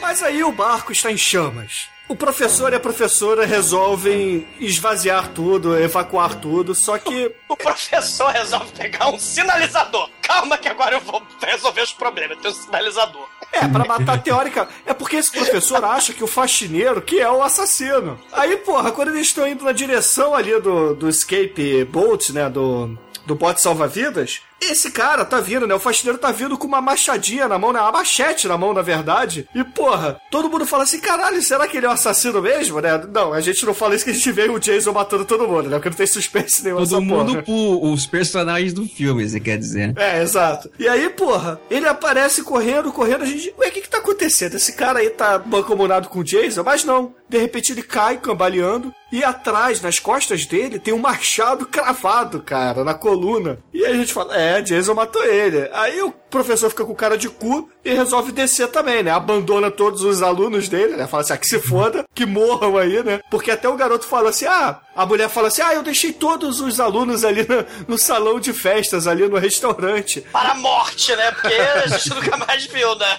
Mas 0.00 0.22
aí 0.22 0.44
o 0.44 0.52
barco 0.52 0.92
está 0.92 1.10
em 1.10 1.18
chamas. 1.18 1.88
O 2.08 2.16
professor 2.16 2.72
e 2.72 2.76
a 2.76 2.80
professora 2.80 3.44
resolvem 3.44 4.46
esvaziar 4.58 5.28
tudo, 5.34 5.78
evacuar 5.78 6.36
tudo, 6.36 6.74
só 6.74 6.98
que. 6.98 7.30
O 7.48 7.56
professor 7.56 8.30
resolve 8.30 8.70
pegar 8.72 9.08
um 9.08 9.18
sinalizador. 9.18 10.08
Calma 10.22 10.56
que 10.56 10.68
agora 10.68 10.96
eu 10.96 11.00
vou 11.00 11.22
resolver 11.42 11.82
os 11.82 11.92
problemas. 11.92 12.38
Tem 12.38 12.50
um 12.50 12.54
sinalizador. 12.54 13.26
É, 13.52 13.66
pra 13.66 13.84
matar 13.84 14.22
teórica. 14.22 14.68
É 14.86 14.94
porque 14.94 15.16
esse 15.16 15.30
professor 15.32 15.82
acha 15.84 16.12
que 16.12 16.22
o 16.22 16.26
faxineiro 16.26 17.00
que 17.02 17.18
é 17.18 17.30
o 17.30 17.42
assassino. 17.42 18.20
Aí, 18.32 18.56
porra, 18.58 18.92
quando 18.92 19.08
eles 19.08 19.28
estão 19.28 19.48
indo 19.48 19.64
na 19.64 19.72
direção 19.72 20.34
ali 20.34 20.60
do, 20.60 20.94
do 20.94 21.08
escape 21.08 21.84
boat, 21.84 22.32
né? 22.32 22.48
Do, 22.48 22.98
do 23.26 23.34
bote 23.34 23.60
salva-vidas, 23.60 24.42
esse 24.60 24.90
cara 24.90 25.24
tá 25.24 25.40
vindo, 25.40 25.66
né? 25.66 25.74
O 25.74 25.78
faxineiro 25.78 26.18
tá 26.18 26.30
vindo 26.32 26.56
com 26.58 26.66
uma 26.66 26.80
machadinha 26.80 27.46
na 27.48 27.58
mão, 27.58 27.72
né? 27.72 27.80
Uma 27.80 27.92
machete 27.92 28.48
na 28.48 28.58
mão, 28.58 28.72
na 28.74 28.82
verdade. 28.82 29.48
E, 29.54 29.62
porra, 29.64 30.20
todo 30.30 30.48
mundo 30.50 30.66
fala 30.66 30.82
assim: 30.82 31.00
caralho, 31.00 31.40
será 31.42 31.66
que 31.68 31.76
ele 31.76 31.86
é 31.86 31.88
o 31.88 31.92
assassino 31.92 32.42
mesmo, 32.42 32.80
né? 32.80 33.00
Não, 33.12 33.32
a 33.32 33.40
gente 33.40 33.64
não 33.64 33.74
fala 33.74 33.94
isso 33.94 34.04
que 34.04 34.10
a 34.10 34.14
gente 34.14 34.32
vê 34.32 34.48
o 34.48 34.58
Jason 34.58 34.92
matando 34.92 35.24
todo 35.24 35.46
mundo, 35.48 35.68
né? 35.68 35.76
Porque 35.76 35.90
não 35.90 35.96
tem 35.96 36.06
suspense 36.06 36.62
nenhum 36.64 36.78
Todo 36.78 37.00
mundo 37.00 37.42
pu- 37.42 37.92
os 37.92 38.06
personagens 38.06 38.72
do 38.72 38.86
filme, 38.86 39.28
você 39.28 39.38
quer 39.40 39.58
dizer. 39.58 39.94
É, 39.96 40.22
exato. 40.22 40.70
E 40.78 40.88
aí, 40.88 41.08
porra, 41.10 41.60
ele 41.70 41.86
aparece 41.86 42.42
correndo, 42.42 42.92
correndo, 42.92 43.22
a 43.22 43.26
gente. 43.26 43.54
Ué, 43.58 43.68
o 43.68 43.72
que 43.72 43.80
que 43.82 43.88
tá 43.88 43.98
acontecendo? 43.98 44.54
Esse 44.56 44.72
cara 44.74 44.98
aí 45.00 45.10
tá 45.10 45.40
mancomunado 45.44 46.08
com 46.08 46.20
o 46.20 46.24
Jason? 46.24 46.62
Mas 46.62 46.84
não. 46.84 47.14
De 47.28 47.38
repente 47.38 47.72
ele 47.72 47.82
cai 47.82 48.16
cambaleando. 48.16 48.92
E 49.10 49.24
atrás, 49.24 49.80
nas 49.80 49.98
costas 49.98 50.44
dele, 50.44 50.78
tem 50.78 50.92
um 50.92 50.98
machado 50.98 51.64
cravado, 51.64 52.42
cara, 52.42 52.84
na 52.84 52.92
coluna. 52.92 53.58
E 53.72 53.84
aí 53.84 53.92
a 53.92 53.96
gente 53.96 54.12
fala, 54.12 54.36
é, 54.36 54.47
Jason 54.62 54.94
matou 54.94 55.24
ele. 55.24 55.68
Aí 55.72 56.00
o 56.02 56.12
professor 56.30 56.70
fica 56.70 56.84
com 56.84 56.94
cara 56.94 57.16
de 57.16 57.28
cu 57.28 57.70
e 57.84 57.92
resolve 57.92 58.32
descer 58.32 58.68
também, 58.68 59.02
né? 59.02 59.10
Abandona 59.10 59.70
todos 59.70 60.02
os 60.02 60.22
alunos 60.22 60.68
dele, 60.68 60.96
né? 60.96 61.06
Fala 61.06 61.22
assim, 61.22 61.32
ah, 61.32 61.36
que 61.38 61.46
se 61.46 61.58
foda, 61.58 62.04
que 62.14 62.26
morram 62.26 62.76
aí, 62.76 63.02
né? 63.02 63.20
Porque 63.30 63.50
até 63.50 63.68
o 63.68 63.76
garoto 63.76 64.04
fala 64.04 64.30
assim, 64.30 64.46
ah, 64.46 64.80
a 64.94 65.06
mulher 65.06 65.28
fala 65.28 65.48
assim, 65.48 65.62
ah, 65.62 65.74
eu 65.74 65.82
deixei 65.82 66.12
todos 66.12 66.60
os 66.60 66.80
alunos 66.80 67.24
ali 67.24 67.46
no, 67.48 67.64
no 67.88 67.98
salão 67.98 68.38
de 68.38 68.52
festas, 68.52 69.06
ali 69.06 69.26
no 69.26 69.38
restaurante. 69.38 70.20
Para 70.32 70.50
a 70.50 70.54
morte, 70.54 71.14
né? 71.16 71.30
Porque 71.32 71.54
a 71.54 71.86
gente 71.86 72.10
nunca 72.10 72.36
mais 72.36 72.66
viu, 72.66 72.94
né? 72.96 73.18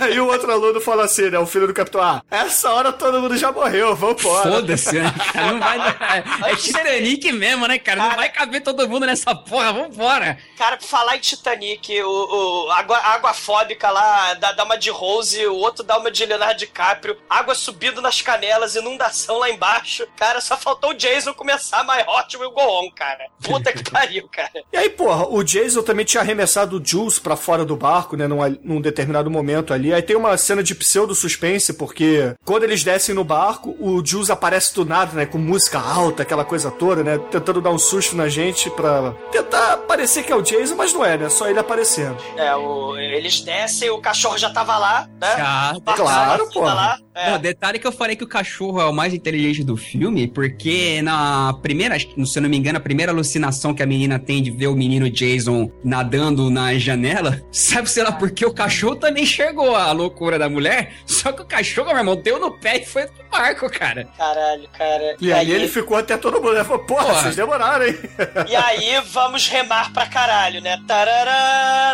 Aí 0.00 0.20
o 0.20 0.26
outro 0.26 0.50
aluno 0.52 0.80
fala 0.80 1.04
assim, 1.04 1.30
né? 1.30 1.38
O 1.38 1.46
filho 1.46 1.66
do 1.66 1.74
capitão, 1.74 2.02
ah, 2.02 2.22
essa 2.30 2.70
hora 2.70 2.92
todo 2.92 3.20
mundo 3.20 3.36
já 3.36 3.50
morreu, 3.50 3.94
vambora. 3.96 4.50
Foda-se, 4.50 4.98
né, 4.98 5.14
cara? 5.32 5.52
Não 5.52 5.60
vai 5.60 5.78
dar. 5.78 6.24
É 6.50 6.56
Titanic 6.56 7.32
mesmo, 7.32 7.66
né, 7.66 7.78
cara? 7.78 8.08
Não 8.08 8.16
vai 8.16 8.28
caber 8.28 8.62
todo 8.62 8.88
mundo 8.88 9.06
nessa 9.06 9.34
porra, 9.34 9.72
vambora. 9.72 10.38
Cara, 10.58 10.76
pra 10.76 10.86
falar 10.86 11.16
em 11.16 11.20
Titanic, 11.20 12.02
o, 12.02 12.08
o 12.08 12.41
água, 12.70 12.98
água 12.98 13.34
fóbica 13.34 13.90
lá 13.90 14.34
dá, 14.34 14.52
dá 14.52 14.64
uma 14.64 14.76
de 14.76 14.90
Rose, 14.90 15.46
o 15.46 15.56
outro 15.56 15.82
dá 15.82 15.98
uma 15.98 16.10
de 16.10 16.24
Leonardo 16.24 16.58
DiCaprio, 16.58 17.16
água 17.28 17.54
subindo 17.54 18.00
nas 18.00 18.20
canelas, 18.20 18.76
inundação 18.76 19.38
lá 19.38 19.50
embaixo. 19.50 20.06
Cara, 20.16 20.40
só 20.40 20.56
faltou 20.56 20.90
o 20.90 20.94
Jason 20.94 21.34
começar 21.34 21.84
My 21.84 22.02
Hot 22.06 22.36
Will 22.36 22.50
Go 22.50 22.60
On, 22.60 22.90
cara. 22.90 23.26
Puta 23.42 23.72
que 23.72 23.82
pariu, 23.90 24.28
cara. 24.30 24.62
E 24.72 24.76
aí, 24.76 24.90
porra, 24.90 25.26
o 25.26 25.42
Jason 25.42 25.82
também 25.82 26.04
tinha 26.04 26.20
arremessado 26.20 26.78
o 26.78 26.84
Jules 26.84 27.18
pra 27.18 27.36
fora 27.36 27.64
do 27.64 27.76
barco, 27.76 28.16
né, 28.16 28.26
num, 28.26 28.38
num 28.62 28.80
determinado 28.80 29.30
momento 29.30 29.72
ali. 29.72 29.92
Aí 29.92 30.02
tem 30.02 30.16
uma 30.16 30.36
cena 30.36 30.62
de 30.62 30.74
pseudo-suspense, 30.74 31.74
porque 31.74 32.34
quando 32.44 32.64
eles 32.64 32.84
descem 32.84 33.14
no 33.14 33.24
barco, 33.24 33.76
o 33.80 34.04
Jules 34.04 34.30
aparece 34.30 34.74
do 34.74 34.84
nada, 34.84 35.12
né, 35.12 35.26
com 35.26 35.38
música 35.38 35.78
alta, 35.78 36.22
aquela 36.22 36.44
coisa 36.44 36.70
toda, 36.70 37.02
né, 37.02 37.18
tentando 37.30 37.60
dar 37.60 37.70
um 37.70 37.78
susto 37.78 38.16
na 38.16 38.28
gente 38.28 38.70
pra 38.70 39.14
tentar 39.30 39.78
parecer 39.78 40.22
que 40.22 40.32
é 40.32 40.36
o 40.36 40.42
Jason, 40.42 40.74
mas 40.74 40.92
não 40.92 41.04
é, 41.04 41.16
né, 41.16 41.28
só 41.28 41.48
ele 41.48 41.58
aparecendo. 41.58 42.16
É, 42.36 42.54
o, 42.56 42.96
eles 42.96 43.40
descem, 43.40 43.90
o 43.90 44.00
cachorro 44.00 44.38
já 44.38 44.50
tava 44.50 44.78
lá, 44.78 45.06
né? 45.20 45.36
Já, 45.36 45.94
claro, 45.94 46.48
pô. 46.50 46.60
tava 46.60 46.74
lá. 46.74 46.98
É. 47.14 47.30
Não, 47.30 47.38
detalhe 47.38 47.78
que 47.78 47.86
eu 47.86 47.92
falei 47.92 48.16
que 48.16 48.24
o 48.24 48.28
cachorro 48.28 48.80
é 48.80 48.86
o 48.86 48.92
mais 48.92 49.12
inteligente 49.12 49.62
do 49.62 49.76
filme, 49.76 50.26
porque 50.26 50.96
uhum. 50.96 51.04
na 51.04 51.52
primeira, 51.60 51.98
se 51.98 52.38
eu 52.38 52.42
não 52.42 52.48
me 52.48 52.56
engano, 52.56 52.78
a 52.78 52.80
primeira 52.80 53.12
alucinação 53.12 53.74
que 53.74 53.82
a 53.82 53.86
menina 53.86 54.18
tem 54.18 54.42
de 54.42 54.50
ver 54.50 54.68
o 54.68 54.74
menino 54.74 55.10
Jason 55.10 55.70
nadando 55.84 56.50
na 56.50 56.74
janela, 56.78 57.42
sabe, 57.52 57.90
sei 57.90 58.02
lá, 58.02 58.10
ah. 58.10 58.12
porque 58.12 58.46
o 58.46 58.54
cachorro 58.54 58.96
também 58.96 59.26
chegou 59.26 59.76
à 59.76 59.92
loucura 59.92 60.38
da 60.38 60.48
mulher, 60.48 60.94
só 61.04 61.32
que 61.32 61.42
o 61.42 61.44
cachorro, 61.44 61.88
meu 61.88 61.98
irmão, 61.98 62.16
deu 62.16 62.40
no 62.40 62.50
pé 62.58 62.78
e 62.78 62.86
foi 62.86 63.06
pro 63.06 63.24
barco, 63.30 63.70
cara. 63.70 64.08
Caralho, 64.16 64.66
cara. 64.70 65.16
E, 65.20 65.26
e 65.26 65.32
aí, 65.32 65.40
aí, 65.40 65.52
ele 65.52 65.68
ficou 65.68 65.98
até 65.98 66.16
todo 66.16 66.40
mundo, 66.40 66.54
né? 66.54 66.64
Falou, 66.64 66.84
porra, 66.84 67.04
porra, 67.04 67.22
vocês 67.22 67.36
demoraram, 67.36 67.86
hein? 67.86 67.98
E 68.48 68.56
aí 68.56 69.00
vamos 69.12 69.48
remar 69.48 69.92
pra 69.92 70.06
caralho, 70.06 70.60
né? 70.60 70.80
Tarará, 70.86 71.92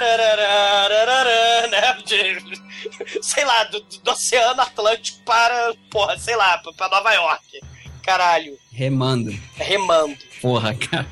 né? 1.70 1.96
Sei 3.20 3.44
lá, 3.44 3.64
do, 3.64 3.80
do 3.80 4.10
Oceano 4.10 4.60
Atlântico 4.60 5.07
para, 5.10 5.74
porra, 5.90 6.18
sei 6.18 6.36
lá, 6.36 6.58
pra 6.76 6.88
Nova 6.88 7.12
York. 7.12 7.60
Caralho, 8.02 8.56
Remando. 8.72 9.38
remando. 9.56 10.16
Porra, 10.40 10.74
cara. 10.74 11.06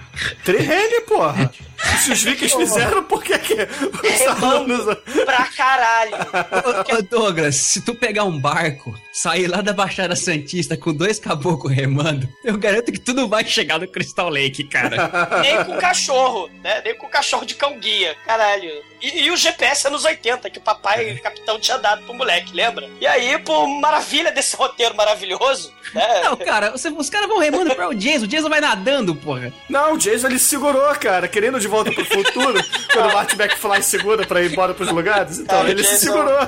Trirene, 0.44 1.00
porra. 1.02 1.52
Se 2.02 2.12
os 2.12 2.22
vikings 2.22 2.56
fizeram, 2.56 3.02
por 3.04 3.22
que 3.22 3.38
que 3.38 3.54
os 3.54 4.42
alunos... 4.42 4.96
Pra 5.24 5.44
caralho. 5.48 6.14
Ô, 6.14 6.96
ô, 6.96 7.02
Douglas, 7.02 7.56
se 7.56 7.80
tu 7.82 7.94
pegar 7.94 8.24
um 8.24 8.38
barco, 8.38 8.94
sair 9.22 9.46
lá 9.46 9.60
da 9.60 9.72
Baixada 9.72 10.14
Santista 10.16 10.76
com 10.76 10.92
dois 10.92 11.18
caboclos 11.18 11.72
remando, 11.72 12.28
eu 12.44 12.56
garanto 12.58 12.92
que 12.92 12.98
tu 13.00 13.12
não 13.14 13.28
vai 13.28 13.44
chegar 13.44 13.78
no 13.78 13.88
Crystal 13.88 14.28
Lake, 14.28 14.64
cara. 14.64 15.10
Nem 15.42 15.64
com 15.64 15.72
o 15.72 15.78
cachorro, 15.78 16.50
né? 16.62 16.82
Nem 16.84 16.94
com 16.96 17.06
o 17.06 17.10
cachorro 17.10 17.44
de 17.46 17.54
cão 17.54 17.78
guia. 17.78 18.14
Caralho. 18.26 18.70
E, 19.00 19.24
e 19.24 19.30
o 19.30 19.36
GPS 19.36 19.86
anos 19.86 20.04
80, 20.04 20.48
que 20.50 20.58
o 20.58 20.62
papai 20.62 21.12
o 21.12 21.22
capitão 21.22 21.60
tinha 21.60 21.76
dado 21.76 22.02
pro 22.04 22.14
moleque, 22.14 22.54
lembra? 22.54 22.88
E 23.00 23.06
aí, 23.06 23.38
por 23.38 23.66
maravilha 23.68 24.32
desse 24.32 24.56
roteiro 24.56 24.96
maravilhoso, 24.96 25.70
né? 25.94 26.22
Não, 26.24 26.36
cara, 26.36 26.70
você- 26.70 26.88
os 26.88 27.10
caras 27.10 27.28
vão 27.28 27.38
remando 27.38 27.74
pra 27.74 27.88
o 27.88 27.94
Jason. 27.94 28.24
O 28.24 28.28
Jason 28.28 28.48
vai 28.48 28.60
nadando, 28.60 29.14
porra. 29.14 29.52
Não, 29.68 29.94
o 29.94 29.98
Jason 29.98 30.28
ele 30.28 30.38
segurou, 30.38 30.94
cara, 30.94 31.28
querendo 31.28 31.60
de 31.60 31.68
volta 31.68 31.92
pro 31.92 32.04
futuro, 32.06 32.58
quando 32.92 33.10
o 33.10 33.12
Martin 33.14 33.36
McFly 33.36 33.82
segura 33.82 34.26
pra 34.26 34.40
ir 34.42 34.50
embora 34.52 34.72
pros 34.72 34.90
lugares. 34.90 35.38
Então, 35.40 35.58
Cara, 35.58 35.70
ele 35.70 35.84
se 35.84 35.90
Jason- 35.92 36.06
segurou. 36.06 36.38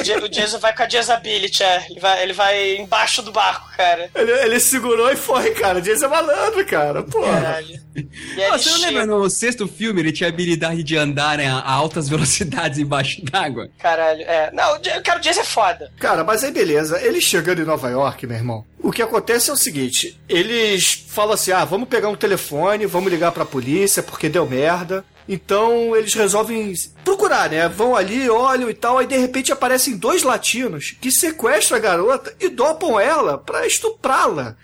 O 0.00 0.04
Ja- 0.04 0.18
O 0.18 0.28
Jason 0.28 0.58
vai 0.58 0.74
com 0.74 0.82
a 0.82 0.86
Disability, 0.86 1.62
é. 1.62 1.86
Ele 1.88 2.00
vai, 2.00 2.11
ele 2.20 2.32
vai 2.32 2.76
embaixo 2.76 3.22
do 3.22 3.32
barco, 3.32 3.70
cara. 3.76 4.10
Ele, 4.14 4.32
ele 4.32 4.60
segurou 4.60 5.10
e 5.10 5.16
foi, 5.16 5.50
cara. 5.52 5.78
O 5.78 5.82
Jason 5.82 6.06
é 6.06 6.08
malandro, 6.08 6.66
cara. 6.66 7.02
Porra. 7.02 7.40
Caralho. 7.40 7.82
Ele 7.94 8.50
você 8.50 8.70
não 8.70 8.80
lembra 8.80 9.06
no 9.06 9.30
sexto 9.30 9.68
filme 9.68 10.00
ele 10.00 10.12
tinha 10.12 10.28
a 10.28 10.32
habilidade 10.32 10.82
de 10.82 10.96
andar 10.96 11.38
né, 11.38 11.48
a 11.48 11.70
altas 11.70 12.08
velocidades 12.10 12.78
embaixo 12.78 13.24
d'água? 13.24 13.68
Caralho, 13.78 14.22
é. 14.22 14.50
Não, 14.52 14.80
cara, 15.02 15.18
o 15.18 15.22
Jason 15.22 15.40
é 15.40 15.44
foda. 15.44 15.92
Cara, 15.98 16.24
mas 16.24 16.42
aí 16.42 16.50
beleza, 16.50 17.00
ele 17.00 17.20
chegando 17.20 17.60
em 17.60 17.64
Nova 17.64 17.88
York, 17.90 18.26
meu 18.26 18.36
irmão, 18.36 18.64
o 18.82 18.90
que 18.90 19.02
acontece 19.02 19.50
é 19.50 19.52
o 19.52 19.56
seguinte, 19.56 20.18
eles 20.28 21.04
falam 21.08 21.34
assim, 21.34 21.52
ah, 21.52 21.64
vamos 21.64 21.88
pegar 21.88 22.08
um 22.08 22.16
telefone, 22.16 22.86
vamos 22.86 23.12
ligar 23.12 23.30
pra 23.30 23.44
polícia, 23.44 24.02
porque 24.02 24.28
deu 24.28 24.46
merda. 24.46 25.04
Então 25.28 25.94
eles 25.96 26.14
resolvem 26.14 26.74
procurar, 27.04 27.48
né? 27.50 27.68
Vão 27.68 27.94
ali, 27.94 28.28
olham 28.28 28.68
e 28.68 28.74
tal, 28.74 28.98
aí 28.98 29.06
de 29.06 29.16
repente 29.16 29.52
aparecem 29.52 29.96
dois 29.96 30.22
latinos 30.22 30.96
que 31.00 31.10
sequestram 31.10 31.76
a 31.78 31.80
garota 31.80 32.34
e 32.40 32.48
dopam 32.48 32.98
ela 32.98 33.38
pra 33.38 33.66
estuprá-la. 33.66 34.56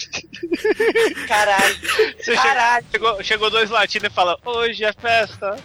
Caralho. 1.26 1.76
Você 2.18 2.34
Caralho. 2.34 2.86
Chegou, 2.90 3.22
chegou 3.22 3.50
dois 3.50 3.70
latinos 3.70 4.10
e 4.10 4.14
fala: 4.14 4.36
Hoje 4.44 4.84
é 4.84 4.92
festa. 4.92 5.56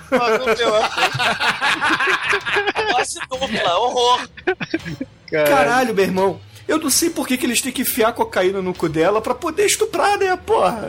Dose 2.91 3.20
dupla, 3.30 3.78
horror. 3.78 4.30
Caralho, 5.30 5.94
meu 5.94 6.06
irmão. 6.06 6.39
Eu 6.68 6.78
não 6.78 6.89
sei 6.89 7.09
por 7.09 7.28
que, 7.28 7.38
que 7.38 7.45
eles 7.45 7.61
têm 7.61 7.72
que 7.72 7.82
enfiar 7.82 8.14
cocaína 8.14 8.61
no 8.61 8.74
cu 8.74 8.88
dela 8.88 9.22
pra 9.22 9.36
poder 9.36 9.66
estuprar, 9.66 10.18
né, 10.18 10.38
porra? 10.45 10.82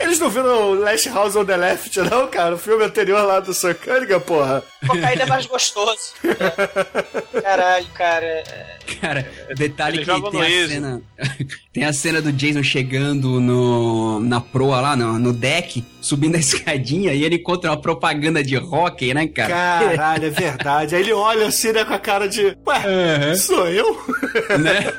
Eles 0.00 0.18
não 0.18 0.30
viram 0.30 0.74
Last 0.74 1.08
House 1.08 1.34
on 1.34 1.44
the 1.44 1.56
Left, 1.56 1.98
não, 2.02 2.28
cara? 2.28 2.54
O 2.54 2.58
filme 2.58 2.84
anterior 2.84 3.22
lá 3.24 3.40
do 3.40 3.52
Sam 3.52 3.74
Cunningham, 3.74 4.20
porra. 4.20 4.62
Cocaína 4.86 5.22
é 5.22 5.26
mais 5.26 5.46
gostoso. 5.46 6.12
É. 6.24 7.40
Caralho, 7.42 7.88
cara. 7.94 8.44
Cara, 9.00 9.30
detalhe 9.56 9.98
Ele 9.98 10.04
que 10.04 10.30
tem 10.30 10.40
a 10.40 10.68
cena. 10.68 11.02
tem 11.72 11.84
a 11.84 11.92
cena 11.92 12.22
do 12.22 12.32
Jason 12.32 12.62
chegando 12.62 13.40
no, 13.40 14.20
na 14.20 14.40
proa 14.40 14.80
lá, 14.80 14.96
no, 14.96 15.18
no 15.18 15.32
deck, 15.32 15.84
subindo 16.00 16.36
a 16.36 16.38
escadinha, 16.40 17.12
e 17.12 17.24
ele 17.24 17.36
encontra 17.36 17.70
uma 17.70 17.80
propaganda 17.80 18.42
de 18.42 18.56
hockey, 18.56 19.12
né, 19.12 19.26
cara? 19.26 19.48
Caralho, 19.48 20.26
é 20.26 20.30
verdade. 20.30 20.94
Aí 20.94 21.02
ele 21.02 21.12
olha 21.12 21.46
assim, 21.46 21.72
né, 21.72 21.84
com 21.84 21.94
a 21.94 21.98
cara 21.98 22.28
de. 22.28 22.56
Ué, 22.66 23.34
sou 23.36 23.68
eu? 23.68 23.94
né? 24.58 24.92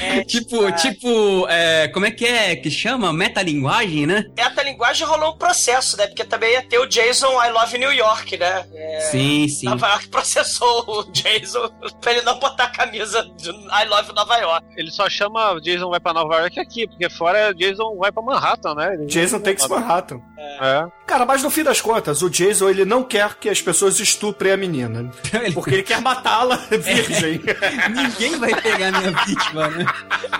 É, 0.00 0.24
tipo, 0.24 0.60
cara. 0.60 0.72
tipo, 0.72 1.46
é, 1.48 1.88
como 1.88 2.06
é 2.06 2.10
que 2.10 2.24
é 2.24 2.56
que 2.56 2.70
chama? 2.70 3.12
Metalinguagem, 3.12 4.06
né? 4.06 4.24
Essa 4.36 4.62
linguagem 4.62 5.06
rolou 5.06 5.34
um 5.34 5.38
processo, 5.38 5.96
né? 5.96 6.06
Porque 6.06 6.24
também 6.24 6.52
ia 6.52 6.62
ter 6.62 6.78
o 6.78 6.86
Jason 6.86 7.42
I 7.42 7.50
Love 7.50 7.78
New 7.78 7.92
York, 7.92 8.36
né? 8.36 8.64
É, 8.74 9.00
Sim, 9.10 9.48
sim. 9.48 9.66
Nova 9.66 9.88
York 9.88 10.08
processou 10.08 10.84
o 10.86 11.12
Jason 11.12 11.68
pra 12.00 12.12
ele 12.12 12.22
não 12.22 12.38
botar 12.38 12.64
a 12.64 12.70
camisa 12.70 12.91
de 12.92 13.50
I 13.50 13.84
Love 13.88 14.12
Nova 14.14 14.36
York. 14.38 14.66
Ele 14.76 14.90
só 14.90 15.08
chama 15.08 15.58
Jason 15.60 15.88
vai 15.90 16.00
pra 16.00 16.12
Nova 16.12 16.36
York 16.40 16.58
aqui, 16.60 16.86
porque 16.86 17.08
fora 17.10 17.52
Jason 17.54 17.96
vai 17.96 18.12
pra 18.12 18.22
Manhattan, 18.22 18.74
né? 18.74 18.94
Ele- 18.94 19.06
Jason 19.06 19.40
Takes 19.40 19.66
Manhattan. 19.68 20.20
É. 20.60 20.86
Cara, 21.06 21.24
mas 21.26 21.42
no 21.42 21.50
fim 21.50 21.62
das 21.62 21.80
contas, 21.80 22.22
o 22.22 22.30
Jason 22.30 22.68
ele 22.70 22.84
não 22.84 23.02
quer 23.04 23.34
que 23.34 23.48
as 23.48 23.60
pessoas 23.60 23.98
estuprem 24.00 24.52
a 24.52 24.56
menina. 24.56 25.10
Porque 25.54 25.74
ele 25.74 25.82
quer 25.82 26.00
matá-la 26.00 26.56
virgem. 26.70 27.40
Ninguém 27.94 28.36
vai 28.38 28.54
pegar 28.60 28.90
minha 28.92 29.10
vítima, 29.24 29.68
né? 29.68 29.84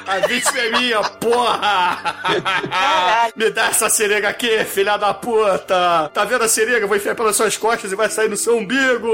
A 0.07 0.19
vítima 0.27 0.59
é 0.59 0.71
minha, 0.71 1.01
porra! 1.03 1.99
Caralho. 2.71 3.33
Me 3.37 3.51
dá 3.51 3.67
essa 3.67 3.89
seringa 3.89 4.29
aqui, 4.29 4.65
filha 4.65 4.97
da 4.97 5.13
puta! 5.15 6.11
Tá 6.13 6.25
vendo 6.25 6.43
a 6.45 6.49
seringa? 6.49 6.79
Eu 6.81 6.89
Vou 6.89 6.97
enfiar 6.97 7.15
pelas 7.15 7.37
suas 7.37 7.57
costas 7.57 7.93
e 7.93 7.97
vai 7.97 8.09
sair 8.11 8.29
no 8.29 8.37
seu 8.37 8.57
umbigo! 8.57 9.13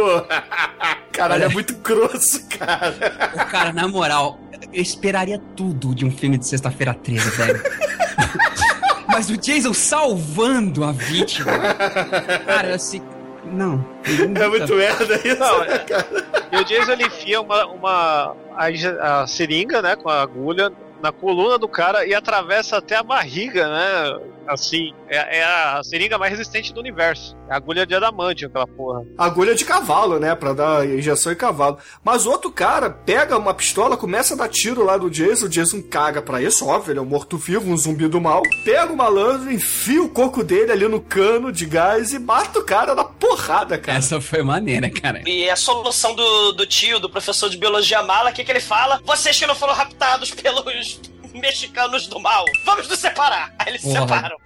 Caralho, 1.12 1.42
é 1.42 1.46
Olha. 1.46 1.54
muito 1.54 1.74
grosso, 1.76 2.46
cara. 2.48 3.27
Cara, 3.50 3.72
na 3.72 3.86
moral, 3.88 4.38
eu 4.72 4.82
esperaria 4.82 5.40
tudo 5.56 5.94
de 5.94 6.04
um 6.04 6.10
filme 6.10 6.38
de 6.38 6.46
sexta-feira 6.46 6.94
13, 6.94 7.30
velho. 7.30 7.62
Mas 9.08 9.30
o 9.30 9.36
Jason 9.36 9.72
salvando 9.72 10.84
a 10.84 10.92
vítima. 10.92 11.52
Cara, 12.46 12.74
assim. 12.74 13.02
Não. 13.44 13.84
É 14.04 14.48
muito 14.48 14.74
merda 14.74 15.14
isso, 15.16 15.38
Não, 15.38 15.60
né, 15.60 15.84
é-? 15.88 16.56
E 16.56 16.60
o 16.60 16.64
Jason 16.64 16.92
ele 16.92 17.06
enfia 17.06 17.40
uma, 17.40 17.66
uma 17.66 18.36
a, 18.54 19.22
a 19.22 19.26
seringa, 19.26 19.80
né, 19.80 19.96
com 19.96 20.10
a 20.10 20.20
agulha 20.20 20.70
na 21.00 21.12
coluna 21.12 21.58
do 21.58 21.68
cara 21.68 22.04
e 22.04 22.14
atravessa 22.14 22.78
até 22.78 22.96
a 22.96 23.02
barriga, 23.02 23.68
né? 23.68 24.20
Assim, 24.46 24.92
é, 25.08 25.38
é 25.38 25.44
a 25.44 25.80
seringa 25.84 26.18
mais 26.18 26.32
resistente 26.32 26.72
do 26.72 26.80
universo. 26.80 27.36
É 27.48 27.54
agulha 27.54 27.86
de 27.86 27.94
adamantio, 27.94 28.48
aquela 28.48 28.66
porra. 28.66 29.02
Agulha 29.16 29.54
de 29.54 29.64
cavalo, 29.64 30.18
né? 30.18 30.34
Pra 30.34 30.52
dar 30.52 30.86
injeção 30.86 31.32
em 31.32 31.36
cavalo. 31.36 31.78
Mas 32.04 32.26
o 32.26 32.30
outro 32.30 32.50
cara 32.50 32.90
pega 32.90 33.38
uma 33.38 33.54
pistola, 33.54 33.96
começa 33.96 34.34
a 34.34 34.36
dar 34.36 34.48
tiro 34.48 34.84
lá 34.84 34.96
do 34.98 35.08
Jason. 35.10 35.46
O 35.46 35.48
Jason 35.48 35.82
caga 35.82 36.20
pra 36.20 36.42
isso, 36.42 36.66
óbvio, 36.66 36.92
ele 36.92 36.98
é 36.98 37.02
um 37.02 37.06
morto-vivo, 37.06 37.70
um 37.70 37.76
zumbi 37.76 38.06
do 38.06 38.20
mal. 38.20 38.42
Pega 38.64 38.92
o 38.92 38.96
malandro, 38.96 39.50
enfia 39.50 40.02
o 40.02 40.08
coco 40.08 40.44
dele 40.44 40.72
ali 40.72 40.86
no 40.86 41.00
cano 41.00 41.50
de 41.50 41.64
gás 41.64 42.12
e 42.12 42.18
mata 42.18 42.58
o 42.58 42.64
cara 42.64 42.94
na 42.94 43.04
porrada, 43.04 43.78
cara. 43.78 43.96
Essa 43.96 44.20
foi 44.20 44.42
maneira, 44.42 44.90
cara. 44.90 45.22
E 45.26 45.48
a 45.48 45.56
solução 45.56 46.14
do, 46.14 46.52
do 46.52 46.66
tio, 46.66 47.00
do 47.00 47.08
professor 47.08 47.48
de 47.48 47.56
biologia 47.56 48.02
mala, 48.02 48.30
o 48.30 48.32
que, 48.32 48.44
que 48.44 48.52
ele 48.52 48.60
fala? 48.60 49.00
Vocês 49.04 49.38
que 49.38 49.46
não 49.46 49.54
foram 49.54 49.72
raptados 49.72 50.30
pelos 50.30 51.00
mexicanos 51.32 52.06
do 52.06 52.20
mal, 52.20 52.44
vamos 52.64 52.88
nos 52.88 52.98
separar. 52.98 53.54
Aí 53.58 53.68
eles 53.68 53.80
se 53.82 53.90
separam. 53.90 54.36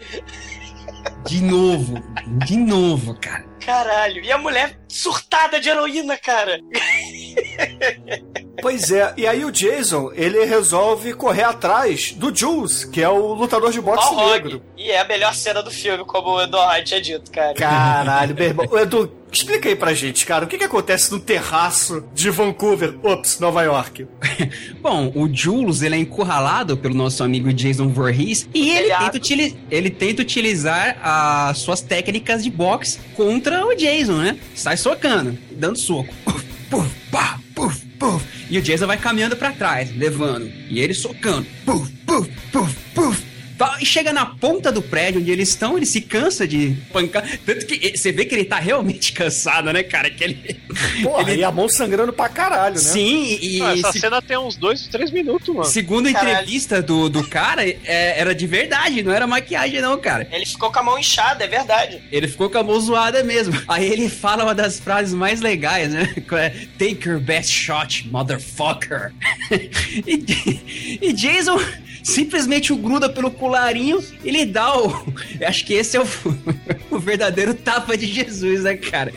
De 1.29 1.41
novo. 1.41 2.03
De 2.47 2.57
novo, 2.57 3.15
cara. 3.21 3.45
Caralho. 3.65 4.23
E 4.23 4.33
a 4.33 4.39
mulher 4.39 4.79
surtada 4.89 5.61
de 5.61 5.69
heroína, 5.69 6.17
cara. 6.19 6.59
Pois 8.61 8.91
é, 8.91 9.15
e 9.17 9.27
aí 9.27 9.45
o 9.45 9.51
Jason, 9.51 10.11
ele 10.15 10.45
resolve 10.45 11.15
correr 11.15 11.45
atrás 11.45 12.13
do 12.13 12.35
Jules, 12.35 12.85
que 12.85 13.01
é 13.01 13.09
o 13.09 13.35
lutador 13.35 13.71
de 13.73 13.81
boxe 13.81 14.15
Balrog. 14.15 14.33
negro. 14.33 14.63
E 14.77 14.91
é 14.91 15.01
a 15.01 15.05
melhor 15.05 15.35
cena 15.35 15.63
do 15.63 15.71
filme, 15.71 16.05
como 16.05 16.33
o 16.33 16.43
Eduardo 16.43 16.85
tinha 16.85 17.01
dito, 17.01 17.31
cara. 17.31 17.55
Caralho, 17.55 18.35
meu 18.35 18.45
irmão. 18.45 18.67
Edu, 18.79 19.11
explica 19.33 19.69
aí 19.69 19.77
pra 19.77 19.95
gente, 19.95 20.27
cara, 20.27 20.45
o 20.45 20.49
que 20.49 20.59
que 20.59 20.65
acontece 20.65 21.11
no 21.11 21.19
terraço 21.19 22.05
de 22.13 22.29
Vancouver, 22.31 22.95
ops, 23.03 23.39
Nova 23.39 23.63
York? 23.63 24.07
Bom, 24.83 25.11
o 25.15 25.33
Jules, 25.33 25.81
ele 25.83 25.95
é 25.95 25.99
encurralado 25.99 26.77
pelo 26.77 26.95
nosso 26.95 27.25
amigo 27.25 27.53
Jason 27.53 27.89
Voorhees 27.89 28.49
e 28.53 28.71
ele 28.71 28.95
tenta, 28.95 29.55
ele 29.71 29.91
tenta 29.91 30.23
utilizar 30.23 30.99
as 31.03 31.59
suas 31.59 31.81
técnicas 31.81 32.45
de 32.45 32.51
boxe 32.51 32.99
contra 33.17 33.65
o 33.67 33.75
Jason, 33.75 34.19
né? 34.19 34.39
Sai 34.55 34.77
socando, 34.77 35.39
dando 35.53 35.79
soco. 35.79 36.13
Puf, 36.25 36.45
puf, 36.71 37.11
pá, 37.11 37.39
puf, 37.55 37.87
puf. 37.99 38.42
E 38.53 38.59
o 38.59 38.63
Jason 38.63 38.87
vai 38.87 38.99
caminhando 38.99 39.35
pra 39.35 39.51
trás, 39.51 39.97
levando. 39.97 40.47
E 40.69 40.79
ele 40.79 40.93
socando. 40.93 41.47
Puf, 41.65 41.91
puf, 42.07 42.29
puf, 42.53 42.77
puf. 42.95 43.32
E 43.81 43.87
chega 43.87 44.13
na 44.13 44.27
ponta 44.27 44.71
do 44.73 44.81
prédio 44.83 45.21
onde 45.21 45.31
eles 45.31 45.49
estão, 45.51 45.77
ele 45.77 45.87
se 45.87 46.01
cansa 46.01 46.47
de 46.47 46.77
pancar. 46.93 47.25
Tanto 47.45 47.67
que 47.67 47.97
você 47.97 48.13
vê 48.13 48.25
que 48.25 48.35
ele 48.35 48.45
tá 48.45 48.57
realmente 48.57 49.13
cansado, 49.15 49.73
né, 49.73 49.83
cara? 49.83 50.11
Que 50.11 50.25
ele. 50.25 50.61
Porra, 51.03 51.31
ele- 51.33 51.41
e 51.41 51.45
a 51.45 51.51
mão 51.51 51.69
sangrando 51.69 52.13
pra 52.13 52.29
caralho, 52.29 52.75
né? 52.75 52.81
Sim, 52.81 53.39
e. 53.41 53.63
Ah, 53.63 53.75
essa 53.77 53.93
se- 53.93 54.01
cena 54.01 54.21
tem 54.23 54.37
uns 54.39 54.57
dois, 54.57 54.87
três 54.89 55.11
minutos, 55.11 55.49
mano. 55.55 55.65
Segundo 55.67 56.09
a 56.09 56.13
Caralho. 56.13 56.33
entrevista 56.35 56.83
do, 56.83 57.09
do 57.09 57.27
cara, 57.29 57.65
é, 57.69 58.21
era 58.21 58.35
de 58.35 58.47
verdade, 58.47 59.03
não 59.03 59.13
era 59.13 59.27
maquiagem, 59.27 59.81
não, 59.81 59.99
cara. 59.99 60.27
Ele 60.31 60.47
ficou 60.47 60.71
com 60.73 60.79
a 60.79 60.83
mão 60.83 60.99
inchada, 60.99 61.45
é 61.45 61.49
verdade. 61.49 62.01
Ele 62.11 62.27
ficou 62.29 62.49
com 62.51 62.59
a 62.59 62.63
mão 62.63 62.79
zoada 62.81 63.23
mesmo. 63.23 63.61
Aí 63.69 63.85
ele 63.91 64.09
fala 64.09 64.45
uma 64.45 64.55
das 64.55 64.79
frases 64.81 65.13
mais 65.15 65.41
legais, 65.41 65.93
né? 65.93 66.15
É, 66.33 66.51
Take 66.79 67.07
your 67.09 67.21
best 67.21 67.53
shot, 67.53 68.09
motherfucker. 68.09 69.13
e, 70.07 70.99
e 71.01 71.13
Jason 71.13 71.59
simplesmente 72.03 72.73
o 72.73 72.77
gruda 72.77 73.09
pelo 73.09 73.31
colarinho 73.31 74.03
e 74.25 74.31
lhe 74.31 74.45
dá 74.45 74.77
o. 74.77 75.13
Acho 75.47 75.65
que 75.65 75.75
esse 75.75 75.97
é 75.97 76.01
o, 76.01 76.07
o 76.91 76.99
verdadeiro 76.99 77.55
tapa 77.55 77.97
de 77.97 78.07
Jesus, 78.07 78.63
né, 78.63 78.77
cara? 78.77 79.13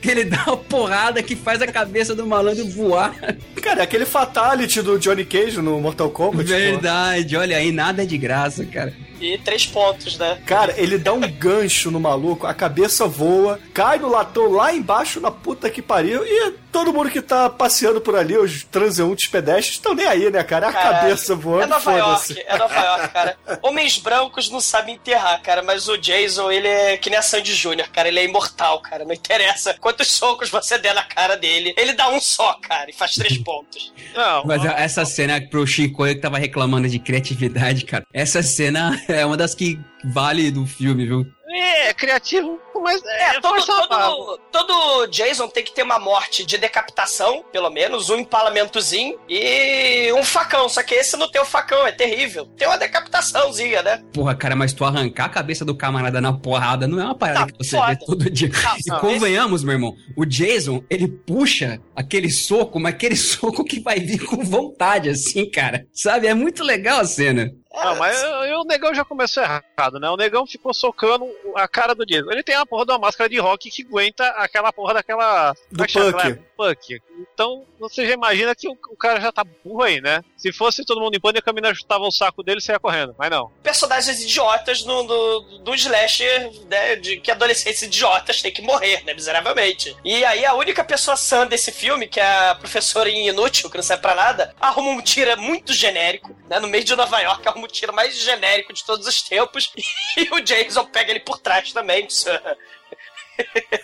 Que 0.00 0.10
ele 0.10 0.24
dá 0.24 0.44
uma 0.46 0.56
porrada 0.56 1.22
que 1.22 1.34
faz 1.34 1.62
a 1.62 1.66
cabeça 1.66 2.14
do 2.14 2.26
malandro 2.26 2.66
voar. 2.66 3.14
Cara, 3.62 3.80
é 3.80 3.82
aquele 3.84 4.04
fatality 4.04 4.82
do 4.82 4.98
Johnny 4.98 5.24
Cage 5.24 5.60
no 5.60 5.80
Mortal 5.80 6.10
Kombat. 6.10 6.44
pô. 6.44 6.56
Verdade, 6.56 7.36
olha 7.36 7.56
aí, 7.56 7.72
nada 7.72 8.02
é 8.02 8.06
de 8.06 8.18
graça, 8.18 8.64
cara. 8.64 8.94
E 9.20 9.38
três 9.38 9.66
pontos, 9.66 10.18
né? 10.18 10.38
Cara, 10.46 10.74
ele 10.76 10.98
dá 10.98 11.12
um 11.12 11.20
gancho 11.20 11.90
no 11.90 12.00
maluco, 12.00 12.46
a 12.46 12.54
cabeça 12.54 13.06
voa, 13.06 13.58
cai 13.72 13.98
no 13.98 14.08
latão 14.08 14.50
lá 14.52 14.72
embaixo 14.72 15.20
na 15.20 15.30
puta 15.30 15.70
que 15.70 15.82
pariu 15.82 16.24
e 16.26 16.52
todo 16.70 16.92
mundo 16.92 17.10
que 17.10 17.22
tá 17.22 17.48
passeando 17.48 18.00
por 18.00 18.14
ali, 18.14 18.36
os 18.36 18.62
transeuntes 18.64 19.28
pedestres, 19.28 19.76
estão 19.76 19.94
nem 19.94 20.06
aí, 20.06 20.30
né, 20.30 20.42
cara? 20.44 20.66
É 20.66 20.68
a 20.68 20.72
cabeça 20.72 21.34
voando, 21.34 21.62
É 21.64 21.66
Nova. 21.66 21.92
York, 21.92 22.44
é 22.46 22.58
Nova 22.58 22.80
York, 22.80 23.08
cara. 23.08 23.38
Homens 23.62 23.96
brancos 23.98 24.50
não 24.50 24.60
sabem 24.60 24.94
enterrar, 24.96 25.40
cara, 25.40 25.62
mas 25.62 25.88
o 25.88 25.96
Jason, 25.96 26.50
ele 26.50 26.68
é 26.68 26.96
que 26.98 27.08
nem 27.08 27.18
a 27.18 27.22
Sandy 27.22 27.54
Júnior, 27.54 27.88
cara. 27.88 28.08
Ele 28.08 28.20
é 28.20 28.24
imortal, 28.24 28.80
cara. 28.80 29.04
Não 29.04 29.14
interessa 29.14 29.74
quantos 29.80 30.08
socos 30.12 30.50
você 30.50 30.76
der 30.76 30.94
na 30.94 31.02
cara 31.02 31.36
dele. 31.36 31.72
Ele 31.76 31.94
dá 31.94 32.08
um 32.10 32.20
só, 32.20 32.54
cara, 32.60 32.90
e 32.90 32.92
faz 32.92 33.14
três 33.14 33.38
pontos. 33.38 33.92
Não, 34.14 34.44
Mas 34.44 34.64
essa 34.64 35.04
cena 35.04 35.40
pro 35.40 35.66
Chico 35.66 36.04
que 36.04 36.14
tava 36.16 36.38
reclamando 36.38 36.88
de 36.88 36.98
criatividade, 36.98 37.84
cara. 37.84 38.04
Essa 38.12 38.42
cena 38.42 39.00
é 39.08 39.24
uma 39.26 39.36
das 39.36 39.54
que 39.54 39.78
vale 40.04 40.50
do 40.50 40.66
filme, 40.66 41.06
viu? 41.06 41.26
é 41.58 41.94
criativo, 41.94 42.60
mas 42.82 43.02
é, 43.02 43.36
É, 43.36 43.40
todo, 43.40 43.54
a 43.72 43.86
barra. 43.86 44.10
todo, 44.10 44.38
todo 44.52 45.06
Jason 45.06 45.48
tem 45.48 45.64
que 45.64 45.72
ter 45.72 45.84
uma 45.84 45.98
morte 45.98 46.44
de 46.44 46.58
decapitação, 46.58 47.42
pelo 47.50 47.70
menos, 47.70 48.10
um 48.10 48.16
empalamentozinho 48.16 49.18
e 49.26 50.12
um 50.12 50.22
facão. 50.22 50.68
Só 50.68 50.82
que 50.82 50.94
esse 50.94 51.16
não 51.16 51.30
tem 51.30 51.40
o 51.40 51.46
facão, 51.46 51.86
é 51.86 51.92
terrível. 51.92 52.44
Tem 52.58 52.68
uma 52.68 52.76
decapitaçãozinha, 52.76 53.82
né? 53.82 54.02
Porra, 54.12 54.34
cara, 54.34 54.54
mas 54.54 54.74
tu 54.74 54.84
arrancar 54.84 55.26
a 55.26 55.30
cabeça 55.30 55.64
do 55.64 55.74
camarada 55.74 56.20
na 56.20 56.32
porrada 56.32 56.86
não 56.86 57.00
é 57.00 57.04
uma 57.04 57.14
parada 57.14 57.46
Tá, 57.46 57.52
que 57.52 57.64
você 57.64 57.76
foda. 57.76 57.92
vê 57.94 57.98
todo 58.04 58.30
dia. 58.30 58.48
Não, 58.50 58.76
e 58.76 58.80
não, 58.90 58.98
convenhamos, 59.00 59.64
meu 59.64 59.72
irmão, 59.74 59.94
o 60.14 60.26
Jason, 60.26 60.84
ele 60.90 61.08
puxa 61.08 61.80
aquele 61.94 62.30
soco, 62.30 62.78
mas 62.78 62.92
aquele 62.94 63.16
soco 63.16 63.64
que 63.64 63.80
vai 63.80 63.98
vir 63.98 64.24
com 64.26 64.44
vontade, 64.44 65.08
assim, 65.08 65.48
cara. 65.50 65.86
Sabe? 65.92 66.26
É 66.26 66.34
muito 66.34 66.62
legal 66.62 67.00
a 67.00 67.04
cena. 67.06 67.50
Não, 67.74 67.94
mas 67.96 68.22
eu- 68.22 68.28
eu- 68.44 68.55
negão 68.66 68.94
já 68.94 69.04
começou 69.04 69.42
errado, 69.42 69.98
né? 70.00 70.08
O 70.10 70.16
negão 70.16 70.46
ficou 70.46 70.74
socando 70.74 71.26
a 71.54 71.66
cara 71.68 71.94
do 71.94 72.04
Jason. 72.04 72.30
Ele 72.30 72.42
tem 72.42 72.54
a 72.54 72.66
porra 72.66 72.84
de 72.84 72.92
uma 72.92 72.98
máscara 72.98 73.28
de 73.28 73.38
rock 73.38 73.70
que 73.70 73.82
aguenta 73.82 74.26
aquela 74.30 74.72
porra 74.72 74.94
daquela. 74.94 75.54
Do 75.70 75.86
punk. 75.86 76.40
Punk. 76.56 77.02
Então, 77.32 77.64
você 77.78 78.06
já 78.06 78.14
imagina 78.14 78.54
que 78.54 78.68
o, 78.68 78.72
o 78.72 78.96
cara 78.96 79.20
já 79.20 79.30
tá 79.30 79.44
burro 79.44 79.82
aí, 79.82 80.00
né? 80.00 80.22
Se 80.36 80.52
fosse 80.52 80.84
todo 80.84 81.00
mundo 81.00 81.14
em 81.14 81.20
pânico, 81.20 81.48
a 81.48 81.52
mina 81.52 81.74
chutava 81.74 82.04
o 82.04 82.10
saco 82.10 82.42
dele 82.42 82.58
e 82.58 82.62
saia 82.62 82.78
correndo. 82.78 83.14
Mas 83.18 83.30
não. 83.30 83.50
personagens 83.62 84.22
idiotas 84.22 84.84
no, 84.84 85.02
no, 85.02 85.58
do 85.58 85.74
slasher, 85.74 86.50
né, 86.68 86.96
de 86.96 87.18
que 87.18 87.30
adolescentes 87.30 87.82
idiotas 87.82 88.40
têm 88.40 88.52
que 88.52 88.62
morrer, 88.62 89.04
né, 89.04 89.14
miseravelmente. 89.14 89.96
E 90.04 90.24
aí 90.24 90.44
a 90.44 90.54
única 90.54 90.82
pessoa 90.84 91.16
sã 91.16 91.46
desse 91.46 91.70
filme, 91.70 92.06
que 92.06 92.20
é 92.20 92.48
a 92.50 92.54
professora 92.54 93.08
inútil, 93.08 93.70
que 93.70 93.76
não 93.76 93.84
serve 93.84 94.02
pra 94.02 94.14
nada, 94.14 94.54
arruma 94.60 94.90
um 94.90 95.00
tira 95.00 95.36
muito 95.36 95.72
genérico, 95.72 96.34
né, 96.48 96.58
no 96.58 96.68
meio 96.68 96.84
de 96.84 96.96
Nova 96.96 97.20
York, 97.20 97.46
arruma 97.46 97.66
um 97.66 97.68
tira 97.68 97.92
mais 97.92 98.18
genérico 98.18 98.55
de 98.72 98.84
todos 98.84 99.06
os 99.06 99.22
tempos, 99.22 99.72
e 100.16 100.28
o 100.34 100.40
Jason 100.40 100.84
pega 100.86 101.10
ele 101.10 101.20
por 101.20 101.38
trás 101.38 101.72
também. 101.72 102.06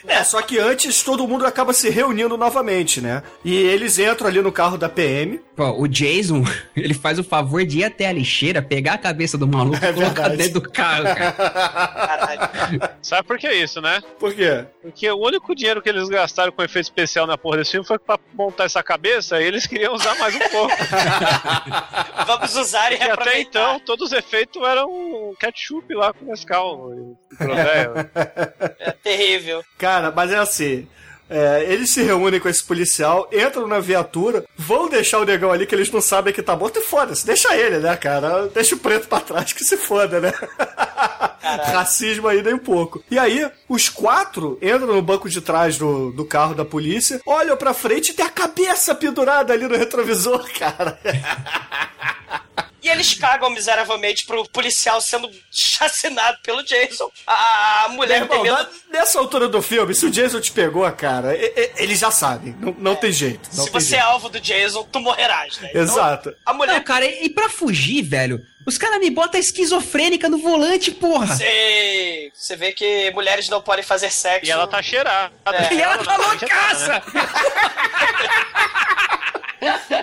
É, 0.07 0.25
só 0.25 0.43
que 0.43 0.59
antes 0.59 1.03
todo 1.03 1.27
mundo 1.27 1.47
acaba 1.47 1.73
se 1.73 1.89
reunindo 1.89 2.37
novamente, 2.37 3.01
né? 3.01 3.23
E 3.45 3.55
eles 3.55 3.99
entram 3.99 4.27
ali 4.29 4.41
no 4.41 4.53
carro 4.53 4.77
da 4.77 4.89
PM. 4.89 5.41
Pô, 5.57 5.71
o 5.81 5.89
Jason, 5.89 6.45
ele 6.77 6.95
faz 6.95 7.19
o 7.19 7.25
favor 7.25 7.65
de 7.65 7.79
ir 7.79 7.85
até 7.85 8.07
a 8.07 8.13
lixeira, 8.13 8.61
pegar 8.61 8.95
a 8.95 8.99
cabeça 8.99 9.39
do 9.39 9.47
maluco 9.47 9.79
É 9.85 9.91
e 9.91 9.93
colocar 9.93 10.29
dentro 10.29 10.55
do 10.55 10.71
carro, 10.71 11.05
cara. 11.05 11.33
Caralho. 11.33 12.81
Sabe 13.01 13.27
por 13.27 13.39
que 13.39 13.51
isso, 13.51 13.81
né? 13.81 14.03
Por 14.19 14.35
quê? 14.35 14.65
Porque 14.83 15.11
o 15.11 15.19
único 15.19 15.55
dinheiro 15.55 15.81
que 15.81 15.89
eles 15.89 16.09
gastaram 16.09 16.53
com 16.53 16.63
efeito 16.63 16.87
especial 16.87 17.27
na 17.27 17.39
porra 17.39 17.59
desse 17.59 17.73
filme 17.73 17.87
foi 17.87 17.99
pra 17.99 18.19
montar 18.35 18.65
essa 18.65 18.83
cabeça 18.83 19.41
e 19.41 19.45
eles 19.45 19.67
queriam 19.67 19.95
usar 19.95 20.15
mais 20.19 20.35
um 20.35 20.49
pouco. 20.51 20.75
Vamos 22.27 22.57
usar 22.57 22.93
e 22.93 22.97
Porque 22.97 23.11
até 23.11 23.41
então, 23.41 23.81
todos 23.81 24.09
os 24.09 24.13
efeitos 24.13 24.63
eram 24.63 25.35
ketchup 25.39 25.95
lá 25.95 26.13
com 26.13 26.25
Nescau. 26.27 27.17
É 28.79 28.91
terrível. 29.03 29.63
Cara, 29.79 30.13
mas 30.15 30.31
é 30.31 30.37
assim. 30.39 30.87
é, 31.31 31.65
eles 31.69 31.91
se 31.91 32.03
reúnem 32.03 32.39
com 32.39 32.49
esse 32.49 32.63
policial, 32.63 33.29
entram 33.33 33.67
na 33.67 33.81
viatura, 33.81 34.45
vão 34.57 34.89
deixar 34.89 35.19
o 35.19 35.25
negão 35.25 35.51
ali 35.51 35.67
que 35.67 35.75
eles 35.75 35.91
não 35.91 36.01
sabem 36.01 36.33
que 36.33 36.43
tá 36.43 36.55
morto 36.55 36.79
e 36.79 36.83
foda-se, 36.83 37.25
deixa 37.25 37.57
ele, 37.57 37.79
né, 37.79 37.97
cara? 37.97 38.49
Deixa 38.49 38.75
o 38.75 38.79
preto 38.79 39.09
pra 39.09 39.21
trás 39.21 39.53
que 39.53 39.65
se 39.65 39.77
foda, 39.79 40.21
né? 40.21 40.33
Racismo 41.43 42.29
aí 42.29 42.43
nem 42.43 42.55
um 42.55 42.59
pouco. 42.59 43.03
E 43.11 43.19
aí, 43.19 43.51
os 43.69 43.89
quatro 43.89 44.59
entram 44.63 44.87
no 44.87 45.03
banco 45.03 45.29
de 45.29 45.41
trás 45.41 45.77
do, 45.79 46.11
do 46.13 46.25
carro 46.25 46.55
da 46.55 46.65
polícia, 46.65 47.21
olham 47.27 47.57
pra 47.57 47.75
frente 47.75 48.11
e 48.11 48.15
tem 48.15 48.25
a 48.25 48.31
cabeça 48.31 48.95
pendurada 48.95 49.53
ali 49.53 49.67
no 49.67 49.77
retrovisor, 49.77 50.47
cara. 50.59 50.99
E 52.83 52.89
eles 52.89 53.15
cagam 53.15 53.49
miseravelmente 53.51 54.27
pro 54.27 54.45
policial 54.49 55.01
sendo 55.01 55.31
chacinado 55.51 56.39
pelo 56.43 56.63
Jason. 56.65 57.09
A, 57.27 57.85
a 57.85 57.89
mulher 57.91 58.27
tem 58.27 58.39
Irmão, 58.41 58.59
medo. 58.59 58.71
nessa 58.91 59.19
altura 59.21 59.47
do 59.49 59.63
filme, 59.63 59.95
se 59.95 60.05
o 60.07 60.11
Jason 60.11 60.41
te 60.41 60.51
pegou, 60.51 60.91
cara, 60.93 61.37
e- 61.37 61.53
e- 61.57 61.73
eles 61.77 61.99
já 62.01 62.11
sabem. 62.11 62.57
Não, 62.59 62.75
não 62.79 62.97
tem 62.97 63.13
jeito. 63.13 63.49
Não 63.55 63.65
Se 63.65 63.71
tem 63.71 63.81
você 63.81 63.95
é 63.95 63.99
jeito. 63.99 64.05
alvo 64.11 64.29
do 64.29 64.41
Jason, 64.41 64.83
tu 64.91 64.99
morrerás, 65.01 65.59
né? 65.59 65.69
Então, 65.71 65.83
Exato. 65.83 66.35
a 66.45 66.53
mulher 66.53 66.75
Não, 66.75 66.83
cara, 66.83 67.05
e, 67.07 67.27
e 67.27 67.31
pra 67.31 67.49
fugir, 67.49 68.03
velho, 68.03 68.41
os 68.67 68.77
caras 68.77 68.99
me 68.99 69.11
botam 69.11 69.39
esquizofrênica 69.41 70.29
no 70.29 70.39
volante, 70.39 70.91
porra. 70.91 71.37
Sei. 71.37 72.33
Você 72.35 72.57
vê 72.57 72.73
que 72.73 73.11
mulheres 73.13 73.49
não 73.49 73.61
podem 73.63 73.85
fazer 73.85 74.11
sexo. 74.11 74.47
E 74.47 74.51
ela 74.51 74.67
tá 74.67 74.83
cheirada. 74.83 75.33
É. 75.47 75.75
E 75.75 75.81
ela 75.81 75.99
tá 75.99 76.19
não, 76.19 76.29
loucaça! 76.31 77.03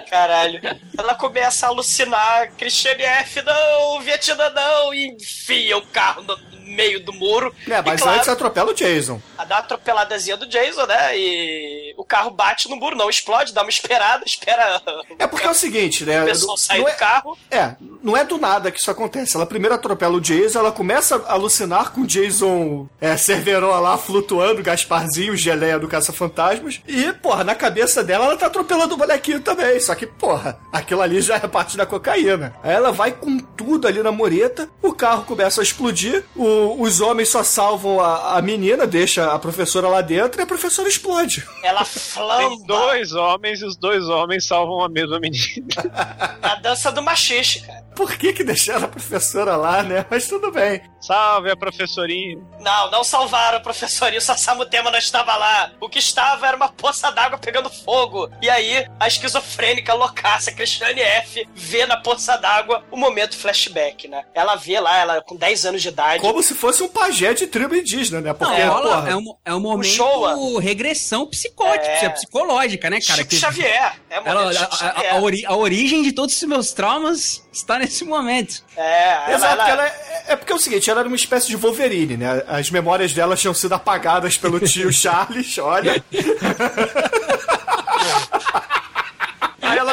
Caralho. 0.10 0.61
Ela 0.98 1.15
começa 1.15 1.65
a 1.65 1.69
alucinar. 1.69 2.52
Christiane 2.57 3.03
F, 3.03 3.41
não, 3.41 4.02
Vietnã 4.02 4.49
não. 4.49 4.94
E 4.94 5.07
enfia 5.07 5.77
o 5.77 5.86
carro 5.88 6.22
no 6.23 6.38
meio 6.69 7.03
do 7.03 7.11
muro. 7.11 7.53
É, 7.68 7.81
mas 7.81 7.99
e, 7.99 8.03
claro, 8.03 8.18
antes 8.18 8.30
atropela 8.30 8.72
o 8.72 8.73
Jason. 8.73 9.22
dá 9.38 9.44
uma 9.44 9.57
atropeladazinha 9.57 10.38
do 10.38 10.48
Jason, 10.48 10.86
né? 10.86 11.18
E 11.18 11.94
o 11.98 12.06
carro 12.06 12.31
bate 12.31 12.69
no 12.69 12.76
muro, 12.76 12.95
não 12.95 13.10
explode, 13.10 13.53
dá 13.53 13.61
uma 13.61 13.69
esperada, 13.69 14.23
espera 14.26 14.81
É 15.18 15.27
porque 15.27 15.48
é 15.48 15.49
o 15.49 15.53
seguinte, 15.53 16.06
né? 16.06 16.23
o 16.23 16.26
pessoal 16.26 16.57
não 16.69 16.84
do 16.84 16.88
é, 16.88 16.94
carro. 16.94 17.38
é, 17.52 17.76
não 18.03 18.15
é 18.15 18.23
do 18.23 18.38
nada 18.38 18.72
que 18.72 18.80
isso 18.80 18.91
acontece. 18.91 19.36
Ela 19.36 19.45
primeiro 19.45 19.76
atropela 19.76 20.15
o 20.15 20.22
Jason, 20.22 20.60
ela 20.60 20.72
começa 20.72 21.15
a 21.27 21.34
alucinar 21.34 21.91
com 21.91 22.02
o 22.02 22.07
Jason 22.07 22.88
é, 23.02 23.18
Cerveró 23.18 23.77
lá 23.80 23.98
flutuando, 23.98 24.64
Gasparzinho, 24.64 25.36
geleia 25.36 25.80
do 25.80 25.88
Caça-Fantasmas. 25.88 26.81
E, 26.88 27.11
porra, 27.14 27.44
na 27.44 27.56
cabeça 27.56 28.03
dela 28.03 28.26
ela 28.26 28.38
tá 28.38 28.45
atropelando 28.45 28.94
o 28.94 28.98
bonequinho 28.98 29.41
também. 29.56 29.80
Só 29.80 29.96
que, 29.96 30.06
porra, 30.06 30.60
aquilo 30.72 31.02
ali 31.02 31.22
já 31.22 31.36
é 31.36 31.48
parte 31.48 31.76
da 31.78 31.86
cocaína. 31.86 32.56
Aí 32.64 32.74
ela 32.74 32.92
vai 32.92 33.12
com 33.12 33.38
tudo 33.40 33.88
ali 33.88 34.02
na 34.04 34.12
mureta, 34.12 34.70
o 34.82 34.94
carro 34.94 35.24
começa 35.26 35.62
a 35.62 35.64
explodir, 35.64 36.24
o- 36.36 36.82
os 36.82 37.02
homens 37.02 37.30
só 37.30 37.44
salvam 37.44 38.00
a, 38.00 38.38
a 38.38 38.42
menina, 38.42 38.86
deixa 38.86 39.32
a 39.34 39.40
professora 39.40 39.88
lá 39.88 40.02
dentro 40.02 40.40
e 40.40 40.44
a 40.44 40.48
professora 40.48 40.88
explode. 40.88 41.46
Ela 41.64 41.80
Tem 41.80 41.86
flamba 41.86 42.64
dois 42.66 43.14
homens 43.14 43.62
e 43.62 43.66
os 43.66 43.76
dois 43.78 44.04
homens 44.08 44.46
salvam 44.46 44.84
a 44.84 44.90
mesma 44.90 45.20
menina. 45.20 45.68
a 46.42 46.56
dança 46.56 46.92
do 46.92 47.02
machixe, 47.02 47.62
cara. 47.62 47.90
Por 47.96 48.14
que 48.16 48.32
que 48.32 48.44
deixaram 48.46 48.86
a 48.86 48.88
professora 48.88 49.58
lá, 49.58 49.84
né? 49.84 50.06
Mas 50.10 50.28
tudo 50.28 50.52
bem. 50.52 50.82
Salve 51.02 51.52
a 51.52 51.56
professorinha. 51.58 52.38
Não, 52.62 52.90
não 52.92 53.04
salvaram 53.04 53.58
a 53.58 53.62
professorinha, 53.62 54.22
só 54.22 54.36
Samutema 54.38 54.90
não 54.90 54.98
estava 55.00 55.36
lá. 55.36 55.72
O 55.82 55.90
que 55.90 56.00
estava 56.00 56.48
era 56.48 56.56
uma 56.56 56.70
poça 56.70 57.12
d'água 57.12 57.38
pegando 57.38 57.70
fogo. 57.70 58.30
E 58.42 58.50
aí, 58.50 58.86
a 59.00 59.08
esquizofrênica 59.40 59.94
loucaça 59.94 60.52
Cristiane 60.52 61.02
F 61.02 61.48
vê 61.56 61.86
na 61.86 61.98
poça 61.98 62.38
d'água 62.38 62.84
o 62.91 62.98
momento 62.98 63.38
flashback, 63.38 64.07
né? 64.07 64.24
Ela 64.34 64.56
vê 64.56 64.80
lá, 64.80 64.98
ela 64.98 65.22
com 65.22 65.36
10 65.36 65.66
anos 65.66 65.82
de 65.82 65.88
idade. 65.90 66.22
Como 66.22 66.41
se 66.44 66.53
fosse 66.53 66.84
um 66.84 66.88
pajé 66.88 67.34
de 67.34 67.48
tribo 67.48 67.76
indígena, 67.76 68.22
né? 68.22 68.30
Não, 68.30 68.36
Porque, 68.36 68.61
rola- 68.64 68.95
porra, 68.98 69.10
é, 69.11 69.16
um, 69.16 69.36
é 69.45 69.56
um 69.56 69.60
momento 69.60 69.88
Showa. 69.90 70.61
regressão 70.61 71.26
psicótica, 71.26 71.86
É. 71.88 72.10
psicológica, 72.10 72.90
né, 72.90 72.99
cara? 73.02 73.18
Chico 73.20 73.30
Que- 73.30 73.36
Xavier. 73.38 73.94
É 74.10 74.20
o 74.20 74.28
Ela- 74.28 74.49
a, 74.49 74.53
Chico 74.53 74.74
a- 74.74 74.78
Xavier. 74.78 75.14
a 75.14 75.18
ori- 75.20 75.45
a 75.45 75.56
origem 75.56 76.03
de 76.03 76.11
todos 76.11 76.36
os 76.36 76.44
meus 76.44 76.72
traumas 76.74 77.48
está 77.52 77.80
nesse 77.80 78.03
momento. 78.03 78.64
É, 78.76 79.14
ela, 79.14 79.34
Exato, 79.36 79.53
ela- 79.61 79.70
ela 79.70 79.88
é, 79.88 80.24
é 80.30 80.36
porque 80.36 80.52
é 80.52 80.56
o 80.56 80.60
seguinte, 80.60 80.90
ela 80.90 80.99
era 81.02 81.07
uma 81.07 81.16
espécie 81.16 81.48
de 81.48 81.56
Wolverine, 81.56 82.18
né? 82.18 82.44
As 82.48 82.70
memórias 82.70 83.14
dela 83.14 83.36
tinham 83.36 83.53
sido 83.53 83.74
apagadas 83.74 84.38
pelo 84.38 84.60
tio 84.60 84.91
Charles, 84.94 85.57
olha. 85.57 86.03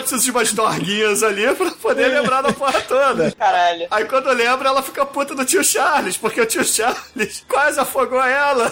Precisa 0.07 0.23
de 0.23 0.31
umas 0.31 0.53
dorguinhas 0.53 1.23
ali 1.24 1.53
pra 1.57 1.70
poder 1.73 2.07
lembrar 2.07 2.41
da 2.41 2.53
porra 2.53 2.81
toda. 2.83 3.33
Caralho. 3.33 3.89
Aí 3.91 4.05
quando 4.05 4.31
lembra, 4.33 4.69
ela 4.69 4.81
fica 4.81 5.05
puta 5.05 5.35
do 5.35 5.45
tio 5.45 5.65
Charles, 5.65 6.16
porque 6.16 6.41
o 6.41 6.47
tio 6.47 6.65
Charles 6.65 7.45
quase 7.49 7.81
afogou 7.81 8.23
ela. 8.23 8.70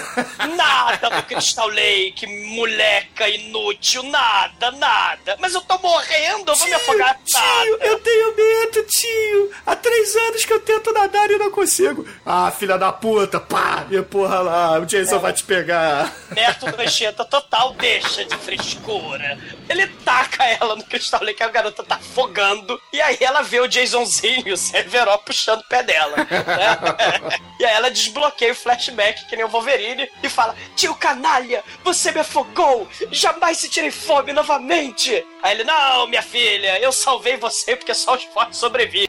Nada 0.57 1.11
do 1.11 1.23
Crystal 1.25 1.67
Lake, 1.67 2.25
moleca 2.55 3.29
inútil, 3.29 4.05
nada, 4.05 4.71
nada. 4.73 5.37
Mas 5.41 5.55
eu 5.55 5.61
tô 5.63 5.77
morrendo, 5.79 6.53
eu 6.53 6.55
vou 6.57 6.67
me 6.69 6.75
afogar. 6.75 7.19
Tio, 7.25 7.73
Nada. 7.73 7.85
eu 7.87 7.99
tenho 7.99 8.37
medo, 8.37 8.83
tio. 8.85 9.51
Há 9.67 9.75
três 9.75 10.15
anos 10.15 10.45
que 10.45 10.53
eu 10.53 10.61
tento 10.61 10.93
nadar 10.93 11.29
e 11.33 11.39
não 11.39 11.51
consigo. 11.51 12.07
Ah, 12.25 12.53
filha 12.57 12.79
da 12.79 12.93
puta, 12.93 13.41
pá! 13.41 13.87
E 13.91 14.01
porra 14.03 14.39
lá, 14.41 14.79
o 14.79 14.87
Jason 14.87 15.19
vai 15.19 15.33
te 15.33 15.43
pegar. 15.43 16.15
Neto 16.31 16.67
Mancheta 16.77 17.25
total 17.25 17.73
deixa 17.75 18.25
de 18.25 18.37
frescura. 18.37 19.37
Ele 19.69 19.87
taca 20.05 20.45
ela 20.45 20.77
no 20.77 20.85
cristal 21.25 21.35
que 21.35 21.43
a 21.43 21.49
garota 21.49 21.83
tá 21.83 21.97
afogando. 21.97 22.81
E 22.93 23.01
aí 23.01 23.17
ela 23.21 23.43
vê 23.43 23.61
o 23.61 23.71
Jasonzinho, 23.71 24.53
o 24.53 24.57
Severo, 24.57 25.17
puxando 25.19 25.61
o 25.61 25.69
pé 25.69 25.83
dela. 25.83 26.17
né? 26.17 26.27
e 27.59 27.65
aí 27.65 27.75
ela 27.75 27.91
desbloqueia 27.91 28.53
o 28.53 28.57
flashback, 28.57 29.27
que 29.27 29.37
nem 29.37 29.45
o 29.45 29.49
Wolverine, 29.49 30.11
e 30.23 30.29
fala: 30.29 30.55
Tio 30.77 30.95
canalha, 30.95 31.63
você 31.83 32.13
me 32.13 32.21
afogou! 32.21 32.89
Jamais 33.11 33.59
se 33.59 33.69
tirei 33.69 33.91
fome 33.91 34.33
novamente! 34.33 35.25
Aí 35.43 35.55
ele: 35.55 35.65
Não, 35.65 36.07
minha 36.09 36.23
filha, 36.23 36.79
eu 36.81 36.93
salvei 36.93 37.37
você 37.37 37.77
porque 37.77 37.95
só 37.95 38.15
os 38.15 38.25
fortes 38.25 38.59
sobrevivem. 38.59 39.09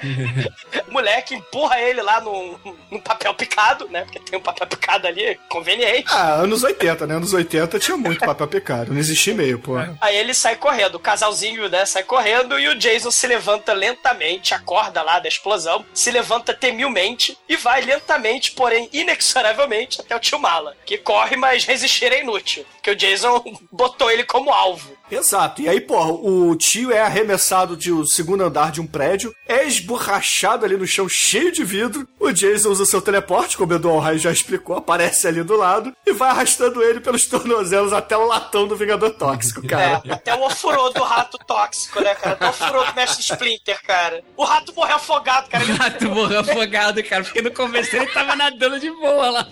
Moleque 0.88 1.34
empurra 1.34 1.80
ele 1.80 2.02
lá 2.02 2.20
num, 2.20 2.56
num 2.90 3.00
papel 3.00 3.34
picado, 3.34 3.88
né? 3.88 4.02
Porque 4.02 4.18
tem 4.20 4.38
um 4.38 4.42
papel 4.42 4.66
picado 4.66 5.06
ali, 5.06 5.38
conveniente. 5.48 6.06
Ah, 6.08 6.34
anos 6.34 6.62
80, 6.62 7.06
né? 7.06 7.16
Anos 7.16 7.32
80 7.32 7.78
tinha 7.78 7.96
muito 7.96 8.20
papel 8.20 8.46
picado, 8.48 8.92
não 8.92 9.00
existia 9.00 9.32
e-mail, 9.32 9.58
pô. 9.58 9.74
Aí 10.00 10.16
ele 10.16 10.34
sai 10.34 10.56
correndo, 10.56 10.96
o 10.96 11.00
casalzinho, 11.00 11.68
né, 11.68 11.84
sai 11.84 12.02
correndo 12.02 12.58
e 12.58 12.68
o 12.68 12.74
Jason 12.74 13.10
se 13.10 13.26
levanta 13.26 13.72
lentamente, 13.72 14.54
acorda 14.54 15.02
lá 15.02 15.18
da 15.18 15.28
explosão, 15.28 15.84
se 15.92 16.10
levanta 16.10 16.54
temilmente 16.54 17.36
e 17.48 17.56
vai 17.56 17.80
lentamente, 17.82 18.52
porém 18.52 18.88
inexoravelmente, 18.92 20.00
até 20.00 20.14
o 20.16 20.20
tio 20.20 20.38
Mala, 20.38 20.76
que 20.84 20.98
corre, 20.98 21.36
mas 21.36 21.64
resistir 21.64 22.12
é 22.12 22.20
inútil, 22.20 22.64
que 22.82 22.90
o 22.90 22.96
Jason 22.96 23.42
botou 23.70 24.10
ele 24.10 24.24
como 24.24 24.50
alvo. 24.50 24.96
Exato. 25.10 25.60
E 25.60 25.68
aí, 25.68 25.80
porra, 25.80 26.12
o 26.12 26.54
tio 26.54 26.92
é 26.92 27.00
arremessado 27.00 27.76
de 27.76 27.90
o 27.90 28.06
segundo 28.06 28.44
andar 28.44 28.70
de 28.70 28.80
um 28.80 28.86
prédio, 28.86 29.34
é 29.46 29.66
esborrachado 29.66 30.64
ali 30.64 30.76
no 30.76 30.86
chão 30.86 31.08
cheio 31.08 31.50
de 31.50 31.64
vidro. 31.64 32.06
O 32.18 32.30
Jason 32.30 32.70
usa 32.70 32.84
seu 32.84 33.02
teleporte, 33.02 33.56
como 33.56 33.72
o 33.72 33.76
Eduardo 33.76 34.18
já 34.18 34.30
explicou, 34.30 34.76
aparece 34.76 35.26
ali 35.26 35.42
do 35.42 35.56
lado 35.56 35.94
e 36.06 36.12
vai 36.12 36.30
arrastando 36.30 36.82
ele 36.82 37.00
pelos 37.00 37.26
tornozelos 37.28 37.92
até 37.92 38.16
o 38.16 38.26
latão 38.26 38.68
do 38.68 38.76
Vingador 38.76 39.10
Tóxico, 39.10 39.66
cara. 39.66 40.00
É, 40.04 40.12
até 40.12 40.34
o 40.34 40.44
ofurô 40.44 40.90
do 40.90 41.02
rato 41.02 41.38
tóxico, 41.38 42.00
né, 42.00 42.14
cara? 42.14 42.32
Até 42.32 42.46
o 42.46 42.50
ofurô 42.50 42.84
do 42.84 42.94
mestre 42.94 43.22
Splinter, 43.22 43.82
cara. 43.82 44.22
O 44.36 44.44
rato 44.44 44.72
morreu 44.74 44.96
afogado, 44.96 45.48
cara. 45.48 45.64
O 45.64 45.76
rato 45.76 46.08
morreu 46.08 46.40
afogado, 46.40 47.02
cara, 47.02 47.24
porque 47.24 47.42
no 47.42 47.50
começo 47.50 47.94
ele 47.96 48.06
tava 48.06 48.36
nadando 48.36 48.78
de 48.78 48.90
boa 48.90 49.30
lá. 49.30 49.48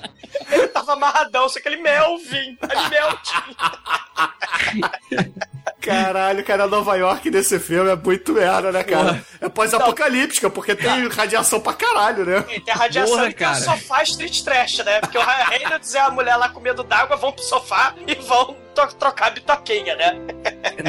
Ele 0.51 0.69
tava 0.69 0.93
amarradão, 0.93 1.49
só 1.49 1.61
que 1.61 1.69
ele 1.69 1.79
Melvin. 1.79 2.57
Ele 2.63 2.89
Melvin. 2.91 3.18
Caralho, 5.81 6.45
cara, 6.45 6.67
Nova 6.67 6.97
York 6.97 7.31
nesse 7.31 7.59
filme 7.59 7.91
é 7.91 7.97
muito 7.97 8.33
merda, 8.33 8.73
né, 8.73 8.83
cara? 8.83 9.05
Porra. 9.07 9.25
É 9.41 9.49
pós-apocalíptica, 9.49 10.51
porque 10.51 10.75
tem 10.75 11.09
radiação 11.09 11.61
pra 11.61 11.73
caralho, 11.73 12.25
né? 12.25 12.45
E 12.51 12.61
tem 12.61 12.75
a 12.75 12.77
radiação 12.77 13.17
Porra, 13.17 13.31
e 13.31 13.35
tem 13.35 13.47
o 13.47 13.51
cara. 13.51 13.61
sofá 13.65 14.03
street 14.03 14.43
trash, 14.43 14.79
né? 14.79 15.01
Porque 15.01 15.17
o 15.17 15.23
Reynolds 15.23 15.95
e 15.95 15.99
a 15.99 16.11
mulher 16.11 16.37
lá 16.37 16.49
com 16.49 16.61
medo 16.61 16.83
d'água 16.83 17.17
vão 17.17 17.33
pro 17.33 17.43
sofá 17.45 17.95
e 18.07 18.15
vão 18.17 18.57
trocar 18.99 19.31
bitoquinha, 19.31 19.95
né? 19.97 20.17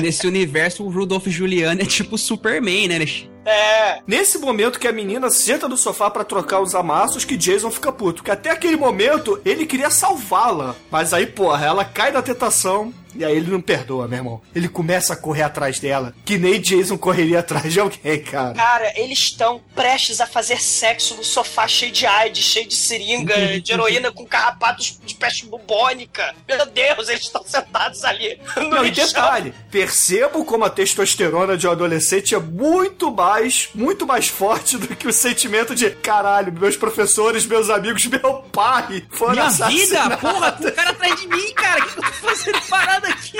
Nesse 0.01 0.27
universo, 0.27 0.84
o 0.84 0.89
Rudolph 0.89 1.27
Giuliani 1.27 1.84
é 1.84 1.85
tipo 1.85 2.18
Superman, 2.18 2.88
né? 2.88 2.95
Ele- 2.95 3.28
É. 3.45 4.02
Nesse 4.06 4.38
momento 4.38 4.80
que 4.80 4.88
a 4.88 4.91
menina 4.91 5.30
senta 5.30 5.68
no 5.68 5.78
sofá 5.78 6.10
pra 6.10 6.24
trocar 6.24 6.60
os 6.60 6.76
amassos, 6.76 7.26
que 7.26 7.38
Jason 7.38 7.72
fica 7.72 7.91
puto. 7.91 8.18
Porque 8.18 8.32
até 8.32 8.49
aquele 8.52 8.76
momento 8.76 9.41
ele 9.45 9.66
queria 9.66 9.90
salvá-la. 9.90 10.76
Mas 10.91 11.14
aí, 11.14 11.26
porra, 11.26 11.66
ela 11.66 11.86
cai 11.86 12.11
na 12.11 12.22
tentação. 12.22 12.94
E 13.15 13.26
aí 13.26 13.36
ele 13.36 13.52
não 13.52 13.61
perdoa, 13.61 14.07
meu 14.07 14.18
irmão. 14.18 14.41
Ele 14.53 14.68
começa 14.68 15.14
a 15.14 15.15
correr 15.15 15.44
atrás 15.44 15.80
dela. 15.80 16.14
Que 16.26 16.38
nem 16.38 16.60
Jason 16.60 16.98
correria 16.98 17.40
atrás 17.40 17.72
de 17.72 17.80
alguém, 17.80 18.22
cara. 18.23 18.53
Cara, 18.53 18.94
eles 18.95 19.19
estão 19.19 19.61
prestes 19.76 20.22
a 20.22 20.27
fazer 20.27 20.61
sexo 20.61 21.15
no 21.15 21.23
sofá 21.23 21.68
cheio 21.68 21.91
de 21.91 22.06
AIDS, 22.06 22.44
cheio 22.44 22.68
de 22.68 22.76
seringa, 22.76 23.36
de 23.60 23.72
heroína 23.72 24.11
com 24.11 24.26
carrapatos 24.26 24.99
de 25.03 25.15
peste 25.15 25.45
bubônica. 25.45 26.36
Meu 26.48 26.65
Deus, 26.65 27.10
eles 27.10 27.23
estão 27.23 27.44
sentados 27.44 28.03
ali. 28.03 28.40
No 28.56 28.69
Não, 28.69 28.86
e 28.86 28.91
detalhe, 28.91 29.53
percebo 29.72 30.45
como 30.45 30.65
a 30.65 30.69
testosterona 30.69 31.57
de 31.57 31.68
um 31.68 31.72
adolescente 31.72 32.36
é 32.36 32.40
muito 32.40 33.11
mais, 33.11 33.69
muito 33.73 34.06
mais 34.06 34.27
forte 34.27 34.77
do 34.77 34.95
que 34.95 35.07
o 35.07 35.14
sentimento 35.14 35.73
de 35.73 35.90
caralho, 35.91 36.53
meus 36.53 36.77
professores, 36.77 37.45
meus 37.45 37.69
amigos, 37.69 38.06
meu 38.06 38.44
pai 38.52 39.03
foram 39.11 39.34
Minha 39.34 39.49
vida, 39.49 40.18
porra, 40.18 40.57
o 40.60 40.72
cara 40.72 40.90
atrás 40.91 41.19
de 41.19 41.27
mim, 41.27 41.53
cara. 41.53 41.80
O 41.80 41.88
que 41.88 41.99
eu 41.99 42.03
tô 42.03 42.11
fazendo 42.11 42.61
parado 42.61 42.98
aqui? 43.07 43.38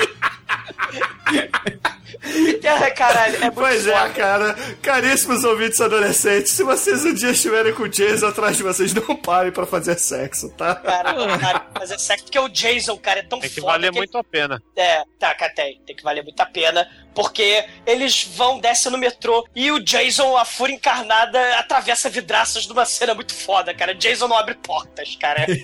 É, 2.22 2.90
caralho, 2.92 3.36
é 3.36 3.40
muito 3.40 3.54
Pois 3.54 3.86
é, 3.86 3.92
foda. 3.96 4.10
cara. 4.10 4.56
Caríssimos 4.82 5.44
ouvintes 5.44 5.80
adolescentes, 5.80 6.52
se 6.52 6.62
vocês 6.62 7.04
um 7.04 7.14
dia 7.14 7.30
estiverem 7.30 7.72
com 7.72 7.84
o 7.84 7.88
Jason 7.88 8.26
atrás 8.26 8.56
de 8.56 8.62
vocês, 8.62 8.92
não 8.92 9.16
parem 9.16 9.52
pra 9.52 9.66
fazer 9.66 9.98
sexo, 9.98 10.50
tá? 10.50 10.74
Cara, 10.74 11.14
cara, 11.38 11.66
fazer 11.78 11.98
sexo, 11.98 12.24
porque 12.24 12.38
o 12.38 12.48
Jason, 12.48 12.96
cara, 12.98 13.20
é 13.20 13.22
tão 13.22 13.40
Tem 13.40 13.48
que 13.48 13.60
foda 13.60 13.72
valer 13.72 13.92
que 13.92 13.98
muito 13.98 14.18
a 14.18 14.24
pena. 14.24 14.62
É, 14.76 15.02
tá, 15.18 15.34
cara, 15.34 15.52
tem, 15.54 15.80
tem 15.86 15.96
que 15.96 16.02
valer 16.02 16.22
muito 16.22 16.40
a 16.40 16.46
pena, 16.46 16.86
porque 17.14 17.64
eles 17.86 18.24
vão, 18.36 18.58
descem 18.60 18.92
no 18.92 18.98
metrô 18.98 19.46
e 19.54 19.70
o 19.70 19.80
Jason, 19.80 20.36
a 20.36 20.44
fúria 20.44 20.74
encarnada, 20.74 21.58
atravessa 21.58 22.08
vidraças 22.08 22.66
numa 22.66 22.84
cena 22.84 23.14
muito 23.14 23.34
foda, 23.34 23.74
cara. 23.74 23.94
Jason 23.94 24.28
não 24.28 24.36
abre 24.36 24.54
portas, 24.54 25.16
cara. 25.16 25.46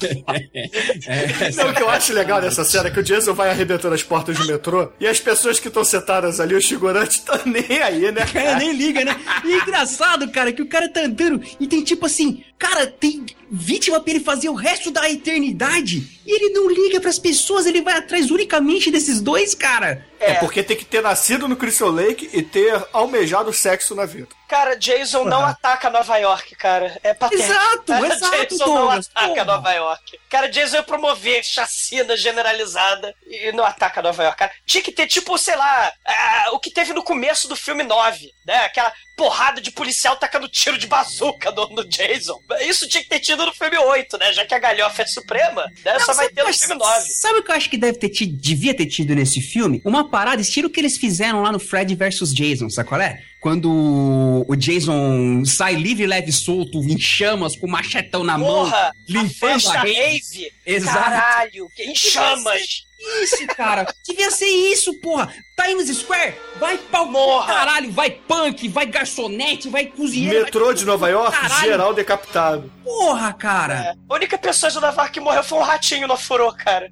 Não, 1.56 1.70
o 1.70 1.74
que 1.74 1.82
eu 1.82 1.88
acho 1.88 2.12
legal 2.12 2.40
dessa 2.40 2.64
cena 2.64 2.88
é 2.88 2.90
que 2.90 3.00
o 3.00 3.02
Jason 3.02 3.34
vai 3.34 3.50
arrebentando 3.50 3.94
as 3.94 4.02
portas 4.02 4.36
do 4.36 4.46
metrô 4.46 4.92
e 4.98 5.06
as 5.06 5.20
pessoas 5.20 5.58
que 5.58 5.68
estão 5.68 5.84
sentadas 5.84 6.40
ali, 6.46 6.54
os 6.54 6.66
figurantes, 6.66 7.16
estão 7.16 7.38
nem 7.44 7.82
aí, 7.82 8.10
né? 8.12 8.24
O 8.26 8.32
cara 8.32 8.58
nem 8.58 8.72
liga, 8.72 9.04
né? 9.04 9.16
E 9.44 9.52
é 9.52 9.56
engraçado, 9.58 10.28
cara, 10.30 10.52
que 10.52 10.62
o 10.62 10.66
cara 10.66 10.88
tá 10.88 11.00
andando 11.00 11.42
e 11.60 11.66
tem 11.66 11.82
tipo 11.82 12.06
assim, 12.06 12.42
cara, 12.58 12.86
tem 12.86 13.26
vítima 13.50 14.00
pra 14.00 14.10
ele 14.12 14.24
fazer 14.24 14.48
o 14.48 14.54
resto 14.54 14.90
da 14.90 15.08
eternidade 15.08 16.20
e 16.26 16.34
ele 16.34 16.52
não 16.52 16.68
liga 16.68 17.00
pras 17.00 17.18
pessoas, 17.18 17.66
ele 17.66 17.82
vai 17.82 17.94
atrás 17.94 18.30
unicamente 18.30 18.90
desses 18.90 19.20
dois, 19.20 19.54
cara. 19.54 20.04
É 20.18 20.34
porque 20.34 20.62
tem 20.62 20.76
que 20.76 20.84
ter 20.84 21.02
nascido 21.02 21.46
no 21.46 21.56
Crystal 21.56 21.90
Lake 21.90 22.28
e 22.32 22.42
ter 22.42 22.84
almejado 22.92 23.52
sexo 23.52 23.94
na 23.94 24.06
vida. 24.06 24.28
Cara, 24.48 24.74
Jason 24.76 25.24
não 25.24 25.44
ataca 25.44 25.90
Nova 25.90 26.16
York, 26.16 26.54
cara. 26.56 26.98
É 27.02 27.12
patético. 27.12 27.50
Exato, 27.50 27.82
cara. 27.86 28.06
exato, 28.06 28.36
Jason 28.36 28.66
não 28.66 28.74
Douglas, 28.74 29.10
ataca 29.14 29.28
porra. 29.28 29.44
Nova 29.44 29.72
York. 29.72 30.18
Cara, 30.30 30.48
Jason 30.48 30.76
ia 30.76 30.82
promover 30.82 31.44
chacina 31.44 32.16
generalizada 32.16 33.14
e 33.26 33.52
não 33.52 33.64
ataca 33.64 34.00
Nova 34.00 34.22
York, 34.22 34.38
cara. 34.38 34.52
Tinha 34.64 34.82
que 34.82 34.92
ter, 34.92 35.06
tipo, 35.06 35.36
sei 35.36 35.56
lá, 35.56 35.92
ah, 36.04 36.50
o 36.52 36.58
que 36.58 36.70
teve 36.70 36.92
no 36.92 37.02
começo 37.02 37.48
do 37.48 37.56
filme 37.56 37.82
9, 37.82 38.32
né? 38.46 38.64
Aquela 38.64 38.92
porrada 39.16 39.60
de 39.60 39.70
policial 39.70 40.14
tacando 40.16 40.48
tiro 40.48 40.76
de 40.78 40.86
bazuca 40.86 41.50
no, 41.50 41.68
no 41.70 41.84
Jason. 41.88 42.38
Isso 42.60 42.86
tinha 42.86 43.02
que 43.02 43.08
ter 43.08 43.20
tido 43.20 43.46
no 43.46 43.52
filme 43.54 43.78
8, 43.78 44.18
né? 44.18 44.32
Já 44.34 44.44
que 44.44 44.54
a 44.54 44.58
galhofa 44.58 45.02
é 45.02 45.06
suprema, 45.06 45.64
né? 45.84 45.98
Só 46.00 46.08
Não, 46.08 46.14
vai 46.14 46.26
sabe 46.26 46.34
ter 46.34 46.42
no 46.44 46.52
filme 46.52 46.74
acho- 46.74 46.92
9. 46.94 47.10
Sabe 47.10 47.38
o 47.38 47.42
que 47.42 47.50
eu 47.50 47.54
acho 47.56 47.70
que 47.70 47.78
deve 47.78 47.98
ter 47.98 48.10
tido, 48.10 48.36
devia 48.36 48.74
ter 48.74 48.86
tido 48.86 49.14
nesse 49.14 49.40
filme? 49.40 49.80
Uma 49.84 50.08
parada, 50.10 50.42
estilo 50.42 50.68
que 50.68 50.78
eles 50.78 50.98
fizeram 50.98 51.40
lá 51.42 51.50
no 51.50 51.58
Fred 51.58 51.94
vs 51.94 52.34
Jason, 52.34 52.68
sabe 52.68 52.88
qual 52.88 53.00
é? 53.00 53.22
Quando 53.40 54.44
o 54.48 54.56
Jason 54.56 55.44
sai 55.44 55.74
livre, 55.76 56.04
leve 56.06 56.30
e 56.30 56.32
solto, 56.32 56.78
em 56.82 56.98
chamas, 56.98 57.56
com 57.56 57.66
o 57.66 57.70
machetão 57.70 58.24
na 58.24 58.36
mão, 58.36 58.64
Porra! 58.64 58.76
A 58.88 58.92
limpando 59.08 59.68
a 59.68 59.80
rave. 59.82 59.94
rave! 59.94 60.52
Exato. 60.66 60.98
Caralho! 60.98 61.68
Em 61.78 61.94
chamas! 61.94 62.84
Isso, 63.22 63.46
cara. 63.48 63.86
Devia 64.06 64.30
ser 64.30 64.46
isso, 64.46 64.92
porra. 65.00 65.32
Times 65.56 65.88
Square, 65.96 66.34
vai 66.60 66.76
pau 66.76 67.06
Morra. 67.06 67.46
caralho, 67.46 67.90
vai 67.90 68.10
punk, 68.10 68.68
vai 68.68 68.84
garçonete, 68.84 69.70
vai 69.70 69.86
cozinheiro. 69.86 70.44
Metrô 70.44 70.66
vai 70.66 70.74
de 70.74 70.84
Nova 70.84 71.08
York, 71.08 71.32
Caralho. 71.32 71.64
geral 71.64 71.94
decapitado. 71.94 72.70
Porra, 72.84 73.32
cara. 73.32 73.74
É. 73.74 73.94
A 74.08 74.14
única 74.14 74.36
pessoa 74.36 74.70
de 74.70 74.78
Nova 74.78 75.00
York 75.00 75.12
que 75.14 75.20
morreu 75.20 75.42
foi 75.42 75.58
um 75.58 75.62
ratinho 75.62 76.06
no 76.06 76.16
furô, 76.16 76.52
cara. 76.52 76.90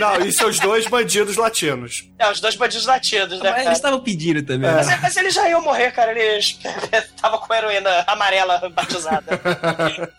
Não, 0.00 0.26
isso 0.26 0.42
é 0.42 0.46
os 0.46 0.58
dois 0.58 0.86
bandidos 0.88 1.36
latinos. 1.36 2.04
É, 2.18 2.28
os 2.30 2.40
dois 2.40 2.56
bandidos 2.56 2.86
latinos, 2.86 3.38
né, 3.38 3.50
Mas 3.50 3.50
cara? 3.50 3.62
Eles 3.62 3.78
estavam 3.78 4.00
pedindo 4.00 4.42
também. 4.42 4.70
Mas, 4.70 5.00
mas 5.00 5.16
eles 5.16 5.32
já 5.32 5.48
iam 5.48 5.62
morrer, 5.62 5.92
cara. 5.92 6.10
Eles 6.10 6.58
estavam 6.92 7.38
com 7.38 7.54
heroína 7.54 8.04
amarela 8.08 8.68
batizada. 8.68 9.40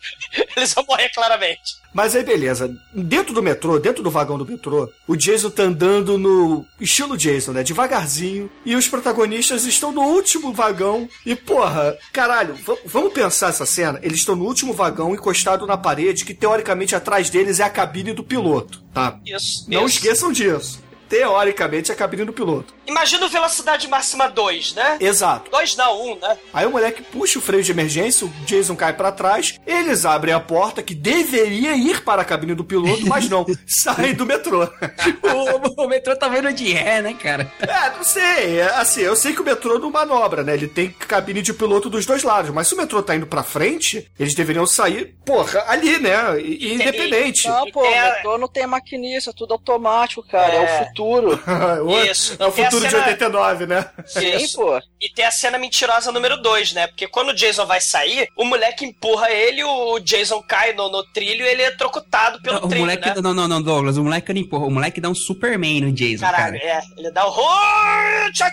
eles 0.55 0.73
iam 0.73 0.85
morrer 0.87 1.09
claramente. 1.09 1.77
Mas 1.93 2.15
aí, 2.15 2.23
beleza. 2.23 2.75
Dentro 2.93 3.33
do 3.33 3.41
metrô, 3.41 3.79
dentro 3.79 4.03
do 4.03 4.11
vagão 4.11 4.37
do 4.37 4.45
metrô, 4.45 4.91
o 5.07 5.15
Jason 5.15 5.49
tá 5.49 5.63
andando 5.63 6.17
no 6.17 6.65
estilo 6.79 7.17
Jason, 7.17 7.53
né? 7.57 7.63
Devagarzinho. 7.63 8.49
E 8.65 8.75
os 8.75 8.87
protagonistas 8.87 9.65
estão 9.65 9.91
no 9.91 10.01
último 10.01 10.53
vagão. 10.53 11.09
E, 11.25 11.35
porra, 11.35 11.97
caralho, 12.13 12.55
vamos 12.85 13.13
pensar 13.13 13.49
essa 13.49 13.65
cena. 13.65 13.99
Eles 14.03 14.19
estão 14.19 14.35
no 14.35 14.45
último 14.45 14.73
vagão, 14.73 15.13
encostado 15.13 15.65
na 15.65 15.77
parede, 15.77 16.23
que 16.23 16.33
teoricamente 16.33 16.95
atrás 16.95 17.29
deles 17.29 17.59
é 17.59 17.63
a 17.63 17.69
cabine 17.69 18.13
do 18.13 18.23
piloto, 18.23 18.83
tá? 18.93 19.19
Isso. 19.25 19.65
Não 19.67 19.85
isso. 19.85 19.97
esqueçam 19.97 20.31
disso. 20.31 20.86
Teoricamente, 21.07 21.91
a 21.91 21.95
cabine 21.95 22.25
do 22.25 22.33
piloto. 22.33 22.73
Imagina 22.85 23.25
o 23.25 23.29
velocidade 23.29 23.87
máxima 23.87 24.29
2, 24.29 24.73
né? 24.73 24.97
Exato. 24.99 25.51
2 25.51 25.75
não, 25.75 26.01
1, 26.01 26.11
um, 26.11 26.19
né? 26.19 26.37
Aí 26.53 26.65
o 26.65 26.71
moleque 26.71 27.01
puxa 27.01 27.39
o 27.39 27.41
freio 27.41 27.63
de 27.63 27.71
emergência, 27.71 28.25
o 28.25 28.29
Jason 28.45 28.75
cai 28.75 28.93
para 28.93 29.11
trás, 29.11 29.59
eles 29.65 30.05
abrem 30.05 30.33
a 30.33 30.39
porta 30.39 30.81
que 30.81 30.95
deveria 30.95 31.75
ir 31.75 32.01
para 32.01 32.21
a 32.21 32.25
cabine 32.25 32.55
do 32.55 32.63
piloto, 32.63 33.05
mas 33.05 33.29
não, 33.29 33.45
saem 33.67 34.13
do 34.13 34.25
metrô. 34.25 34.63
o, 34.63 35.83
o, 35.83 35.87
metrô 35.87 36.15
tá 36.15 36.27
vendo 36.27 36.51
de 36.53 36.71
ré, 36.71 37.01
né, 37.01 37.13
cara? 37.13 37.51
É, 37.59 37.95
não 37.95 38.03
sei. 38.03 38.59
É, 38.59 38.73
assim, 38.75 39.01
eu 39.01 39.15
sei 39.15 39.33
que 39.33 39.41
o 39.41 39.45
metrô 39.45 39.79
não 39.79 39.91
manobra, 39.91 40.43
né? 40.43 40.53
Ele 40.53 40.67
tem 40.67 40.89
cabine 40.89 41.41
de 41.41 41.53
piloto 41.53 41.89
dos 41.89 42.05
dois 42.05 42.23
lados, 42.23 42.51
mas 42.51 42.67
se 42.67 42.73
o 42.73 42.77
metrô 42.77 43.01
tá 43.03 43.15
indo 43.15 43.27
pra 43.27 43.43
frente, 43.43 44.09
eles 44.19 44.33
deveriam 44.33 44.65
sair, 44.65 45.15
porra, 45.25 45.65
ali, 45.67 45.99
né? 45.99 46.39
E, 46.39 46.73
independente. 46.73 47.47
Não, 47.47 47.69
pô, 47.71 47.85
é... 47.85 47.89
o 47.89 48.13
metrô 48.13 48.37
não 48.37 48.47
tem 48.47 48.65
maquinista, 48.65 49.33
tudo 49.33 49.53
automático, 49.53 50.23
cara. 50.23 50.53
É, 50.53 50.57
é 50.57 50.61
o 50.61 50.85
futuro. 50.85 50.96
Isso. 52.09 52.35
É 52.39 52.45
o 52.45 52.51
futuro 52.51 52.89
cena... 52.89 53.03
de 53.03 53.09
89, 53.09 53.65
né? 53.65 53.89
Sim, 54.05 54.55
pô. 54.55 54.79
E 54.99 55.09
tem 55.09 55.25
a 55.25 55.31
cena 55.31 55.57
mentirosa 55.57 56.11
número 56.11 56.37
2, 56.37 56.73
né? 56.73 56.87
Porque 56.87 57.07
quando 57.07 57.29
o 57.29 57.33
Jason 57.33 57.65
vai 57.65 57.81
sair, 57.81 58.29
o 58.35 58.45
moleque 58.45 58.85
empurra 58.85 59.29
ele, 59.31 59.63
o 59.63 59.99
Jason 59.99 60.41
cai 60.41 60.73
no, 60.73 60.89
no 60.89 61.03
trilho 61.03 61.45
e 61.45 61.49
ele 61.49 61.61
é 61.61 61.71
trocutado 61.71 62.41
pelo 62.41 62.61
não, 62.61 62.67
trilho, 62.67 62.83
o 62.83 62.85
moleque, 62.85 63.09
né? 63.09 63.15
Não, 63.21 63.33
não, 63.33 63.47
não, 63.47 63.61
Douglas, 63.61 63.97
o 63.97 64.03
moleque 64.03 64.33
não 64.33 64.41
empurra, 64.41 64.65
o 64.65 64.71
moleque 64.71 65.01
dá 65.01 65.09
um 65.09 65.15
Superman 65.15 65.81
no 65.81 65.91
Jason, 65.91 66.25
Caralho, 66.25 66.59
cara. 66.59 66.71
é. 66.71 66.81
Ele 66.97 67.11
dá 67.11 67.27
o... 67.27 68.31
Tchá, 68.31 68.51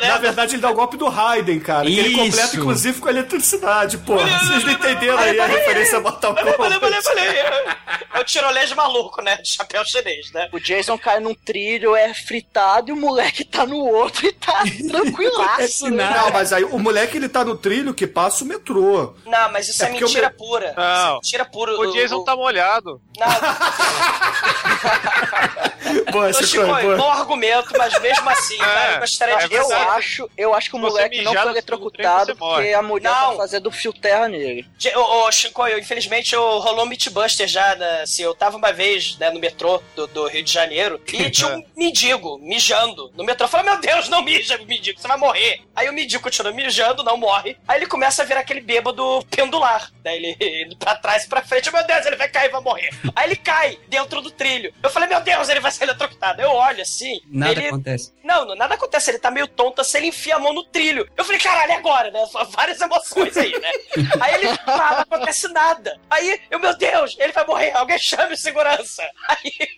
né? 0.00 0.08
Na 0.08 0.18
verdade, 0.18 0.54
ele 0.54 0.62
dá 0.62 0.70
o 0.70 0.74
golpe 0.74 0.96
do 0.96 1.08
Raiden, 1.08 1.60
cara. 1.60 1.86
Que 1.86 1.98
ele 1.98 2.16
completa, 2.16 2.56
inclusive, 2.56 3.00
com 3.00 3.08
a 3.08 3.10
eletricidade, 3.10 3.98
pô. 3.98 4.16
Vocês 4.16 4.64
não 4.64 4.72
entenderam 4.72 5.18
aí 5.18 5.38
a 5.38 5.46
referência 5.46 5.98
a 5.98 6.00
Mortal 6.00 6.34
Kombat. 6.34 6.58
Valeu, 6.58 6.80
valeu, 6.80 7.02
valeu. 7.02 7.32
É 8.14 8.20
o 8.20 8.24
tirolês 8.24 8.72
maluco, 8.72 9.22
né? 9.22 9.36
De 9.36 9.48
chapéu 9.54 9.84
chinês, 9.84 10.30
né? 10.32 10.48
O 10.52 10.58
Jason 10.58 10.98
cai 10.98 11.20
num 11.20 11.34
trilho, 11.44 11.96
é 11.96 12.14
fritado 12.14 12.90
e 12.90 12.92
o 12.92 12.96
moleque 12.96 13.44
tá 13.44 13.66
no 13.66 13.78
outro 13.78 14.26
e 14.26 14.32
tá 14.32 14.62
tranquilaço, 14.88 15.90
né? 15.90 16.10
Não, 16.10 16.30
mas 16.30 16.52
aí 16.52 16.64
o 16.64 16.78
moleque 16.78 17.16
ele 17.16 17.28
tá 17.28 17.44
no 17.44 17.56
trilho 17.56 17.94
que 17.94 18.06
passa 18.06 18.44
o 18.44 18.46
metrô. 18.46 19.14
Não, 19.26 19.52
mas 19.52 19.68
isso 19.68 19.84
é, 19.84 19.88
é 19.88 19.90
mentira 19.90 20.30
me... 20.30 20.36
pura. 20.36 20.72
Não. 20.76 21.10
É 21.10 21.14
mentira 21.14 21.44
pura. 21.44 21.72
O, 21.72 21.80
o 21.80 21.92
Jason 21.92 22.18
o... 22.18 22.24
tá 22.24 22.36
molhado. 22.36 23.00
Não. 23.18 23.26
boa, 26.12 26.32
Chico, 26.32 26.64
boa. 26.64 26.96
bom 26.96 27.10
argumento, 27.10 27.72
mas 27.76 27.98
mesmo 28.00 28.28
assim, 28.30 28.54
é, 28.54 28.58
cara, 28.58 28.94
eu 28.94 29.00
gostaria 29.00 29.48
de... 29.48 29.54
Eu 29.54 29.90
acho, 29.90 30.30
eu 30.36 30.54
acho 30.54 30.70
que 30.70 30.76
o 30.76 30.78
moleque 30.78 31.22
não 31.22 31.32
foi 31.32 31.50
eletrocutado 31.50 32.36
porque 32.36 32.72
a 32.72 32.82
mulher 32.82 33.10
não. 33.10 33.32
tá 33.32 33.36
fazendo 33.36 33.70
fio 33.70 33.92
terra 33.92 34.28
nele. 34.28 34.66
Ô, 34.94 35.26
ô 35.26 35.32
Chico, 35.32 35.66
eu, 35.66 35.78
infelizmente 35.78 36.34
eu, 36.34 36.58
rolou 36.58 36.84
um 36.84 36.88
Meatbuster 36.88 37.46
já, 37.46 37.74
né? 37.74 38.02
Assim, 38.02 38.22
eu 38.22 38.34
tava 38.34 38.56
uma 38.56 38.72
vez 38.72 39.16
né, 39.18 39.30
no 39.30 39.40
metrô 39.40 39.82
do, 39.96 40.06
do 40.06 40.28
Rio 40.28 40.42
de 40.42 40.52
Janeiro 40.52 41.00
e 41.12 41.30
tinha 41.32 41.56
um 41.56 41.64
mendigo 41.76 42.38
mijando 42.38 43.10
no 43.14 43.24
metrô. 43.24 43.46
Eu 43.46 43.50
falei, 43.50 43.70
meu 43.70 43.80
Deus, 43.80 44.08
não 44.08 44.22
mija, 44.22 44.58
mendigo, 44.58 45.00
você 45.00 45.08
vai 45.08 45.16
morrer. 45.16 45.62
Aí 45.74 45.88
o 45.88 45.92
mendigo 45.92 46.22
continua 46.22 46.52
mijando, 46.52 47.02
não 47.02 47.16
morre. 47.16 47.56
Aí 47.66 47.78
ele 47.78 47.86
começa 47.86 48.22
a 48.22 48.24
virar 48.24 48.40
aquele 48.40 48.60
bêbado 48.60 49.24
pendular. 49.30 49.90
Daí 50.02 50.16
ele, 50.16 50.36
ele 50.38 50.76
pra 50.76 50.94
trás 50.94 51.24
e 51.24 51.28
pra 51.28 51.42
frente, 51.42 51.72
meu 51.72 51.84
Deus, 51.86 52.06
ele 52.06 52.16
vai 52.16 52.28
cair 52.28 52.48
e 52.48 52.52
vai 52.52 52.60
morrer. 52.60 52.90
Aí 53.16 53.28
ele 53.28 53.36
cai 53.36 53.78
dentro 53.88 54.20
do 54.20 54.30
trilho. 54.30 54.72
Eu 54.82 54.90
falei, 54.90 55.08
meu 55.08 55.20
Deus, 55.20 55.48
ele 55.48 55.60
vai 55.60 55.70
ser 55.70 55.84
eletrocutado. 55.84 56.42
Eu 56.42 56.50
olho 56.50 56.82
assim. 56.82 57.20
Nada 57.26 57.52
ele... 57.52 57.68
acontece. 57.68 58.12
Não, 58.22 58.44
não, 58.44 58.54
nada 58.54 58.74
acontece. 58.74 59.10
Ele 59.10 59.18
tá 59.18 59.30
meio 59.30 59.48
tonto 59.48 59.80
assim, 59.80 59.98
ele 59.98 60.06
enfia 60.08 60.36
a 60.36 60.38
mão 60.38 60.52
no 60.52 60.64
trilho. 60.64 61.08
Eu 61.16 61.24
falei, 61.24 61.40
caralho, 61.40 61.72
é 61.72 61.76
agora, 61.76 62.10
né? 62.10 62.24
Várias 62.50 62.80
emoções 62.80 63.36
aí, 63.36 63.52
né? 63.58 63.70
Aí 64.20 64.34
ele 64.34 64.56
fala, 64.58 64.90
não 64.90 65.00
acontece 65.00 65.48
nada. 65.48 65.98
Aí, 66.08 66.40
eu, 66.50 66.58
meu 66.60 66.76
Deus, 66.76 67.16
ele 67.18 67.32
vai 67.32 67.46
morrer. 67.46 67.70
Alguém 67.72 67.98
chame 67.98 68.36
segurança. 68.36 69.02
Aí. 69.28 69.52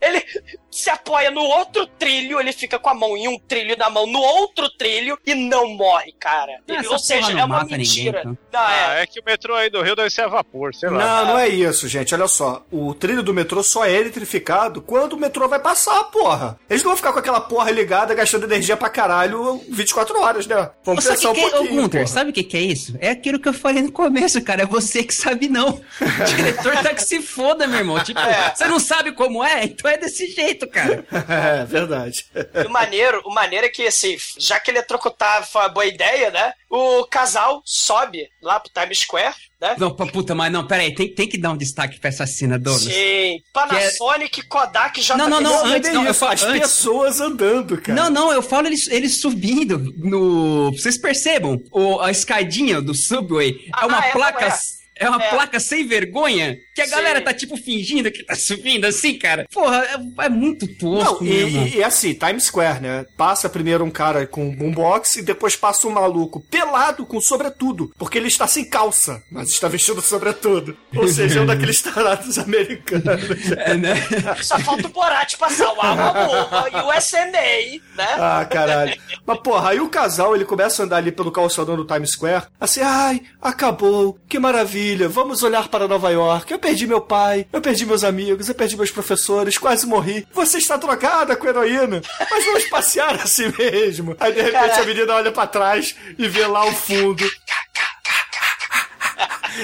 Ele 0.00 0.24
se 0.70 0.88
apoia 0.88 1.30
no 1.30 1.42
outro 1.42 1.86
trilho, 1.86 2.40
ele 2.40 2.52
fica 2.52 2.78
com 2.78 2.88
a 2.88 2.94
mão 2.94 3.16
em 3.16 3.28
um 3.28 3.38
trilho 3.38 3.76
na 3.76 3.90
mão 3.90 4.06
no 4.06 4.20
outro 4.20 4.68
trilho 4.70 5.18
e 5.26 5.34
não 5.34 5.68
morre, 5.68 6.12
cara. 6.18 6.60
Ele, 6.66 6.86
ou 6.86 6.98
seja, 6.98 7.32
é 7.32 7.44
uma 7.44 7.64
mentira. 7.64 8.18
Ninguém, 8.24 8.32
então. 8.32 8.38
não, 8.52 8.70
é. 8.70 8.86
Ah, 8.86 8.94
é 9.00 9.06
que 9.06 9.20
o 9.20 9.24
metrô 9.24 9.54
aí 9.54 9.70
do 9.70 9.82
Rio 9.82 9.96
deve 9.96 10.10
ser 10.10 10.22
a 10.22 10.28
vapor, 10.28 10.74
sei 10.74 10.88
lá. 10.88 11.24
Não, 11.24 11.32
não 11.32 11.38
é 11.38 11.48
isso, 11.48 11.88
gente. 11.88 12.14
Olha 12.14 12.28
só. 12.28 12.64
O 12.70 12.94
trilho 12.94 13.22
do 13.22 13.34
metrô 13.34 13.62
só 13.62 13.84
é 13.84 13.92
eletrificado 13.92 14.80
quando 14.80 15.14
o 15.14 15.16
metrô 15.16 15.48
vai 15.48 15.58
passar, 15.58 16.04
porra. 16.04 16.58
Eles 16.68 16.82
não 16.82 16.90
vão 16.90 16.96
ficar 16.96 17.12
com 17.12 17.18
aquela 17.18 17.40
porra 17.40 17.70
ligada 17.70 18.14
gastando 18.14 18.44
energia 18.44 18.76
pra 18.76 18.88
caralho 18.88 19.60
24 19.68 20.20
horas, 20.20 20.46
né? 20.46 20.70
Vamos 20.84 21.04
Mas 21.04 21.14
pensar 21.14 21.32
que 21.32 21.40
um 21.40 21.50
pouquinho. 21.50 21.72
Ô, 21.72 21.82
Gunter, 21.82 22.08
sabe 22.08 22.30
o 22.30 22.32
que, 22.32 22.42
que 22.42 22.56
é 22.56 22.60
isso? 22.60 22.96
É 23.00 23.10
aquilo 23.10 23.38
que 23.38 23.48
eu 23.48 23.52
falei 23.52 23.82
no 23.82 23.92
começo, 23.92 24.40
cara. 24.42 24.62
É 24.62 24.66
você 24.66 25.02
que 25.02 25.14
sabe 25.14 25.48
não. 25.48 25.68
O 25.70 26.24
diretor 26.36 26.76
tá 26.82 26.94
que 26.94 27.02
se 27.02 27.20
foda, 27.20 27.66
meu 27.66 27.78
irmão. 27.78 28.02
Tipo, 28.02 28.20
é. 28.20 28.54
você 28.54 28.66
não 28.66 28.78
sabe 28.78 29.12
como 29.12 29.44
é? 29.44 29.64
Então 29.64 29.90
é 29.90 29.96
desse 29.96 30.26
jeito, 30.28 30.59
cara. 30.68 31.04
É, 31.30 31.64
verdade. 31.64 32.26
E 32.34 32.66
o 32.66 32.70
maneiro, 32.70 33.22
o 33.24 33.32
maneiro 33.32 33.66
é 33.66 33.68
que, 33.68 33.86
assim, 33.86 34.16
já 34.38 34.58
que 34.58 34.70
ele 34.70 34.78
é 34.78 34.82
trocotar 34.82 35.46
foi 35.46 35.62
uma 35.62 35.68
boa 35.68 35.86
ideia, 35.86 36.30
né? 36.30 36.52
O 36.68 37.04
casal 37.04 37.62
sobe 37.64 38.28
lá 38.42 38.58
pro 38.58 38.72
Times 38.72 39.00
Square, 39.00 39.34
né? 39.60 39.76
Não, 39.78 39.94
puta, 39.94 40.34
mas 40.34 40.52
não, 40.52 40.66
peraí, 40.66 40.94
tem, 40.94 41.14
tem 41.14 41.28
que 41.28 41.38
dar 41.38 41.52
um 41.52 41.56
destaque 41.56 42.00
pra 42.00 42.08
essa 42.08 42.26
cena, 42.26 42.58
Douglas. 42.58 42.92
Sim, 42.92 43.42
Panasonic, 43.52 44.40
é... 44.40 44.44
Kodak, 44.44 45.00
JBL. 45.00 45.16
Não, 45.16 45.28
não, 45.28 45.40
não, 45.40 45.64
antes, 45.66 45.92
não, 45.92 46.06
eu 46.06 46.14
falo, 46.14 46.32
As 46.32 46.42
antes. 46.42 46.60
pessoas 46.60 47.20
andando, 47.20 47.80
cara. 47.80 48.00
Não, 48.00 48.10
não, 48.10 48.32
eu 48.32 48.42
falo 48.42 48.66
eles, 48.66 48.88
eles 48.88 49.20
subindo 49.20 49.78
no... 49.98 50.72
Vocês 50.72 50.96
percebam, 50.96 51.62
o, 51.70 52.00
a 52.00 52.10
escadinha 52.10 52.80
do 52.80 52.94
Subway 52.94 53.68
ah, 53.72 53.82
é 53.82 53.86
uma 53.86 54.06
é, 54.06 54.12
placa... 54.12 54.46
É. 54.46 54.80
É 55.00 55.08
uma 55.08 55.24
é. 55.24 55.30
placa 55.30 55.58
sem 55.58 55.86
vergonha 55.86 56.58
que 56.80 56.82
a 56.82 56.86
Sim. 56.86 56.90
galera 56.90 57.20
tá 57.20 57.34
tipo 57.34 57.56
fingindo 57.56 58.10
que 58.10 58.22
tá 58.22 58.34
subindo 58.34 58.86
assim, 58.86 59.18
cara. 59.18 59.46
Porra, 59.52 59.84
é, 59.84 60.24
é 60.24 60.28
muito 60.28 60.66
tosco 60.66 61.22
Não, 61.24 61.30
mesmo. 61.30 61.66
E, 61.66 61.76
e 61.76 61.84
assim, 61.84 62.14
Times 62.14 62.44
Square, 62.44 62.80
né? 62.80 63.06
Passa 63.16 63.48
primeiro 63.48 63.84
um 63.84 63.90
cara 63.90 64.26
com 64.26 64.48
um 64.48 64.54
boombox 64.54 65.16
e 65.16 65.22
depois 65.22 65.56
passa 65.56 65.86
um 65.86 65.90
maluco 65.90 66.40
pelado 66.40 67.04
com 67.04 67.20
sobretudo, 67.20 67.92
porque 67.98 68.18
ele 68.18 68.28
está 68.28 68.46
sem 68.46 68.64
calça, 68.64 69.22
mas 69.30 69.50
está 69.50 69.68
vestido 69.68 70.00
sobretudo. 70.00 70.76
Ou 70.94 71.06
seja, 71.08 71.40
é 71.40 71.42
um 71.42 71.46
daqueles 71.46 71.80
tarados 71.82 72.38
americanos. 72.38 73.50
É, 73.58 73.74
né? 73.74 73.94
Só 74.42 74.58
falta 74.58 74.86
o 74.86 74.90
Borat 74.90 75.36
passar 75.36 75.72
o 75.72 75.80
Alma 75.80 76.66
e 76.72 76.76
o 76.76 76.92
SNA, 76.98 77.80
né? 77.96 78.08
Ah, 78.18 78.46
caralho. 78.48 78.98
Mas 79.26 79.40
porra, 79.40 79.70
aí 79.70 79.80
o 79.80 79.88
casal, 79.88 80.34
ele 80.34 80.44
começa 80.44 80.82
a 80.82 80.86
andar 80.86 80.96
ali 80.96 81.12
pelo 81.12 81.30
calçadão 81.30 81.76
do 81.76 81.84
Times 81.84 82.12
Square, 82.12 82.46
assim, 82.58 82.80
ai, 82.82 83.22
acabou, 83.40 84.18
que 84.28 84.38
maravilha, 84.38 85.08
vamos 85.08 85.42
olhar 85.42 85.68
para 85.68 85.88
Nova 85.88 86.10
York, 86.10 86.52
eu 86.52 86.58
perdi 86.70 86.86
meu 86.86 87.00
pai, 87.00 87.46
eu 87.52 87.60
perdi 87.60 87.84
meus 87.84 88.04
amigos, 88.04 88.48
eu 88.48 88.54
perdi 88.54 88.76
meus 88.76 88.90
professores, 88.90 89.58
quase 89.58 89.86
morri. 89.86 90.26
Você 90.32 90.58
está 90.58 90.76
drogada 90.76 91.34
com 91.36 91.48
heroína, 91.48 92.00
mas 92.30 92.44
vamos 92.44 92.68
passear 92.68 93.14
assim 93.20 93.52
mesmo. 93.58 94.16
Aí 94.20 94.32
de 94.32 94.40
repente 94.40 94.60
Caraca. 94.60 94.82
a 94.82 94.86
menina 94.86 95.14
olha 95.14 95.32
para 95.32 95.48
trás 95.48 95.96
e 96.16 96.28
vê 96.28 96.46
lá 96.46 96.64
o 96.64 96.72
fundo. 96.72 97.24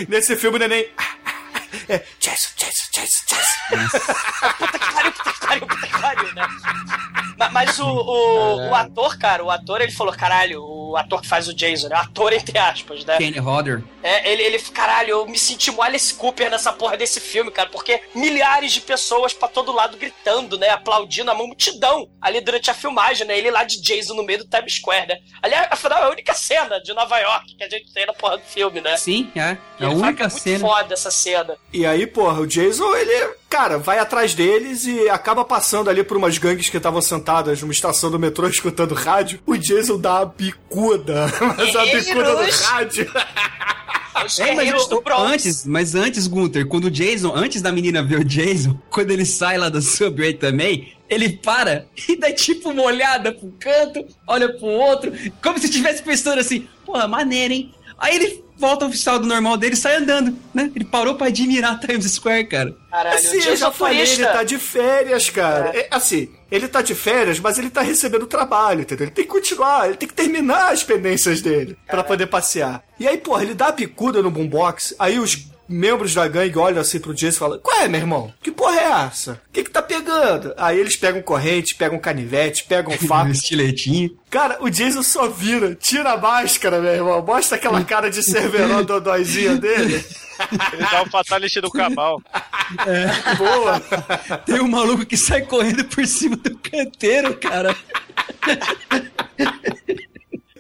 Nesse 0.09 0.37
filme, 0.37 0.57
o 0.57 0.59
neném. 0.59 0.91
É, 1.89 2.03
Jason, 2.19 2.51
Jason, 2.57 2.85
Jason, 2.93 2.93
Jason. 2.93 3.26
Puta 4.59 4.79
que 4.79 4.93
pariu, 4.93 5.13
puta 5.13 5.33
que 5.33 5.41
pariu, 5.47 5.67
puta 5.67 5.87
que 5.87 6.01
pariu, 6.01 6.35
né? 6.35 6.49
Mas 7.53 7.79
o, 7.79 7.87
o, 7.87 8.71
o, 8.71 8.75
ator, 8.75 9.19
cara, 9.19 9.45
o 9.45 9.51
ator, 9.51 9.81
ele 9.83 9.93
falou, 9.93 10.15
caralho, 10.15 10.63
o 10.63 10.97
ator 10.97 11.21
que 11.21 11.29
faz 11.29 11.47
o 11.49 11.55
Jason, 11.55 11.89
né? 11.89 11.97
Ator 11.97 12.33
entre 12.33 12.59
aspas, 12.59 13.05
né? 13.05 13.19
Kenny 13.19 13.39
Hodder. 13.39 13.83
É, 14.03 14.31
ele, 14.33 14.43
ele, 14.43 14.59
caralho, 14.59 15.11
eu 15.11 15.27
me 15.27 15.39
senti 15.39 15.71
um 15.71 15.83
Alice 15.83 16.15
Cooper 16.15 16.51
nessa 16.51 16.73
porra 16.73 16.97
desse 16.97 17.21
filme, 17.21 17.51
cara, 17.51 17.69
porque 17.69 18.01
milhares 18.15 18.73
de 18.73 18.81
pessoas 18.81 19.35
pra 19.35 19.49
todo 19.49 19.73
lado 19.73 19.99
gritando, 19.99 20.59
né? 20.59 20.71
Aplaudindo 20.71 21.31
a 21.31 21.35
multidão 21.35 22.09
ali 22.21 22.41
durante 22.41 22.71
a 22.71 22.75
filmagem, 22.75 23.27
né? 23.27 23.37
Ele 23.37 23.51
lá 23.51 23.65
de 23.65 23.83
Jason 23.83 24.15
no 24.15 24.23
meio 24.23 24.39
do 24.39 24.49
Times 24.49 24.77
Square, 24.77 25.09
né? 25.09 25.19
Aliás, 25.43 25.69
afinal, 25.71 25.99
é 25.99 26.07
a 26.07 26.11
única 26.11 26.33
cena 26.33 26.81
de 26.81 26.95
Nova 26.95 27.19
York 27.19 27.55
que 27.57 27.65
a 27.65 27.69
gente 27.69 27.93
tem 27.93 28.07
na 28.07 28.15
porra 28.15 28.39
do 28.39 28.45
filme, 28.45 28.81
né? 28.81 28.97
Sim, 28.97 29.31
é. 29.37 29.59
É 29.79 29.85
a 29.85 29.91
única 29.91 30.31
cena. 30.31 30.59
muito 30.59 30.73
foda 30.73 30.95
essa 30.95 31.11
cena. 31.11 31.57
E 31.73 31.85
aí, 31.85 32.07
porra, 32.07 32.41
o 32.41 32.47
Jason, 32.47 32.95
ele, 32.95 33.26
cara, 33.49 33.79
vai 33.79 33.99
atrás 33.99 34.35
deles 34.35 34.87
e 34.87 35.09
acaba 35.09 35.45
passando 35.45 35.89
ali 35.89 36.03
por 36.05 36.17
umas 36.17 36.39
gangues 36.39 36.69
que 36.69 36.77
estavam 36.77 37.01
sentadas 37.01 37.61
numa 37.61 37.73
estação 37.73 38.11
do 38.11 38.19
metrô 38.19 38.47
escutando 38.49 38.95
rádio. 38.95 39.41
O 39.47 39.57
Jason 39.57 39.99
dá 39.99 40.19
a 40.21 40.25
bicuda, 40.25 41.27
mas 41.57 41.77
a 41.77 41.87
bicuda 41.87 42.37
do 42.37 42.51
rádio. 42.51 43.11
É, 44.39 44.55
mas 44.55 44.71
eu, 44.71 45.03
antes, 45.19 45.67
mas 45.67 45.95
antes, 45.95 46.27
Gunter, 46.27 46.67
quando 46.67 46.87
o 46.87 46.91
Jason, 46.91 47.35
antes 47.35 47.61
da 47.61 47.71
menina 47.71 48.03
ver 48.03 48.21
o 48.21 48.25
Jason, 48.25 48.79
quando 48.89 49.11
ele 49.11 49.27
sai 49.27 49.59
lá 49.59 49.69
do 49.69 49.83
Subway 49.83 50.33
também, 50.33 50.95
ele 51.09 51.37
para 51.37 51.87
e 52.09 52.17
dá 52.17 52.33
tipo 52.33 52.71
uma 52.71 52.83
olhada 52.83 53.33
pro 53.33 53.53
canto, 53.61 54.07
olha 54.27 54.53
pro 54.55 54.67
outro, 54.67 55.13
como 55.43 55.59
se 55.59 55.67
estivesse 55.67 56.03
pensando 56.03 56.39
assim, 56.39 56.67
porra, 56.85 57.07
maneiro, 57.07 57.53
hein? 57.53 57.75
Aí 57.99 58.15
ele 58.17 58.45
volta 58.59 58.85
ao 58.85 58.89
oficial 58.89 59.19
do 59.19 59.27
normal 59.27 59.57
dele 59.57 59.75
e 59.75 59.77
sai 59.77 59.97
andando, 59.97 60.37
né? 60.53 60.71
Ele 60.75 60.85
parou 60.85 61.15
pra 61.15 61.27
admirar 61.27 61.79
Times 61.79 62.11
Square, 62.11 62.47
cara. 62.47 62.77
Caralho, 62.91 63.17
assim, 63.17 63.39
eu 63.43 63.57
já 63.57 63.71
falei, 63.71 64.01
ele 64.01 64.25
tá 64.25 64.43
de 64.43 64.59
férias, 64.59 65.31
cara. 65.31 65.77
É. 65.77 65.81
É, 65.81 65.89
assim, 65.91 66.31
ele 66.51 66.67
tá 66.67 66.81
de 66.81 66.95
férias, 66.95 67.39
mas 67.39 67.59
ele 67.59 67.71
tá 67.71 67.83
recebendo 67.83 68.27
trabalho, 68.27 68.81
entendeu? 68.81 69.05
Ele 69.05 69.15
tem 69.15 69.25
que 69.25 69.31
continuar, 69.31 69.87
ele 69.87 69.97
tem 69.97 70.09
que 70.09 70.15
terminar 70.15 70.73
as 70.73 70.83
pendências 70.83 71.43
dele 71.43 71.77
para 71.87 72.03
poder 72.03 72.27
passear. 72.27 72.83
E 72.99 73.07
aí, 73.07 73.19
porra, 73.19 73.43
ele 73.43 73.55
dá 73.55 73.69
a 73.69 73.73
picuda 73.73 74.23
no 74.23 74.31
boombox, 74.31 74.95
aí 74.99 75.19
os 75.19 75.49
membros 75.69 76.15
da 76.15 76.27
gangue 76.29 76.59
olham 76.59 76.81
assim 76.81 76.99
pro 77.01 77.15
Jason 77.15 77.37
e 77.37 77.39
falam: 77.39 77.59
Qual 77.61 77.81
é, 77.81 77.89
meu 77.89 78.01
irmão? 78.01 78.33
Que 78.43 78.51
porra 78.51 78.77
é 78.81 78.85
essa? 79.07 79.33
O 79.49 79.53
que 79.53 79.65
que 79.65 79.71
tá 79.71 79.83
pegando? 79.83 80.55
Aí 80.57 80.79
eles 80.79 80.97
pegam 80.97 81.23
corrente, 81.23 81.75
pegam 81.75 81.99
canivete, 81.99 82.65
pegam 82.65 82.97
faca. 82.99 83.31
Estiletinho. 83.31 84.17
Cara, 84.31 84.59
o 84.61 84.69
Jason 84.71 85.03
só 85.03 85.29
vira, 85.29 85.75
tira 85.75 86.13
a 86.13 86.17
máscara, 86.17 86.81
meu 86.81 86.93
irmão. 86.93 87.23
Mostra 87.25 87.57
aquela 87.57 87.83
cara 87.85 88.11
de 88.11 88.23
cerveró 88.23 88.83
dodóizinha 88.83 89.57
dele. 89.57 90.05
Ele 90.73 90.83
dá 90.91 91.03
o 91.03 91.11
fatality 91.11 91.61
do 91.61 91.71
cabal. 91.71 92.21
Boa. 93.39 93.81
Tem 94.45 94.61
um 94.61 94.69
maluco 94.69 95.07
que 95.07 95.17
sai 95.17 95.43
correndo 95.43 95.85
por 95.87 96.07
cima 96.07 96.37
do 96.37 96.57
canteiro, 96.59 97.35
cara. 97.39 97.75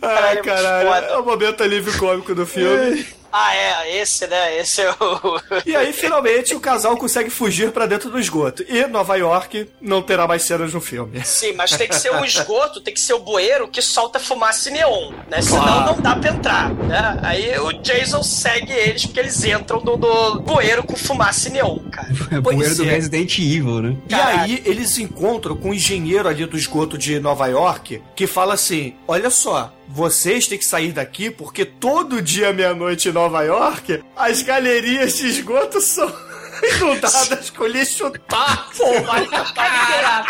Ai, 0.02 0.36
Caralho, 0.40 0.44
caralho. 0.44 0.88
foda. 0.88 1.06
É 1.06 1.16
o 1.18 1.24
momento 1.24 1.62
alívio 1.62 1.98
cômico 1.98 2.34
do 2.34 2.46
filme. 2.46 3.04
Ah, 3.32 3.54
é, 3.54 3.96
esse, 4.00 4.26
né? 4.26 4.58
Esse 4.58 4.82
é 4.82 4.90
o. 4.90 5.40
E 5.66 5.74
aí, 5.76 5.92
finalmente, 5.92 6.54
o 6.54 6.60
casal 6.60 6.96
consegue 6.96 7.30
fugir 7.30 7.70
pra 7.72 7.86
dentro 7.86 8.10
do 8.10 8.18
esgoto. 8.18 8.64
E 8.68 8.86
Nova 8.86 9.16
York 9.16 9.68
não 9.80 10.02
terá 10.02 10.26
mais 10.26 10.42
cenas 10.42 10.72
no 10.72 10.80
filme. 10.80 11.24
Sim, 11.24 11.52
mas 11.52 11.70
tem 11.72 11.88
que 11.88 11.96
ser 11.96 12.12
um 12.12 12.24
esgoto, 12.24 12.80
tem 12.80 12.94
que 12.94 13.00
ser 13.00 13.14
o 13.14 13.18
bueiro 13.18 13.68
que 13.68 13.82
solta 13.82 14.18
fumaça 14.18 14.68
e 14.68 14.72
neon, 14.72 15.12
né? 15.28 15.42
Senão 15.42 15.62
Claro. 15.62 15.86
não 15.96 16.00
dá 16.00 16.16
pra 16.16 16.30
entrar, 16.30 16.74
né? 16.74 17.18
Aí 17.22 17.58
o 17.58 17.72
Jason 17.82 18.22
segue 18.22 18.72
eles 18.72 19.04
porque 19.06 19.20
eles 19.20 19.44
entram 19.44 19.80
no, 19.80 19.96
no 19.96 20.40
bueiro 20.40 20.82
com 20.84 20.96
fumaça 20.96 21.48
e 21.48 21.52
neon, 21.52 21.78
cara. 21.90 22.08
É 22.30 22.38
o 22.38 22.42
Pois 22.42 22.56
bueiro 22.56 22.74
do 22.74 22.84
é. 22.84 22.86
Resident 22.90 23.38
Evil, 23.38 23.82
né? 23.82 23.96
E 24.08 24.14
aí, 24.14 24.62
eles 24.64 24.90
se 24.90 25.02
encontram 25.02 25.56
com 25.56 25.70
um 25.70 25.74
engenheiro 25.74 26.28
ali 26.28 26.44
do 26.46 26.56
esgoto 26.56 26.96
de 26.98 27.20
Nova 27.20 27.46
York 27.46 28.02
que 28.14 28.26
fala 28.26 28.54
assim: 28.54 28.94
Olha 29.06 29.30
só, 29.30 29.72
vocês 29.88 30.46
têm 30.46 30.58
que 30.58 30.64
sair 30.64 30.92
daqui 30.92 31.30
porque 31.30 31.64
todo 31.64 32.20
dia, 32.22 32.52
meia-noite 32.52 33.08
em 33.08 33.12
Nova 33.12 33.42
York, 33.42 34.02
as 34.16 34.42
galerias 34.42 35.16
de 35.16 35.28
esgoto 35.28 35.80
são 35.80 36.12
inundadas 36.76 37.50
com 37.50 37.66
lixo 37.66 38.10
tóxico. 38.28 38.84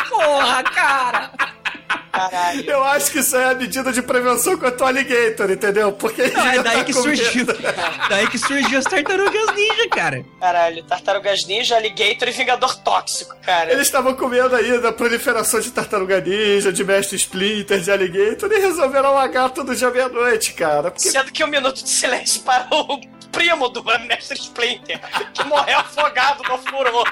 Porra, 0.09 0.63
cara! 0.65 1.31
Caralho. 2.11 2.65
Eu 2.71 2.83
acho 2.83 3.11
que 3.13 3.19
isso 3.19 3.37
é 3.37 3.51
a 3.51 3.55
medida 3.55 3.93
de 3.93 4.01
prevenção 4.01 4.57
contra 4.57 4.85
o 4.85 4.89
alligator, 4.89 5.51
entendeu? 5.51 5.93
Porque 5.93 6.23
ele 6.23 6.33
Não, 6.35 6.47
é 6.47 6.63
daí 6.63 6.79
tá 6.79 6.85
que 6.85 6.93
surgiu. 6.95 7.45
medo. 7.47 7.59
Daí 8.09 8.27
que 8.29 8.39
surgiu 8.39 8.79
as 8.79 8.85
tartarugas 8.87 9.55
ninja, 9.55 9.89
cara. 9.91 10.25
Caralho, 10.41 10.83
Tartarugas 10.85 11.45
Ninja, 11.45 11.77
Alligator 11.77 12.29
e 12.29 12.31
Vingador 12.31 12.75
Tóxico, 12.83 13.37
cara. 13.43 13.71
Eles 13.71 13.87
estavam 13.87 14.15
com 14.15 14.29
medo 14.29 14.57
aí 14.57 14.81
da 14.81 14.93
proliferação 14.93 15.61
de 15.61 15.71
tartaruga 15.71 16.21
ninja, 16.21 16.73
de 16.73 16.83
mestre 16.85 17.17
Splinter, 17.17 17.81
de 17.81 17.91
alligator 17.91 18.51
e 18.51 18.59
resolveram 18.61 19.11
alagar 19.11 19.51
todo 19.51 19.77
dia 19.77 19.91
meia-noite, 19.91 20.55
cara. 20.55 20.91
Porque 20.91 21.11
Sendo 21.11 21.31
que 21.31 21.45
um 21.45 21.49
minuto 21.49 21.83
de 21.83 21.91
silêncio 21.91 22.41
para 22.43 22.67
o 22.73 22.99
primo 23.31 23.69
do 23.69 23.85
Mestre 23.85 24.39
Splinter, 24.39 24.99
que 25.35 25.45
morreu 25.45 25.81
afogado 25.81 26.43
no 26.49 26.57
furor. 26.59 27.07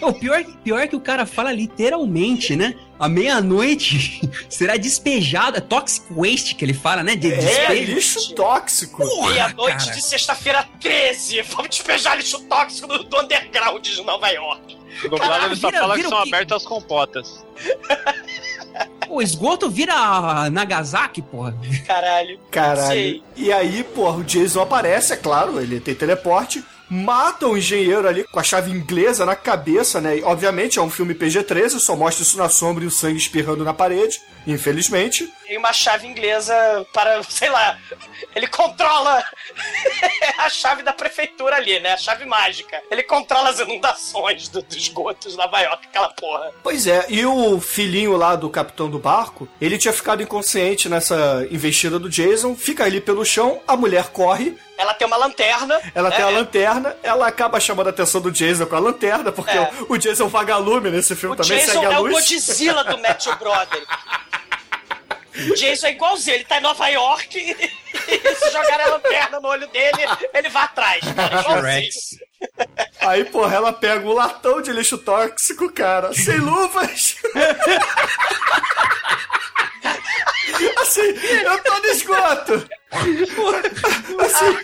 O 0.00 0.12
pior, 0.12 0.42
pior 0.64 0.78
é 0.78 0.86
que 0.86 0.96
o 0.96 1.00
cara 1.00 1.26
fala 1.26 1.52
literalmente, 1.52 2.54
né? 2.56 2.74
À 2.98 3.08
meia-noite 3.08 4.20
será 4.48 4.76
despejada, 4.76 5.60
toxic 5.60 6.06
waste 6.12 6.54
que 6.54 6.64
ele 6.64 6.74
fala, 6.74 7.02
né? 7.02 7.16
De 7.16 7.32
é 7.32 7.36
despejo. 7.36 7.94
lixo 7.94 8.34
tóxico. 8.34 9.04
Meia-noite 9.28 9.90
de 9.92 10.00
sexta-feira 10.02 10.66
13, 10.80 11.42
vamos 11.42 11.70
despejar 11.70 12.16
lixo 12.16 12.40
tóxico 12.44 12.86
do, 12.86 13.02
do 13.04 13.20
underground 13.20 13.82
de 13.84 14.02
Nova 14.02 14.28
York. 14.28 14.76
No 15.04 15.08
dublado 15.10 15.46
ele 15.46 15.56
só 15.56 15.68
vira- 15.68 15.80
fala 15.80 15.94
vira 15.96 16.08
que 16.08 16.14
o 16.14 16.16
são 16.16 16.22
que- 16.24 16.34
abertas 16.34 16.56
as 16.62 16.64
compotas. 16.68 17.44
O 19.08 19.20
esgoto 19.20 19.68
vira 19.68 20.48
Nagasaki, 20.50 21.20
porra. 21.20 21.54
Caralho. 21.86 22.38
Caralho. 22.50 22.86
Sei. 22.88 23.22
E 23.36 23.52
aí, 23.52 23.84
porra, 23.84 24.18
o 24.18 24.24
Jason 24.24 24.62
aparece, 24.62 25.12
é 25.12 25.16
claro, 25.16 25.60
ele 25.60 25.80
tem 25.80 25.94
teleporte. 25.94 26.64
Mata 26.94 27.48
o 27.48 27.56
engenheiro 27.56 28.06
ali 28.06 28.22
com 28.24 28.38
a 28.38 28.42
chave 28.42 28.70
inglesa 28.70 29.24
na 29.24 29.34
cabeça, 29.34 29.98
né? 29.98 30.18
E, 30.18 30.22
obviamente 30.22 30.78
é 30.78 30.82
um 30.82 30.90
filme 30.90 31.14
PG-13, 31.14 31.78
só 31.78 31.96
mostra 31.96 32.22
isso 32.22 32.36
na 32.36 32.50
sombra 32.50 32.84
e 32.84 32.86
o 32.86 32.90
sangue 32.90 33.16
espirrando 33.16 33.64
na 33.64 33.72
parede, 33.72 34.20
infelizmente. 34.46 35.32
Tem 35.52 35.58
uma 35.58 35.70
chave 35.74 36.06
inglesa 36.06 36.54
para, 36.94 37.22
sei 37.24 37.50
lá, 37.50 37.78
ele 38.34 38.46
controla 38.46 39.22
a 40.38 40.48
chave 40.48 40.82
da 40.82 40.94
prefeitura 40.94 41.56
ali, 41.56 41.78
né? 41.78 41.92
A 41.92 41.96
chave 41.98 42.24
mágica. 42.24 42.80
Ele 42.90 43.02
controla 43.02 43.50
as 43.50 43.60
inundações 43.60 44.48
do, 44.48 44.62
dos 44.62 44.74
esgotos 44.74 45.36
Nova 45.36 45.60
York, 45.60 45.88
aquela 45.88 46.08
porra. 46.08 46.50
Pois 46.62 46.86
é, 46.86 47.04
e 47.10 47.26
o 47.26 47.60
filhinho 47.60 48.16
lá 48.16 48.34
do 48.34 48.48
capitão 48.48 48.88
do 48.88 48.98
barco, 48.98 49.46
ele 49.60 49.76
tinha 49.76 49.92
ficado 49.92 50.22
inconsciente 50.22 50.88
nessa 50.88 51.46
investida 51.50 51.98
do 51.98 52.08
Jason, 52.08 52.56
fica 52.56 52.84
ali 52.84 52.98
pelo 52.98 53.22
chão, 53.22 53.60
a 53.68 53.76
mulher 53.76 54.04
corre, 54.08 54.56
Ela 54.78 54.94
tem 54.94 55.06
uma 55.06 55.18
lanterna. 55.18 55.78
ela 55.94 56.08
né? 56.08 56.16
tem 56.16 56.24
a 56.24 56.30
lanterna, 56.30 56.96
ela 57.02 57.26
acaba 57.26 57.60
chamando 57.60 57.88
a 57.88 57.90
atenção 57.90 58.22
do 58.22 58.30
Jason 58.32 58.64
com 58.64 58.74
a 58.74 58.78
lanterna, 58.80 59.30
porque 59.30 59.50
É. 59.58 59.70
o 59.86 59.98
Jason 59.98 60.28
vagalume 60.28 60.90
nesse 60.90 61.14
filme 61.14 61.34
O 61.34 61.38
também 61.38 61.58
Jason 61.58 61.72
segue 61.72 61.84
a 61.86 61.92
é 61.92 61.98
o 61.98 62.04
luz. 62.04 62.14
Godzilla 62.14 62.84
do 62.84 62.96
Matthew 62.96 63.36
Brother. 63.36 63.82
Jason 65.56 65.86
é 65.86 65.92
igualzinho, 65.92 66.34
ele 66.34 66.44
tá 66.44 66.58
em 66.58 66.62
Nova 66.62 66.86
York 66.88 67.38
e 67.38 68.34
se 68.34 68.50
jogar 68.50 68.80
a 68.80 68.86
lanterna 68.86 69.40
no 69.40 69.48
olho 69.48 69.66
dele, 69.68 70.02
ele 70.34 70.48
vai 70.48 70.64
atrás. 70.64 71.02
Cara, 71.14 71.40
igualzinho. 71.40 71.90
Aí, 73.00 73.24
porra, 73.24 73.56
ela 73.56 73.72
pega 73.72 74.06
um 74.06 74.12
latão 74.12 74.60
de 74.60 74.72
lixo 74.72 74.98
tóxico, 74.98 75.72
cara, 75.72 76.12
sem 76.12 76.36
luvas. 76.38 77.16
assim, 80.80 81.14
eu 81.44 81.62
tô 81.62 81.78
no 81.78 81.86
esgoto. 81.86 82.68
Assim, 84.18 84.58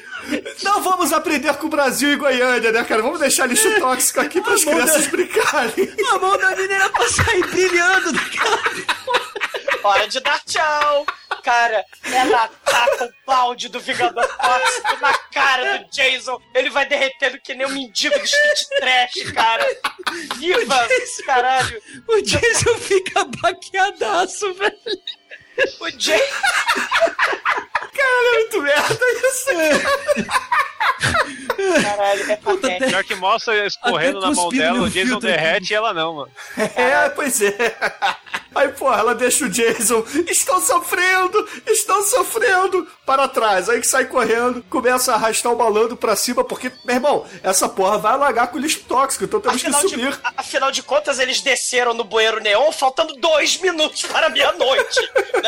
não 0.62 0.82
vamos 0.82 1.12
aprender 1.12 1.54
com 1.54 1.66
o 1.66 1.70
Brasil 1.70 2.12
e 2.12 2.16
Goiânia, 2.16 2.72
né, 2.72 2.84
cara? 2.84 3.02
Vamos 3.02 3.20
deixar 3.20 3.46
lixo 3.46 3.80
tóxico 3.80 4.20
aqui 4.20 4.40
para 4.40 4.54
as 4.54 4.64
crianças 4.64 5.06
brincarem. 5.06 5.94
A 6.10 6.18
mão 6.18 6.36
da 6.36 6.54
menina 6.56 6.88
pra 6.90 7.08
sair 7.08 7.46
brilhando 7.46 8.12
daquela. 8.12 8.58
Hora 9.82 10.08
de 10.08 10.20
dar 10.20 10.40
tchau. 10.44 11.06
Cara, 11.42 11.84
ela 12.04 12.48
taca 12.64 13.04
o 13.04 13.26
balde 13.26 13.68
do 13.68 13.80
Vingador 13.80 14.26
Tóxico 14.26 15.00
na 15.00 15.12
cara 15.32 15.78
do 15.78 15.90
Jason. 15.90 16.38
Ele 16.54 16.68
vai 16.70 16.86
derretendo 16.86 17.40
que 17.40 17.54
nem 17.54 17.66
um 17.66 17.70
mendigo 17.70 18.18
do 18.18 18.24
street 18.24 18.62
trash, 18.78 19.32
cara. 19.32 19.66
Viva! 20.36 20.88
Caralho! 21.24 21.82
O 22.08 22.20
Jason 22.22 22.74
fica 22.78 23.24
baqueadaço, 23.40 24.52
velho. 24.54 24.78
O 25.80 25.90
Jason. 25.90 26.24
Cara, 27.92 28.28
é 28.28 28.34
muito 28.34 28.62
merda 28.62 29.04
isso. 29.28 29.50
Caralho, 31.82 32.30
é 32.32 32.36
patético. 32.36 32.90
Pior 32.90 33.04
que 33.04 33.14
mostra 33.16 33.66
escorrendo 33.66 34.18
Até 34.18 34.28
na 34.28 34.34
mão 34.34 34.48
dela, 34.50 34.80
o 34.82 34.90
Jason 34.90 35.18
derrete 35.18 35.72
e 35.72 35.76
ela 35.76 35.92
não, 35.92 36.14
mano. 36.14 36.30
É, 36.76 37.08
pois 37.10 37.40
é. 37.42 37.76
Aí, 38.54 38.68
porra, 38.68 38.98
ela 39.00 39.14
deixa 39.14 39.44
o 39.44 39.48
Jason. 39.48 40.04
Estão 40.28 40.60
sofrendo! 40.60 41.48
Estão 41.66 42.02
sofrendo! 42.02 42.86
Para 43.04 43.28
trás. 43.28 43.68
Aí 43.68 43.80
que 43.80 43.86
sai 43.86 44.04
correndo, 44.06 44.62
começa 44.70 45.12
a 45.12 45.14
arrastar 45.16 45.52
o 45.52 45.58
malandro 45.58 45.96
pra 45.96 46.16
cima, 46.16 46.42
porque, 46.44 46.70
meu 46.84 46.94
irmão, 46.96 47.26
essa 47.42 47.68
porra 47.68 47.98
vai 47.98 48.12
alagar 48.12 48.48
com 48.48 48.58
lixo 48.58 48.80
tóxico, 48.88 49.24
então 49.24 49.40
temos 49.40 49.56
Afinal 49.62 49.80
que 49.80 49.86
de, 49.88 49.94
subir. 49.94 50.20
a- 50.24 50.32
afinal 50.38 50.70
de 50.72 50.82
contas, 50.82 51.18
eles 51.18 51.40
desceram 51.40 51.94
no 51.94 52.04
bueiro 52.04 52.40
neon 52.40 52.70
faltando 52.72 53.14
dois 53.16 53.56
minutos 53.58 54.02
para 54.02 54.28
meia-noite, 54.28 55.00
né? 55.42 55.47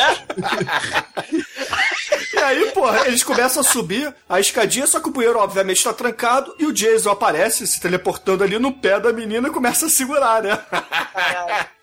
E 2.33 2.37
aí, 2.37 2.71
porra, 2.71 3.07
eles 3.07 3.23
começam 3.23 3.61
a 3.61 3.63
subir 3.63 4.13
a 4.27 4.39
escadinha, 4.39 4.87
só 4.87 4.99
que 4.99 5.09
o 5.09 5.11
bueiro, 5.11 5.37
obviamente, 5.37 5.77
está 5.77 5.93
trancado, 5.93 6.55
e 6.57 6.65
o 6.65 6.73
Jason 6.73 7.11
aparece 7.11 7.67
se 7.67 7.79
teleportando 7.79 8.43
ali 8.43 8.57
no 8.57 8.73
pé 8.73 8.99
da 8.99 9.13
menina 9.13 9.47
e 9.47 9.51
começa 9.51 9.85
a 9.85 9.89
segurar, 9.89 10.41
né? 10.41 10.57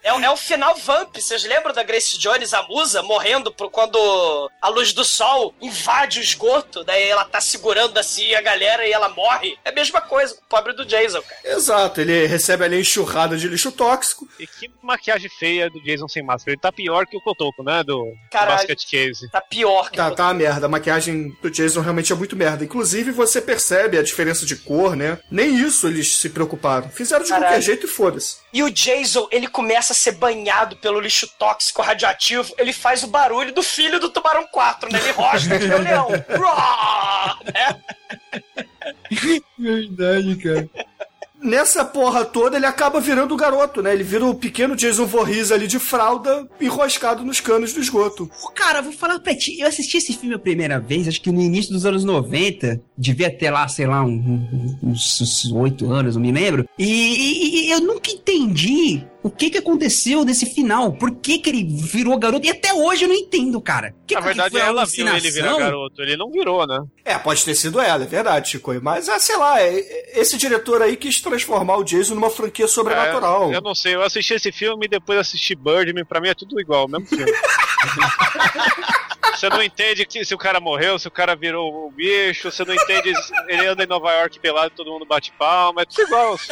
É, 0.03 0.13
o- 0.13 0.19
é 0.21 0.29
o 0.31 0.37
final 0.37 0.75
Vamp. 0.77 1.15
Vocês 1.17 1.43
lembram 1.43 1.73
da 1.73 1.83
Grace 1.83 2.17
Jones, 2.17 2.53
a 2.53 2.63
musa, 2.63 3.03
morrendo 3.03 3.51
por 3.51 3.69
quando 3.69 4.49
a 4.61 4.69
luz 4.69 4.93
do 4.93 5.03
sol 5.03 5.53
invade 5.61 6.19
o 6.19 6.21
esgoto? 6.23 6.83
Daí 6.83 7.03
ela 7.09 7.25
tá 7.25 7.41
segurando 7.41 7.97
assim 7.97 8.33
a 8.33 8.41
galera 8.41 8.87
e 8.87 8.91
ela 8.91 9.09
morre. 9.09 9.57
É 9.65 9.69
a 9.69 9.73
mesma 9.73 9.99
coisa 10.01 10.33
com 10.35 10.41
o 10.41 10.45
pobre 10.49 10.73
do 10.73 10.85
Jason, 10.85 11.21
cara. 11.21 11.41
Exato, 11.55 12.01
ele 12.01 12.25
recebe 12.27 12.63
ali 12.63 12.77
a 12.77 12.79
enxurrada 12.79 13.35
de 13.37 13.47
lixo 13.47 13.71
tóxico. 13.71 14.27
E 14.39 14.47
que 14.47 14.71
maquiagem 14.81 15.29
feia 15.37 15.69
do 15.69 15.81
Jason 15.83 16.07
sem 16.07 16.23
máscara. 16.23 16.53
Ele 16.53 16.61
tá 16.61 16.71
pior 16.71 17.05
que 17.05 17.17
o 17.17 17.21
Cotoco, 17.21 17.61
né? 17.63 17.83
Do 17.83 18.13
Caralho. 18.31 18.57
Basket 18.57 18.79
Case. 18.89 19.29
Tá 19.29 19.41
pior 19.41 19.89
que 19.91 19.97
Tá, 19.97 20.07
o- 20.09 20.15
tá 20.15 20.23
uma 20.27 20.33
merda. 20.33 20.65
A 20.65 20.69
maquiagem 20.69 21.29
do 21.41 21.49
Jason 21.51 21.81
realmente 21.81 22.11
é 22.11 22.15
muito 22.15 22.35
merda. 22.35 22.63
Inclusive, 22.63 23.11
você 23.11 23.41
percebe 23.41 23.97
a 23.97 24.03
diferença 24.03 24.45
de 24.45 24.55
cor, 24.55 24.95
né? 24.95 25.19
Nem 25.29 25.55
isso 25.55 25.87
eles 25.87 26.15
se 26.15 26.29
preocuparam. 26.29 26.89
Fizeram 26.89 27.23
de 27.23 27.29
qualquer 27.29 27.45
Caralho. 27.45 27.61
jeito 27.63 27.85
e 27.85 27.89
foda-se. 27.89 28.37
E 28.53 28.63
o 28.63 28.69
Jason, 28.71 29.27
ele 29.31 29.47
começa 29.47 29.88
a 29.93 29.95
ser 29.95 30.13
banhado 30.13 30.75
pelo 30.77 30.99
lixo 30.99 31.27
tóxico 31.37 31.81
radioativo. 31.81 32.53
Ele 32.57 32.73
faz 32.73 33.03
o 33.03 33.07
barulho 33.07 33.53
do 33.53 33.63
filho 33.63 33.99
do 33.99 34.09
Tubarão 34.09 34.45
4, 34.51 34.91
né? 34.91 34.99
Ele 35.03 35.13
que 35.59 35.67
nem 35.67 35.77
o 35.77 35.81
leão. 35.81 36.07
Roar, 36.37 37.39
né? 37.53 37.79
Verdade, 39.57 40.35
cara. 40.37 40.69
nessa 41.41 41.85
porra 41.85 42.25
toda 42.25 42.57
ele 42.57 42.65
acaba 42.65 42.99
virando 42.99 43.33
o 43.33 43.37
garoto, 43.37 43.81
né? 43.81 43.93
Ele 43.93 44.03
vira 44.03 44.25
o 44.25 44.35
pequeno 44.35 44.75
Jason 44.75 45.05
Voorhees 45.05 45.51
ali 45.51 45.67
de 45.67 45.79
fralda, 45.79 46.47
enroscado 46.59 47.23
nos 47.23 47.39
canos 47.39 47.71
do 47.73 47.79
esgoto. 47.79 48.29
Cara, 48.53 48.81
vou 48.81 48.91
falar 48.91 49.19
pra 49.19 49.33
ti, 49.35 49.57
eu 49.59 49.67
assisti 49.67 49.97
esse 49.97 50.13
filme 50.13 50.35
a 50.35 50.39
primeira 50.39 50.79
vez, 50.79 51.07
acho 51.07 51.21
que 51.21 51.31
no 51.31 51.41
início 51.41 51.71
dos 51.71 51.85
anos 51.85 52.03
90, 52.03 52.81
devia 52.97 53.31
ter 53.31 53.49
lá, 53.51 53.67
sei 53.67 53.87
lá, 53.87 54.03
uns 54.03 55.49
oito 55.53 55.89
anos, 55.91 56.15
não 56.15 56.21
me 56.21 56.31
lembro, 56.31 56.67
e, 56.77 56.85
e- 56.85 57.67
e 57.67 57.71
eu 57.71 57.79
nunca 57.81 58.11
entendi 58.11 59.05
o 59.21 59.29
que 59.29 59.49
que 59.49 59.57
aconteceu 59.57 60.23
nesse 60.23 60.45
final, 60.53 60.93
por 60.93 61.11
que 61.15 61.39
que 61.39 61.49
ele 61.49 61.63
virou 61.63 62.17
garoto, 62.17 62.45
e 62.45 62.49
até 62.49 62.73
hoje 62.73 63.03
eu 63.03 63.09
não 63.09 63.15
entendo, 63.15 63.59
cara. 63.61 63.93
Que, 64.07 64.13
Na 64.15 64.21
que 64.21 64.27
verdade, 64.27 64.51
foi 64.51 64.61
ela 64.61 64.85
viu 64.85 65.07
ele 65.07 65.29
virar 65.31 65.57
garoto. 65.57 66.01
Ele 66.01 66.15
não 66.15 66.31
virou, 66.31 66.65
né? 66.65 66.79
É, 67.03 67.17
pode 67.17 67.43
ter 67.43 67.53
sido 67.55 67.81
ela, 67.81 68.03
é 68.03 68.07
verdade, 68.07 68.49
Chico. 68.49 68.73
Mas, 68.81 69.09
ah, 69.09 69.19
sei 69.19 69.35
lá, 69.35 69.61
é- 69.61 69.77
é- 69.79 70.19
esse 70.21 70.37
diretor 70.37 70.81
aí 70.81 70.95
quis 70.95 71.19
transformar 71.21 71.77
o 71.77 71.83
Jason 71.83 72.15
numa 72.15 72.29
franquia 72.29 72.67
sobrenatural. 72.67 73.51
É, 73.51 73.57
eu 73.57 73.61
não 73.61 73.75
sei, 73.75 73.95
eu 73.95 74.01
assisti 74.03 74.33
esse 74.35 74.51
filme 74.51 74.85
e 74.85 74.89
depois 74.89 75.19
assisti 75.19 75.53
Birdman, 75.55 76.05
pra 76.05 76.21
mim 76.21 76.29
é 76.29 76.33
tudo 76.33 76.59
igual, 76.59 76.85
o 76.85 76.89
mesmo 76.89 77.05
filme. 77.07 77.31
Você 79.35 79.47
não 79.49 79.63
entende 79.63 80.05
que 80.05 80.25
se 80.25 80.33
o 80.33 80.37
cara 80.37 80.59
morreu, 80.59 80.99
se 80.99 81.07
o 81.07 81.11
cara 81.11 81.33
virou 81.35 81.87
o 81.87 81.91
bicho, 81.91 82.51
você 82.51 82.65
não 82.65 82.73
entende 82.73 83.15
se 83.23 83.31
ele 83.47 83.65
anda 83.67 83.83
em 83.83 83.87
Nova 83.87 84.11
York 84.11 84.37
pelado 84.39 84.71
e 84.73 84.75
todo 84.75 84.91
mundo 84.91 85.05
bate 85.05 85.31
palma, 85.39 85.81
é 85.81 85.85
tudo 85.85 86.01
igual, 86.01 86.37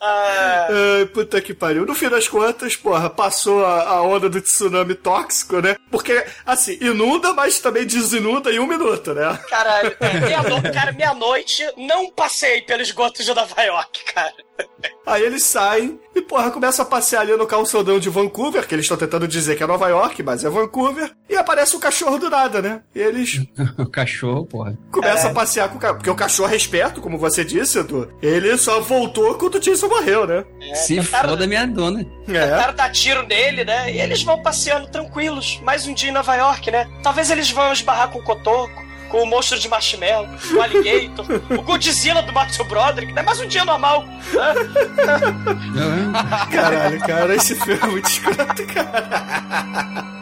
Ai, 0.00 1.06
puta 1.06 1.40
que 1.40 1.52
pariu. 1.54 1.84
No 1.84 1.94
fim 1.94 2.08
das 2.08 2.26
contas, 2.28 2.74
porra, 2.76 3.10
passou 3.10 3.64
a, 3.64 3.82
a 3.88 4.02
onda 4.02 4.28
do 4.28 4.40
tsunami 4.40 4.94
tóxico, 4.94 5.60
né? 5.60 5.76
Porque, 5.90 6.24
assim, 6.46 6.78
inunda, 6.80 7.32
mas 7.32 7.60
também 7.60 7.86
desinunda 7.86 8.50
em 8.52 8.58
um 8.58 8.66
minuto, 8.66 9.12
né? 9.14 9.38
Caralho, 9.48 9.94
é, 10.00 10.20
meia-no- 10.20 10.72
cara, 10.72 10.92
meia-noite, 10.92 11.62
não 11.76 12.10
passei 12.10 12.62
pelos 12.62 12.88
esgotos 12.88 13.24
de 13.24 13.34
Nova 13.34 13.62
York, 13.62 14.04
cara. 14.12 14.32
Aí 15.06 15.22
eles 15.22 15.44
saem 15.44 15.98
e, 16.14 16.20
porra, 16.22 16.50
começam 16.50 16.84
a 16.84 16.88
passear 16.88 17.22
ali 17.22 17.36
no 17.36 17.46
calçadão 17.46 17.98
de 17.98 18.08
Vancouver, 18.08 18.66
que 18.66 18.74
eles 18.74 18.84
estão 18.84 18.96
tentando 18.96 19.26
dizer 19.26 19.56
que 19.56 19.62
é 19.62 19.66
Nova 19.66 19.88
York, 19.88 20.22
mas 20.22 20.44
é 20.44 20.48
Vancouver. 20.48 21.10
E 21.28 21.36
aparece 21.36 21.74
o 21.74 21.80
cachorro 21.80 22.18
do 22.18 22.30
nada, 22.30 22.62
né? 22.62 22.82
E 22.94 23.00
eles 23.00 23.40
o 23.78 23.86
cachorro, 23.86 24.46
porra. 24.46 24.78
começam 24.92 25.30
a 25.30 25.34
passear 25.34 25.68
com 25.68 25.76
o 25.76 25.80
cachorro. 25.80 25.98
Porque 25.98 26.10
o 26.10 26.14
cachorro 26.14 26.52
é 26.52 26.56
esperto, 26.56 27.00
como 27.00 27.18
você 27.18 27.44
disse, 27.44 27.78
Edu. 27.78 28.08
Ele 28.22 28.56
só 28.56 28.80
voltou 28.80 29.34
quando 29.34 29.56
o 29.56 29.60
Jason 29.60 29.88
morreu, 29.88 30.26
né? 30.26 30.44
Se 30.74 30.96
tentaram- 30.96 31.30
foda 31.30 31.46
minha 31.46 31.66
dona. 31.66 32.00
É. 32.28 32.32
Tentaram 32.46 32.74
dar 32.74 32.90
tiro 32.92 33.26
nele, 33.26 33.64
né? 33.64 33.92
E 33.92 34.00
eles 34.00 34.22
vão 34.22 34.40
passeando 34.42 34.88
tranquilos. 34.88 35.60
Mais 35.64 35.86
um 35.86 35.94
dia 35.94 36.10
em 36.10 36.12
Nova 36.12 36.34
York, 36.36 36.70
né? 36.70 36.88
Talvez 37.02 37.30
eles 37.30 37.50
vão 37.50 37.72
esbarrar 37.72 38.10
com 38.10 38.18
o 38.20 38.22
Cotoco, 38.22 38.89
com 39.10 39.22
o 39.22 39.26
monstro 39.26 39.58
de 39.58 39.68
marshmallow, 39.68 40.28
o 40.54 40.62
Alligator, 40.62 41.26
o 41.58 41.62
Godzilla 41.62 42.22
do 42.22 42.32
Matthew 42.32 42.64
Broderick, 42.66 43.12
né? 43.12 43.22
Mais 43.22 43.40
um 43.40 43.46
dia 43.46 43.64
normal. 43.64 44.04
né? 44.06 44.14
Caralho, 46.52 47.00
cara, 47.00 47.34
esse 47.34 47.54
filme 47.56 47.80
é 47.82 47.86
muito 47.86 48.08
escroto, 48.08 48.66
cara. 48.72 50.20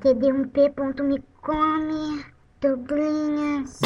td1p.me 0.00 1.22
come, 1.42 2.24
dobrinhas. 2.60 3.80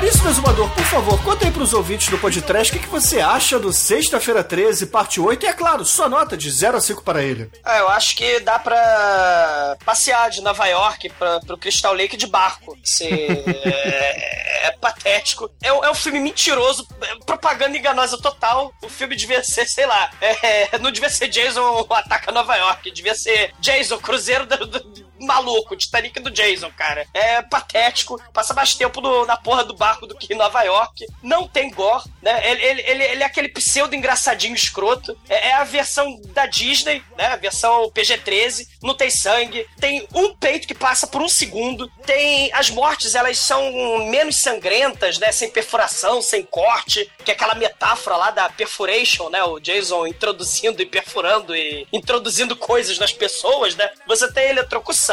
Caríssimo 0.00 0.30
exumador, 0.30 0.70
por 0.70 0.84
favor, 0.84 1.22
conta 1.22 1.44
aí 1.44 1.50
pros 1.50 1.74
ouvintes 1.74 2.08
do 2.08 2.16
podcast 2.16 2.72
o 2.72 2.76
que, 2.78 2.82
que 2.86 2.90
você 2.90 3.20
acha 3.20 3.58
do 3.58 3.70
Sexta-feira 3.70 4.42
13, 4.42 4.86
parte 4.86 5.20
8, 5.20 5.44
e 5.44 5.46
é 5.46 5.52
claro, 5.52 5.84
sua 5.84 6.08
nota 6.08 6.38
de 6.38 6.50
0 6.50 6.78
a 6.78 6.80
5 6.80 7.02
para 7.04 7.22
ele. 7.22 7.50
Ah, 7.62 7.76
eu 7.76 7.88
acho 7.90 8.16
que 8.16 8.40
dá 8.40 8.58
pra 8.58 9.76
passear 9.84 10.30
de 10.30 10.40
Nova 10.40 10.64
York 10.66 11.10
pra, 11.18 11.40
pro 11.40 11.58
Crystal 11.58 11.92
Lake 11.92 12.16
de 12.16 12.26
barco. 12.26 12.78
Isso 12.82 13.04
é, 13.04 14.68
é 14.68 14.70
patético. 14.80 15.50
É, 15.62 15.70
um- 15.70 15.84
é 15.84 15.90
um 15.90 15.94
filme 15.94 16.18
mentiroso, 16.18 16.86
é 17.02 17.16
propaganda 17.26 17.76
enganosa 17.76 18.16
total. 18.16 18.72
O 18.82 18.88
filme 18.88 19.14
devia 19.14 19.44
ser, 19.44 19.68
sei 19.68 19.84
lá, 19.84 20.10
é, 20.22 20.78
não 20.78 20.90
devia 20.90 21.10
ser 21.10 21.28
Jason 21.28 21.86
ataca 21.90 22.32
Nova 22.32 22.56
York, 22.56 22.90
devia 22.90 23.14
ser 23.14 23.52
Jason, 23.60 23.98
Cruzeiro 23.98 24.46
do, 24.46 24.66
do- 24.66 25.09
maluco, 25.20 25.76
Titanic 25.76 26.18
do 26.20 26.30
Jason, 26.30 26.70
cara. 26.76 27.06
É 27.14 27.42
patético, 27.42 28.20
passa 28.32 28.54
mais 28.54 28.74
tempo 28.74 29.00
no- 29.00 29.26
na 29.26 29.36
porra 29.36 29.64
do 29.64 29.74
barco 29.76 30.06
do 30.06 30.14
que 30.16 30.32
em 30.32 30.36
Nova 30.36 30.62
York. 30.62 31.06
Não 31.22 31.46
tem 31.48 31.70
gore, 31.70 32.04
né? 32.22 32.50
Ele, 32.50 32.62
ele, 32.64 32.80
ele, 32.82 33.04
ele 33.04 33.22
é 33.22 33.26
aquele 33.26 33.48
pseudo 33.48 33.94
engraçadinho 33.94 34.54
escroto. 34.54 35.16
É, 35.28 35.48
é 35.48 35.52
a 35.54 35.64
versão 35.64 36.20
da 36.28 36.46
Disney, 36.46 37.02
né? 37.16 37.26
A 37.26 37.36
versão 37.36 37.90
PG-13. 37.90 38.66
Não 38.82 38.94
tem 38.94 39.10
sangue. 39.10 39.66
Tem 39.78 40.06
um 40.14 40.34
peito 40.34 40.66
que 40.66 40.74
passa 40.74 41.06
por 41.06 41.20
um 41.22 41.28
segundo. 41.28 41.88
Tem. 42.06 42.50
As 42.52 42.70
mortes, 42.70 43.14
elas 43.14 43.38
são 43.38 43.62
menos 44.06 44.36
sangrentas, 44.36 45.18
né? 45.18 45.30
Sem 45.32 45.50
perfuração, 45.50 46.20
sem 46.22 46.42
corte. 46.42 47.10
Que 47.24 47.30
é 47.30 47.34
aquela 47.34 47.54
metáfora 47.54 48.16
lá 48.16 48.30
da 48.30 48.48
perforation, 48.48 49.28
né? 49.30 49.42
O 49.44 49.58
Jason 49.60 50.06
introduzindo 50.06 50.80
e 50.82 50.86
perfurando 50.86 51.54
e 51.54 51.86
introduzindo 51.92 52.56
coisas 52.56 52.98
nas 52.98 53.12
pessoas, 53.12 53.74
né? 53.76 53.90
Você 54.06 54.32
tem 54.32 54.48
eletrocução, 54.48 55.09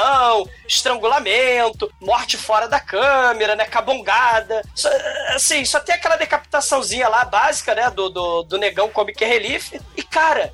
estrangulamento, 0.67 1.91
morte 2.01 2.37
fora 2.37 2.67
da 2.67 2.79
câmera, 2.79 3.55
né? 3.55 3.65
Cabongada. 3.65 4.61
Só- 4.75 4.89
assim, 5.35 5.63
só 5.65 5.79
tem 5.79 5.95
aquela 5.95 6.15
decapitaçãozinha 6.15 7.07
lá 7.07 7.25
básica, 7.25 7.73
né? 7.75 7.89
Do, 7.89 8.09
do, 8.09 8.43
do 8.43 8.57
negão 8.57 8.89
Comic 8.89 9.23
Relief. 9.23 9.73
E, 9.95 10.03
cara. 10.03 10.51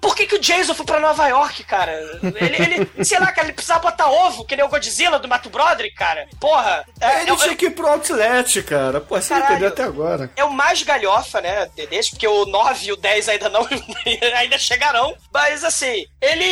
Por 0.00 0.14
que, 0.14 0.26
que 0.26 0.36
o 0.36 0.40
Jason 0.40 0.74
foi 0.74 0.86
pra 0.86 1.00
Nova 1.00 1.26
York, 1.28 1.64
cara? 1.64 1.92
Ele, 2.22 2.56
ele- 2.94 3.04
sei 3.04 3.18
lá, 3.18 3.32
cara, 3.32 3.46
ele 3.48 3.54
precisava 3.54 3.80
botar 3.80 4.08
ovo, 4.08 4.44
que 4.44 4.54
nem 4.56 4.64
o 4.64 4.68
Godzilla 4.68 5.18
do 5.18 5.26
Mato 5.28 5.50
Broderick, 5.50 5.94
cara. 5.96 6.28
Porra. 6.40 6.84
é- 7.00 7.22
Ele 7.22 7.30
é- 7.32 7.36
tinha 7.36 7.56
que 7.56 7.66
ir 7.66 7.70
pro 7.70 7.88
Outlet, 7.88 8.62
cara. 8.62 9.00
Pô, 9.00 9.16
você 9.20 9.30
Caralho. 9.30 9.50
entendeu 9.52 9.68
até 9.68 9.82
agora. 9.82 10.30
é 10.36 10.44
o 10.44 10.50
mais 10.52 10.82
galhofa, 10.82 11.40
né, 11.40 11.68
desse, 11.90 12.10
porque 12.10 12.26
o 12.28 12.46
9 12.46 12.86
e 12.86 12.92
o 12.92 12.96
10 12.96 13.28
ainda 13.28 13.48
não 13.48 13.66
ainda 14.36 14.58
chegarão. 14.58 15.16
Mas 15.32 15.64
assim, 15.64 16.06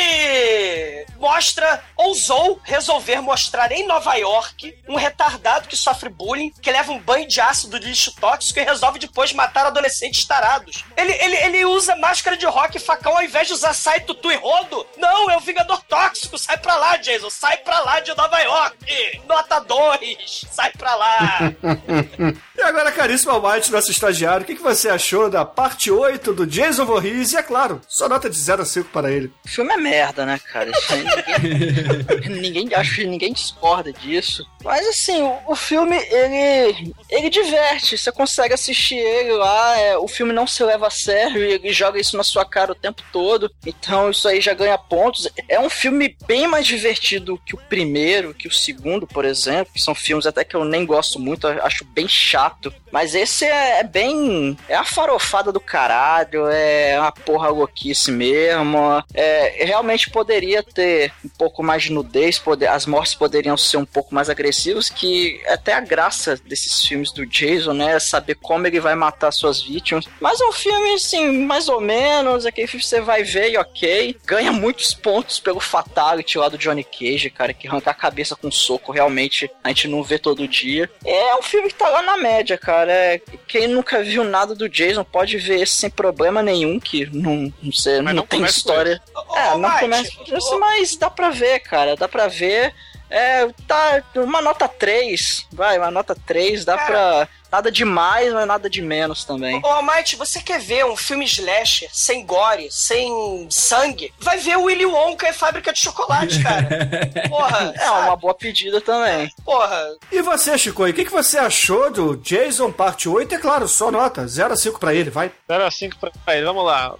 ele 0.08 1.06
mostra, 1.18 1.82
ousou 1.96 2.60
resolver 2.64 3.20
mostrar 3.20 3.70
em 3.72 3.86
Nova 3.86 4.14
York 4.16 4.76
um 4.88 4.96
retardado 4.96 5.68
que 5.68 5.76
sofre 5.76 6.08
bullying, 6.08 6.50
que 6.60 6.70
leva 6.70 6.92
um 6.92 6.98
banho 6.98 7.26
de 7.26 7.40
ácido 7.40 7.78
de 7.78 7.86
lixo 7.86 8.14
tóxico 8.20 8.58
e 8.58 8.62
resolve 8.64 8.98
depois 8.98 9.32
matar 9.32 9.66
adolescentes 9.66 10.26
tarados. 10.26 10.84
Ele, 10.96 11.12
ele, 11.12 11.36
ele 11.36 11.64
usa 11.64 11.96
máscara 11.96 12.36
de 12.36 12.46
rock 12.46 12.76
e 12.76 12.80
facão 12.80 13.16
ao 13.16 13.22
invés 13.22 13.33
de 13.42 13.52
usar 13.52 13.72
sai, 13.74 14.00
tutu 14.00 14.30
e 14.30 14.36
rodo. 14.36 14.86
Não, 14.96 15.30
é 15.30 15.36
o 15.36 15.40
Vingador 15.40 15.82
Tóxico. 15.84 16.38
Sai 16.38 16.56
pra 16.58 16.76
lá, 16.76 16.96
Jason. 16.96 17.30
Sai 17.30 17.56
pra 17.58 17.80
lá 17.80 18.00
de 18.00 18.14
Nova 18.16 18.38
York. 18.40 19.22
Nota 19.26 19.60
2. 19.60 20.46
Sai 20.50 20.70
pra 20.72 20.94
lá. 20.94 21.18
E 22.64 22.66
agora, 22.66 22.90
caríssimo 22.90 23.30
Almighty, 23.30 23.70
nosso 23.70 23.90
estagiário, 23.90 24.42
o 24.42 24.46
que, 24.46 24.54
que 24.54 24.62
você 24.62 24.88
achou 24.88 25.28
da 25.28 25.44
parte 25.44 25.90
8 25.90 26.32
do 26.32 26.46
Jason 26.46 26.86
Voorhees? 26.86 27.34
E 27.34 27.36
é 27.36 27.42
claro, 27.42 27.82
sua 27.86 28.08
nota 28.08 28.30
de 28.30 28.38
0 28.38 28.62
a 28.62 28.64
5 28.64 28.88
para 28.88 29.12
ele. 29.12 29.30
O 29.44 29.48
filme 29.48 29.70
é 29.70 29.76
merda, 29.76 30.24
né, 30.24 30.40
cara? 30.50 30.70
Isso 30.70 30.94
aí 30.94 31.04
ninguém, 31.42 32.40
ninguém, 32.40 32.74
acho 32.74 32.94
que 32.94 33.04
ninguém 33.04 33.34
discorda 33.34 33.92
disso. 33.92 34.42
Mas 34.64 34.88
assim, 34.88 35.20
o, 35.20 35.38
o 35.48 35.54
filme, 35.54 35.94
ele, 35.94 36.94
ele 37.10 37.28
diverte. 37.28 37.98
Você 37.98 38.10
consegue 38.10 38.54
assistir 38.54 38.96
ele 38.96 39.32
lá, 39.32 39.78
é, 39.78 39.98
o 39.98 40.08
filme 40.08 40.32
não 40.32 40.46
se 40.46 40.64
leva 40.64 40.86
a 40.86 40.90
sério 40.90 41.44
e 41.44 41.52
ele 41.52 41.70
joga 41.70 42.00
isso 42.00 42.16
na 42.16 42.24
sua 42.24 42.46
cara 42.46 42.72
o 42.72 42.74
tempo 42.74 43.02
todo. 43.12 43.52
Então 43.66 44.10
isso 44.10 44.26
aí 44.26 44.40
já 44.40 44.54
ganha 44.54 44.78
pontos. 44.78 45.28
É 45.50 45.60
um 45.60 45.68
filme 45.68 46.16
bem 46.26 46.48
mais 46.48 46.66
divertido 46.66 47.38
que 47.44 47.54
o 47.54 47.58
primeiro, 47.68 48.32
que 48.32 48.48
o 48.48 48.52
segundo, 48.52 49.06
por 49.06 49.26
exemplo, 49.26 49.74
que 49.74 49.82
são 49.82 49.94
filmes 49.94 50.24
até 50.24 50.44
que 50.44 50.56
eu 50.56 50.64
nem 50.64 50.86
gosto 50.86 51.18
muito, 51.20 51.46
acho 51.46 51.84
bem 51.84 52.08
chato. 52.08 52.53
Mas 52.90 53.14
esse 53.14 53.44
é, 53.44 53.80
é 53.80 53.82
bem. 53.82 54.56
É 54.68 54.74
a 54.74 54.84
farofada 54.84 55.52
do 55.52 55.60
caralho, 55.60 56.46
é 56.48 56.98
uma 56.98 57.12
porra 57.12 57.48
louquice 57.48 58.10
mesmo. 58.10 59.02
É, 59.12 59.64
realmente 59.64 60.10
poderia 60.10 60.62
ter 60.62 61.12
um 61.24 61.28
pouco 61.28 61.62
mais 61.62 61.84
de 61.84 61.92
nudez, 61.92 62.38
poder, 62.38 62.68
as 62.68 62.86
mortes 62.86 63.14
poderiam 63.14 63.56
ser 63.56 63.76
um 63.76 63.84
pouco 63.84 64.14
mais 64.14 64.30
agressivas, 64.30 64.88
que 64.88 65.40
até 65.46 65.72
a 65.72 65.80
graça 65.80 66.36
desses 66.36 66.82
filmes 66.82 67.12
do 67.12 67.26
Jason, 67.26 67.72
né? 67.72 67.94
É 67.94 67.98
saber 67.98 68.36
como 68.36 68.66
ele 68.66 68.80
vai 68.80 68.94
matar 68.94 69.32
suas 69.32 69.62
vítimas. 69.62 70.06
Mas 70.20 70.40
é 70.40 70.46
um 70.46 70.52
filme, 70.52 70.94
assim, 70.94 71.44
mais 71.44 71.68
ou 71.68 71.80
menos, 71.80 72.46
aquele 72.46 72.66
filme 72.66 72.82
que 72.82 72.88
você 72.88 73.00
vai 73.00 73.22
ver 73.22 73.50
e 73.52 73.56
ok. 73.56 74.16
Ganha 74.24 74.52
muitos 74.52 74.94
pontos 74.94 75.40
pelo 75.40 75.60
Fatality 75.60 76.38
lá 76.38 76.48
do 76.48 76.58
Johnny 76.58 76.84
Cage, 76.84 77.30
cara, 77.30 77.52
que 77.52 77.66
arrancar 77.66 77.92
a 77.92 77.94
cabeça 77.94 78.36
com 78.36 78.50
soco, 78.50 78.92
realmente 78.92 79.50
a 79.62 79.68
gente 79.68 79.88
não 79.88 80.02
vê 80.02 80.18
todo 80.18 80.48
dia. 80.48 80.90
É 81.04 81.36
um 81.36 81.42
filme 81.42 81.68
que 81.68 81.74
tá 81.74 81.88
lá 81.88 82.02
na 82.02 82.16
média, 82.16 82.43
cara. 82.58 82.92
É, 82.92 83.20
quem 83.46 83.66
nunca 83.68 84.02
viu 84.02 84.24
nada 84.24 84.54
do 84.54 84.68
Jason 84.68 85.04
pode 85.04 85.38
ver 85.38 85.60
esse 85.62 85.74
sem 85.74 85.88
problema 85.90 86.42
nenhum, 86.42 86.78
que 86.78 87.06
não, 87.16 87.52
não, 87.62 87.72
sei, 87.72 87.96
não, 87.96 88.04
Mas 88.04 88.14
não 88.16 88.26
tem 88.26 88.38
começa 88.40 88.52
com 88.54 88.58
história. 88.58 89.02
Ô, 89.14 89.36
É, 89.36 89.54
ô, 89.54 89.58
não 89.58 89.70
começa 89.78 90.10
ô- 90.52 90.58
mas 90.58 90.96
dá 90.96 91.08
pra 91.08 91.30
ver, 91.30 91.60
cara. 91.60 91.96
Dá 91.96 92.06
pra 92.08 92.28
ver. 92.28 92.74
É, 93.08 93.46
tá 93.68 94.02
uma 94.16 94.40
nota 94.42 94.66
3, 94.66 95.46
vai, 95.52 95.78
uma 95.78 95.90
nota 95.90 96.16
3, 96.26 96.64
dá 96.64 96.76
Cara. 96.76 96.86
pra. 96.86 97.28
Nada 97.54 97.70
de 97.70 97.84
mais, 97.84 98.32
mas 98.32 98.48
nada 98.48 98.68
de 98.68 98.82
menos 98.82 99.24
também. 99.24 99.60
Ô, 99.62 99.68
Almighty, 99.68 100.16
você 100.16 100.42
quer 100.42 100.58
ver 100.58 100.84
um 100.86 100.96
filme 100.96 101.24
slasher, 101.24 101.88
sem 101.92 102.26
gore, 102.26 102.66
sem 102.68 103.46
sangue? 103.48 104.12
Vai 104.18 104.38
ver 104.38 104.58
o 104.58 104.64
Willy 104.64 104.84
Wonka 104.84 105.28
e 105.28 105.32
Fábrica 105.32 105.72
de 105.72 105.78
Chocolate, 105.78 106.42
cara. 106.42 106.66
Porra, 107.30 107.72
É 107.78 107.90
uma 107.92 108.16
boa 108.16 108.34
pedida 108.34 108.80
também. 108.80 109.30
porra. 109.44 109.94
E 110.10 110.20
você, 110.20 110.58
Chico, 110.58 110.84
o 110.84 110.92
que, 110.92 111.04
que 111.04 111.12
você 111.12 111.38
achou 111.38 111.92
do 111.92 112.16
Jason 112.16 112.72
Parte 112.72 113.08
8? 113.08 113.32
É 113.36 113.38
claro, 113.38 113.68
só 113.68 113.88
nota, 113.88 114.26
0 114.26 114.52
a 114.52 114.56
5 114.56 114.80
pra 114.80 114.92
ele, 114.92 115.08
vai. 115.10 115.30
0 115.48 115.64
a 115.64 115.70
5 115.70 115.96
pra 116.24 116.36
ele. 116.36 116.46
Vamos 116.46 116.64
lá. 116.64 116.96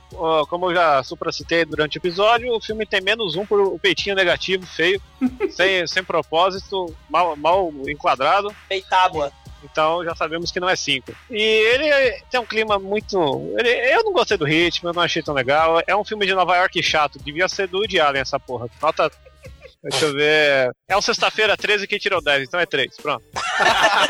Como 0.49 0.71
eu 0.71 0.75
já 0.77 1.03
supracitei 1.03 1.65
durante 1.65 1.97
o 1.97 1.99
episódio, 1.99 2.55
o 2.55 2.61
filme 2.61 2.87
tem 2.87 3.01
menos 3.01 3.35
um 3.35 3.45
por 3.45 3.59
o 3.61 3.77
peitinho 3.77 4.15
negativo, 4.15 4.65
feio, 4.65 5.03
sem, 5.51 5.85
sem 5.89 6.05
propósito, 6.05 6.95
mal, 7.11 7.35
mal 7.35 7.73
enquadrado. 7.89 8.55
Peitábua. 8.69 9.33
Então 9.65 10.05
já 10.05 10.15
sabemos 10.15 10.51
que 10.53 10.61
não 10.61 10.69
é 10.69 10.77
5. 10.77 11.13
E 11.31 11.41
ele 11.43 12.23
tem 12.31 12.39
um 12.41 12.47
clima 12.47 12.79
muito. 12.79 13.55
ele- 13.59 13.95
eu 13.95 14.05
não 14.05 14.13
gostei 14.13 14.37
do 14.37 14.45
ritmo, 14.45 14.89
eu 14.91 14.93
não 14.95 15.03
achei 15.03 15.23
tão 15.23 15.35
legal. 15.35 15.81
É 15.87 15.97
um 15.97 16.05
filme 16.05 16.27
de 16.27 16.35
Nova 16.35 16.57
York 16.57 16.83
chato. 16.83 17.19
Devia 17.19 17.49
ser 17.49 17.67
do 17.69 17.79
Woody 17.79 17.99
Allen 18.01 18.21
essa 18.23 18.39
porra. 18.39 18.69
Nota. 18.81 19.11
Deixa 19.83 20.07
eu 20.07 20.15
ver. 20.15 20.71
É 20.89 20.97
um 20.97 21.03
sexta-feira 21.03 21.57
13 21.59 21.87
que 21.87 21.99
tirou 21.99 22.23
10, 22.23 22.49
então 22.49 22.59
é 22.59 22.65
3. 22.65 22.97
Pronto. 22.97 23.25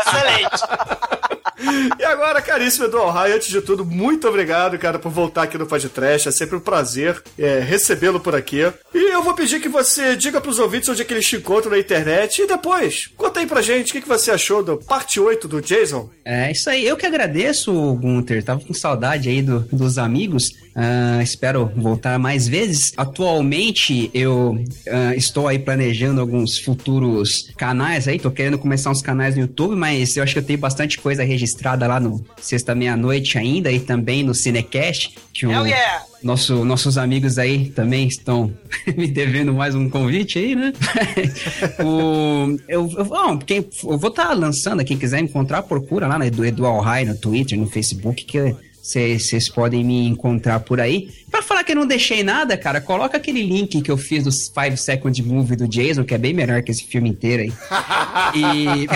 Excelente. 0.06 1.43
E 1.98 2.04
agora, 2.04 2.42
caríssimo 2.42 2.86
Edu 2.86 2.98
Alhai, 2.98 3.32
antes 3.32 3.48
de 3.48 3.60
tudo, 3.60 3.84
muito 3.84 4.26
obrigado, 4.28 4.78
cara, 4.78 4.98
por 4.98 5.10
voltar 5.10 5.42
aqui 5.44 5.56
no 5.56 5.66
podcast. 5.66 6.28
É 6.28 6.32
sempre 6.32 6.56
um 6.56 6.60
prazer 6.60 7.22
é, 7.38 7.60
recebê-lo 7.60 8.18
por 8.20 8.34
aqui. 8.34 8.60
E 8.94 9.12
eu 9.12 9.22
vou 9.22 9.34
pedir 9.34 9.60
que 9.60 9.68
você 9.68 10.16
diga 10.16 10.40
pros 10.40 10.58
ouvintes 10.58 10.88
onde 10.88 11.02
é 11.02 11.04
que 11.04 11.14
eles 11.14 11.26
te 11.26 11.36
encontram 11.36 11.70
na 11.72 11.78
internet. 11.78 12.42
E 12.42 12.46
depois, 12.46 13.08
conta 13.16 13.40
aí 13.40 13.46
pra 13.46 13.62
gente 13.62 13.90
o 13.90 13.92
que, 13.94 14.00
que 14.02 14.08
você 14.08 14.30
achou 14.30 14.62
do 14.62 14.76
parte 14.78 15.20
8 15.20 15.46
do 15.46 15.60
Jason. 15.62 16.10
É 16.24 16.50
isso 16.50 16.68
aí, 16.68 16.86
eu 16.86 16.96
que 16.96 17.06
agradeço, 17.06 17.72
Gunter. 17.94 18.42
Tava 18.44 18.60
com 18.60 18.74
saudade 18.74 19.28
aí 19.28 19.40
do- 19.42 19.60
dos 19.72 19.98
amigos. 19.98 20.50
Ah, 20.74 21.20
espero 21.22 21.70
voltar 21.76 22.18
mais 22.18 22.48
vezes. 22.48 22.92
Atualmente 22.96 24.10
eu 24.12 24.62
ah, 24.88 25.14
estou 25.14 25.46
aí 25.46 25.58
planejando 25.58 26.20
alguns 26.20 26.58
futuros 26.58 27.50
canais 27.56 28.08
aí. 28.08 28.18
Tô 28.18 28.30
querendo 28.30 28.58
começar 28.58 28.90
uns 28.90 29.00
canais 29.00 29.36
no 29.36 29.42
YouTube, 29.42 29.76
mas 29.76 30.16
eu 30.16 30.22
acho 30.22 30.32
que 30.32 30.38
eu 30.40 30.44
tenho 30.44 30.58
bastante 30.58 30.98
coisa 30.98 31.22
registrada 31.22 31.86
lá 31.86 32.00
no 32.00 32.24
Sexta 32.40 32.74
Meia-Noite 32.74 33.38
ainda 33.38 33.70
e 33.70 33.78
também 33.78 34.24
no 34.24 34.34
Cinecast. 34.34 35.14
Que 35.32 35.46
o- 35.46 35.52
Hell 35.52 35.66
yeah. 35.66 36.04
nosso, 36.22 36.64
nossos 36.64 36.98
amigos 36.98 37.38
aí 37.38 37.70
também 37.70 38.08
estão 38.08 38.52
me 38.96 39.06
devendo 39.06 39.54
mais 39.54 39.74
um 39.76 39.88
convite 39.88 40.38
aí, 40.38 40.56
né? 40.56 40.72
o, 41.78 42.56
eu, 42.68 42.92
eu, 42.96 43.04
bom, 43.04 43.38
quem, 43.38 43.58
eu 43.58 43.98
vou 43.98 44.10
estar 44.10 44.32
lançando, 44.32 44.84
quem 44.84 44.98
quiser 44.98 45.20
encontrar, 45.20 45.62
procura 45.62 46.08
lá 46.08 46.18
no 46.18 46.24
Edu, 46.24 46.44
Edu 46.44 46.66
Alhai, 46.66 47.04
no 47.04 47.16
Twitter, 47.16 47.58
no 47.58 47.66
Facebook, 47.66 48.24
que 48.24 48.54
vocês 48.84 49.48
podem 49.48 49.82
me 49.82 50.06
encontrar 50.06 50.60
por 50.60 50.78
aí. 50.78 51.08
Pra 51.34 51.42
falar 51.42 51.64
que 51.64 51.72
eu 51.72 51.76
não 51.76 51.84
deixei 51.84 52.22
nada, 52.22 52.56
cara, 52.56 52.80
coloca 52.80 53.16
aquele 53.16 53.42
link 53.42 53.82
que 53.82 53.90
eu 53.90 53.96
fiz 53.96 54.22
do 54.22 54.30
5 54.30 54.76
Second 54.76 55.20
Movie 55.20 55.56
do 55.56 55.66
Jason, 55.66 56.04
que 56.04 56.14
é 56.14 56.18
bem 56.18 56.32
melhor 56.32 56.62
que 56.62 56.70
esse 56.70 56.86
filme 56.86 57.10
inteiro 57.10 57.42
aí. 57.42 57.52
E. 58.34 58.86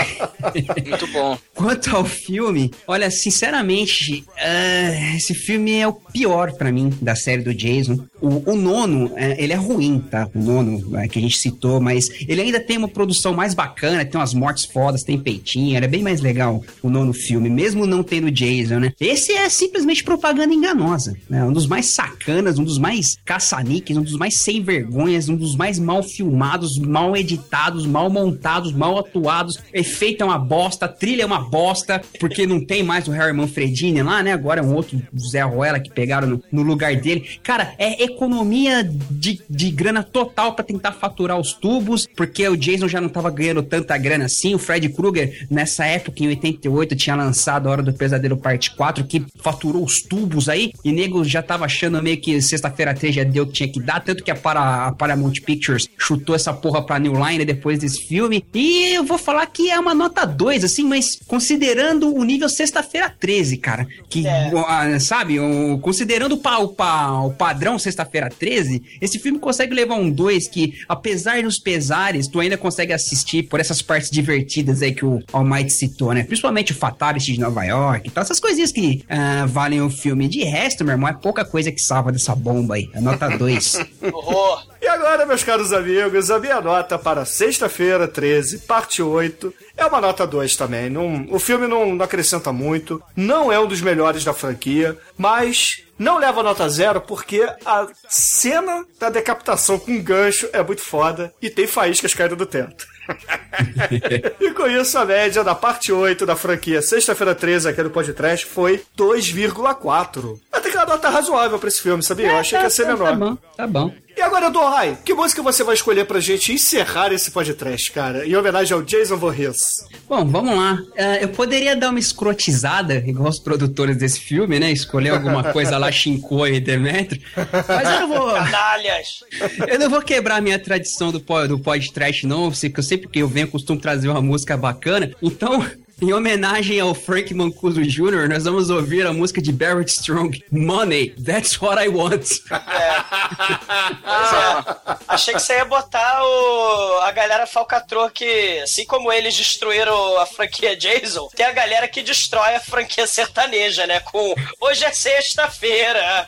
Muito 0.89 1.07
bom. 1.07 1.37
Quanto 1.53 1.95
ao 1.95 2.05
filme, 2.05 2.71
olha, 2.87 3.11
sinceramente, 3.11 4.23
ah, 4.37 5.15
esse 5.15 5.33
filme 5.33 5.77
é 5.77 5.87
o 5.87 5.93
pior 5.93 6.53
pra 6.53 6.71
mim 6.71 6.91
da 7.01 7.15
série 7.15 7.43
do 7.43 7.53
Jason. 7.53 7.99
O, 8.21 8.51
o 8.51 8.55
nono, 8.55 9.11
é, 9.15 9.41
ele 9.41 9.53
é 9.53 9.55
ruim, 9.55 9.99
tá? 9.99 10.27
O 10.33 10.39
nono 10.39 10.97
é, 10.97 11.07
que 11.07 11.19
a 11.19 11.21
gente 11.21 11.37
citou, 11.37 11.79
mas 11.79 12.09
ele 12.27 12.41
ainda 12.41 12.59
tem 12.59 12.77
uma 12.77 12.87
produção 12.87 13.33
mais 13.33 13.53
bacana, 13.53 14.03
tem 14.03 14.19
umas 14.19 14.33
mortes 14.33 14.65
fodas, 14.65 15.03
tem 15.03 15.19
peitinho, 15.19 15.75
era 15.75 15.87
bem 15.87 16.01
mais 16.01 16.21
legal 16.21 16.63
o 16.81 16.89
nono 16.89 17.13
filme, 17.13 17.49
mesmo 17.49 17.85
não 17.85 18.03
tendo 18.03 18.31
Jason, 18.31 18.79
né? 18.79 18.93
Esse 18.99 19.33
é 19.33 19.47
simplesmente 19.49 20.03
propaganda 20.03 20.53
enganosa, 20.53 21.15
né? 21.29 21.43
Um 21.43 21.53
dos 21.53 21.67
mais 21.67 21.87
sacanas, 22.29 22.59
um 22.59 22.63
dos 22.63 22.77
mais 22.77 23.17
caça-níqueis, 23.25 23.97
um 23.97 24.03
dos 24.03 24.15
mais 24.15 24.35
sem 24.35 24.61
vergonhas, 24.61 25.27
um 25.27 25.35
dos 25.35 25.55
mais 25.55 25.79
mal 25.79 26.03
filmados, 26.03 26.77
mal 26.77 27.17
editados, 27.17 27.85
mal 27.85 28.09
montados, 28.09 28.71
mal 28.71 28.99
atuados. 28.99 29.57
Efeito 29.73 30.21
é 30.21 30.25
uma 30.25 30.37
bosta, 30.37 30.87
trilha 30.87 31.23
é 31.23 31.25
uma 31.25 31.41
bosta, 31.41 32.01
porque 32.19 32.45
não 32.45 32.63
tem 32.63 32.83
mais 32.83 33.07
o 33.07 33.11
Harry 33.11 33.33
Manfredini 33.33 34.03
lá, 34.03 34.21
né? 34.21 34.33
Agora 34.33 34.61
é 34.61 34.63
um 34.63 34.75
outro 34.75 35.01
Zé 35.17 35.41
Ruela 35.41 35.79
que 35.79 35.89
pegaram 35.89 36.27
no, 36.27 36.43
no 36.51 36.61
lugar 36.61 36.95
dele. 36.95 37.27
Cara, 37.41 37.73
é 37.77 38.03
economia 38.03 38.87
de, 39.09 39.41
de 39.49 39.71
grana 39.71 40.03
total 40.03 40.53
pra 40.53 40.63
tentar 40.63 40.91
faturar 40.91 41.39
os 41.39 41.53
tubos, 41.53 42.07
porque 42.15 42.47
o 42.47 42.55
Jason 42.55 42.87
já 42.87 43.01
não 43.01 43.09
tava 43.09 43.29
ganhando 43.31 43.63
tanta 43.63 43.97
grana 43.97 44.25
assim. 44.25 44.53
O 44.53 44.59
Fred 44.59 44.87
Krueger, 44.89 45.47
nessa 45.49 45.85
época, 45.85 46.23
em 46.23 46.27
88, 46.27 46.95
tinha 46.95 47.15
lançado 47.15 47.67
A 47.67 47.71
Hora 47.71 47.83
do 47.83 47.93
Pesadelo 47.93 48.37
Parte 48.37 48.75
4, 48.75 49.03
que 49.05 49.25
faturou 49.41 49.83
os 49.83 50.01
tubos 50.01 50.47
aí, 50.47 50.71
e 50.83 50.91
nego 50.91 51.23
já 51.23 51.41
tava 51.41 51.65
achando 51.65 52.01
meio 52.01 52.18
que 52.19 52.41
sexta-feira 52.41 52.93
3 52.93 53.15
já 53.15 53.23
deu 53.23 53.43
o 53.43 53.47
que 53.47 53.53
tinha 53.53 53.69
que 53.69 53.81
dar, 53.81 53.99
tanto 54.01 54.23
que 54.23 54.31
a, 54.31 54.35
para, 54.35 54.87
a 54.87 54.91
Paramount 54.91 55.33
Pictures 55.45 55.89
chutou 55.97 56.35
essa 56.35 56.53
porra 56.53 56.85
pra 56.85 56.99
New 56.99 57.13
Line 57.13 57.45
depois 57.45 57.79
desse 57.79 58.01
filme. 58.01 58.45
E 58.53 58.93
eu 58.93 59.03
vou 59.03 59.17
falar 59.17 59.45
que 59.47 59.71
é 59.71 59.79
uma 59.79 59.93
nota 59.93 60.25
2, 60.25 60.63
assim, 60.63 60.83
mas 60.83 61.19
considerando 61.27 62.13
o 62.13 62.23
nível 62.23 62.49
sexta-feira 62.49 63.09
13, 63.09 63.57
cara. 63.57 63.87
Que, 64.09 64.25
ah, 64.27 64.99
sabe, 64.99 65.37
considerando 65.81 66.35
o, 66.35 66.65
o 66.65 67.29
o 67.29 67.33
padrão 67.33 67.77
sexta-feira 67.77 68.29
13, 68.29 68.81
esse 68.99 69.19
filme 69.19 69.39
consegue 69.39 69.73
levar 69.73 69.95
um 69.95 70.09
2 70.09 70.47
que, 70.47 70.79
apesar 70.87 71.41
dos 71.43 71.59
pesares, 71.59 72.27
tu 72.27 72.39
ainda 72.39 72.57
consegue 72.57 72.91
assistir 72.91 73.43
por 73.43 73.59
essas 73.59 73.81
partes 73.81 74.09
divertidas 74.09 74.81
aí 74.81 74.93
que 74.93 75.05
o 75.05 75.21
Almighty 75.31 75.71
citou, 75.71 76.13
né? 76.13 76.23
Principalmente 76.23 76.71
o 76.71 76.75
Fatality 76.75 77.33
de 77.33 77.39
Nova 77.39 77.63
York 77.63 78.07
e 78.07 78.11
tal, 78.11 78.23
essas 78.23 78.39
coisinhas 78.39 78.71
que 78.71 79.03
ah, 79.07 79.45
valem 79.47 79.81
o 79.81 79.89
filme. 79.89 80.27
De 80.27 80.43
resto, 80.43 80.83
meu 80.83 80.93
irmão, 80.93 81.09
é 81.09 81.13
pouca 81.13 81.45
coisa 81.45 81.71
que 81.71 81.81
salva 81.81 81.98
dessa 82.11 82.33
bomba 82.35 82.75
aí. 82.75 82.89
É 82.93 83.01
nota 83.01 83.27
2. 83.29 83.75
Horror. 84.13 84.65
E 84.81 84.87
agora, 84.87 85.25
meus 85.25 85.43
caros 85.43 85.73
amigos, 85.73 86.31
a 86.31 86.39
minha 86.39 86.61
nota 86.61 86.97
para 86.97 87.25
sexta-feira 87.25 88.07
13, 88.07 88.59
parte 88.59 89.01
8, 89.01 89.53
é 89.75 89.85
uma 89.85 89.99
nota 90.01 90.25
2 90.25 90.55
também. 90.55 90.89
Não- 90.89 91.27
o 91.29 91.37
filme 91.39 91.67
não, 91.67 91.93
não 91.95 92.05
acrescenta 92.05 92.51
muito, 92.53 93.01
não 93.15 93.51
é 93.51 93.59
um 93.59 93.67
dos 93.67 93.81
melhores 93.81 94.23
da 94.23 94.33
franquia, 94.33 94.97
mas 95.17 95.83
não 95.97 96.17
leva 96.17 96.41
nota 96.41 96.67
zero 96.69 97.01
porque 97.01 97.41
a 97.65 97.87
cena 98.07 98.85
da 98.99 99.09
decapitação 99.09 99.77
com 99.77 100.01
gancho 100.01 100.47
é 100.53 100.63
muito 100.63 100.81
foda 100.81 101.33
e 101.41 101.49
tem 101.49 101.67
faíscas 101.67 102.13
caindo 102.13 102.35
do 102.37 102.45
teto. 102.45 102.87
e 104.39 104.51
com 104.51 104.67
isso, 104.67 104.97
a 104.97 105.05
média 105.05 105.43
da 105.43 105.55
parte 105.55 105.91
8 105.91 106.25
da 106.25 106.35
franquia 106.35 106.81
Sexta-feira 106.81 107.35
13 107.35 107.69
aqui 107.69 107.83
no 107.83 107.89
podcast 107.89 108.45
foi 108.45 108.81
2,4. 108.97 110.39
Até 110.51 110.69
que 110.69 110.77
é 110.77 110.79
uma 110.79 110.85
nota 110.87 111.09
razoável 111.09 111.59
pra 111.59 111.67
esse 111.67 111.81
filme, 111.81 112.03
sabia? 112.03 112.27
Eu 112.27 112.37
achei 112.37 112.57
que 112.57 112.65
ia 112.65 112.69
ser 112.69 112.85
menor. 112.85 113.11
Tá 113.11 113.15
bom, 113.15 113.37
tá 113.57 113.67
bom. 113.67 113.93
E 114.19 114.21
agora, 114.21 114.49
Dorai, 114.51 114.97
que 115.05 115.13
música 115.13 115.41
você 115.41 115.63
vai 115.63 115.75
escolher 115.75 116.03
pra 116.03 116.19
gente 116.19 116.51
encerrar 116.51 117.13
esse 117.13 117.31
podcast, 117.31 117.89
cara? 117.89 118.27
Em 118.27 118.35
homenagem 118.35 118.73
ao 118.73 118.81
Jason 118.81 119.15
Voorhees. 119.15 119.85
Bom, 120.09 120.25
vamos 120.25 120.57
lá. 120.57 120.77
Ah, 120.97 121.15
eu 121.21 121.29
poderia 121.29 121.73
dar 121.73 121.89
uma 121.89 121.99
escrotizada, 121.99 122.95
igual 122.95 123.29
os 123.29 123.39
produtores 123.39 123.95
desse 123.95 124.19
filme, 124.19 124.59
né? 124.59 124.73
Escolher 124.73 125.11
alguma 125.11 125.53
coisa 125.53 125.77
lá, 125.77 125.87
Shinkoi 125.89 126.55
e 126.55 126.59
Demetrio. 126.59 127.21
Mas 127.65 127.89
eu 127.93 127.99
não 128.01 128.07
vou. 128.09 128.33
Canalhas. 128.33 129.23
Eu 129.65 129.79
não 129.79 129.89
vou 129.89 130.01
quebrar 130.01 130.35
a 130.35 130.41
minha 130.41 130.59
tradição 130.59 131.13
do, 131.13 131.23
do 131.47 131.57
podcast, 131.57 132.27
não, 132.27 132.51
porque 132.51 132.81
eu 132.81 132.83
sempre 132.83 133.07
que 133.07 133.19
eu 133.19 133.27
venho 133.29 133.47
costumo 133.47 133.79
trazer 133.79 134.09
uma 134.09 134.21
música 134.21 134.57
bacana. 134.57 135.15
Então, 135.21 135.65
em 136.01 136.13
homenagem 136.13 136.79
ao 136.79 136.93
Frank 136.93 137.33
Mancuso 137.33 137.81
Jr., 137.81 138.29
nós 138.29 138.43
vamos 138.45 138.69
ouvir 138.69 139.05
a 139.05 139.13
música 139.13 139.41
de 139.41 139.51
Barrett 139.51 139.91
Strong, 139.91 140.43
Money, 140.51 141.15
That's 141.23 141.61
What 141.61 141.83
I 141.83 141.89
Want. 141.89 142.25
Pois 142.49 144.33
é. 144.33 144.99
Achei 145.07 145.33
que 145.33 145.39
você 145.39 145.53
ia 145.55 145.65
botar 145.65 146.23
o, 146.23 146.99
a 147.01 147.11
galera 147.11 147.47
falcatrua 147.47 148.09
que, 148.11 148.59
assim 148.59 148.85
como 148.85 149.11
eles 149.11 149.35
destruíram 149.35 150.19
a 150.19 150.25
franquia 150.25 150.75
Jason, 150.75 151.27
tem 151.35 151.45
a 151.45 151.51
galera 151.51 151.87
que 151.87 152.01
destrói 152.01 152.55
a 152.55 152.59
franquia 152.59 153.07
sertaneja, 153.07 153.87
né? 153.87 153.99
Com 154.01 154.35
hoje 154.61 154.85
é 154.85 154.91
sexta-feira, 154.91 156.27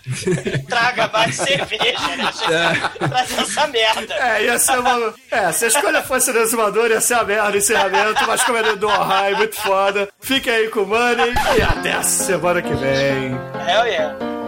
traga 0.68 1.08
mais 1.08 1.36
cerveja, 1.36 2.16
né? 2.18 2.32
Ia 2.50 3.10
trazer 3.10 3.42
essa 3.42 3.68
merda. 3.68 4.16
É, 4.16 4.46
ia 4.46 4.60
ser 4.60 4.80
uma. 4.80 5.14
É, 5.30 5.52
se 5.52 5.66
a 5.66 5.68
escolha 5.68 6.02
fosse 6.02 6.34
do 6.34 6.40
exumador, 6.40 6.90
ia 6.90 7.02
ser 7.02 7.16
a 7.16 7.24
merda, 7.24 7.58
encerramento, 7.58 8.26
mas 8.28 8.44
como 8.44 8.58
é 8.58 8.76
do 8.76 8.88
Ohio, 8.88 9.38
muito 9.38 9.61
foda. 9.64 10.10
Aí 10.52 10.70
com 10.70 10.82
o 10.82 10.88
Money 10.88 11.34
e 11.58 11.62
até 11.62 11.94
a 11.94 12.04
semana 12.04 12.62
que 12.62 12.74
vem. 12.74 13.32
Hell 13.68 13.86
yeah. 13.86 14.41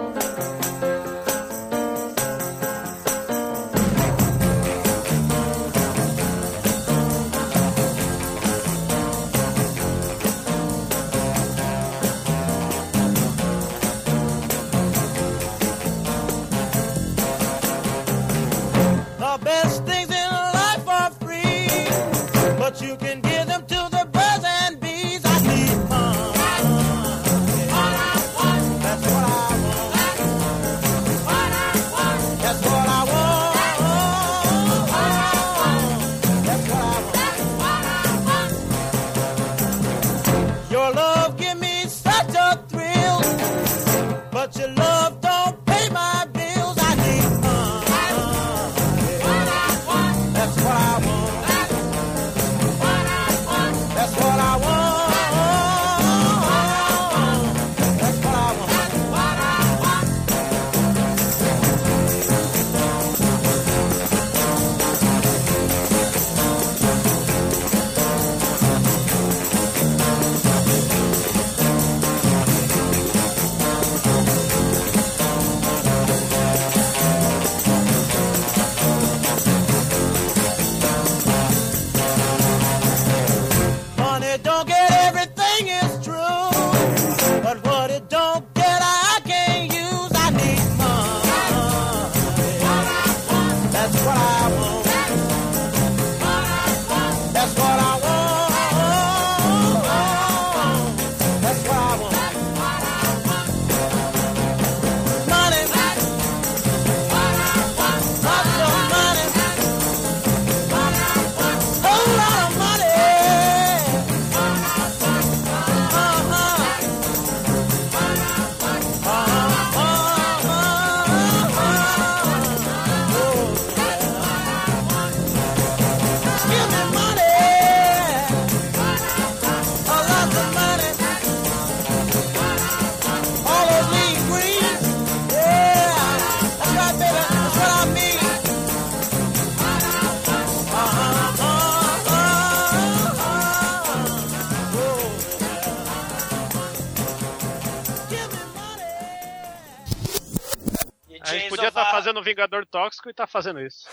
Vingador 152.33 152.65
Tóxico 152.65 153.09
e 153.09 153.13
tá 153.13 153.27
fazendo 153.27 153.61
isso. 153.61 153.87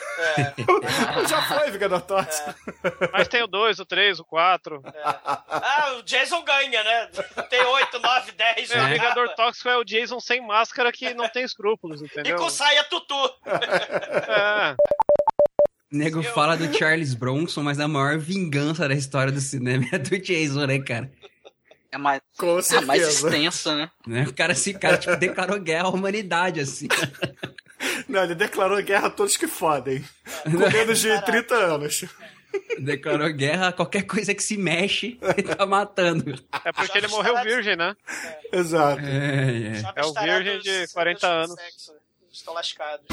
Já 1.28 1.42
foi 1.42 1.70
Vingador 1.70 2.00
Tóxico. 2.00 2.54
Mas 3.12 3.28
tem 3.28 3.42
o 3.42 3.46
2, 3.46 3.78
o 3.80 3.84
3, 3.84 4.18
o 4.18 4.24
4. 4.24 4.82
Ah, 5.04 5.96
o 5.98 6.02
Jason 6.02 6.42
ganha, 6.42 6.82
né? 6.82 7.06
Tem 7.50 7.62
8, 7.62 7.98
9, 7.98 8.32
10. 8.32 8.70
É, 8.70 8.82
o 8.82 8.86
Vingador 8.86 9.28
Tóxico 9.34 9.68
é 9.68 9.76
o 9.76 9.84
Jason 9.84 10.18
sem 10.18 10.40
máscara 10.46 10.90
que 10.90 11.12
não 11.12 11.28
tem 11.28 11.44
escrúpulos, 11.44 12.00
E 12.00 12.06
entendeu? 12.06 12.36
com 12.38 12.48
saia 12.48 12.82
tutu. 12.84 13.14
É. 13.46 14.74
O 15.92 15.96
nego 15.96 16.22
fala 16.22 16.56
do 16.56 16.72
Charles 16.76 17.14
Bronson, 17.14 17.62
mas 17.62 17.78
a 17.78 17.86
maior 17.86 18.16
vingança 18.18 18.88
da 18.88 18.94
história 18.94 19.32
do 19.32 19.40
cinema 19.40 19.84
é 19.92 19.98
do 19.98 20.18
Jason, 20.18 20.64
né, 20.66 20.78
cara? 20.78 21.10
É 21.92 21.98
mais, 21.98 22.22
é 22.72 22.80
mais 22.82 23.02
extensa, 23.02 23.74
né? 23.74 23.90
Né? 24.06 24.22
O 24.22 24.32
cara, 24.32 24.52
esse 24.52 24.72
cara, 24.72 24.96
tipo, 24.96 25.16
declarou 25.16 25.58
guerra 25.58 25.86
à 25.86 25.90
humanidade, 25.90 26.60
assim. 26.60 26.86
Não, 28.10 28.24
ele 28.24 28.34
declarou 28.34 28.82
guerra 28.82 29.06
a 29.06 29.10
todos 29.10 29.36
que 29.36 29.46
fodem. 29.46 30.04
Com 30.44 30.70
menos 30.70 30.98
de 30.98 31.24
30 31.24 31.54
anos. 31.54 32.04
Declarou 32.80 33.32
guerra 33.32 33.68
a 33.68 33.72
qualquer 33.72 34.02
coisa 34.02 34.34
que 34.34 34.42
se 34.42 34.56
mexe 34.56 35.16
e 35.38 35.42
tá 35.42 35.64
matando. 35.64 36.34
É 36.64 36.72
porque 36.72 36.98
ele 36.98 37.06
morreu 37.06 37.40
virgem, 37.44 37.76
né? 37.76 37.96
Exato. 38.52 39.00
É, 39.02 39.78
é. 39.78 39.82
É 39.94 40.04
o 40.04 40.12
virgem 40.12 40.58
de 40.58 40.88
40 40.92 41.26
anos. 41.28 41.54
Sexo. 41.54 41.92
Estão 42.32 42.52
lascados. 42.52 43.06